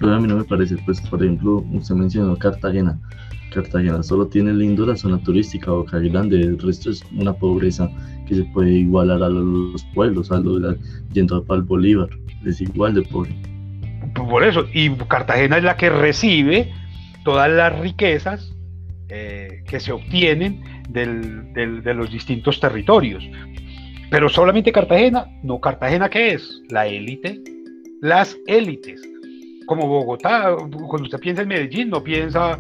Pero 0.01 0.13
a 0.13 0.19
mí 0.19 0.27
no 0.27 0.39
me 0.39 0.43
parece, 0.43 0.77
pues, 0.85 1.01
por 1.03 1.23
ejemplo, 1.23 1.65
usted 1.71 1.95
mencionó 1.95 2.37
Cartagena. 2.37 2.99
Cartagena 3.55 4.03
solo 4.03 4.27
tiene 4.27 4.53
lindo 4.53 4.85
la 4.85 4.97
zona 4.97 5.23
turística, 5.23 5.71
Boca 5.71 6.01
Grande, 6.01 6.41
el 6.41 6.59
resto 6.59 6.91
es 6.91 7.05
una 7.13 7.33
pobreza 7.33 7.89
que 8.27 8.35
se 8.35 8.45
puede 8.47 8.73
igualar 8.73 9.23
a 9.23 9.29
los 9.29 9.85
pueblos, 9.95 10.33
a 10.33 10.41
los 10.41 10.77
yendo 11.13 11.45
para 11.45 11.59
el 11.59 11.65
Bolívar, 11.65 12.09
es 12.45 12.61
igual 12.61 12.95
de 12.95 13.03
pobre. 13.03 13.33
Por 14.17 14.43
eso, 14.43 14.67
y 14.75 14.91
Cartagena 15.07 15.59
es 15.59 15.63
la 15.63 15.77
que 15.77 15.91
recibe 15.91 16.73
todas 17.25 17.49
las 17.49 17.79
riquezas 17.79 18.53
eh, 19.11 19.63
que 19.69 19.79
se 19.79 19.93
obtienen 19.93 20.61
de 20.89 21.95
los 21.95 22.11
distintos 22.11 22.59
territorios. 22.59 23.23
Pero 24.11 24.29
solamente 24.29 24.73
Cartagena, 24.73 25.27
no, 25.43 25.61
Cartagena 25.61 26.09
qué 26.09 26.33
es? 26.35 26.63
La 26.69 26.87
élite, 26.87 27.41
las 28.01 28.37
élites. 28.47 29.01
Como 29.67 29.87
Bogotá, 29.87 30.57
cuando 30.57 31.05
usted 31.05 31.21
piensa 31.21 31.43
en 31.43 31.49
Medellín, 31.49 31.91
no 31.91 32.03
piensa 32.03 32.59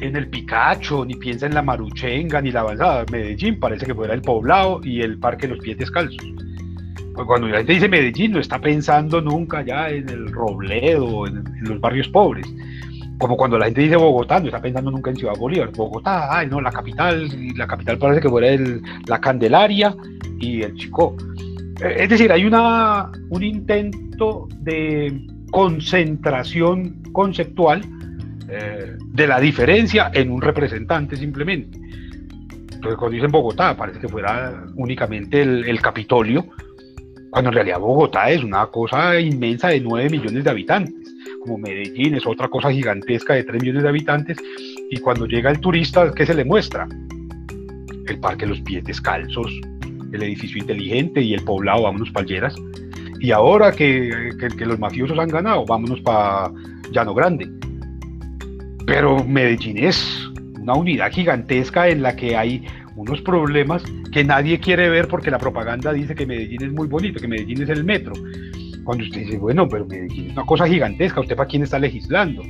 en 0.00 0.14
el 0.14 0.28
Picacho, 0.28 1.06
ni 1.06 1.14
piensa 1.14 1.46
en 1.46 1.54
la 1.54 1.62
Maruchenga, 1.62 2.42
ni 2.42 2.52
la 2.52 2.60
avanzada. 2.60 3.06
Medellín 3.10 3.58
parece 3.58 3.86
que 3.86 3.94
fuera 3.94 4.12
el 4.12 4.20
poblado 4.20 4.80
y 4.84 5.00
el 5.00 5.18
parque 5.18 5.48
de 5.48 5.54
los 5.54 5.64
pies 5.64 5.78
descalzos. 5.78 6.22
Pues 7.14 7.26
cuando 7.26 7.48
la 7.48 7.58
gente 7.58 7.72
dice 7.72 7.88
Medellín, 7.88 8.32
no 8.32 8.40
está 8.40 8.60
pensando 8.60 9.22
nunca 9.22 9.64
ya 9.64 9.88
en 9.88 10.06
el 10.10 10.30
Robledo, 10.30 11.26
en 11.26 11.44
los 11.62 11.80
barrios 11.80 12.08
pobres 12.08 12.46
como 13.18 13.36
cuando 13.36 13.58
la 13.58 13.66
gente 13.66 13.82
dice 13.82 13.96
Bogotá, 13.96 14.40
no 14.40 14.46
está 14.46 14.60
pensando 14.60 14.90
nunca 14.90 15.10
en 15.10 15.16
Ciudad 15.16 15.36
Bolívar. 15.38 15.70
Bogotá, 15.72 16.38
ay, 16.38 16.48
no, 16.48 16.60
la 16.60 16.70
capital, 16.70 17.28
la 17.56 17.66
capital 17.66 17.98
parece 17.98 18.20
que 18.20 18.28
fuera 18.28 18.48
la 19.06 19.20
Candelaria 19.20 19.94
y 20.38 20.62
el 20.62 20.74
Chico. 20.74 21.16
Eh, 21.80 21.96
es 22.00 22.08
decir, 22.10 22.30
hay 22.30 22.44
una, 22.44 23.10
un 23.30 23.42
intento 23.42 24.48
de 24.58 25.26
concentración 25.50 27.02
conceptual 27.12 27.82
eh, 28.48 28.96
de 29.06 29.26
la 29.26 29.40
diferencia 29.40 30.10
en 30.12 30.30
un 30.30 30.42
representante 30.42 31.16
simplemente. 31.16 31.78
Entonces, 32.74 32.98
cuando 32.98 33.14
dicen 33.14 33.30
Bogotá, 33.30 33.74
parece 33.76 33.98
que 33.98 34.08
fuera 34.08 34.66
únicamente 34.74 35.40
el, 35.40 35.66
el 35.66 35.80
Capitolio, 35.80 36.44
cuando 37.30 37.48
en 37.48 37.54
realidad 37.54 37.80
Bogotá 37.80 38.30
es 38.30 38.44
una 38.44 38.66
cosa 38.66 39.18
inmensa 39.18 39.68
de 39.68 39.80
9 39.80 40.10
millones 40.10 40.44
de 40.44 40.50
habitantes 40.50 41.05
como 41.46 41.58
Medellín, 41.58 42.14
es 42.14 42.26
otra 42.26 42.48
cosa 42.48 42.70
gigantesca 42.70 43.34
de 43.34 43.44
3 43.44 43.62
millones 43.62 43.82
de 43.84 43.88
habitantes, 43.88 44.36
y 44.90 44.98
cuando 44.98 45.26
llega 45.26 45.50
el 45.50 45.60
turista, 45.60 46.12
¿qué 46.12 46.26
se 46.26 46.34
le 46.34 46.44
muestra? 46.44 46.88
El 48.06 48.18
parque 48.20 48.46
Los 48.46 48.60
Pies 48.60 48.84
Descalzos, 48.84 49.52
el 50.12 50.22
edificio 50.22 50.58
inteligente 50.58 51.20
y 51.20 51.34
el 51.34 51.42
poblado, 51.42 51.84
vámonos 51.84 52.10
para 52.10 52.26
Lleras. 52.26 52.54
Y 53.20 53.30
ahora 53.30 53.72
que, 53.72 54.30
que, 54.38 54.66
los 54.66 54.78
mafiosos 54.78 55.18
han 55.18 55.28
ganado, 55.28 55.64
vámonos 55.64 56.00
para 56.02 56.52
Llano 56.92 57.14
Grande. 57.14 57.48
Pero 58.86 59.24
Medellín 59.24 59.78
es 59.78 60.28
una 60.60 60.74
unidad 60.74 61.10
gigantesca 61.10 61.88
en 61.88 62.02
la 62.02 62.14
que 62.14 62.36
hay 62.36 62.64
unos 62.94 63.20
problemas 63.22 63.82
que 64.12 64.24
nadie 64.24 64.58
quiere 64.58 64.88
ver 64.88 65.08
porque 65.08 65.30
la 65.30 65.38
propaganda 65.38 65.92
dice 65.92 66.14
que 66.14 66.26
Medellín 66.26 66.62
es 66.62 66.72
muy 66.72 66.88
bonito, 66.88 67.20
que 67.20 67.28
Medellín 67.28 67.62
es 67.62 67.68
el 67.68 67.84
metro, 67.84 68.12
cuando 68.86 69.04
usted 69.04 69.20
dice, 69.22 69.36
bueno, 69.36 69.68
pero 69.68 69.84
Medellín 69.84 70.28
es 70.28 70.32
una 70.32 70.46
cosa 70.46 70.66
gigantesca, 70.66 71.20
¿usted 71.20 71.36
para 71.36 71.48
quién 71.48 71.64
está 71.64 71.78
legislando? 71.78 72.42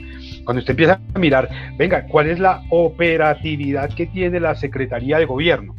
Cuando 0.45 0.61
usted 0.61 0.73
empieza 0.73 1.01
a 1.15 1.19
mirar, 1.19 1.49
venga, 1.77 2.07
¿cuál 2.07 2.29
es 2.29 2.39
la 2.39 2.63
operatividad 2.71 3.93
que 3.95 4.07
tiene 4.07 4.39
la 4.39 4.55
Secretaría 4.55 5.19
de 5.19 5.25
Gobierno 5.25 5.75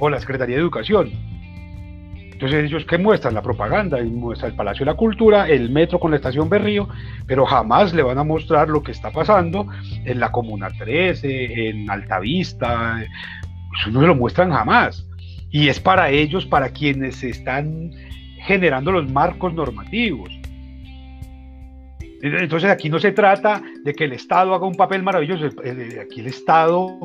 o 0.00 0.08
la 0.08 0.18
Secretaría 0.18 0.56
de 0.56 0.62
Educación? 0.62 1.12
Entonces 2.32 2.64
ellos 2.64 2.86
que 2.86 2.96
muestran 2.96 3.34
la 3.34 3.42
propaganda, 3.42 4.02
muestra 4.02 4.48
el 4.48 4.54
Palacio 4.54 4.86
de 4.86 4.92
la 4.92 4.96
Cultura, 4.96 5.46
el 5.46 5.68
metro 5.68 6.00
con 6.00 6.10
la 6.10 6.16
estación 6.16 6.48
Berrío, 6.48 6.88
pero 7.26 7.44
jamás 7.44 7.92
le 7.92 8.02
van 8.02 8.16
a 8.16 8.24
mostrar 8.24 8.70
lo 8.70 8.82
que 8.82 8.92
está 8.92 9.10
pasando 9.10 9.66
en 10.06 10.18
la 10.18 10.32
Comuna 10.32 10.70
13, 10.70 11.68
en 11.68 11.90
Altavista, 11.90 13.04
eso 13.78 13.90
no 13.90 14.00
se 14.00 14.06
lo 14.06 14.14
muestran 14.14 14.50
jamás. 14.50 15.06
Y 15.50 15.68
es 15.68 15.80
para 15.80 16.08
ellos, 16.08 16.46
para 16.46 16.70
quienes 16.70 17.22
están 17.22 17.90
generando 18.44 18.92
los 18.92 19.10
marcos 19.10 19.54
normativos. 19.54 20.30
Entonces 22.22 22.70
aquí 22.70 22.90
no 22.90 22.98
se 22.98 23.12
trata 23.12 23.62
de 23.82 23.94
que 23.94 24.04
el 24.04 24.12
Estado 24.12 24.54
haga 24.54 24.66
un 24.66 24.74
papel 24.74 25.02
maravilloso, 25.02 25.46
aquí 25.46 26.20
el 26.20 26.26
Estado 26.26 26.98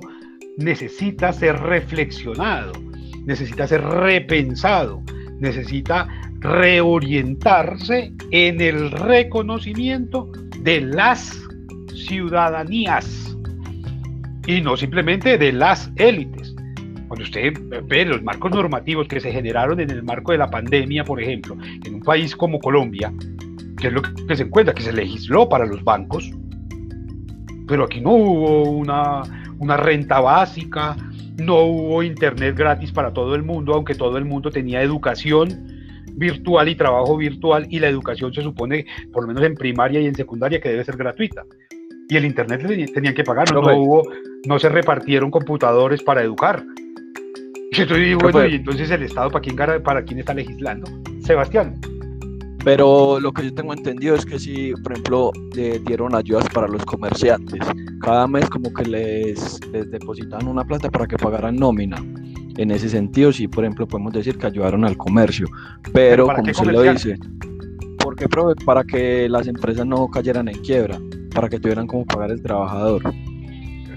necesita 0.57 1.31
ser 1.31 1.57
reflexionado, 1.57 2.73
necesita 3.25 3.65
ser 3.65 3.81
repensado, 3.81 5.01
necesita 5.39 6.07
reorientarse 6.39 8.11
en 8.31 8.59
el 8.59 8.91
reconocimiento 8.91 10.31
de 10.59 10.81
las 10.81 11.39
ciudadanías 11.95 13.35
y 14.47 14.61
no 14.61 14.75
simplemente 14.75 15.37
de 15.37 15.53
las 15.53 15.91
élites. 15.95 16.44
Cuando 17.07 17.23
usted 17.23 17.53
ve 17.83 18.05
los 18.05 18.23
marcos 18.23 18.51
normativos 18.51 19.07
que 19.07 19.19
se 19.19 19.31
generaron 19.31 19.79
en 19.79 19.89
el 19.91 20.03
marco 20.03 20.31
de 20.31 20.39
la 20.39 20.49
pandemia, 20.49 21.03
por 21.03 21.21
ejemplo, 21.21 21.55
en 21.85 21.95
un 21.95 22.01
país 22.01 22.35
como 22.35 22.59
Colombia, 22.59 23.13
que 23.77 23.87
es 23.87 23.93
lo 23.93 24.01
que 24.01 24.35
se 24.35 24.43
encuentra, 24.43 24.73
que 24.73 24.83
se 24.83 24.93
legisló 24.93 25.47
para 25.47 25.65
los 25.65 25.83
bancos, 25.83 26.31
pero 27.67 27.83
aquí 27.85 28.01
no 28.01 28.11
hubo 28.11 28.69
una, 28.71 29.23
una 29.59 29.77
renta 29.77 30.19
básica, 30.19 30.95
no 31.37 31.63
hubo 31.63 32.03
internet 32.03 32.55
gratis 32.55 32.91
para 32.91 33.13
todo 33.13 33.35
el 33.35 33.43
mundo, 33.43 33.73
aunque 33.73 33.95
todo 33.95 34.17
el 34.17 34.25
mundo 34.25 34.49
tenía 34.51 34.81
educación 34.81 35.75
virtual 36.15 36.69
y 36.69 36.75
trabajo 36.75 37.17
virtual 37.17 37.67
y 37.69 37.79
la 37.79 37.89
educación 37.89 38.33
se 38.33 38.41
supone, 38.41 38.85
por 39.11 39.23
lo 39.23 39.27
menos 39.27 39.43
en 39.43 39.55
primaria 39.55 39.99
y 39.99 40.07
en 40.07 40.15
secundaria, 40.15 40.61
que 40.61 40.69
debe 40.69 40.83
ser 40.83 40.97
gratuita. 40.97 41.43
Y 42.07 42.15
el 42.15 42.25
internet 42.25 42.61
tenían 42.93 43.15
que 43.15 43.23
pagar, 43.23 43.51
no, 43.51 43.61
no 43.61 43.75
hubo, 43.77 44.03
no 44.47 44.59
se 44.59 44.69
repartieron 44.69 45.31
computadores 45.31 46.03
para 46.03 46.21
educar. 46.21 46.63
Y 47.77 48.13
bueno, 48.13 48.45
y 48.45 48.55
entonces 48.55 48.89
el 48.91 49.03
Estado, 49.03 49.29
¿para 49.29 49.41
quién, 49.41 49.55
¿para 49.55 50.03
quién 50.03 50.19
está 50.19 50.33
legislando? 50.33 50.89
Sebastián. 51.21 51.79
Pero 52.63 53.19
lo 53.19 53.31
que 53.31 53.43
yo 53.43 53.53
tengo 53.53 53.73
entendido 53.73 54.15
es 54.15 54.25
que 54.25 54.39
si, 54.39 54.73
por 54.81 54.93
ejemplo, 54.93 55.31
le 55.55 55.79
dieron 55.79 56.15
ayudas 56.15 56.47
para 56.49 56.67
los 56.67 56.83
comerciantes, 56.83 57.59
cada 58.01 58.27
mes 58.27 58.49
como 58.49 58.73
que 58.73 58.85
les, 58.85 59.59
les 59.71 59.91
depositan 59.91 60.47
una 60.47 60.63
plata 60.63 60.89
para 60.89 61.05
que 61.05 61.15
pagaran 61.15 61.57
nómina. 61.57 61.97
En 62.57 62.71
ese 62.71 62.89
sentido, 62.89 63.31
sí, 63.31 63.47
por 63.47 63.65
ejemplo, 63.65 63.87
podemos 63.87 64.13
decir 64.13 64.37
que 64.37 64.47
ayudaron 64.47 64.83
al 64.83 64.97
comercio. 64.97 65.45
Pero, 65.93 66.27
como 66.27 66.53
se 66.53 66.65
lo 66.65 66.81
dice, 66.81 67.19
porque 67.99 68.27
para 68.65 68.83
que 68.83 69.29
las 69.29 69.47
empresas 69.47 69.85
no 69.85 70.07
cayeran 70.07 70.47
en 70.47 70.59
quiebra, 70.61 70.97
para 71.35 71.49
que 71.49 71.59
tuvieran 71.59 71.85
como 71.85 72.05
pagar 72.05 72.31
el 72.31 72.41
trabajador. 72.41 73.13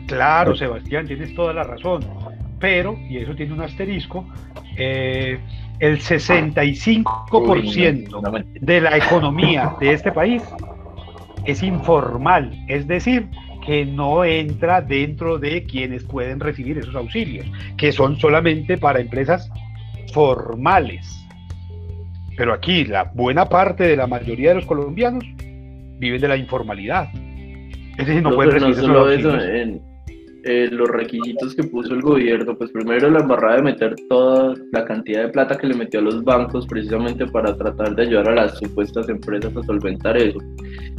Claro, 0.09 0.55
Sebastián, 0.55 1.07
tienes 1.07 1.35
toda 1.35 1.55
la 1.55 1.65
razón 1.65 2.03
pero, 2.59 2.99
y 3.09 3.19
eso 3.19 3.35
tiene 3.35 3.53
un 3.53 3.61
asterisco, 3.63 4.27
eh, 4.77 5.39
el 5.81 6.01
65% 6.01 8.45
de 8.61 8.81
la 8.81 8.97
economía 8.97 9.75
de 9.81 9.93
este 9.93 10.13
país 10.13 10.43
es 11.45 11.63
informal, 11.63 12.65
es 12.69 12.89
decir, 12.89 13.29
que 13.65 13.85
no 13.85 14.25
entra 14.25 14.81
dentro 14.81 15.39
de 15.39 15.63
quienes 15.65 16.03
pueden 16.05 16.41
recibir 16.41 16.79
esos 16.79 16.95
auxilios, 16.95 17.45
que 17.77 17.93
son 17.93 18.19
solamente 18.19 18.79
para 18.79 19.01
empresas 19.01 19.51
formales. 20.13 21.07
Pero 22.37 22.55
aquí 22.55 22.85
la 22.85 23.05
buena 23.05 23.49
parte 23.49 23.85
de 23.85 23.97
la 23.97 24.07
mayoría 24.07 24.51
de 24.51 24.57
los 24.57 24.67
colombianos 24.67 25.25
viven 25.99 26.21
de 26.21 26.29
la 26.29 26.37
informalidad. 26.37 27.09
Es 27.99 28.07
decir, 28.07 28.23
no, 28.23 28.35
pueden 28.35 28.53
recibir 28.53 28.79
esos 28.79 28.91
auxilios. 28.91 29.81
Eh, 30.45 30.69
los 30.71 30.89
requisitos 30.89 31.55
que 31.55 31.65
puso 31.65 31.93
el 31.95 32.01
gobierno, 32.01 32.57
pues 32.57 32.71
primero 32.71 33.11
la 33.11 33.21
embarrada 33.21 33.57
de 33.57 33.63
meter 33.63 33.97
toda 34.09 34.55
la 34.73 34.85
cantidad 34.85 35.25
de 35.25 35.29
plata 35.31 35.59
que 35.59 35.67
le 35.67 35.75
metió 35.75 35.99
a 35.99 36.05
los 36.05 36.23
bancos 36.23 36.65
precisamente 36.67 37.27
para 37.27 37.57
tratar 37.57 37.97
de 37.97 38.03
ayudar 38.03 38.29
a 38.31 38.35
las 38.35 38.59
supuestas 38.59 39.09
empresas 39.09 39.55
a 39.57 39.63
solventar 39.65 40.17
eso. 40.17 40.39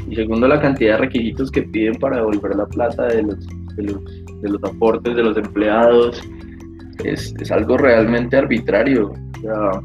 Y 0.10 0.16
segundo, 0.16 0.48
la 0.48 0.60
cantidad 0.60 0.96
de 0.96 1.06
requisitos 1.06 1.50
que 1.52 1.64
piden 1.64 1.96
para 1.96 2.18
devolver 2.18 2.56
la 2.56 2.66
plata 2.66 3.08
de 3.08 3.24
los, 3.24 3.48
de 3.76 3.84
los, 3.84 4.04
de 4.42 4.50
los 4.50 4.64
aportes 4.64 5.16
de 5.16 5.24
los 5.24 5.38
empleados. 5.38 6.22
Es, 7.06 7.34
es 7.40 7.52
algo 7.52 7.78
realmente 7.78 8.36
arbitrario. 8.36 9.14
O 9.14 9.42
sea, 9.42 9.82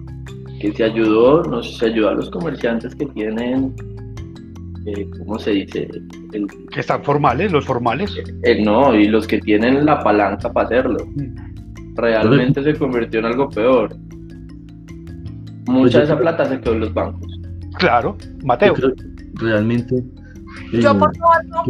que 0.61 0.73
se 0.73 0.83
ayudó, 0.83 1.45
no 1.45 1.63
se 1.63 1.87
ayudó 1.87 2.09
a 2.09 2.15
los 2.15 2.29
comerciantes 2.31 2.95
que 2.97 3.07
tienen 3.07 3.73
eh, 4.87 5.09
¿cómo 5.19 5.39
se 5.39 5.51
dice? 5.53 5.89
que 6.71 6.81
están 6.81 7.03
formales, 7.03 7.53
los 7.53 7.65
formales. 7.65 8.15
Eh, 8.43 8.63
no, 8.63 8.95
y 8.95 9.09
los 9.09 9.27
que 9.27 9.41
tienen 9.41 9.85
la 9.87 10.01
palanca 10.01 10.53
para 10.53 10.67
hacerlo. 10.67 11.07
Mm. 11.15 11.95
Realmente 11.97 12.63
se 12.63 12.75
convirtió 12.75 13.21
en 13.21 13.27
algo 13.27 13.49
peor. 13.49 13.97
Mucha 15.67 15.99
de 15.99 16.05
esa 16.05 16.19
plata 16.19 16.45
se 16.45 16.61
quedó 16.61 16.75
en 16.75 16.81
los 16.81 16.93
bancos. 16.93 17.41
Claro, 17.79 18.17
Mateo. 18.45 18.75
realmente. 19.35 20.03
Yo 20.73 20.91
eh, 20.91 20.95
por 20.95 21.13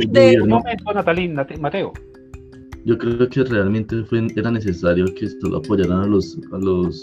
de... 0.09 0.41
Un 0.41 0.49
momento, 0.49 0.93
Natalín, 0.93 1.35
Mateo. 1.61 1.93
Yo 2.85 2.99
creo 2.99 3.29
que 3.29 3.45
realmente 3.45 4.03
fue, 4.05 4.27
era 4.37 4.51
necesario 4.51 5.07
que 5.19 5.27
esto 5.27 5.49
lo 5.49 5.59
apoyaran 5.59 6.01
a 6.03 6.07
los, 6.07 6.39
a 6.53 6.59
los 6.59 7.01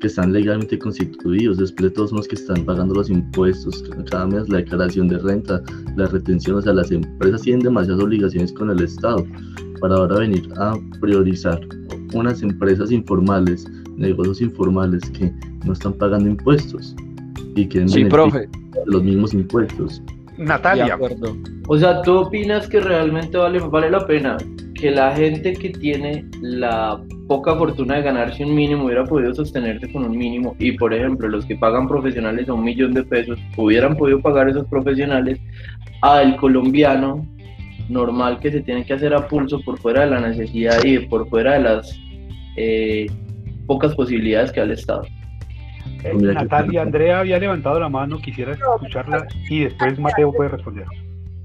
que 0.00 0.06
están 0.06 0.32
legalmente 0.32 0.78
constituidos, 0.78 1.58
después 1.58 1.90
de 1.90 1.96
todos 1.96 2.12
los 2.12 2.28
que 2.28 2.36
están 2.36 2.64
pagando 2.64 2.94
los 2.94 3.10
impuestos 3.10 3.82
cada 4.10 4.26
mes, 4.26 4.48
la 4.48 4.58
declaración 4.58 5.08
de 5.08 5.18
renta, 5.18 5.60
la 5.96 6.06
retención, 6.06 6.56
o 6.56 6.62
sea, 6.62 6.72
las 6.72 6.90
empresas 6.90 7.42
tienen 7.42 7.62
demasiadas 7.64 8.02
obligaciones 8.02 8.52
con 8.52 8.70
el 8.70 8.80
Estado 8.82 9.26
para 9.80 9.96
ahora 9.96 10.20
venir 10.20 10.48
a 10.58 10.74
priorizar 11.00 11.60
unas 12.14 12.42
empresas 12.42 12.90
informales, 12.92 13.66
negocios 13.96 14.40
informales 14.40 15.02
que 15.10 15.32
no 15.64 15.72
están 15.72 15.92
pagando 15.94 16.28
impuestos 16.28 16.94
y 17.56 17.66
quieren 17.66 17.88
Sí, 17.88 18.04
profe. 18.04 18.48
los 18.86 19.02
mismos 19.02 19.34
impuestos. 19.34 20.00
De 20.36 20.44
Natalia, 20.44 20.94
acuerdo. 20.94 21.36
O 21.66 21.76
sea, 21.76 22.00
¿tú 22.02 22.18
opinas 22.18 22.68
que 22.68 22.80
realmente 22.80 23.36
vale, 23.36 23.58
vale 23.58 23.90
la 23.90 24.06
pena 24.06 24.36
que 24.80 24.90
la 24.90 25.14
gente 25.14 25.52
que 25.52 25.70
tiene 25.70 26.24
la 26.40 27.00
poca 27.26 27.56
fortuna 27.56 27.96
de 27.96 28.02
ganarse 28.02 28.44
un 28.44 28.54
mínimo 28.54 28.84
hubiera 28.84 29.04
podido 29.04 29.34
sostenerse 29.34 29.90
con 29.92 30.04
un 30.04 30.16
mínimo 30.16 30.54
y, 30.58 30.72
por 30.72 30.94
ejemplo, 30.94 31.28
los 31.28 31.44
que 31.46 31.56
pagan 31.56 31.88
profesionales 31.88 32.48
a 32.48 32.54
un 32.54 32.64
millón 32.64 32.94
de 32.94 33.02
pesos 33.02 33.38
hubieran 33.56 33.96
podido 33.96 34.20
pagar 34.20 34.48
esos 34.48 34.66
profesionales 34.68 35.38
al 36.02 36.36
colombiano 36.36 37.26
normal 37.88 38.38
que 38.40 38.52
se 38.52 38.60
tiene 38.60 38.84
que 38.84 38.94
hacer 38.94 39.14
a 39.14 39.26
pulso 39.26 39.60
por 39.62 39.78
fuera 39.78 40.02
de 40.02 40.10
la 40.10 40.20
necesidad 40.20 40.82
y 40.84 40.98
por 41.06 41.28
fuera 41.28 41.54
de 41.54 41.60
las 41.60 41.98
eh, 42.56 43.06
pocas 43.66 43.94
posibilidades 43.94 44.52
que 44.52 44.60
da 44.60 44.66
el 44.66 44.72
Estado? 44.72 45.02
eh, 46.04 46.14
Natalia, 46.14 46.82
Andrea 46.82 47.20
había 47.20 47.38
levantado 47.38 47.80
la 47.80 47.88
mano, 47.88 48.18
quisiera 48.18 48.52
escucharla 48.52 49.26
y 49.50 49.64
después 49.64 49.98
Mateo 49.98 50.32
puede 50.32 50.50
responder. 50.50 50.86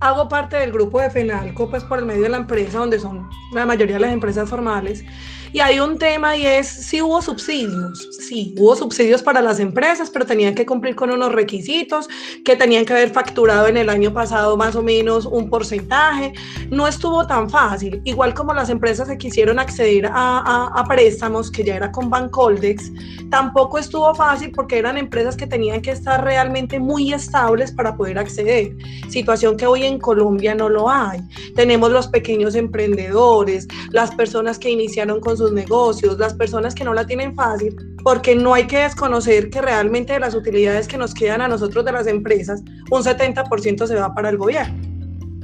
Hago 0.03 0.27
parte 0.27 0.57
del 0.57 0.73
grupo 0.73 0.99
de 0.99 1.09
FENALCO, 1.09 1.69
pues 1.69 1.83
por 1.85 1.97
el 1.97 2.05
medio 2.05 2.23
de 2.23 2.29
la 2.29 2.37
empresa, 2.37 2.79
donde 2.79 2.99
son 2.99 3.29
la 3.53 3.65
mayoría 3.65 3.95
de 3.95 4.01
las 4.01 4.11
empresas 4.11 4.49
formales. 4.49 5.05
Y 5.53 5.59
hay 5.59 5.79
un 5.79 5.99
tema 5.99 6.35
y 6.35 6.45
es 6.47 6.67
si 6.67 7.01
hubo 7.01 7.21
subsidios. 7.21 8.09
Sí, 8.27 8.55
hubo 8.57 8.75
subsidios 8.75 9.21
para 9.21 9.39
las 9.41 9.59
empresas, 9.59 10.09
pero 10.09 10.25
tenían 10.25 10.55
que 10.55 10.65
cumplir 10.65 10.95
con 10.95 11.11
unos 11.11 11.31
requisitos, 11.31 12.09
que 12.43 12.55
tenían 12.55 12.85
que 12.85 12.93
haber 12.93 13.11
facturado 13.11 13.67
en 13.67 13.77
el 13.77 13.89
año 13.89 14.11
pasado 14.11 14.57
más 14.57 14.75
o 14.75 14.81
menos 14.81 15.27
un 15.27 15.49
porcentaje. 15.51 16.33
No 16.71 16.87
estuvo 16.87 17.27
tan 17.27 17.49
fácil. 17.51 18.01
Igual 18.03 18.33
como 18.33 18.53
las 18.53 18.69
empresas 18.69 19.07
que 19.07 19.17
quisieron 19.17 19.59
acceder 19.59 20.07
a, 20.07 20.11
a- 20.39 20.71
a 20.75 20.83
préstamos, 20.85 21.51
que 21.51 21.63
ya 21.63 21.75
era 21.75 21.91
con 21.91 22.09
Bancoldex, 22.09 22.91
tampoco 23.29 23.77
estuvo 23.77 24.13
fácil 24.15 24.51
porque 24.51 24.79
eran 24.79 24.97
empresas 24.97 25.37
que 25.37 25.45
tenían 25.45 25.81
que 25.81 25.91
estar 25.91 26.23
realmente 26.23 26.79
muy 26.79 27.13
estables 27.13 27.71
para 27.71 27.95
poder 27.95 28.17
acceder 28.17 28.75
situación 29.09 29.55
que 29.57 29.67
hoy 29.67 29.83
en 29.83 29.99
Colombia 29.99 30.55
no 30.55 30.67
lo 30.69 30.89
hay. 30.89 31.19
Tenemos 31.55 31.91
los 31.91 32.07
pequeños 32.07 32.55
emprendedores, 32.55 33.67
las 33.91 34.09
personas 34.15 34.57
que 34.57 34.71
iniciaron 34.71 35.19
con 35.19 35.37
sus 35.43 35.51
negocios, 35.53 36.17
las 36.17 36.33
personas 36.33 36.73
que 36.73 36.83
no 36.83 36.93
la 36.93 37.05
tienen 37.05 37.35
fácil, 37.35 37.75
porque 38.03 38.35
no 38.35 38.53
hay 38.53 38.65
que 38.65 38.79
desconocer 38.79 39.49
que 39.49 39.61
realmente 39.61 40.13
de 40.13 40.19
las 40.19 40.35
utilidades 40.35 40.87
que 40.87 40.97
nos 40.97 41.13
quedan 41.13 41.41
a 41.41 41.47
nosotros 41.47 41.83
de 41.83 41.91
las 41.91 42.07
empresas, 42.07 42.63
un 42.89 43.03
70% 43.03 43.87
se 43.87 43.95
va 43.95 44.13
para 44.13 44.29
el 44.29 44.37
gobierno. 44.37 44.75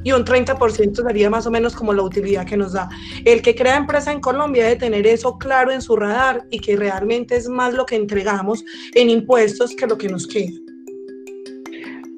Y 0.02 0.12
un 0.12 0.24
30% 0.24 1.06
sería 1.06 1.28
más 1.28 1.46
o 1.46 1.50
menos 1.50 1.76
como 1.76 1.92
la 1.92 2.02
utilidad 2.02 2.46
que 2.46 2.56
nos 2.56 2.72
da. 2.72 2.88
El 3.26 3.42
que 3.42 3.54
crea 3.54 3.76
empresa 3.76 4.10
en 4.10 4.20
Colombia 4.20 4.64
debe 4.64 4.76
tener 4.76 5.06
eso 5.06 5.36
claro 5.36 5.70
en 5.70 5.82
su 5.82 5.94
radar 5.94 6.46
y 6.50 6.58
que 6.60 6.74
realmente 6.74 7.36
es 7.36 7.48
más 7.48 7.74
lo 7.74 7.84
que 7.84 7.96
entregamos 7.96 8.64
en 8.94 9.10
impuestos 9.10 9.76
que 9.76 9.86
lo 9.86 9.98
que 9.98 10.08
nos 10.08 10.26
queda. 10.26 10.56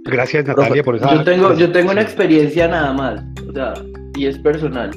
Gracias 0.05 0.47
Natalia 0.47 0.85
por 0.85 0.97
esa. 0.97 1.13
Yo 1.13 1.25
tengo, 1.25 1.55
yo 1.55 1.73
tengo 1.73 1.91
una 1.91 2.03
experiencia 2.03 2.69
nada 2.69 2.93
más, 2.93 3.21
o 3.49 3.53
sea, 3.53 3.75
y 4.17 4.27
es 4.27 4.39
personal. 4.39 4.91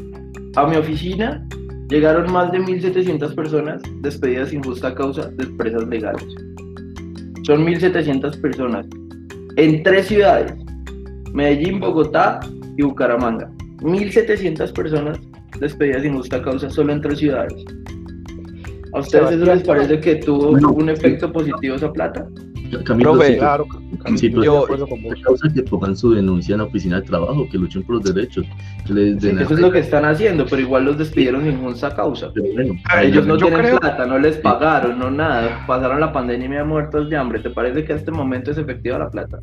A 0.56 0.68
mi 0.68 0.78
oficina 0.78 1.44
llegaron 1.90 2.32
más 2.32 2.52
de 2.52 2.60
1.700 2.60 3.36
personas 3.36 3.82
despedidas 4.02 4.50
sin 4.50 4.64
justa 4.64 4.94
causa 4.94 5.30
de 5.30 5.44
empresas 5.44 5.88
legales. 5.88 6.26
Son 7.44 7.66
1.700 7.66 8.42
personas 8.42 8.88
en 9.58 9.84
tres 9.84 10.08
ciudades, 10.08 10.54
Medellín, 11.34 11.80
Bogotá 11.80 12.40
y 12.78 12.84
Bucaramanga. 12.84 13.50
1.700 13.82 14.74
personas 14.74 15.20
despedidas 15.60 16.02
sin 16.02 16.16
justa 16.16 16.42
causa 16.42 16.70
solo 16.70 16.94
en 16.94 17.02
tres 17.02 17.20
ciudades. 17.20 17.54
¿A 18.94 19.00
ustedes 19.00 19.32
eso 19.32 19.46
les 19.46 19.64
parece 19.64 20.00
que 20.00 20.16
tuvo 20.16 20.50
un 20.52 20.90
efecto 20.90 21.32
positivo 21.32 21.76
esa 21.76 21.92
plata? 21.92 22.28
Camilo, 22.84 23.14
Profe, 23.14 23.28
sí, 23.34 23.38
Claro, 23.38 23.66
pero 23.70 24.14
estoy 24.16 24.30
de 24.32 24.46
yo- 24.46 24.66
causa 25.24 25.48
que 25.54 25.64
pongan 25.64 25.96
su 25.96 26.14
denuncia 26.14 26.54
en 26.54 26.60
la 26.60 26.66
oficina 26.66 27.00
de 27.00 27.08
trabajo, 27.08 27.48
que 27.50 27.58
luchen 27.58 27.84
por 27.84 27.96
los 27.96 28.14
derechos, 28.14 28.46
que 28.86 28.94
les 28.94 29.22
Sí, 29.22 29.30
eso 29.30 29.54
es 29.54 29.60
lo 29.60 29.72
que 29.72 29.80
están 29.80 30.06
haciendo, 30.06 30.46
pero 30.46 30.62
igual 30.62 30.86
los 30.86 30.98
despidieron 30.98 31.44
sin 31.44 31.62
justa 31.62 31.96
causa. 31.96 32.32
Pero 32.34 32.48
bueno, 32.54 32.74
Ah, 32.86 32.98
ahí 33.00 33.08
Ellos 33.08 33.26
no 33.26 33.38
tienen 33.38 33.60
creo- 33.60 33.80
plata, 33.80 34.06
no 34.06 34.20
les 34.20 34.38
pagaron, 34.38 35.00
no 35.00 35.10
nada. 35.12 35.64
Pasaron 35.68 36.00
la 36.00 36.12
pandemia 36.12 36.46
y 36.46 36.50
me 36.50 36.60
han 36.60 36.68
muertos 36.68 37.10
de 37.10 37.18
hambre. 37.18 37.40
¿Te 37.40 37.50
parece 37.50 37.84
que 37.86 37.94
a 37.94 37.96
este 37.96 38.12
momento 38.12 38.52
es 38.52 38.58
efectiva 38.58 38.98
la 39.00 39.10
plata? 39.10 39.40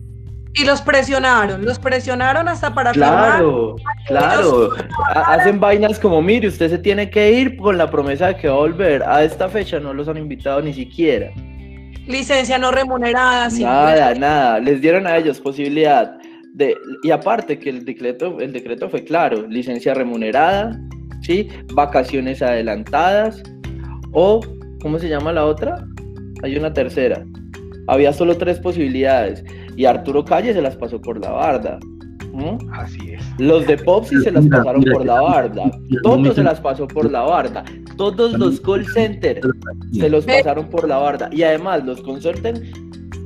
Y 0.54 0.66
los 0.66 0.82
presionaron, 0.82 1.64
los 1.64 1.78
presionaron 1.78 2.46
hasta 2.46 2.74
para 2.74 2.92
firmar. 2.92 3.38
Claro, 3.38 3.76
claro. 4.06 4.68
Ha- 5.14 5.32
Hacen 5.34 5.59
vainas 5.59 5.98
como, 5.98 6.20
mire, 6.20 6.46
usted 6.48 6.68
se 6.68 6.76
tiene 6.78 7.09
que 7.09 7.32
ir 7.32 7.56
con 7.56 7.78
la 7.78 7.90
promesa 7.90 8.26
de 8.26 8.36
que 8.36 8.48
va 8.48 8.54
a 8.54 8.59
volver. 8.59 9.02
A 9.02 9.24
esta 9.24 9.48
fecha 9.48 9.80
no 9.80 9.94
los 9.94 10.09
han 10.09 10.18
invitado 10.18 10.60
ni 10.60 10.74
siquiera. 10.74 11.30
Licencia 12.07 12.59
no 12.59 12.70
remunerada. 12.73 13.49
Nada, 13.49 14.15
nada. 14.15 14.61
Les 14.61 14.81
dieron 14.81 15.07
a 15.07 15.16
ellos 15.16 15.41
posibilidad 15.41 16.19
de... 16.55 16.77
Y 17.03 17.11
aparte 17.11 17.59
que 17.59 17.70
el 17.70 17.85
decreto, 17.85 18.39
el 18.41 18.53
decreto 18.53 18.89
fue 18.89 19.05
claro. 19.05 19.47
Licencia 19.49 19.95
remunerada, 19.95 20.79
¿sí? 21.23 21.49
Vacaciones 21.74 22.43
adelantadas. 22.43 23.43
O, 24.12 24.41
¿cómo 24.81 24.99
se 24.99 25.09
llama 25.09 25.33
la 25.33 25.47
otra? 25.47 25.87
Hay 26.43 26.57
una 26.57 26.73
tercera. 26.73 27.24
Había 27.87 28.12
solo 28.12 28.37
tres 28.37 28.59
posibilidades. 28.59 29.45
Y 29.77 29.85
Arturo 29.85 30.24
Calle 30.24 30.53
se 30.53 30.62
las 30.62 30.77
pasó 30.77 31.01
por 31.01 31.20
la 31.20 31.31
barda. 31.31 31.79
¿Mm? 32.32 32.70
Así 32.72 33.12
es. 33.12 33.22
Los 33.38 33.66
de 33.66 33.76
Popsi 33.76 34.16
se 34.22 34.32
las 34.32 34.44
Mira, 34.44 34.59
pasaron 34.59 34.80
mira, 34.80 34.92
por 34.94 35.06
la 35.06 35.20
barda. 35.20 35.70
Todos 36.02 36.34
se 36.34 36.42
las 36.42 36.60
pasó 36.60 36.88
por 36.88 37.10
la 37.10 37.20
barda. 37.20 37.64
Todos 37.96 38.32
los 38.38 38.60
call 38.60 38.86
centers 38.86 39.46
se 39.92 40.09
los 40.09 40.24
pasaron 40.24 40.68
por 40.70 40.88
la 40.88 40.96
barda. 40.96 41.28
Y 41.30 41.42
además, 41.42 41.84
los 41.84 42.00
consulten 42.02 42.72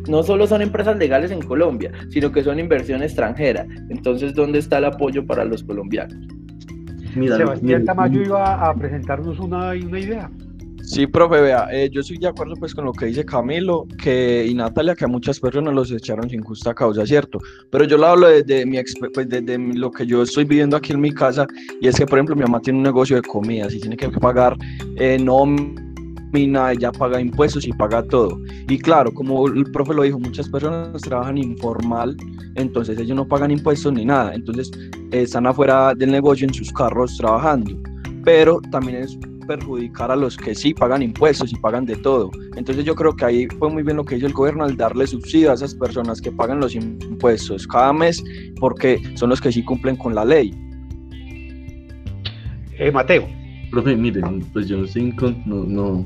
no 0.09 0.23
solo 0.23 0.47
son 0.47 0.63
empresas 0.63 0.97
legales 0.97 1.31
en 1.31 1.43
Colombia, 1.43 1.93
sino 2.11 2.31
que 2.31 2.43
son 2.43 2.59
inversión 2.59 3.03
extranjera. 3.03 3.67
Entonces, 3.91 4.35
¿dónde 4.35 4.59
está 4.59 4.79
el 4.79 4.87
apoyo 4.87 5.27
para 5.27 5.45
los 5.45 5.63
colombianos? 5.63 6.17
Mira, 7.15 7.37
Sebastián 7.37 7.81
mira, 7.81 7.85
Tamayo 7.85 8.23
iba 8.23 8.69
a 8.69 8.75
presentarnos 8.75 9.39
una, 9.39 9.71
una 9.71 9.99
idea. 9.99 10.31
Sí, 10.87 11.05
profe, 11.09 11.41
vea, 11.41 11.67
eh, 11.73 11.91
yo 11.91 12.01
estoy 12.01 12.17
de 12.17 12.29
acuerdo 12.29 12.55
pues 12.55 12.73
con 12.73 12.85
lo 12.85 12.93
que 12.93 13.07
dice 13.07 13.25
Camilo 13.25 13.89
que, 14.01 14.47
y 14.49 14.55
Natalia, 14.55 14.95
que 14.95 15.05
a 15.05 15.09
muchas 15.09 15.41
personas 15.41 15.75
los 15.75 15.91
echaron 15.91 16.31
sin 16.31 16.43
justa 16.43 16.73
causa, 16.75 17.05
¿cierto? 17.05 17.41
Pero 17.73 17.85
yo 17.87 17.99
lo 17.99 18.07
hablo 18.07 18.29
desde, 18.29 18.65
mi, 18.65 18.79
pues, 19.13 19.29
desde 19.29 19.59
lo 19.59 19.91
que 19.91 20.07
yo 20.07 20.23
estoy 20.23 20.45
viviendo 20.45 20.77
aquí 20.77 20.93
en 20.93 21.01
mi 21.01 21.11
casa, 21.11 21.45
y 21.81 21.89
es 21.89 21.97
que, 21.97 22.07
por 22.07 22.19
ejemplo, 22.19 22.37
mi 22.37 22.43
mamá 22.43 22.61
tiene 22.61 22.79
un 22.79 22.85
negocio 22.85 23.17
de 23.17 23.23
comidas 23.23 23.75
y 23.75 23.81
tiene 23.81 23.97
que 23.97 24.09
pagar 24.11 24.57
eh, 24.95 25.19
nómina, 25.19 26.71
ella 26.71 26.93
paga 26.93 27.21
impuestos 27.21 27.67
y 27.67 27.73
paga 27.73 28.05
todo. 28.05 28.39
Y 28.69 28.79
claro, 28.79 29.13
como 29.13 29.49
el 29.49 29.65
profe 29.73 29.93
lo 29.93 30.05
dijo, 30.05 30.21
muchas 30.21 30.49
personas 30.49 31.03
trabajan 31.03 31.37
informal, 31.37 32.17
entonces 32.55 32.97
ellos 32.97 33.17
no 33.17 33.27
pagan 33.27 33.51
impuestos 33.51 33.93
ni 33.93 34.05
nada, 34.05 34.33
entonces 34.37 34.71
están 35.11 35.49
afuera 35.49 35.95
del 35.97 36.13
negocio 36.13 36.47
en 36.47 36.55
sus 36.55 36.73
carros 36.73 37.17
trabajando. 37.17 37.77
Pero 38.23 38.61
también 38.71 38.99
es 38.99 39.19
perjudicar 39.47 40.11
a 40.11 40.17
los 40.17 40.37
que 40.37 40.55
sí 40.55 40.75
pagan 40.75 41.03
impuestos 41.03 41.53
y 41.53 41.57
pagan 41.57 41.87
de 41.87 41.97
todo. 41.97 42.31
Entonces 42.57 42.85
yo 42.85 42.95
creo 42.95 43.15
que 43.15 43.25
ahí 43.25 43.47
fue 43.59 43.71
muy 43.71 43.83
bien 43.83 43.97
lo 43.97 44.05
que 44.05 44.17
hizo 44.17 44.27
el 44.27 44.33
gobierno 44.33 44.65
al 44.65 44.77
darle 44.77 45.07
subsidio 45.07 45.51
a 45.51 45.55
esas 45.55 45.75
personas 45.75 46.21
que 46.21 46.33
pagan 46.33 46.61
los 46.61 46.75
impuestos 46.75 47.67
cada 47.67 47.93
mes 47.93 48.23
porque 48.61 49.01
son 49.15 49.31
los 49.31 49.41
que 49.41 49.53
sí 49.53 49.63
cumplen 49.65 49.97
con 49.97 50.15
la 50.15 50.25
ley. 50.25 50.53
Eh, 52.79 52.91
Mateo, 52.93 53.27
Profe, 53.71 53.97
miren, 53.97 54.41
pues 54.53 54.69
yo 54.69 54.77
no 54.77 54.85
estoy 54.85 55.15
no, 55.47 55.65
no, 55.65 56.05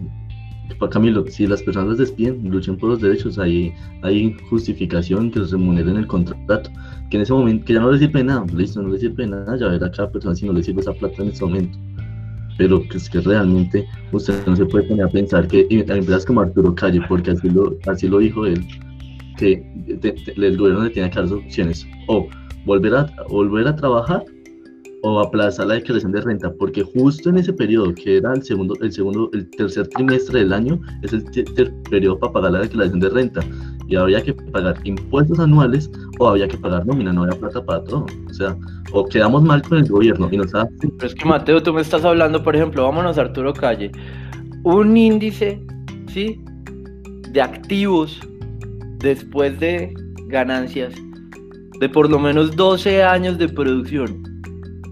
pa- 0.79 0.89
Camilo, 0.89 1.27
si 1.27 1.47
las 1.47 1.63
personas 1.63 1.91
las 1.91 1.99
despiden, 1.99 2.49
luchen 2.49 2.77
por 2.77 2.91
los 2.91 3.01
derechos, 3.01 3.39
hay, 3.39 3.73
hay 4.03 4.37
justificación 4.49 5.31
que 5.31 5.41
les 5.41 5.51
remuneren 5.51 5.97
el 5.97 6.07
contrato, 6.07 6.71
que 7.11 7.17
en 7.17 7.23
ese 7.23 7.33
momento, 7.33 7.65
que 7.65 7.75
ya 7.75 7.81
no 7.81 7.91
les 7.91 8.01
sirve 8.01 8.23
nada, 8.23 8.47
listo, 8.55 8.81
no 8.81 8.89
les 8.91 9.01
sirve 9.01 9.27
nada, 9.27 9.57
ya 9.59 9.67
verá 9.67 9.87
a 9.87 9.91
cada 9.91 10.11
persona 10.11 10.35
si 10.35 10.47
no 10.47 10.53
le 10.53 10.63
sirve 10.63 10.81
esa 10.81 10.93
plata 10.93 11.23
en 11.23 11.29
ese 11.29 11.45
momento. 11.45 11.79
Pero 12.61 12.87
que 12.89 12.99
es 12.99 13.09
que 13.09 13.21
realmente 13.23 13.89
usted 14.13 14.47
no 14.47 14.55
se 14.55 14.67
puede 14.67 14.85
poner 14.87 15.07
a 15.07 15.09
pensar 15.09 15.49
que 15.49 15.67
empresas 15.71 16.27
como 16.27 16.43
Arturo 16.43 16.75
Calle, 16.75 17.01
porque 17.09 17.31
así 17.31 17.49
lo, 17.49 17.75
así 17.87 18.07
lo 18.07 18.19
dijo 18.19 18.45
él, 18.45 18.63
que 19.39 19.65
el 20.37 20.59
gobierno 20.59 20.85
le 20.85 20.91
tiene 20.91 21.09
que 21.09 21.17
dar 21.17 21.27
dos 21.27 21.41
opciones, 21.43 21.87
o 22.09 22.29
volver 22.67 22.95
a, 22.97 23.11
volver 23.31 23.67
a 23.67 23.75
trabajar 23.75 24.23
o 25.03 25.21
aplazar 25.21 25.67
la 25.67 25.75
declaración 25.75 26.13
de 26.13 26.21
renta, 26.21 26.53
porque 26.53 26.83
justo 26.83 27.31
en 27.31 27.39
ese 27.39 27.53
periodo, 27.53 27.95
que 27.95 28.19
era 28.19 28.33
el 28.35 28.43
segundo, 28.43 28.75
el 28.83 28.93
segundo, 28.93 29.31
el 29.33 29.49
tercer 29.51 29.89
trimestre 29.89 30.41
del 30.41 30.53
año, 30.53 30.81
es 31.03 31.13
el 31.13 31.25
te- 31.31 31.45
ter- 31.45 31.73
periodo 31.91 32.19
para 32.19 32.33
pagar 32.33 32.53
la 32.53 32.61
declaración 32.61 33.01
de 33.01 33.09
renta, 33.09 33.41
y 33.89 33.97
había 33.97 34.23
que 34.23 34.35
pagar 34.35 34.77
impuestos 34.85 35.39
anuales 35.41 35.91
o 36.19 36.29
había 36.29 36.47
que 36.47 36.57
pagar 36.57 36.87
nómina, 36.87 37.13
no 37.13 37.25
había 37.25 37.39
plata 37.39 37.65
para 37.65 37.83
todo, 37.85 38.07
o 38.29 38.35
sea, 38.35 38.57
o 38.93 39.05
quedamos 39.07 39.43
mal 39.43 39.63
con 39.63 39.79
el 39.79 39.89
gobierno 39.89 40.29
y 40.31 40.37
nos 40.37 40.53
da 40.53 40.69
Pero 40.81 41.07
es 41.07 41.15
que 41.15 41.25
Mateo, 41.25 41.63
tú 41.63 41.73
me 41.73 41.81
estás 41.81 42.05
hablando, 42.05 42.43
por 42.43 42.55
ejemplo, 42.55 42.85
vámonos 42.85 43.19
a 43.19 43.23
Arturo 43.23 43.53
Calle. 43.53 43.91
Un 44.63 44.97
índice, 44.97 45.61
¿sí? 46.09 46.41
de 47.33 47.41
activos 47.41 48.21
después 48.99 49.59
de 49.61 49.95
ganancias 50.27 50.93
de 51.81 51.89
por 51.89 52.11
lo 52.11 52.19
menos 52.19 52.55
12 52.57 53.03
años 53.03 53.39
de 53.39 53.49
producción, 53.49 54.23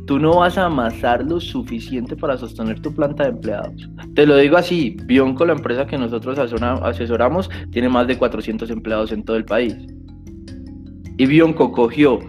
tú 0.09 0.19
no 0.19 0.37
vas 0.37 0.57
a 0.57 0.65
amasar 0.65 1.23
lo 1.23 1.39
suficiente 1.39 2.17
para 2.17 2.39
sostener 2.39 2.81
tu 2.81 2.93
planta 2.95 3.25
de 3.25 3.29
empleados. 3.29 3.91
Te 4.15 4.25
lo 4.25 4.39
digo 4.39 4.57
así, 4.57 4.97
Bionco, 5.05 5.45
la 5.45 5.53
empresa 5.53 5.87
que 5.87 5.99
nosotros 5.99 6.39
asesoramos, 6.39 7.51
tiene 7.71 7.91
más 7.91 8.07
de 8.07 8.17
400 8.17 8.71
empleados 8.71 9.13
en 9.13 9.23
todo 9.23 9.37
el 9.37 9.45
país. 9.45 9.77
Y 11.19 11.27
Bionco 11.27 11.71
cogió 11.73 12.21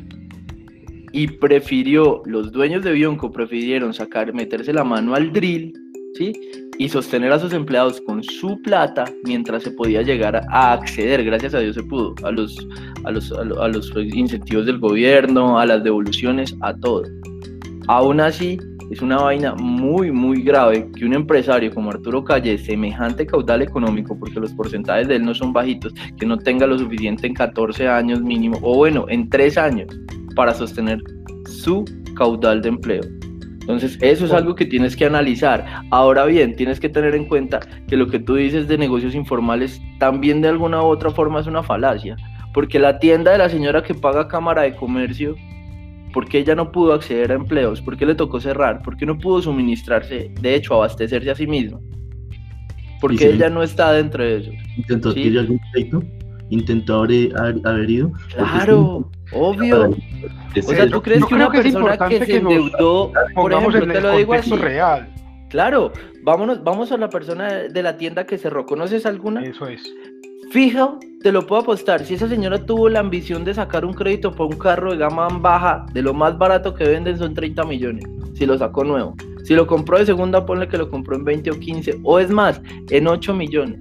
y 1.13 1.27
prefirió, 1.27 2.21
los 2.25 2.51
dueños 2.51 2.83
de 2.83 2.91
Bionco 2.91 3.31
prefirieron 3.31 3.93
sacar, 3.93 4.33
meterse 4.33 4.73
la 4.73 4.83
mano 4.83 5.15
al 5.15 5.31
drill, 5.31 5.71
¿sí? 6.15 6.33
Y 6.77 6.89
sostener 6.89 7.31
a 7.31 7.39
sus 7.39 7.53
empleados 7.53 8.01
con 8.01 8.21
su 8.21 8.61
plata 8.61 9.05
mientras 9.23 9.63
se 9.63 9.71
podía 9.71 10.01
llegar 10.01 10.45
a 10.49 10.73
acceder, 10.73 11.23
gracias 11.23 11.53
a 11.53 11.59
Dios 11.59 11.75
se 11.75 11.83
pudo, 11.83 12.13
a 12.25 12.31
los, 12.31 12.57
a 13.05 13.11
los, 13.11 13.31
a 13.31 13.67
los, 13.69 13.89
incentivos 13.95 14.65
del 14.65 14.79
gobierno, 14.79 15.57
a 15.57 15.65
las 15.65 15.81
devoluciones, 15.81 16.57
a 16.59 16.75
todo. 16.75 17.03
Aún 17.89 18.19
así, 18.19 18.59
es 18.91 19.01
una 19.01 19.17
vaina 19.17 19.55
muy, 19.55 20.11
muy 20.11 20.43
grave 20.43 20.87
que 20.95 21.05
un 21.05 21.15
empresario 21.15 21.73
como 21.73 21.89
Arturo 21.89 22.23
Calle, 22.23 22.55
semejante 22.59 23.25
caudal 23.25 23.63
económico, 23.63 24.15
porque 24.15 24.39
los 24.39 24.53
porcentajes 24.53 25.07
de 25.07 25.15
él 25.15 25.25
no 25.25 25.33
son 25.33 25.53
bajitos, 25.53 25.95
que 26.19 26.27
no 26.27 26.37
tenga 26.37 26.67
lo 26.67 26.77
suficiente 26.77 27.25
en 27.25 27.33
14 27.33 27.87
años 27.87 28.21
mínimo, 28.21 28.59
o 28.61 28.75
bueno, 28.75 29.05
en 29.09 29.27
3 29.27 29.57
años, 29.57 29.87
para 30.35 30.53
sostener 30.53 30.99
su 31.47 31.83
caudal 32.15 32.61
de 32.61 32.69
empleo. 32.69 33.01
Entonces, 33.61 33.97
eso 34.01 34.25
es 34.25 34.33
algo 34.33 34.53
que 34.53 34.65
tienes 34.65 34.95
que 34.95 35.05
analizar. 35.05 35.65
Ahora 35.89 36.25
bien, 36.25 36.55
tienes 36.55 36.79
que 36.79 36.89
tener 36.89 37.15
en 37.15 37.25
cuenta 37.25 37.59
que 37.87 37.97
lo 37.97 38.05
que 38.05 38.19
tú 38.19 38.35
dices 38.35 38.67
de 38.67 38.77
negocios 38.77 39.15
informales 39.15 39.81
también 39.97 40.41
de 40.41 40.49
alguna 40.49 40.83
u 40.83 40.85
otra 40.85 41.09
forma 41.09 41.39
es 41.39 41.47
una 41.47 41.63
falacia, 41.63 42.15
porque 42.53 42.77
la 42.77 42.99
tienda 42.99 43.31
de 43.31 43.39
la 43.39 43.49
señora 43.49 43.81
que 43.81 43.95
paga 43.95 44.27
cámara 44.27 44.61
de 44.61 44.75
comercio, 44.75 45.35
¿por 46.13 46.27
qué 46.27 46.39
ella 46.39 46.55
no 46.55 46.71
pudo 46.71 46.93
acceder 46.93 47.31
a 47.31 47.35
empleos? 47.35 47.81
¿Por 47.81 47.97
qué 47.97 48.05
le 48.05 48.15
tocó 48.15 48.39
cerrar? 48.39 48.81
¿Por 48.81 48.97
qué 48.97 49.05
no 49.05 49.17
pudo 49.17 49.41
suministrarse, 49.41 50.31
de 50.41 50.55
hecho, 50.55 50.75
abastecerse 50.75 51.31
a 51.31 51.35
sí 51.35 51.47
misma? 51.47 51.79
Porque 53.01 53.29
ella 53.29 53.49
no 53.49 53.63
está 53.63 53.93
dentro 53.93 54.23
de 54.23 54.37
eso. 54.37 54.51
¿Intentó 54.75 55.11
¿sí? 55.13 55.37
algún 55.37 55.59
crédito? 55.71 56.03
¿Intentó 56.49 57.03
haber, 57.03 57.31
haber 57.65 57.89
ido? 57.89 58.11
Claro. 58.35 59.09
Obvio. 59.31 59.91
O 59.91 60.61
sea, 60.61 60.89
¿tú 60.89 61.01
crees 61.01 61.23
que 61.25 61.35
una 61.35 61.51
persona 61.51 61.97
que, 62.09 62.25
se 62.25 62.37
endeudó, 62.37 63.11
por 63.35 63.53
ejemplo, 63.53 63.93
te 63.93 64.01
lo 64.01 64.17
digo 64.17 64.33
así? 64.33 64.55
Real. 64.55 65.07
Claro, 65.49 65.91
vámonos, 66.23 66.63
vamos 66.63 66.91
a 66.91 66.97
la 66.97 67.09
persona 67.09 67.63
de 67.69 67.83
la 67.83 67.97
tienda 67.97 68.25
que 68.25 68.37
cerró. 68.37 68.65
¿Conoces 68.65 69.05
alguna? 69.05 69.43
Eso 69.43 69.67
es. 69.67 69.81
Fija, 70.51 70.97
te 71.21 71.31
lo 71.31 71.45
puedo 71.45 71.61
apostar. 71.61 72.03
Si 72.03 72.15
esa 72.15 72.27
señora 72.27 72.65
tuvo 72.65 72.89
la 72.89 73.01
ambición 73.01 73.45
de 73.45 73.53
sacar 73.53 73.85
un 73.85 73.93
crédito 73.93 74.31
por 74.31 74.47
un 74.47 74.57
carro 74.57 74.91
de 74.91 74.97
gama 74.97 75.27
baja, 75.27 75.85
de 75.93 76.01
lo 76.01 76.11
más 76.11 76.39
barato 76.39 76.73
que 76.73 76.85
venden 76.85 77.19
son 77.19 77.35
30 77.35 77.65
millones. 77.65 78.03
Si 78.33 78.47
lo 78.47 78.57
sacó 78.57 78.83
nuevo. 78.83 79.15
Si 79.43 79.53
lo 79.53 79.67
compró 79.67 79.99
de 79.99 80.07
segunda, 80.07 80.47
ponle 80.47 80.67
que 80.67 80.79
lo 80.79 80.89
compró 80.89 81.15
en 81.17 81.23
20 81.23 81.51
o 81.51 81.59
15. 81.59 81.99
O 82.03 82.17
es 82.17 82.31
más, 82.31 82.59
en 82.89 83.07
8 83.07 83.33
millones. 83.35 83.79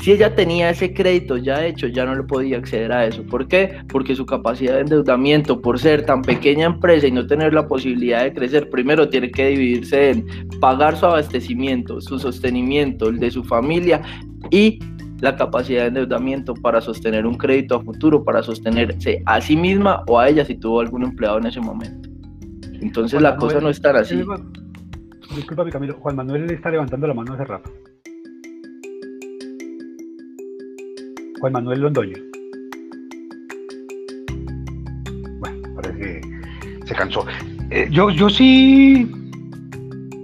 Si 0.00 0.12
ella 0.12 0.34
tenía 0.34 0.70
ese 0.70 0.94
crédito 0.94 1.36
ya 1.36 1.64
hecho, 1.66 1.86
ya 1.86 2.06
no 2.06 2.14
le 2.14 2.22
podía 2.22 2.58
acceder 2.58 2.90
a 2.90 3.06
eso. 3.06 3.22
¿Por 3.22 3.46
qué? 3.46 3.78
Porque 3.88 4.14
su 4.14 4.24
capacidad 4.24 4.74
de 4.74 4.80
endeudamiento, 4.80 5.60
por 5.60 5.78
ser 5.78 6.06
tan 6.06 6.22
pequeña 6.22 6.66
empresa 6.66 7.06
y 7.06 7.10
no 7.10 7.26
tener 7.26 7.52
la 7.52 7.68
posibilidad 7.68 8.22
de 8.22 8.32
crecer, 8.32 8.70
primero 8.70 9.08
tiene 9.08 9.30
que 9.30 9.48
dividirse 9.48 10.10
en 10.10 10.26
pagar 10.60 10.96
su 10.96 11.06
abastecimiento, 11.06 12.00
su 12.00 12.18
sostenimiento, 12.18 13.08
el 13.08 13.18
de 13.18 13.30
su 13.30 13.44
familia 13.44 14.02
y 14.50 14.78
la 15.24 15.36
capacidad 15.36 15.82
de 15.82 15.88
endeudamiento 15.88 16.52
para 16.52 16.82
sostener 16.82 17.26
un 17.26 17.38
crédito 17.38 17.76
a 17.76 17.82
futuro, 17.82 18.22
para 18.22 18.42
sostenerse 18.42 19.22
a 19.24 19.40
sí 19.40 19.56
misma 19.56 20.04
o 20.06 20.18
a 20.18 20.28
ella 20.28 20.44
si 20.44 20.54
tuvo 20.54 20.80
algún 20.80 21.02
empleado 21.02 21.38
en 21.38 21.46
ese 21.46 21.60
momento. 21.60 22.10
Entonces 22.82 23.22
la 23.22 23.34
cosa 23.36 23.58
no 23.58 23.70
está 23.70 23.90
así. 23.98 24.22
Disculpa, 25.34 25.64
mi 25.64 25.70
Camilo. 25.70 25.94
Juan 25.94 26.16
Manuel 26.16 26.46
le 26.46 26.54
está 26.54 26.70
levantando 26.70 27.06
la 27.06 27.14
mano 27.14 27.32
hace 27.32 27.44
rato. 27.44 27.72
Juan 31.40 31.52
Manuel 31.54 31.80
Londoño. 31.80 32.16
Bueno, 35.40 35.68
parece 35.74 35.98
que 35.98 36.86
se 36.86 36.94
cansó. 36.94 37.24
Eh, 37.70 37.88
yo, 37.90 38.10
yo 38.10 38.28
sí 38.28 39.10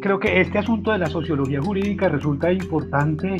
creo 0.03 0.21
que 0.21 0.43
este 0.43 0.59
asunto 0.59 0.93
de 0.93 0.99
la 0.99 1.07
sociología 1.07 1.63
jurídica 1.63 2.11
resulta 2.11 2.53
importante 2.53 3.39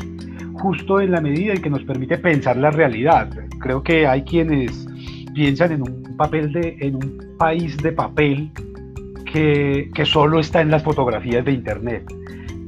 justo 0.61 1.01
en 1.01 1.11
la 1.11 1.21
medida 1.21 1.53
en 1.53 1.61
que 1.61 1.69
nos 1.69 1.83
permite 1.83 2.17
pensar 2.17 2.57
la 2.57 2.71
realidad. 2.71 3.29
Creo 3.59 3.83
que 3.83 4.07
hay 4.07 4.23
quienes 4.23 4.87
piensan 5.33 5.73
en 5.73 5.81
un 5.81 6.15
papel 6.17 6.51
de, 6.53 6.77
en 6.79 6.95
un 6.95 7.35
país 7.37 7.75
de 7.77 7.91
papel 7.91 8.51
que, 9.25 9.89
que 9.93 10.05
solo 10.05 10.39
está 10.39 10.61
en 10.61 10.71
las 10.71 10.83
fotografías 10.83 11.43
de 11.43 11.51
internet 11.51 12.03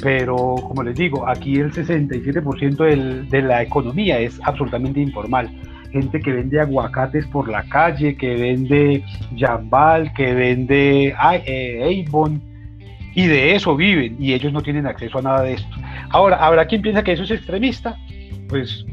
pero 0.04 0.56
como 0.68 0.84
les 0.84 0.96
digo, 0.96 1.26
aquí 1.28 1.56
el 1.56 1.72
67% 1.72 3.30
de 3.30 3.42
la 3.42 3.64
economía 3.64 4.20
es 4.20 4.38
absolutamente 4.44 5.00
informal. 5.00 5.50
Gente 5.92 6.20
que 6.20 6.34
vende 6.34 6.60
aguacates 6.60 7.26
por 7.28 7.48
la 7.48 7.64
calle, 7.70 8.18
que 8.18 8.36
vende 8.36 9.02
jambal, 9.38 10.12
que 10.14 10.34
vende 10.34 11.16
eh, 11.46 12.06
Avon, 12.06 12.42
y 13.16 13.28
de 13.28 13.56
eso 13.56 13.76
viven, 13.76 14.18
y 14.20 14.34
ellos 14.34 14.52
no 14.54 14.62
tienen 14.62 14.88
acceso 14.88 15.20
a 15.20 15.22
nada 15.22 15.42
de 15.44 15.54
esto. 15.54 15.76
Ahora, 16.10 16.38
¿habrá 16.38 16.66
quien 16.66 16.82
piensa 16.82 17.04
que 17.04 17.14
eso 17.14 17.24
es 17.24 17.32
extremista? 17.32 17.96
Pues 18.50 18.86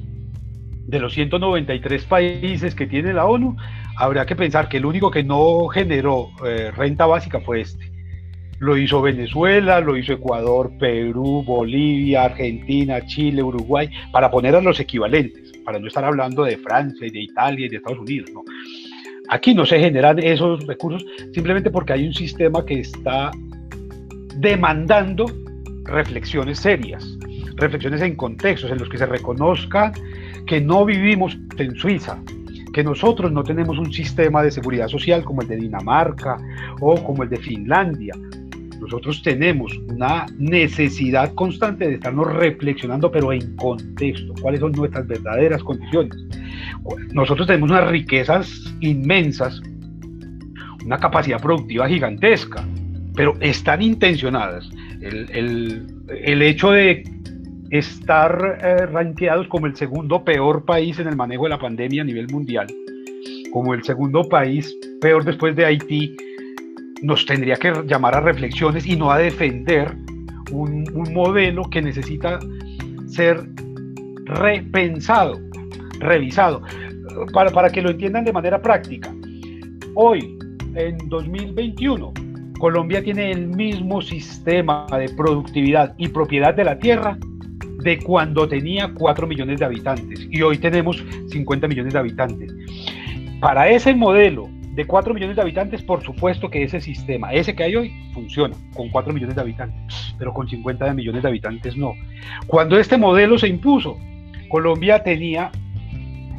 de 0.86 0.98
los 0.98 1.14
193 1.14 2.04
países 2.04 2.74
que 2.74 2.86
tiene 2.86 3.12
la 3.12 3.26
ONU, 3.26 3.56
habrá 3.96 4.26
que 4.26 4.36
pensar 4.36 4.68
que 4.68 4.78
el 4.78 4.86
único 4.86 5.10
que 5.10 5.22
no 5.22 5.68
generó 5.68 6.30
eh, 6.44 6.70
renta 6.72 7.06
básica 7.06 7.40
fue 7.40 7.60
este. 7.60 7.90
Lo 8.58 8.76
hizo 8.76 9.00
Venezuela, 9.00 9.80
lo 9.80 9.96
hizo 9.96 10.12
Ecuador, 10.12 10.70
Perú, 10.78 11.42
Bolivia, 11.46 12.24
Argentina, 12.24 13.00
Chile, 13.06 13.42
Uruguay, 13.42 13.88
para 14.12 14.30
poner 14.30 14.54
a 14.54 14.60
los 14.60 14.80
equivalentes, 14.80 15.52
para 15.64 15.78
no 15.78 15.86
estar 15.86 16.04
hablando 16.04 16.44
de 16.44 16.58
Francia 16.58 17.06
y 17.06 17.10
de 17.10 17.22
Italia 17.22 17.66
y 17.66 17.68
de 17.70 17.76
Estados 17.76 18.00
Unidos. 18.00 18.30
Aquí 19.28 19.54
no 19.54 19.64
se 19.64 19.78
generan 19.78 20.18
esos 20.18 20.66
recursos 20.66 21.06
simplemente 21.32 21.70
porque 21.70 21.92
hay 21.92 22.06
un 22.06 22.12
sistema 22.12 22.66
que 22.66 22.80
está 22.80 23.30
demandando 24.36 25.26
reflexiones 25.84 26.58
serias, 26.58 27.04
reflexiones 27.56 28.02
en 28.02 28.16
contextos 28.16 28.70
en 28.70 28.78
los 28.78 28.88
que 28.88 28.98
se 28.98 29.06
reconozca 29.06 29.92
que 30.46 30.60
no 30.60 30.84
vivimos 30.84 31.38
en 31.56 31.74
Suiza, 31.76 32.18
que 32.72 32.84
nosotros 32.84 33.32
no 33.32 33.42
tenemos 33.42 33.78
un 33.78 33.92
sistema 33.92 34.42
de 34.42 34.50
seguridad 34.50 34.88
social 34.88 35.24
como 35.24 35.42
el 35.42 35.48
de 35.48 35.56
Dinamarca 35.56 36.38
o 36.80 37.02
como 37.02 37.24
el 37.24 37.28
de 37.28 37.36
Finlandia, 37.36 38.14
nosotros 38.80 39.22
tenemos 39.22 39.78
una 39.88 40.26
necesidad 40.38 41.34
constante 41.34 41.86
de 41.86 41.94
estarnos 41.94 42.32
reflexionando, 42.32 43.12
pero 43.12 43.30
en 43.32 43.54
contexto, 43.56 44.32
cuáles 44.40 44.60
son 44.60 44.72
nuestras 44.72 45.06
verdaderas 45.06 45.62
condiciones. 45.62 46.16
Nosotros 47.12 47.46
tenemos 47.46 47.70
unas 47.70 47.88
riquezas 47.90 48.74
inmensas, 48.80 49.60
una 50.84 50.98
capacidad 50.98 51.40
productiva 51.40 51.86
gigantesca, 51.88 52.64
pero 53.14 53.34
están 53.40 53.82
intencionadas. 53.82 54.68
El, 55.00 55.86
el, 56.08 56.42
hecho 56.42 56.70
de 56.70 57.02
estar 57.70 58.58
eh, 58.62 58.86
ranqueados 58.86 59.48
como 59.48 59.66
el 59.66 59.76
segundo 59.76 60.24
peor 60.24 60.64
país 60.64 60.98
en 60.98 61.08
el 61.08 61.16
manejo 61.16 61.44
de 61.44 61.50
la 61.50 61.58
pandemia 61.58 62.02
a 62.02 62.04
nivel 62.04 62.28
mundial, 62.28 62.66
como 63.52 63.74
el 63.74 63.82
segundo 63.82 64.28
país 64.28 64.76
peor 65.00 65.24
después 65.24 65.56
de 65.56 65.64
Haití, 65.64 66.16
nos 67.02 67.24
tendría 67.24 67.56
que 67.56 67.72
llamar 67.86 68.14
a 68.16 68.20
reflexiones 68.20 68.86
y 68.86 68.96
no 68.96 69.10
a 69.10 69.18
defender 69.18 69.94
un, 70.52 70.84
modelo 71.12 71.64
que 71.70 71.80
necesita 71.80 72.38
ser 73.06 73.48
repensado, 74.26 75.38
revisado, 76.00 76.62
para, 77.32 77.50
para 77.50 77.70
que 77.70 77.80
lo 77.80 77.90
entiendan 77.90 78.24
de 78.24 78.32
manera 78.32 78.60
práctica. 78.60 79.12
Hoy, 79.94 80.38
en 80.74 80.96
2021, 81.08 82.12
Colombia 82.60 83.02
tiene 83.02 83.32
el 83.32 83.48
mismo 83.48 84.02
sistema 84.02 84.86
de 84.92 85.08
productividad 85.08 85.94
y 85.96 86.08
propiedad 86.08 86.54
de 86.54 86.64
la 86.64 86.78
tierra 86.78 87.16
de 87.82 87.98
cuando 87.98 88.46
tenía 88.46 88.92
4 88.92 89.26
millones 89.26 89.58
de 89.58 89.64
habitantes 89.64 90.28
y 90.30 90.42
hoy 90.42 90.58
tenemos 90.58 91.02
50 91.30 91.66
millones 91.66 91.94
de 91.94 91.98
habitantes. 91.98 92.54
Para 93.40 93.70
ese 93.70 93.94
modelo 93.94 94.50
de 94.74 94.86
4 94.86 95.14
millones 95.14 95.36
de 95.36 95.42
habitantes, 95.42 95.82
por 95.82 96.02
supuesto 96.02 96.50
que 96.50 96.62
ese 96.62 96.82
sistema, 96.82 97.32
ese 97.32 97.54
que 97.54 97.64
hay 97.64 97.76
hoy, 97.76 97.92
funciona 98.12 98.54
con 98.74 98.90
4 98.90 99.14
millones 99.14 99.36
de 99.36 99.40
habitantes, 99.40 100.14
pero 100.18 100.34
con 100.34 100.46
50 100.46 100.92
millones 100.92 101.22
de 101.22 101.28
habitantes 101.28 101.78
no. 101.78 101.94
Cuando 102.46 102.78
este 102.78 102.98
modelo 102.98 103.38
se 103.38 103.48
impuso, 103.48 103.96
Colombia 104.50 105.02
tenía 105.02 105.50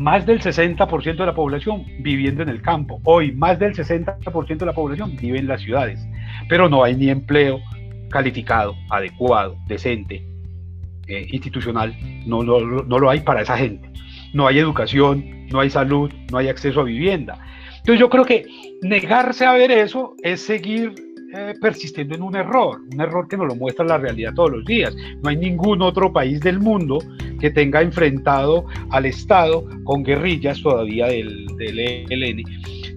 más 0.02 0.26
del 0.26 0.42
60% 0.42 1.18
de 1.18 1.26
la 1.26 1.36
población 1.36 1.86
viviendo 2.00 2.44
en 2.44 2.50
el 2.50 2.62
campo. 2.62 3.00
Hoy 3.04 3.32
más 3.32 3.60
del 3.60 3.74
60% 3.74 4.58
de 4.58 4.66
la 4.66 4.74
población 4.74 5.16
vive 5.16 5.40
en 5.40 5.48
las 5.48 5.62
ciudades, 5.62 6.00
pero 6.50 6.68
no 6.70 6.84
hay 6.84 6.96
ni 6.96 7.10
empleo 7.10 7.60
calificado, 8.10 8.76
adecuado, 8.90 9.56
decente. 9.68 10.26
eh, 11.08 11.28
institucional, 11.32 11.96
no, 12.26 12.44
no, 12.44 12.60
no 12.62 13.00
lo 13.00 13.10
hay 13.10 13.20
para 13.22 13.42
esa 13.42 13.58
gente. 13.58 13.90
No 14.34 14.48
hay 14.48 14.60
educación, 14.60 15.48
no 15.48 15.60
hay 15.60 15.70
salud, 15.70 16.12
no 16.32 16.38
hay 16.38 16.48
acceso 16.48 16.82
a 16.82 16.84
vivienda. 16.84 17.38
Entonces 17.80 18.00
yo 18.00 18.10
creo 18.10 18.24
que 18.26 18.46
negarse 18.82 19.46
a 19.46 19.54
ver 19.54 19.72
eso 19.72 20.16
es 20.24 20.42
seguir 20.42 20.94
eh, 21.34 21.54
persistiendo 21.62 22.16
en 22.16 22.22
un 22.22 22.36
error, 22.36 22.82
un 22.94 23.02
error 23.02 23.28
que 23.28 23.38
nos 23.38 23.48
lo 23.48 23.56
muestra 23.56 23.86
la 23.86 23.98
realidad 23.98 24.34
todos 24.34 24.52
los 24.52 24.66
días. 24.66 24.96
No 25.22 25.30
hay 25.30 25.38
ningún 25.38 25.82
otro 25.82 26.14
país 26.14 26.40
del 26.40 26.60
mundo 26.60 27.00
que 27.42 27.50
tenga 27.50 27.82
enfrentado 27.82 28.66
al 28.92 29.06
Estado 29.06 29.66
con 29.84 30.04
guerrillas 30.04 30.62
todavía 30.62 31.08
del, 31.08 31.48
del 31.58 31.80
ELN, 31.80 32.44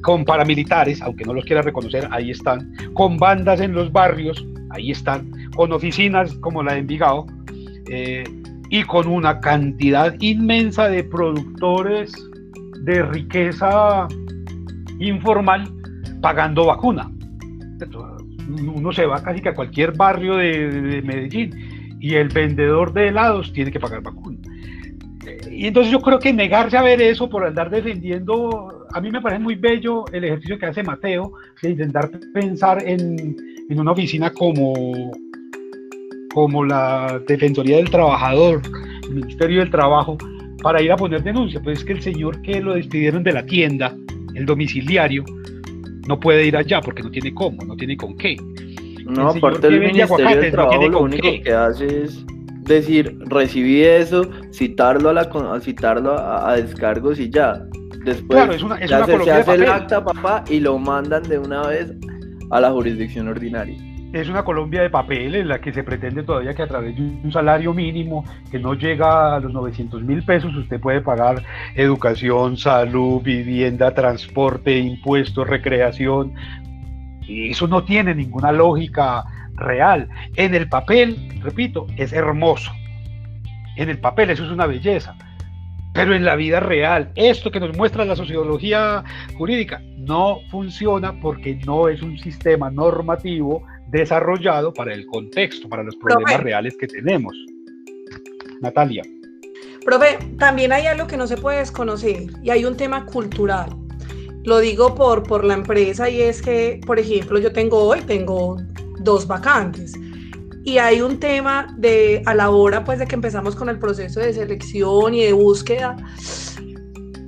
con 0.02 0.24
paramilitares, 0.24 1.02
aunque 1.02 1.24
no 1.24 1.34
los 1.34 1.44
quiera 1.44 1.62
reconocer, 1.62 2.06
ahí 2.10 2.30
están, 2.30 2.72
con 2.92 3.16
bandas 3.16 3.60
en 3.60 3.72
los 3.72 3.90
barrios, 3.90 4.46
ahí 4.70 4.90
están, 4.90 5.30
con 5.56 5.72
oficinas 5.72 6.34
como 6.34 6.62
la 6.62 6.74
de 6.74 6.80
Envigado, 6.80 7.26
eh, 7.88 8.24
y 8.70 8.82
con 8.84 9.06
una 9.06 9.40
cantidad 9.40 10.14
inmensa 10.20 10.88
de 10.88 11.04
productores 11.04 12.12
de 12.80 13.02
riqueza 13.02 14.08
informal 14.98 15.72
pagando 16.20 16.66
vacuna. 16.66 17.10
Uno 18.48 18.92
se 18.92 19.06
va 19.06 19.22
casi 19.22 19.40
que 19.40 19.50
a 19.50 19.54
cualquier 19.54 19.96
barrio 19.96 20.36
de, 20.36 21.02
Medellín 21.04 21.98
y 22.00 22.14
el 22.14 22.28
vendedor 22.28 22.92
de 22.92 23.08
helados 23.08 23.52
tiene 23.52 23.70
que 23.70 23.80
pagar 23.80 24.02
vacuna. 24.02 24.33
Y 25.64 25.68
entonces 25.68 25.90
yo 25.90 25.98
creo 26.00 26.18
que 26.18 26.30
negarse 26.30 26.76
a 26.76 26.82
ver 26.82 27.00
eso 27.00 27.26
por 27.26 27.42
andar 27.42 27.70
defendiendo, 27.70 28.84
a 28.92 29.00
mí 29.00 29.10
me 29.10 29.22
parece 29.22 29.40
muy 29.42 29.54
bello 29.54 30.04
el 30.12 30.24
ejercicio 30.24 30.58
que 30.58 30.66
hace 30.66 30.82
Mateo 30.82 31.32
de 31.62 31.70
intentar 31.70 32.10
pensar 32.34 32.86
en, 32.86 33.34
en 33.70 33.80
una 33.80 33.92
oficina 33.92 34.28
como, 34.28 34.74
como 36.34 36.66
la 36.66 37.18
Defensoría 37.26 37.78
del 37.78 37.88
Trabajador, 37.88 38.60
el 39.04 39.14
Ministerio 39.14 39.60
del 39.60 39.70
Trabajo, 39.70 40.18
para 40.62 40.82
ir 40.82 40.92
a 40.92 40.96
poner 40.96 41.22
denuncia. 41.22 41.62
Pues 41.62 41.78
es 41.78 41.84
que 41.86 41.94
el 41.94 42.02
señor 42.02 42.42
que 42.42 42.60
lo 42.60 42.74
despidieron 42.74 43.24
de 43.24 43.32
la 43.32 43.46
tienda, 43.46 43.96
el 44.34 44.44
domiciliario, 44.44 45.24
no 46.06 46.20
puede 46.20 46.44
ir 46.44 46.58
allá 46.58 46.82
porque 46.82 47.02
no 47.02 47.10
tiene 47.10 47.32
cómo, 47.32 47.64
no 47.64 47.74
tiene 47.74 47.96
con 47.96 48.18
qué. 48.18 48.36
No, 49.06 49.30
aparte 49.30 49.70
del 49.70 49.80
Ministerio 49.80 50.26
del 50.42 50.50
Trabajo 50.50 50.88
lo 50.90 51.00
único 51.00 51.26
que 51.42 51.52
hace 51.54 52.02
es 52.02 52.22
decir, 52.64 53.18
recibí 53.26 53.82
eso, 53.82 54.22
citarlo 54.52 55.10
a, 55.10 55.12
la, 55.12 55.60
citarlo 55.60 56.18
a, 56.18 56.56
descargos 56.56 57.18
y 57.18 57.30
ya. 57.30 57.62
Después 58.04 58.60
ya 58.86 59.04
se, 59.06 59.30
hace 59.30 59.54
el 59.54 59.66
acta, 59.66 60.04
papá, 60.04 60.44
y 60.50 60.60
lo 60.60 60.78
mandan 60.78 61.22
de 61.22 61.38
una 61.38 61.66
vez 61.68 61.92
a 62.50 62.60
la 62.60 62.70
jurisdicción 62.70 63.28
ordinaria 63.28 63.76
es 64.20 64.28
una 64.28 64.44
Colombia 64.44 64.82
de 64.82 64.90
papel 64.90 65.34
en 65.34 65.48
la 65.48 65.60
que 65.60 65.72
se 65.72 65.82
pretende 65.82 66.22
todavía 66.22 66.54
que 66.54 66.62
a 66.62 66.68
través 66.68 66.94
de 66.94 67.02
un 67.02 67.32
salario 67.32 67.74
mínimo 67.74 68.24
que 68.48 68.60
no 68.60 68.74
llega 68.74 69.34
a 69.34 69.40
los 69.40 69.52
900 69.52 70.02
mil 70.04 70.22
pesos 70.22 70.54
usted 70.54 70.80
puede 70.80 71.00
pagar 71.00 71.42
educación, 71.74 72.56
salud, 72.56 73.20
vivienda, 73.22 73.92
transporte, 73.92 74.78
impuestos, 74.78 75.48
recreación. 75.48 76.32
Y 77.26 77.50
eso 77.50 77.66
no 77.66 77.82
tiene 77.82 78.14
ninguna 78.14 78.52
lógica 78.52 79.24
real. 79.56 80.08
En 80.36 80.54
el 80.54 80.68
papel, 80.68 81.40
repito, 81.42 81.86
es 81.96 82.12
hermoso. 82.12 82.72
En 83.76 83.88
el 83.88 83.98
papel 83.98 84.30
eso 84.30 84.44
es 84.44 84.50
una 84.50 84.66
belleza. 84.66 85.16
Pero 85.94 86.14
en 86.14 86.24
la 86.24 86.34
vida 86.34 86.58
real, 86.58 87.12
esto 87.14 87.52
que 87.52 87.60
nos 87.60 87.76
muestra 87.76 88.04
la 88.04 88.16
sociología 88.16 89.04
jurídica 89.38 89.80
no 89.96 90.40
funciona 90.50 91.18
porque 91.20 91.54
no 91.64 91.88
es 91.88 92.02
un 92.02 92.18
sistema 92.18 92.68
normativo 92.68 93.62
desarrollado 93.88 94.74
para 94.74 94.92
el 94.92 95.06
contexto, 95.06 95.68
para 95.68 95.84
los 95.84 95.94
problemas 95.96 96.42
reales 96.42 96.76
que 96.76 96.88
tenemos. 96.88 97.32
Natalia. 98.60 99.02
Profe, 99.84 100.18
también 100.38 100.72
hay 100.72 100.86
algo 100.86 101.06
que 101.06 101.16
no 101.16 101.28
se 101.28 101.36
puede 101.36 101.58
desconocer 101.58 102.24
y 102.42 102.50
hay 102.50 102.64
un 102.64 102.76
tema 102.76 103.06
cultural. 103.06 103.68
Lo 104.44 104.58
digo 104.58 104.94
por, 104.94 105.22
por 105.22 105.44
la 105.44 105.54
empresa 105.54 106.10
y 106.10 106.22
es 106.22 106.42
que, 106.42 106.80
por 106.84 106.98
ejemplo, 106.98 107.38
yo 107.38 107.52
tengo 107.52 107.82
hoy, 107.84 108.00
tengo 108.00 108.56
dos 109.04 109.26
vacantes 109.26 109.92
y 110.64 110.78
hay 110.78 111.02
un 111.02 111.20
tema 111.20 111.74
de 111.76 112.22
a 112.24 112.34
la 112.34 112.50
hora 112.50 112.84
pues 112.84 112.98
de 112.98 113.06
que 113.06 113.14
empezamos 113.14 113.54
con 113.54 113.68
el 113.68 113.78
proceso 113.78 114.20
de 114.20 114.32
selección 114.32 115.14
y 115.14 115.24
de 115.24 115.32
búsqueda 115.32 115.96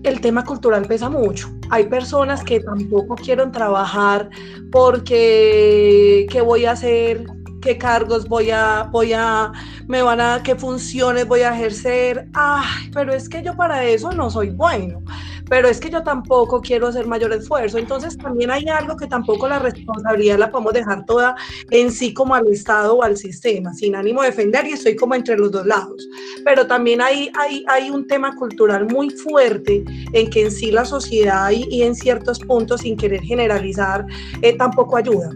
el 0.07 0.21
tema 0.21 0.45
cultural 0.45 0.87
pesa 0.87 1.11
mucho. 1.11 1.51
Hay 1.71 1.87
personas 1.87 2.45
que 2.45 2.61
tampoco 2.61 3.17
quieren 3.17 3.51
trabajar 3.51 4.31
porque 4.71 6.27
qué 6.31 6.41
voy 6.41 6.65
a 6.65 6.73
hacer, 6.73 7.27
qué 7.61 7.77
cargos 7.77 8.29
voy 8.29 8.53
a, 8.53 8.89
voy 8.93 9.13
a, 9.13 9.51
me 9.89 10.03
van 10.03 10.21
a, 10.21 10.43
qué 10.45 10.55
funciones 10.55 11.27
voy 11.27 11.41
a 11.41 11.53
ejercer. 11.53 12.29
Ay, 12.35 12.89
pero 12.95 13.13
es 13.13 13.29
que 13.29 13.43
yo 13.43 13.57
para 13.57 13.85
eso 13.85 14.13
no 14.13 14.31
soy 14.31 14.51
bueno 14.51 15.03
pero 15.49 15.69
es 15.69 15.81
que 15.81 15.91
yo 15.91 16.03
tampoco 16.03 16.61
quiero 16.61 16.89
hacer 16.89 17.07
mayor 17.07 17.33
esfuerzo. 17.33 17.79
Entonces 17.79 18.17
también 18.17 18.51
hay 18.51 18.69
algo 18.69 18.97
que 18.97 19.07
tampoco 19.07 19.49
la 19.49 19.59
responsabilidad 19.59 20.39
la 20.39 20.51
podemos 20.51 20.73
dejar 20.73 21.05
toda 21.07 21.37
en 21.71 21.91
sí 21.91 22.13
como 22.13 22.35
al 22.35 22.47
Estado 22.49 22.95
o 22.95 23.03
al 23.03 23.17
sistema, 23.17 23.73
sin 23.75 23.95
ánimo 23.95 24.23
de 24.23 24.29
defender 24.29 24.67
y 24.67 24.73
estoy 24.73 24.97
como 24.97 25.15
entre 25.15 25.37
los 25.37 25.53
dos 25.53 25.67
lados. 25.67 26.07
Pero 26.45 26.67
también 26.67 27.01
hay, 27.01 27.31
hay, 27.39 27.65
hay 27.69 27.91
un 27.91 28.07
tema 28.07 28.35
cultural 28.35 28.87
muy 28.87 29.11
fuerte 29.11 29.85
en 30.13 30.31
que 30.31 30.43
en 30.43 30.51
sí 30.51 30.71
la 30.71 30.85
sociedad 30.85 31.51
y, 31.51 31.83
en 31.83 31.95
ciertos 31.95 32.39
puntos, 32.41 32.81
sin 32.81 32.97
querer 32.97 33.23
generalizar, 33.23 34.05
eh, 34.43 34.57
tampoco 34.57 34.97
ayuda. 34.97 35.31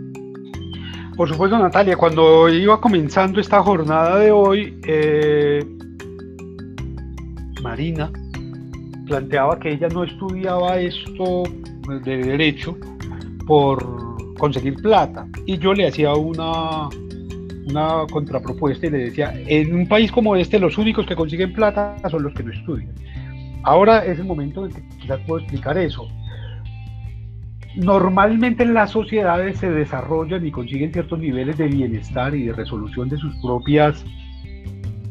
Por 1.16 1.28
supuesto, 1.28 1.59
Natalia, 1.59 1.97
cuando 1.97 2.49
iba 2.49 2.81
comenzando 2.81 3.41
esta 3.41 3.62
jornada 3.62 4.19
de 4.19 4.31
hoy, 4.31 4.81
eh, 4.87 5.65
Marina 7.62 8.11
planteaba 9.11 9.59
que 9.59 9.73
ella 9.73 9.89
no 9.89 10.05
estudiaba 10.05 10.78
esto 10.78 11.43
de 12.05 12.19
derecho 12.19 12.77
por 13.45 13.85
conseguir 14.39 14.74
plata. 14.77 15.27
Y 15.47 15.59
yo 15.59 15.74
le 15.74 15.89
hacía 15.89 16.15
una, 16.15 16.89
una 17.66 18.07
contrapropuesta 18.09 18.87
y 18.87 18.91
le 18.91 18.99
decía, 18.99 19.35
en 19.35 19.74
un 19.74 19.89
país 19.89 20.12
como 20.12 20.37
este 20.37 20.61
los 20.61 20.78
únicos 20.78 21.07
que 21.07 21.16
consiguen 21.16 21.53
plata 21.53 21.97
son 22.09 22.23
los 22.23 22.32
que 22.35 22.45
no 22.45 22.53
estudian. 22.53 22.93
Ahora 23.65 24.05
es 24.05 24.20
el 24.20 24.27
momento 24.27 24.65
en 24.65 24.73
que 24.73 24.82
quizás 25.01 25.19
puedo 25.27 25.41
explicar 25.41 25.77
eso. 25.77 26.07
Normalmente 27.74 28.65
las 28.65 28.93
sociedades 28.93 29.59
se 29.59 29.70
desarrollan 29.73 30.47
y 30.47 30.53
consiguen 30.53 30.93
ciertos 30.93 31.19
niveles 31.19 31.59
de 31.59 31.66
bienestar 31.66 32.32
y 32.35 32.45
de 32.45 32.53
resolución 32.53 33.09
de 33.09 33.16
sus 33.16 33.35
propias 33.43 34.05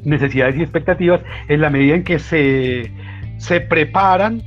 necesidades 0.06 0.56
y 0.56 0.62
expectativas 0.62 1.22
en 1.50 1.60
la 1.60 1.70
medida 1.70 1.96
en 1.96 2.04
que 2.06 2.18
se 2.18 2.92
se 3.40 3.61
preparan 3.61 4.41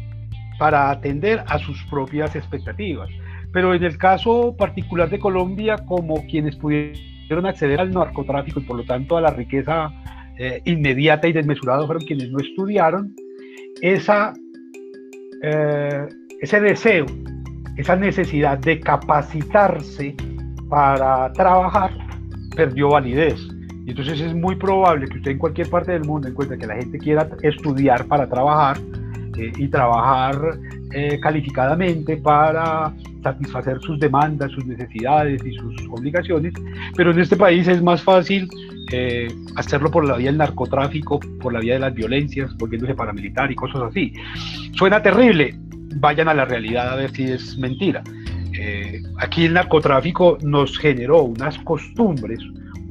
para 0.59 0.91
atender 0.91 1.43
a 1.49 1.59
sus 1.59 1.83
propias 1.85 2.37
expectativas. 2.37 3.11
Pero 3.53 3.75
en 3.75 3.83
el 3.83 3.99
caso 3.99 4.55
particular 4.57 5.11
de 5.11 5.19
Colombia, 5.19 5.77
como 5.87 6.25
quienes 6.27 6.57
pudieron 6.57 7.47
acceder 7.47 7.81
al 7.81 7.91
narcotráfico 7.91 8.61
y 8.61 8.63
por 8.63 8.77
lo 8.77 8.85
tanto 8.85 9.17
a 9.17 9.21
la 9.21 9.31
riqueza 9.31 9.91
eh, 10.39 10.63
inmediata 10.65 11.27
y 11.29 11.33
desmesurada 11.33 11.85
fueron 11.85 12.05
quienes 12.05 12.31
no 12.31 12.39
estudiaron, 12.39 13.15
esa, 13.81 14.33
eh, 15.43 16.07
ese 16.41 16.61
deseo, 16.61 17.07
esa 17.77 17.97
necesidad 17.97 18.59
de 18.59 18.79
capacitarse 18.81 20.15
para 20.69 21.33
trabajar 21.33 21.91
perdió 22.55 22.91
validez. 22.91 23.41
Y 23.85 23.91
entonces 23.91 24.21
es 24.21 24.35
muy 24.35 24.57
probable 24.57 25.09
que 25.09 25.19
usted 25.19 25.33
en 25.33 25.39
cualquier 25.39 25.69
parte 25.69 25.93
del 25.93 26.05
mundo 26.05 26.29
encuentre 26.29 26.57
que 26.59 26.67
la 26.67 26.77
gente 26.77 26.99
quiera 26.99 27.29
estudiar 27.43 28.07
para 28.07 28.29
trabajar 28.29 28.79
eh, 29.39 29.51
y 29.57 29.67
trabajar 29.69 30.59
eh, 30.93 31.19
calificadamente 31.21 32.19
para 32.19 32.95
satisfacer 33.23 33.81
sus 33.81 33.99
demandas, 33.99 34.53
sus 34.53 34.67
necesidades 34.67 35.43
y 35.47 35.55
sus 35.55 35.75
obligaciones, 35.89 36.53
pero 36.95 37.13
en 37.13 37.21
este 37.21 37.37
país 37.37 37.67
es 37.67 37.83
más 37.83 38.03
fácil 38.03 38.47
eh, 38.93 39.29
hacerlo 39.57 39.91
por 39.91 40.07
la 40.07 40.17
vía 40.17 40.27
del 40.27 40.37
narcotráfico, 40.37 41.19
por 41.41 41.55
la 41.55 41.61
vía 41.61 41.75
de 41.75 41.81
las 41.81 41.95
violencias, 41.95 42.55
volviéndose 42.59 42.95
paramilitar 42.95 43.51
y 43.51 43.55
cosas 43.55 43.83
así. 43.85 44.13
Suena 44.77 45.03
terrible, 45.03 45.55
vayan 45.97 46.29
a 46.29 46.35
la 46.35 46.45
realidad 46.45 46.93
a 46.93 46.97
ver 46.97 47.11
si 47.13 47.25
es 47.25 47.57
mentira. 47.57 48.03
aquí 49.19 49.47
el 49.47 49.55
narcotráfico 49.55 50.37
nos 50.43 50.77
generó 50.79 51.23
unas 51.23 51.57
costumbres, 51.61 52.41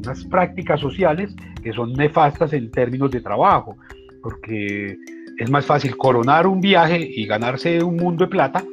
unas 0.02 0.24
prácticas 0.26 0.80
sociales 0.80 1.34
que 1.64 1.74
son 1.74 1.94
nefastas 1.94 2.54
en 2.54 2.72
términos 2.72 3.12
de 3.12 3.22
trabajo, 3.22 3.78
porque 4.22 4.98
es 5.38 5.50
más 5.50 5.66
fácil 5.66 5.96
coronar 5.98 6.48
un 6.48 6.62
viaje 6.62 7.00
y 7.16 7.26
ganarse 7.26 7.84
un 7.84 7.98
mundo 7.98 8.26
de 8.26 8.30
plata 8.30 8.64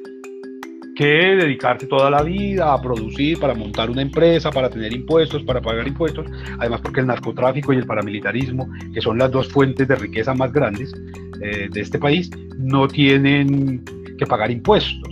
que 0.98 1.04
dedicarse 1.04 1.86
toda 1.86 2.10
la 2.10 2.22
vida 2.24 2.72
a 2.72 2.82
producir, 2.82 3.38
para 3.38 3.54
montar 3.54 3.88
una 3.88 4.02
empresa, 4.02 4.50
para 4.50 4.68
tener 4.68 4.92
impuestos, 4.92 5.44
para 5.44 5.60
pagar 5.60 5.86
impuestos, 5.86 6.26
además 6.58 6.80
porque 6.80 6.98
el 6.98 7.06
narcotráfico 7.06 7.72
y 7.72 7.76
el 7.76 7.86
paramilitarismo, 7.86 8.68
que 8.92 9.00
son 9.00 9.16
las 9.16 9.30
dos 9.30 9.48
fuentes 9.48 9.86
de 9.86 9.94
riqueza 9.94 10.34
más 10.34 10.52
grandes 10.52 10.92
eh, 11.40 11.68
de 11.70 11.80
este 11.80 12.00
país, 12.00 12.28
no 12.56 12.88
tienen 12.88 13.84
que 14.18 14.26
pagar 14.26 14.50
impuestos, 14.50 15.08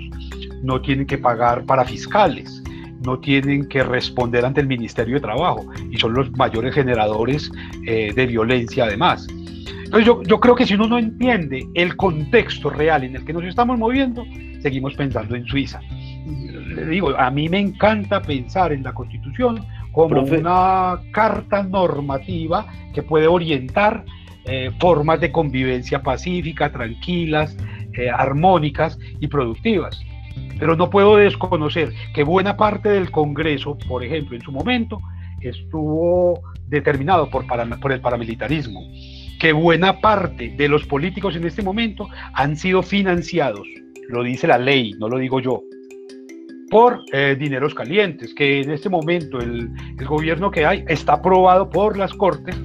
no 0.64 0.80
tienen 0.80 1.06
que 1.06 1.18
pagar 1.18 1.64
para 1.64 1.84
fiscales, 1.84 2.64
no 3.06 3.18
tienen 3.20 3.66
que 3.68 3.82
responder 3.82 4.44
ante 4.44 4.60
el 4.60 4.66
Ministerio 4.66 5.14
de 5.14 5.20
Trabajo 5.20 5.64
y 5.90 5.96
son 5.96 6.12
los 6.12 6.30
mayores 6.32 6.74
generadores 6.74 7.50
eh, 7.86 8.12
de 8.14 8.26
violencia 8.26 8.84
además. 8.84 9.26
Entonces 9.84 10.04
yo, 10.04 10.22
yo 10.24 10.40
creo 10.40 10.56
que 10.56 10.66
si 10.66 10.74
uno 10.74 10.88
no 10.88 10.98
entiende 10.98 11.64
el 11.74 11.96
contexto 11.96 12.68
real 12.68 13.04
en 13.04 13.16
el 13.16 13.24
que 13.24 13.32
nos 13.32 13.44
estamos 13.44 13.78
moviendo, 13.78 14.24
seguimos 14.60 14.94
pensando 14.94 15.36
en 15.36 15.46
Suiza. 15.46 15.80
Le 16.66 16.86
digo, 16.86 17.16
a 17.16 17.30
mí 17.30 17.48
me 17.48 17.60
encanta 17.60 18.20
pensar 18.20 18.72
en 18.72 18.82
la 18.82 18.92
Constitución 18.92 19.64
como 19.92 20.22
una 20.22 21.00
carta 21.12 21.62
normativa 21.62 22.66
que 22.92 23.02
puede 23.02 23.28
orientar 23.28 24.04
eh, 24.44 24.70
formas 24.80 25.20
de 25.20 25.30
convivencia 25.30 26.02
pacífica, 26.02 26.70
tranquilas, 26.70 27.56
eh, 27.96 28.10
armónicas 28.10 28.98
y 29.20 29.28
productivas. 29.28 30.00
Pero 30.58 30.76
no 30.76 30.88
puedo 30.90 31.16
desconocer 31.16 31.92
que 32.14 32.24
buena 32.24 32.56
parte 32.56 32.88
del 32.88 33.10
Congreso, 33.10 33.76
por 33.88 34.02
ejemplo, 34.02 34.36
en 34.36 34.42
su 34.42 34.52
momento, 34.52 35.00
estuvo 35.40 36.40
determinado 36.68 37.28
por, 37.28 37.44
por 37.80 37.92
el 37.92 38.00
paramilitarismo, 38.00 38.80
que 39.38 39.52
buena 39.52 40.00
parte 40.00 40.54
de 40.56 40.68
los 40.68 40.86
políticos 40.86 41.36
en 41.36 41.44
este 41.44 41.62
momento 41.62 42.08
han 42.32 42.56
sido 42.56 42.82
financiados, 42.82 43.66
lo 44.08 44.22
dice 44.22 44.46
la 44.46 44.58
ley, 44.58 44.92
no 44.98 45.08
lo 45.08 45.18
digo 45.18 45.40
yo, 45.40 45.62
por 46.70 47.04
eh, 47.12 47.36
dineros 47.38 47.74
calientes, 47.74 48.34
que 48.34 48.60
en 48.60 48.70
este 48.70 48.88
momento 48.88 49.38
el, 49.38 49.70
el, 49.98 50.06
gobierno 50.06 50.50
que 50.50 50.66
hay 50.66 50.84
está 50.88 51.14
aprobado 51.14 51.70
por 51.70 51.96
las 51.96 52.12
Cortes, 52.14 52.56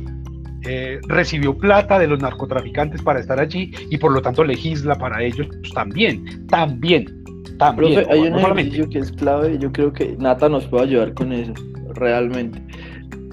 eh, 0.64 1.00
recibió 1.08 1.58
plata 1.58 1.98
de 1.98 2.06
los 2.06 2.20
narcotraficantes 2.20 3.02
para 3.02 3.20
estar 3.20 3.40
allí 3.40 3.72
y 3.90 3.98
por 3.98 4.12
lo 4.12 4.22
tanto 4.22 4.44
legisla 4.44 4.96
para 4.96 5.24
ellos 5.24 5.48
también, 5.74 6.46
también, 6.48 7.21
también. 7.58 7.94
Profe, 7.96 8.12
hay 8.12 8.20
un 8.20 8.36
ejercicio 8.38 8.90
que 8.90 9.00
es 9.00 9.12
clave, 9.12 9.58
yo 9.60 9.72
creo 9.72 9.94
que 9.94 10.16
Nata 10.18 10.50
nos 10.50 10.66
puede 10.68 10.86
ayudar 10.86 11.14
con 11.14 11.32
eso, 11.32 11.54
realmente. 11.96 12.62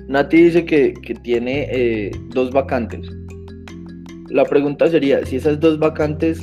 Nati 0.09 0.45
dice 0.45 0.65
que, 0.65 0.95
que 0.95 1.15
tiene 1.15 1.69
eh, 1.71 2.11
dos 2.31 2.51
vacantes. 2.51 3.11
La 4.31 4.45
pregunta 4.45 4.89
sería, 4.89 5.25
si 5.25 5.37
esas 5.37 5.61
dos 5.61 5.79
vacantes 5.79 6.41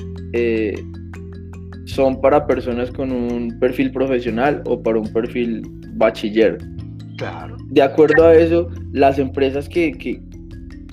son 1.85 2.19
para 2.19 2.45
personas 2.45 2.91
con 2.91 3.11
un 3.11 3.57
perfil 3.59 3.91
profesional 3.91 4.61
o 4.65 4.81
para 4.81 4.99
un 4.99 5.11
perfil 5.13 5.61
bachiller. 5.93 6.57
Claro. 7.17 7.55
De 7.69 7.81
acuerdo 7.81 8.25
a 8.25 8.35
eso, 8.35 8.69
las 8.91 9.17
empresas 9.17 9.69
que, 9.69 9.93
que, 9.93 10.21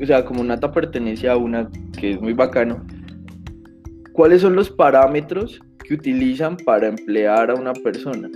o 0.00 0.06
sea, 0.06 0.24
como 0.24 0.44
Nata 0.44 0.70
pertenece 0.70 1.28
a 1.28 1.36
una 1.36 1.68
que 1.98 2.12
es 2.12 2.20
muy 2.20 2.32
bacano, 2.34 2.84
¿cuáles 4.12 4.42
son 4.42 4.54
los 4.54 4.70
parámetros 4.70 5.60
que 5.92 6.10
utilizan 6.10 6.56
para 6.56 6.88
emplear 6.88 7.50
a 7.50 7.54
una 7.54 7.72
persona? 7.74 8.30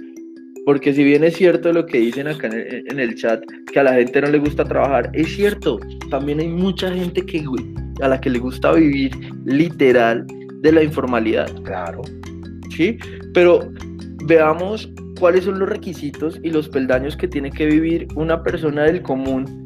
Porque 0.67 0.93
si 0.93 1.05
bien 1.05 1.25
es 1.25 1.37
cierto 1.37 1.73
lo 1.73 1.87
que 1.87 1.99
dicen 1.99 2.29
acá 2.29 2.49
en 2.49 3.01
el, 3.01 3.15
chat, 3.15 3.43
que 3.73 3.81
a 3.81 3.85
la 3.85 3.95
gente 3.95 4.21
no 4.21 4.29
le 4.29 4.39
gusta 4.39 4.65
trabajar, 4.65 5.11
es 5.15 5.35
cierto, 5.35 5.79
también 6.11 6.41
hay 6.41 6.49
mucha 6.49 6.93
gente 6.93 7.25
que, 7.25 7.45
a 8.03 8.09
la 8.09 8.21
que 8.21 8.31
le 8.31 8.39
gusta 8.41 8.73
vivir 8.73 9.13
literal 9.45 10.27
de 10.61 10.73
la 10.73 10.83
informalidad. 10.83 11.49
Claro. 11.63 12.03
¿sí? 12.77 12.99
Pero 13.33 13.61
veamos 14.25 14.91
cuáles 15.19 15.45
son 15.45 15.59
los 15.59 15.69
requisitos 15.69 16.39
y 16.43 16.51
los 16.51 16.69
peldaños 16.69 17.17
que 17.17 17.29
tiene 17.29 17.51
que 17.51 17.67
vivir 17.67 18.09
una 18.17 18.43
persona 18.43 18.83
del 18.83 19.03
común. 19.03 19.65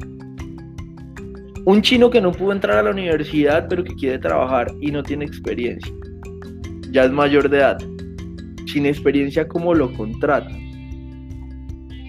Un 1.65 1.81
chino 1.81 2.09
que 2.09 2.21
no 2.21 2.31
pudo 2.31 2.53
entrar 2.53 2.77
a 2.77 2.83
la 2.83 2.91
universidad 2.91 3.67
pero 3.67 3.83
que 3.83 3.95
quiere 3.95 4.19
trabajar 4.19 4.71
y 4.79 4.91
no 4.91 5.03
tiene 5.03 5.25
experiencia. 5.25 5.91
Ya 6.91 7.05
es 7.05 7.11
mayor 7.11 7.49
de 7.49 7.57
edad. 7.57 7.77
Sin 8.67 8.85
experiencia, 8.85 9.47
¿cómo 9.47 9.73
lo 9.73 9.91
contrata? 9.93 10.51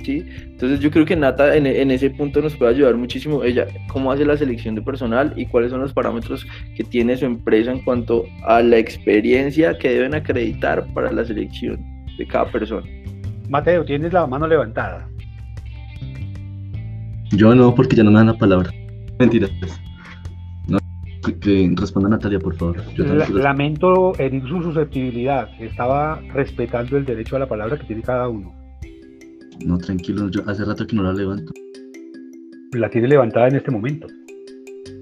¿Sí? 0.04 0.24
Entonces 0.62 0.80
yo 0.80 0.90
creo 0.90 1.04
que 1.04 1.16
Nata 1.16 1.56
en, 1.56 1.90
ese 1.90 2.10
punto 2.10 2.40
nos 2.40 2.56
puede 2.56 2.74
ayudar 2.74 2.96
muchísimo. 2.96 3.44
Ella, 3.44 3.66
cómo 3.88 4.10
hace 4.10 4.24
la 4.24 4.36
selección 4.36 4.74
de 4.74 4.82
personal 4.82 5.32
y 5.36 5.46
cuáles 5.46 5.70
son 5.70 5.80
los 5.80 5.92
parámetros 5.92 6.46
que 6.76 6.84
tiene 6.84 7.16
su 7.16 7.24
empresa 7.24 7.70
en 7.70 7.82
cuanto 7.82 8.24
a 8.44 8.62
la 8.62 8.78
experiencia 8.78 9.78
que 9.78 9.90
deben 9.90 10.14
acreditar 10.14 10.86
para 10.94 11.12
la 11.12 11.24
selección 11.24 11.80
de 12.18 12.26
cada 12.26 12.46
persona. 12.50 12.86
Mateo, 13.48 13.84
tienes 13.84 14.12
la 14.12 14.26
mano 14.26 14.46
levantada. 14.46 15.08
Yo 17.32 17.54
no, 17.54 17.74
porque 17.74 17.96
ya 17.96 18.02
no 18.02 18.10
me 18.10 18.18
dan 18.18 18.26
la 18.26 18.38
palabra. 18.38 18.70
Mentira. 19.18 19.48
Que, 21.22 21.72
responda 21.76 22.08
Natalia, 22.08 22.40
por 22.40 22.56
favor. 22.56 22.82
lamento 23.30 24.12
herir 24.18 24.42
su 24.48 24.60
susceptibilidad. 24.62 25.48
Estaba 25.60 26.20
respetando 26.34 26.96
el 26.96 27.04
derecho 27.04 27.36
a 27.36 27.40
la 27.40 27.48
palabra 27.48 27.78
que 27.78 27.84
tiene 27.86 28.02
cada 28.02 28.28
uno. 28.28 28.52
No, 29.64 29.78
tranquilo, 29.78 30.28
yo 30.30 30.42
hace 30.48 30.64
rato 30.64 30.84
que 30.86 30.96
no 30.96 31.04
la 31.04 31.12
levanto. 31.12 31.52
La 32.72 32.90
tiene 32.90 33.06
levantada 33.06 33.48
en 33.48 33.56
este 33.56 33.70
momento. 33.70 34.08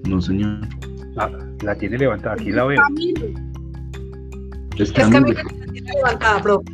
No, 0.07 0.21
señor. 0.21 0.59
Ah, 1.17 1.29
la 1.63 1.75
tiene 1.75 1.97
levantada, 1.97 2.35
aquí 2.35 2.51
la 2.51 2.65
veo. 2.65 2.81
Es 4.77 4.91
que 4.91 5.01
la 5.01 5.09
tiene 5.71 5.91
levantada, 5.95 6.41
profe. 6.41 6.71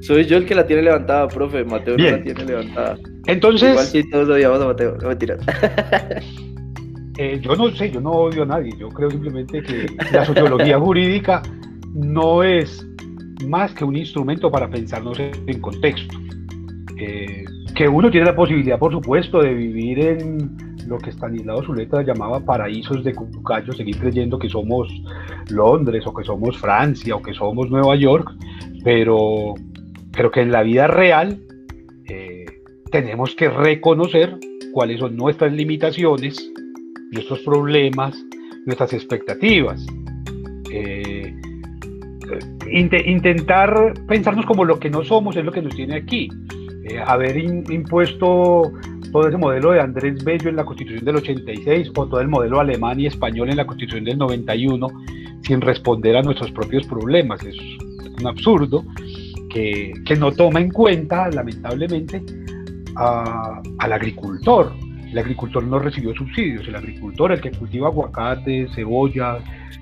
Soy 0.00 0.24
yo 0.24 0.38
el 0.38 0.46
que 0.46 0.54
la 0.54 0.66
tiene 0.66 0.82
levantada, 0.82 1.28
profe. 1.28 1.64
Mateo 1.64 1.96
no 1.96 2.04
la 2.04 2.22
tiene 2.22 2.44
levantada. 2.44 2.98
Entonces. 3.26 3.70
Igual 3.70 3.86
si 3.86 4.10
todos 4.10 4.28
odiamos 4.28 4.60
a 4.60 4.66
Mateo, 4.66 4.96
no 4.96 5.08
mentiras. 5.08 5.40
Eh, 7.22 7.38
yo 7.42 7.54
no 7.54 7.70
sé, 7.72 7.90
yo 7.90 8.00
no 8.00 8.12
odio 8.12 8.44
a 8.44 8.46
nadie. 8.46 8.72
Yo 8.78 8.88
creo 8.88 9.10
simplemente 9.10 9.62
que 9.62 9.86
la 10.10 10.24
sociología 10.24 10.80
jurídica 10.80 11.42
no 11.92 12.42
es 12.42 12.86
más 13.46 13.74
que 13.74 13.84
un 13.84 13.94
instrumento 13.94 14.50
para 14.50 14.70
pensarnos 14.70 15.20
en 15.20 15.60
contexto. 15.60 16.16
Eh, 16.98 17.44
que 17.74 17.86
uno 17.86 18.10
tiene 18.10 18.24
la 18.24 18.34
posibilidad, 18.34 18.78
por 18.78 18.90
supuesto, 18.90 19.42
de 19.42 19.52
vivir 19.52 20.00
en 20.00 20.56
lo 20.86 20.96
que 20.96 21.10
Stanislao 21.10 21.62
Zuleta 21.62 22.00
llamaba 22.02 22.40
paraísos 22.40 23.04
de 23.04 23.12
cucayo, 23.14 23.74
seguir 23.74 23.98
creyendo 23.98 24.38
que 24.38 24.48
somos 24.48 24.88
Londres 25.50 26.06
o 26.06 26.14
que 26.14 26.24
somos 26.24 26.56
Francia 26.56 27.16
o 27.16 27.20
que 27.20 27.34
somos 27.34 27.70
Nueva 27.70 27.96
York, 27.96 28.30
pero, 28.82 29.56
pero 30.10 30.30
que 30.30 30.40
en 30.40 30.52
la 30.52 30.62
vida 30.62 30.86
real 30.86 31.38
eh, 32.08 32.46
tenemos 32.90 33.34
que 33.34 33.50
reconocer 33.50 34.38
cuáles 34.72 35.00
son 35.00 35.16
nuestras 35.16 35.52
limitaciones, 35.52 36.50
nuestros 37.10 37.40
problemas, 37.40 38.16
nuestras 38.66 38.92
expectativas. 38.92 39.84
Eh, 40.72 41.34
intentar 42.72 43.94
pensarnos 44.06 44.46
como 44.46 44.64
lo 44.64 44.78
que 44.78 44.90
no 44.90 45.04
somos 45.04 45.36
es 45.36 45.44
lo 45.44 45.52
que 45.52 45.62
nos 45.62 45.74
tiene 45.74 45.96
aquí. 45.96 46.28
Eh, 46.84 46.98
haber 47.04 47.36
impuesto 47.36 48.72
todo 49.12 49.28
ese 49.28 49.36
modelo 49.36 49.72
de 49.72 49.80
Andrés 49.80 50.22
Bello 50.24 50.48
en 50.48 50.56
la 50.56 50.64
Constitución 50.64 51.04
del 51.04 51.16
86 51.16 51.90
o 51.96 52.06
todo 52.06 52.20
el 52.20 52.28
modelo 52.28 52.60
alemán 52.60 53.00
y 53.00 53.06
español 53.06 53.50
en 53.50 53.56
la 53.56 53.66
Constitución 53.66 54.04
del 54.04 54.18
91 54.18 54.86
sin 55.42 55.60
responder 55.60 56.16
a 56.16 56.22
nuestros 56.22 56.52
propios 56.52 56.86
problemas. 56.86 57.42
Es 57.44 57.56
un 58.20 58.26
absurdo 58.26 58.84
que, 59.48 59.92
que 60.06 60.16
no 60.16 60.30
toma 60.30 60.60
en 60.60 60.70
cuenta, 60.70 61.28
lamentablemente, 61.30 62.22
al 62.94 63.92
agricultor. 63.92 64.72
El 65.10 65.18
agricultor 65.18 65.64
no 65.64 65.78
recibió 65.78 66.14
subsidios, 66.14 66.66
el 66.68 66.76
agricultor, 66.76 67.32
el 67.32 67.40
que 67.40 67.50
cultiva 67.50 67.88
aguacate, 67.88 68.68
cebolla, 68.74 69.38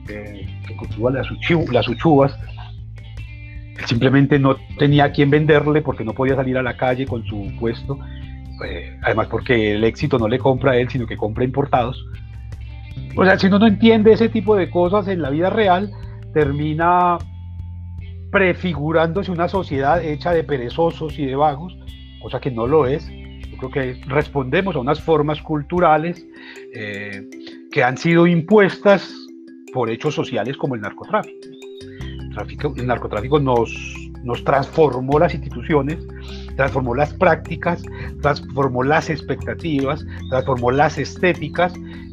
eh, 0.09 0.47
que 0.67 0.77
cultiva 0.77 1.11
las, 1.11 1.29
las 1.71 1.89
uchuvas, 1.89 2.39
simplemente 3.87 4.39
no 4.39 4.57
tenía 4.79 5.05
a 5.05 5.13
quién 5.13 5.31
venderle 5.31 5.83
porque 5.83 6.05
no 6.05 6.13
podía 6.13 6.37
salir 6.37 6.57
a 6.59 6.63
la 6.63 6.77
calle 6.77 7.07
con 7.07 7.25
su 7.27 7.53
puesto, 7.59 7.99
eh, 8.67 8.99
además 9.03 9.29
porque 9.29 9.75
el 9.75 9.85
éxito 9.85 10.19
no 10.19 10.29
le 10.29 10.39
compra 10.39 10.73
a 10.73 10.77
él, 10.77 10.89
sino 10.89 11.07
que 11.07 11.17
compra 11.17 11.45
importados. 11.45 12.05
O 13.17 13.25
sea, 13.25 13.39
si 13.39 13.47
uno 13.47 13.59
no 13.59 13.67
entiende 13.67 14.13
ese 14.13 14.29
tipo 14.29 14.57
de 14.57 14.71
cosas 14.71 15.09
en 15.09 15.23
la 15.23 15.31
vida 15.31 15.51
real, 15.51 15.91
termina 16.33 17.19
prefigurándose 18.31 19.31
una 19.31 19.49
sociedad 19.49 20.05
hecha 20.05 20.33
de 20.33 20.45
perezosos 20.45 21.19
y 21.19 21.27
de 21.27 21.37
vagos, 21.37 21.77
cosa 22.21 22.41
que 22.41 22.51
no 22.51 22.67
lo 22.67 22.87
es. 22.87 23.11
Creo 23.59 23.71
que 23.71 24.01
respondemos 24.07 24.77
a 24.77 24.81
unas 24.81 25.01
formas 25.01 25.41
culturales 25.43 26.25
eh, 26.75 27.29
que 27.71 27.83
han 27.83 27.97
sido 27.99 28.27
impuestas 28.27 29.13
por 29.73 29.91
hechos 29.91 30.15
sociales 30.15 30.57
como 30.57 30.75
el 30.75 30.81
narcotráfico 30.81 31.59
el 32.77 32.87
narcotráfico 32.87 33.39
nos, 33.39 33.71
nos 34.25 34.45
transformó 34.45 35.19
las 35.19 35.35
instituciones, 35.35 35.99
transformó 36.57 36.95
las 36.95 37.13
prácticas, 37.15 37.83
transformó 38.23 38.83
las 38.83 39.11
expectativas, 39.11 40.05
transformó 40.31 40.71
las 40.71 40.99
estéticas. 40.99 41.73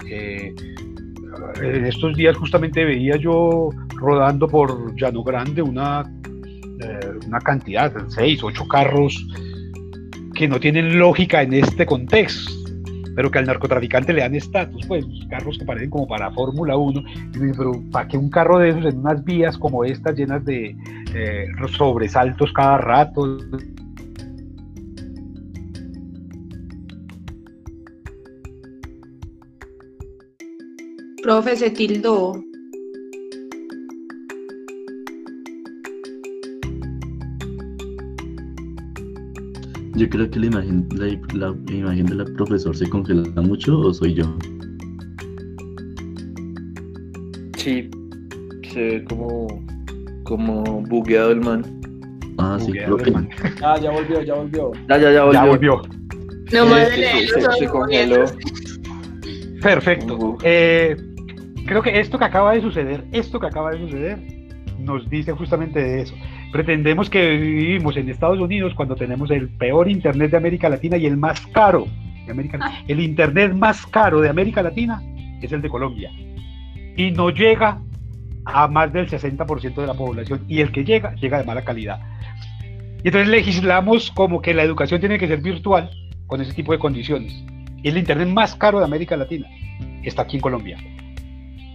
Eh, 0.09 0.53
en 1.61 1.85
estos 1.85 2.15
días 2.15 2.35
justamente 2.37 2.83
veía 2.83 3.15
yo 3.17 3.69
rodando 3.95 4.47
por 4.47 4.95
Llano 4.95 5.23
Grande 5.23 5.61
una, 5.61 6.03
eh, 6.81 6.99
una 7.27 7.39
cantidad, 7.39 7.93
seis, 8.09 8.43
ocho 8.43 8.67
carros 8.67 9.25
que 10.35 10.47
no 10.47 10.59
tienen 10.59 10.99
lógica 10.99 11.41
en 11.41 11.53
este 11.53 11.85
contexto, 11.85 12.51
pero 13.15 13.31
que 13.31 13.39
al 13.39 13.45
narcotraficante 13.45 14.13
le 14.13 14.21
dan 14.21 14.35
estatus, 14.35 14.85
pues 14.85 15.05
carros 15.29 15.57
que 15.57 15.65
parecen 15.65 15.89
como 15.89 16.07
para 16.07 16.29
Fórmula 16.31 16.75
1, 16.75 17.03
pero 17.57 17.71
¿para 17.91 18.07
qué 18.07 18.17
un 18.17 18.29
carro 18.29 18.59
de 18.59 18.69
esos 18.69 18.85
en 18.85 18.99
unas 18.99 19.23
vías 19.23 19.57
como 19.57 19.85
estas 19.85 20.15
llenas 20.15 20.43
de 20.45 20.75
eh, 21.15 21.47
sobresaltos 21.71 22.51
cada 22.53 22.77
rato? 22.77 23.39
Profe, 31.23 31.55
se 31.55 31.71
tildó. 31.71 32.33
Yo 39.95 40.09
creo 40.09 40.29
que 40.29 40.39
la 40.39 40.45
imagen, 40.47 40.87
la, 40.95 41.05
la 41.67 41.73
imagen 41.73 42.05
del 42.05 42.23
profesor 42.33 42.75
se 42.75 42.89
congela 42.89 43.23
mucho 43.41 43.79
o 43.79 43.93
soy 43.93 44.13
yo. 44.15 44.25
Sí, 47.57 47.89
se 48.73 48.79
ve 48.79 49.05
como, 49.05 49.47
como 50.23 50.63
bugueado 50.83 51.31
el 51.31 51.41
man. 51.41 51.63
Ah, 52.37 52.57
sí, 52.59 52.73
profe. 52.85 53.03
hermano. 53.09 53.29
Ah, 53.63 53.79
ya 53.81 53.91
volvió, 53.91 54.21
ya 54.21 54.33
volvió. 54.33 54.71
Ya, 54.89 54.97
ya, 54.97 55.11
ya 55.11 55.23
volvió. 55.23 55.33
Ya 55.33 55.45
volvió. 55.45 55.81
No 56.51 56.65
Sí, 56.67 56.73
me 56.73 56.85
sí, 56.85 57.03
sí, 57.03 57.27
se, 57.27 57.51
se 57.59 57.67
congeló. 57.67 58.25
Perfecto. 59.61 60.37
Eh, 60.43 60.95
creo 61.65 61.81
que 61.81 61.99
esto 61.99 62.19
que 62.19 62.25
acaba 62.25 62.53
de 62.53 62.61
suceder, 62.61 63.03
esto 63.13 63.39
que 63.39 63.47
acaba 63.47 63.71
de 63.71 63.79
suceder, 63.79 64.19
nos 64.79 65.09
dice 65.09 65.31
justamente 65.31 65.79
de 65.79 66.01
eso. 66.01 66.13
Pretendemos 66.55 67.09
que 67.09 67.31
vivimos 67.31 67.97
en 67.97 68.07
Estados 68.07 68.39
Unidos 68.39 68.73
cuando 68.75 68.95
tenemos 68.95 69.29
el 69.29 69.49
peor 69.49 69.91
Internet 69.91 70.31
de 70.31 70.37
América 70.37 70.69
Latina 70.69 70.95
y 70.95 71.05
el 71.05 71.17
más 71.17 71.45
caro 71.47 71.85
de 72.25 72.31
América 72.31 72.81
El 72.87 73.01
Internet 73.01 73.51
más 73.53 73.85
caro 73.85 74.21
de 74.21 74.29
América 74.29 74.63
Latina 74.63 75.03
es 75.41 75.51
el 75.51 75.61
de 75.61 75.67
Colombia. 75.67 76.11
Y 76.95 77.11
no 77.11 77.29
llega 77.29 77.81
a 78.45 78.69
más 78.69 78.93
del 78.93 79.09
60% 79.09 79.75
de 79.75 79.85
la 79.85 79.95
población. 79.95 80.45
Y 80.47 80.61
el 80.61 80.71
que 80.71 80.85
llega, 80.85 81.13
llega 81.15 81.39
de 81.39 81.43
mala 81.43 81.65
calidad. 81.65 81.99
Y 83.03 83.09
entonces 83.09 83.27
legislamos 83.27 84.11
como 84.11 84.41
que 84.41 84.53
la 84.53 84.63
educación 84.63 85.01
tiene 85.01 85.19
que 85.19 85.27
ser 85.27 85.41
virtual 85.41 85.89
con 86.25 86.39
ese 86.39 86.53
tipo 86.53 86.71
de 86.71 86.79
condiciones. 86.79 87.33
Y 87.83 87.89
el 87.89 87.97
Internet 87.97 88.29
más 88.29 88.55
caro 88.55 88.79
de 88.79 88.85
América 88.85 89.17
Latina 89.17 89.49
está 90.03 90.21
aquí 90.21 90.37
en 90.37 90.41
Colombia. 90.41 90.77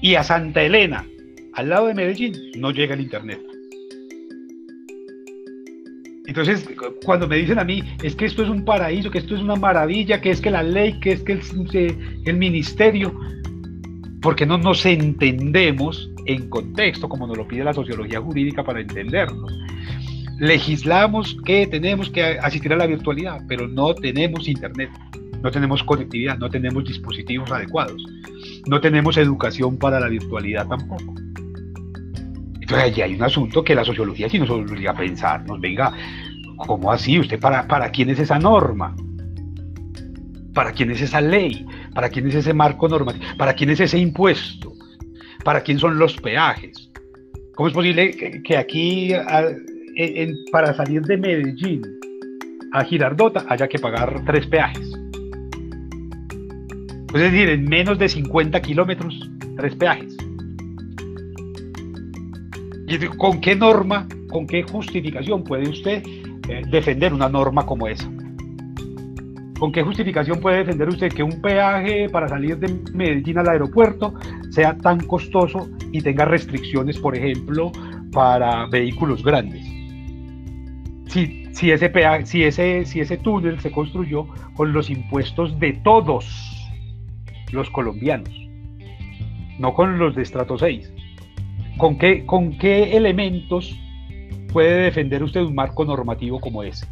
Y 0.01 0.15
a 0.15 0.23
Santa 0.23 0.63
Elena, 0.63 1.05
al 1.53 1.69
lado 1.69 1.89
de 1.89 1.93
Medellín, 1.93 2.33
no 2.57 2.71
llega 2.71 2.95
el 2.95 3.03
Internet. 3.03 3.50
Entonces, 6.31 6.63
cu- 6.79 6.95
cuando 7.05 7.27
me 7.27 7.35
dicen 7.39 7.59
a 7.59 7.65
mí, 7.65 7.83
es 8.05 8.15
que 8.15 8.25
esto 8.27 8.45
es 8.45 8.49
un 8.49 8.65
paraíso, 8.65 9.11
que 9.11 9.19
esto 9.19 9.35
es 9.35 9.43
una 9.43 9.57
maravilla, 9.57 10.21
que 10.21 10.31
es 10.31 10.41
que 10.41 10.49
la 10.49 10.63
ley, 10.63 11.01
que 11.01 11.11
es 11.15 11.25
que 11.25 11.97
el 12.25 12.37
ministerio, 12.37 13.13
porque 14.23 14.47
no 14.47 14.57
nos 14.57 14.87
entendemos 14.87 16.09
en 16.27 16.49
contexto, 16.49 17.09
como 17.09 17.27
nos 17.27 17.37
lo 17.37 17.49
pide 17.49 17.65
la 17.65 17.75
sociología 17.75 18.21
jurídica 18.21 18.63
para 18.63 18.81
entendernos. 18.81 19.53
Legislamos 20.39 21.37
que 21.45 21.67
tenemos 21.67 22.09
que 22.11 22.23
asistir 22.23 22.73
a 22.73 22.77
la 22.77 22.87
virtualidad, 22.87 23.41
pero 23.49 23.67
no 23.67 23.93
tenemos 23.93 24.47
internet, 24.47 24.89
no 25.43 25.51
tenemos 25.51 25.83
conectividad, 25.83 26.39
no 26.39 26.49
tenemos 26.49 26.85
dispositivos 26.85 27.51
adecuados, 27.51 28.05
no 28.69 28.81
tenemos 28.81 29.17
educación 29.17 29.77
para 29.79 29.99
la 29.99 30.07
virtualidad 30.07 30.69
tampoco. 30.69 31.13
Entonces 32.71 32.93
allí 32.93 33.03
hay 33.03 33.15
un 33.17 33.23
asunto 33.25 33.65
que 33.65 33.75
la 33.75 33.85
sociología 33.85 34.29
sí 34.29 34.39
nos 34.39 34.49
obliga 34.49 34.93
a 34.93 34.95
pensar, 34.95 35.45
nos 35.45 35.61
venga, 35.61 35.93
¿cómo 36.57 36.93
así? 36.93 37.19
¿Usted 37.19 37.41
para, 37.41 37.67
para 37.67 37.91
quién 37.91 38.11
es 38.11 38.21
esa 38.21 38.39
norma? 38.39 38.95
¿Para 40.55 40.71
quién 40.71 40.93
es 40.93 41.01
esa 41.01 41.21
ley? 41.21 41.67
¿Para 41.93 42.09
quién 42.11 42.29
es 42.29 42.37
ese 42.37 42.55
marco 42.55 42.89
normativo? 42.89 43.25
¿Para 43.37 43.55
quién 43.55 43.71
es 43.71 43.81
ese 43.81 43.99
impuesto? 43.99 44.73
¿Para 45.43 45.63
quién 45.63 45.81
son 45.81 45.99
los 45.99 46.17
peajes? 46.19 46.93
¿Cómo 47.57 47.67
es 47.67 47.75
posible 47.75 48.13
que, 48.45 48.57
aquí, 48.57 49.11
para 50.53 50.73
salir 50.73 51.03
de 51.03 51.17
Medellín 51.17 51.83
a 52.73 52.85
Girardota, 52.85 53.47
haya 53.49 53.67
que 53.67 53.81
pagar 53.81 54.23
tres 54.27 54.47
peajes? 54.47 54.93
Pues 57.09 57.25
es 57.25 57.33
decir, 57.33 57.49
en 57.49 57.65
menos 57.65 57.99
de 57.99 58.09
50 58.09 58.63
kilómetros, 58.63 59.29
tres 59.57 59.75
peajes. 59.75 60.17
¿Y 62.91 62.99
de- 62.99 63.09
con 63.09 63.41
qué 63.41 63.55
norma, 63.55 64.09
con 64.29 64.47
qué 64.49 64.65
justificación 64.65 65.45
puede 65.45 65.69
usted 65.69 66.03
eh, 66.49 66.63
defender 66.69 67.15
una 67.15 67.29
norma 67.29 67.65
como 67.65 67.87
esa? 67.87 68.11
¿Con 69.61 69.71
qué 69.71 69.83
justificación 69.83 70.41
puede 70.41 70.59
defender 70.59 70.89
usted 70.89 71.13
que 71.13 71.23
un 71.23 71.41
peaje 71.41 72.09
para 72.09 72.27
salir 72.27 72.59
de 72.59 72.75
Medellín 72.93 73.39
al 73.39 73.49
aeropuerto 73.49 74.15
sea 74.51 74.77
tan 74.77 74.99
costoso 75.07 75.69
y 75.93 76.01
tenga 76.01 76.25
restricciones, 76.25 76.99
por 76.99 77.17
ejemplo, 77.17 77.71
para 78.11 78.67
vehículos 78.67 79.23
grandes? 79.23 79.65
Si, 81.07 81.45
si, 81.53 81.71
ese, 81.71 81.91
peaje, 81.91 82.27
si, 82.27 82.43
ese, 82.43 82.85
si 82.87 83.01
ese 83.01 83.19
túnel 83.19 83.61
se 83.61 83.71
construyó 83.71 84.27
con 84.55 84.73
los 84.73 84.91
impuestos 84.91 85.57
de 85.61 85.75
todos 85.85 86.27
los 87.53 87.71
colombianos, 87.71 88.35
no 89.61 89.75
con 89.75 89.99
los 89.99 90.17
de 90.17 90.23
estrato 90.23 90.59
6. 90.59 90.91
¿Con 91.81 91.97
qué, 91.97 92.27
¿Con 92.27 92.59
qué 92.59 92.95
elementos 92.95 93.75
puede 94.53 94.83
defender 94.83 95.23
usted 95.23 95.41
un 95.41 95.55
marco 95.55 95.83
normativo 95.83 96.39
como 96.39 96.63
ese? 96.63 96.87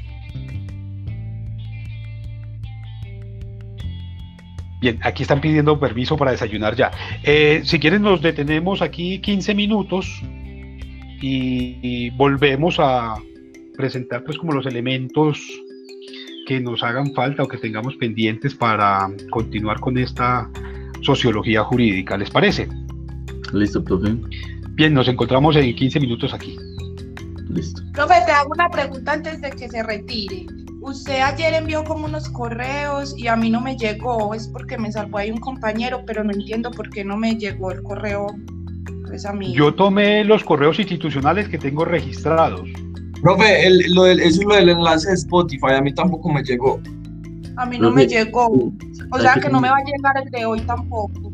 Bien, 4.80 4.98
aquí 5.02 5.24
están 5.24 5.42
pidiendo 5.42 5.78
permiso 5.78 6.16
para 6.16 6.30
desayunar 6.30 6.74
ya. 6.74 6.90
Eh, 7.22 7.60
si 7.64 7.78
quieren 7.78 8.00
nos 8.00 8.22
detenemos 8.22 8.80
aquí 8.80 9.18
15 9.18 9.54
minutos 9.54 10.22
y, 11.20 12.08
volvemos 12.10 12.76
a 12.78 13.16
presentar 13.76 14.24
pues 14.24 14.38
como 14.38 14.52
los 14.52 14.64
elementos 14.64 15.38
que 16.46 16.60
nos 16.60 16.82
hagan 16.82 17.12
falta 17.12 17.42
o 17.42 17.48
que 17.48 17.58
tengamos 17.58 17.94
pendientes 17.96 18.54
para 18.54 19.10
continuar 19.28 19.80
con 19.80 19.98
esta 19.98 20.48
sociología 21.02 21.62
jurídica. 21.62 22.16
¿Les 22.16 22.30
parece? 22.30 22.68
Listo, 23.52 23.84
profe. 23.84 24.16
Bien, 24.78 24.94
nos 24.94 25.08
encontramos 25.08 25.56
en 25.56 25.74
15 25.74 25.98
minutos 25.98 26.32
aquí. 26.32 26.56
Listo. 27.50 27.82
Profe, 27.94 28.14
te 28.24 28.30
hago 28.30 28.50
una 28.54 28.68
pregunta 28.70 29.12
antes 29.14 29.40
de 29.40 29.50
que 29.50 29.68
se 29.68 29.82
retire. 29.82 30.46
Usted 30.80 31.20
ayer 31.20 31.52
envió 31.54 31.82
como 31.82 32.04
unos 32.06 32.28
correos 32.28 33.12
y 33.18 33.26
a 33.26 33.34
mí 33.34 33.50
no 33.50 33.60
me 33.60 33.76
llegó, 33.76 34.32
es 34.34 34.46
porque 34.46 34.78
me 34.78 34.92
salvó 34.92 35.18
ahí 35.18 35.32
un 35.32 35.38
compañero, 35.40 36.04
pero 36.06 36.22
no 36.22 36.32
entiendo 36.32 36.70
por 36.70 36.88
qué 36.90 37.04
no 37.04 37.16
me 37.16 37.34
llegó 37.34 37.72
el 37.72 37.82
correo 37.82 38.28
pues 39.08 39.26
a 39.26 39.32
mí. 39.32 39.52
Yo 39.52 39.74
tomé 39.74 40.22
los 40.22 40.44
correos 40.44 40.78
institucionales 40.78 41.48
que 41.48 41.58
tengo 41.58 41.84
registrados. 41.84 42.68
Profe, 43.20 43.66
el- 43.66 43.92
lo 43.92 44.04
del- 44.04 44.20
eso 44.20 44.42
es 44.42 44.46
lo 44.46 44.54
del 44.54 44.68
enlace 44.68 45.08
de 45.08 45.14
Spotify, 45.14 45.72
a 45.76 45.80
mí 45.80 45.92
tampoco 45.92 46.28
me 46.32 46.44
llegó. 46.44 46.80
A 47.56 47.66
mí 47.66 47.78
no 47.80 47.90
me 47.90 48.06
llegó. 48.06 48.46
O 49.10 49.18
sea 49.18 49.34
que 49.34 49.48
no 49.48 49.60
me 49.60 49.68
va 49.70 49.78
a 49.78 49.82
llegar 49.84 50.22
el 50.24 50.30
de 50.30 50.46
hoy 50.46 50.60
tampoco. 50.60 51.27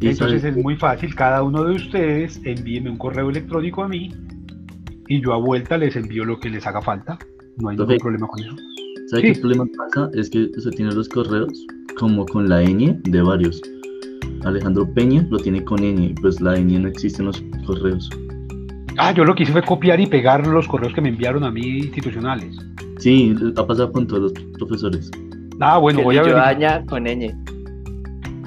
Y 0.00 0.08
Entonces 0.08 0.44
es 0.44 0.56
muy 0.56 0.76
fácil, 0.76 1.14
cada 1.14 1.42
uno 1.42 1.64
de 1.64 1.74
ustedes 1.74 2.40
envíeme 2.44 2.90
un 2.90 2.98
correo 2.98 3.30
electrónico 3.30 3.82
a 3.82 3.88
mí 3.88 4.10
y 5.08 5.20
yo 5.22 5.32
a 5.32 5.38
vuelta 5.38 5.78
les 5.78 5.96
envío 5.96 6.24
lo 6.24 6.38
que 6.38 6.50
les 6.50 6.66
haga 6.66 6.82
falta. 6.82 7.18
No 7.58 7.70
hay 7.70 7.76
ningún 7.76 7.96
problema 7.98 8.26
con 8.26 8.40
eso. 8.44 8.54
¿Sabe 9.08 9.22
Sí. 9.22 9.32
qué 9.32 9.40
problema 9.40 9.64
pasa? 9.78 10.10
Es 10.14 10.28
que 10.28 10.50
usted 10.56 10.70
tiene 10.72 10.92
los 10.92 11.08
correos 11.08 11.66
como 11.98 12.26
con 12.26 12.48
la 12.48 12.62
ñ 12.62 13.00
de 13.04 13.22
varios. 13.22 13.62
Alejandro 14.44 14.86
Peña 14.92 15.26
lo 15.30 15.38
tiene 15.38 15.64
con 15.64 15.78
ñ, 15.80 16.14
pues 16.20 16.40
la 16.40 16.56
ñ 16.58 16.78
no 16.80 16.88
existe 16.88 17.22
en 17.22 17.26
los 17.26 17.42
correos. 17.66 18.10
Ah, 18.98 19.12
yo 19.12 19.24
lo 19.24 19.34
que 19.34 19.44
hice 19.44 19.52
fue 19.52 19.62
copiar 19.62 20.00
y 20.00 20.06
pegar 20.06 20.46
los 20.46 20.66
correos 20.68 20.92
que 20.92 21.00
me 21.00 21.08
enviaron 21.08 21.44
a 21.44 21.50
mí 21.50 21.78
institucionales. 21.78 22.56
Sí, 22.98 23.34
ha 23.56 23.66
pasado 23.66 23.92
con 23.92 24.06
todos 24.06 24.22
los 24.22 24.32
profesores. 24.58 25.10
Ah, 25.60 25.78
bueno, 25.78 26.02
voy 26.02 26.16
a 26.18 26.22
yo 26.26 26.34
ver. 26.34 26.84
con 26.86 27.04
ñ. 27.04 27.34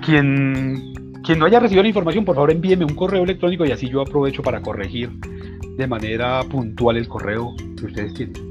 Quien, 0.06 0.94
quien 1.24 1.40
no 1.40 1.46
haya 1.46 1.60
recibido 1.60 1.84
la 1.84 1.90
información, 1.90 2.26
por 2.26 2.36
favor 2.36 2.52
envíeme 2.52 2.86
un 2.86 2.96
correo 2.96 3.24
electrónico 3.24 3.66
y 3.66 3.72
así 3.72 3.90
yo 3.90 4.02
aprovecho 4.02 4.42
para 4.42 4.62
corregir 4.62 5.10
de 5.78 5.88
manera 5.88 6.42
puntual 6.44 6.98
el 6.98 7.08
correo 7.08 7.56
que 7.78 7.86
ustedes 7.86 8.14
tienen. 8.14 8.50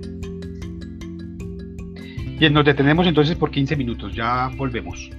Bien, 2.38 2.52
nos 2.52 2.64
detenemos 2.64 3.06
entonces 3.06 3.36
por 3.36 3.50
15 3.50 3.74
minutos, 3.76 4.14
ya 4.14 4.48
volvemos. 4.56 5.10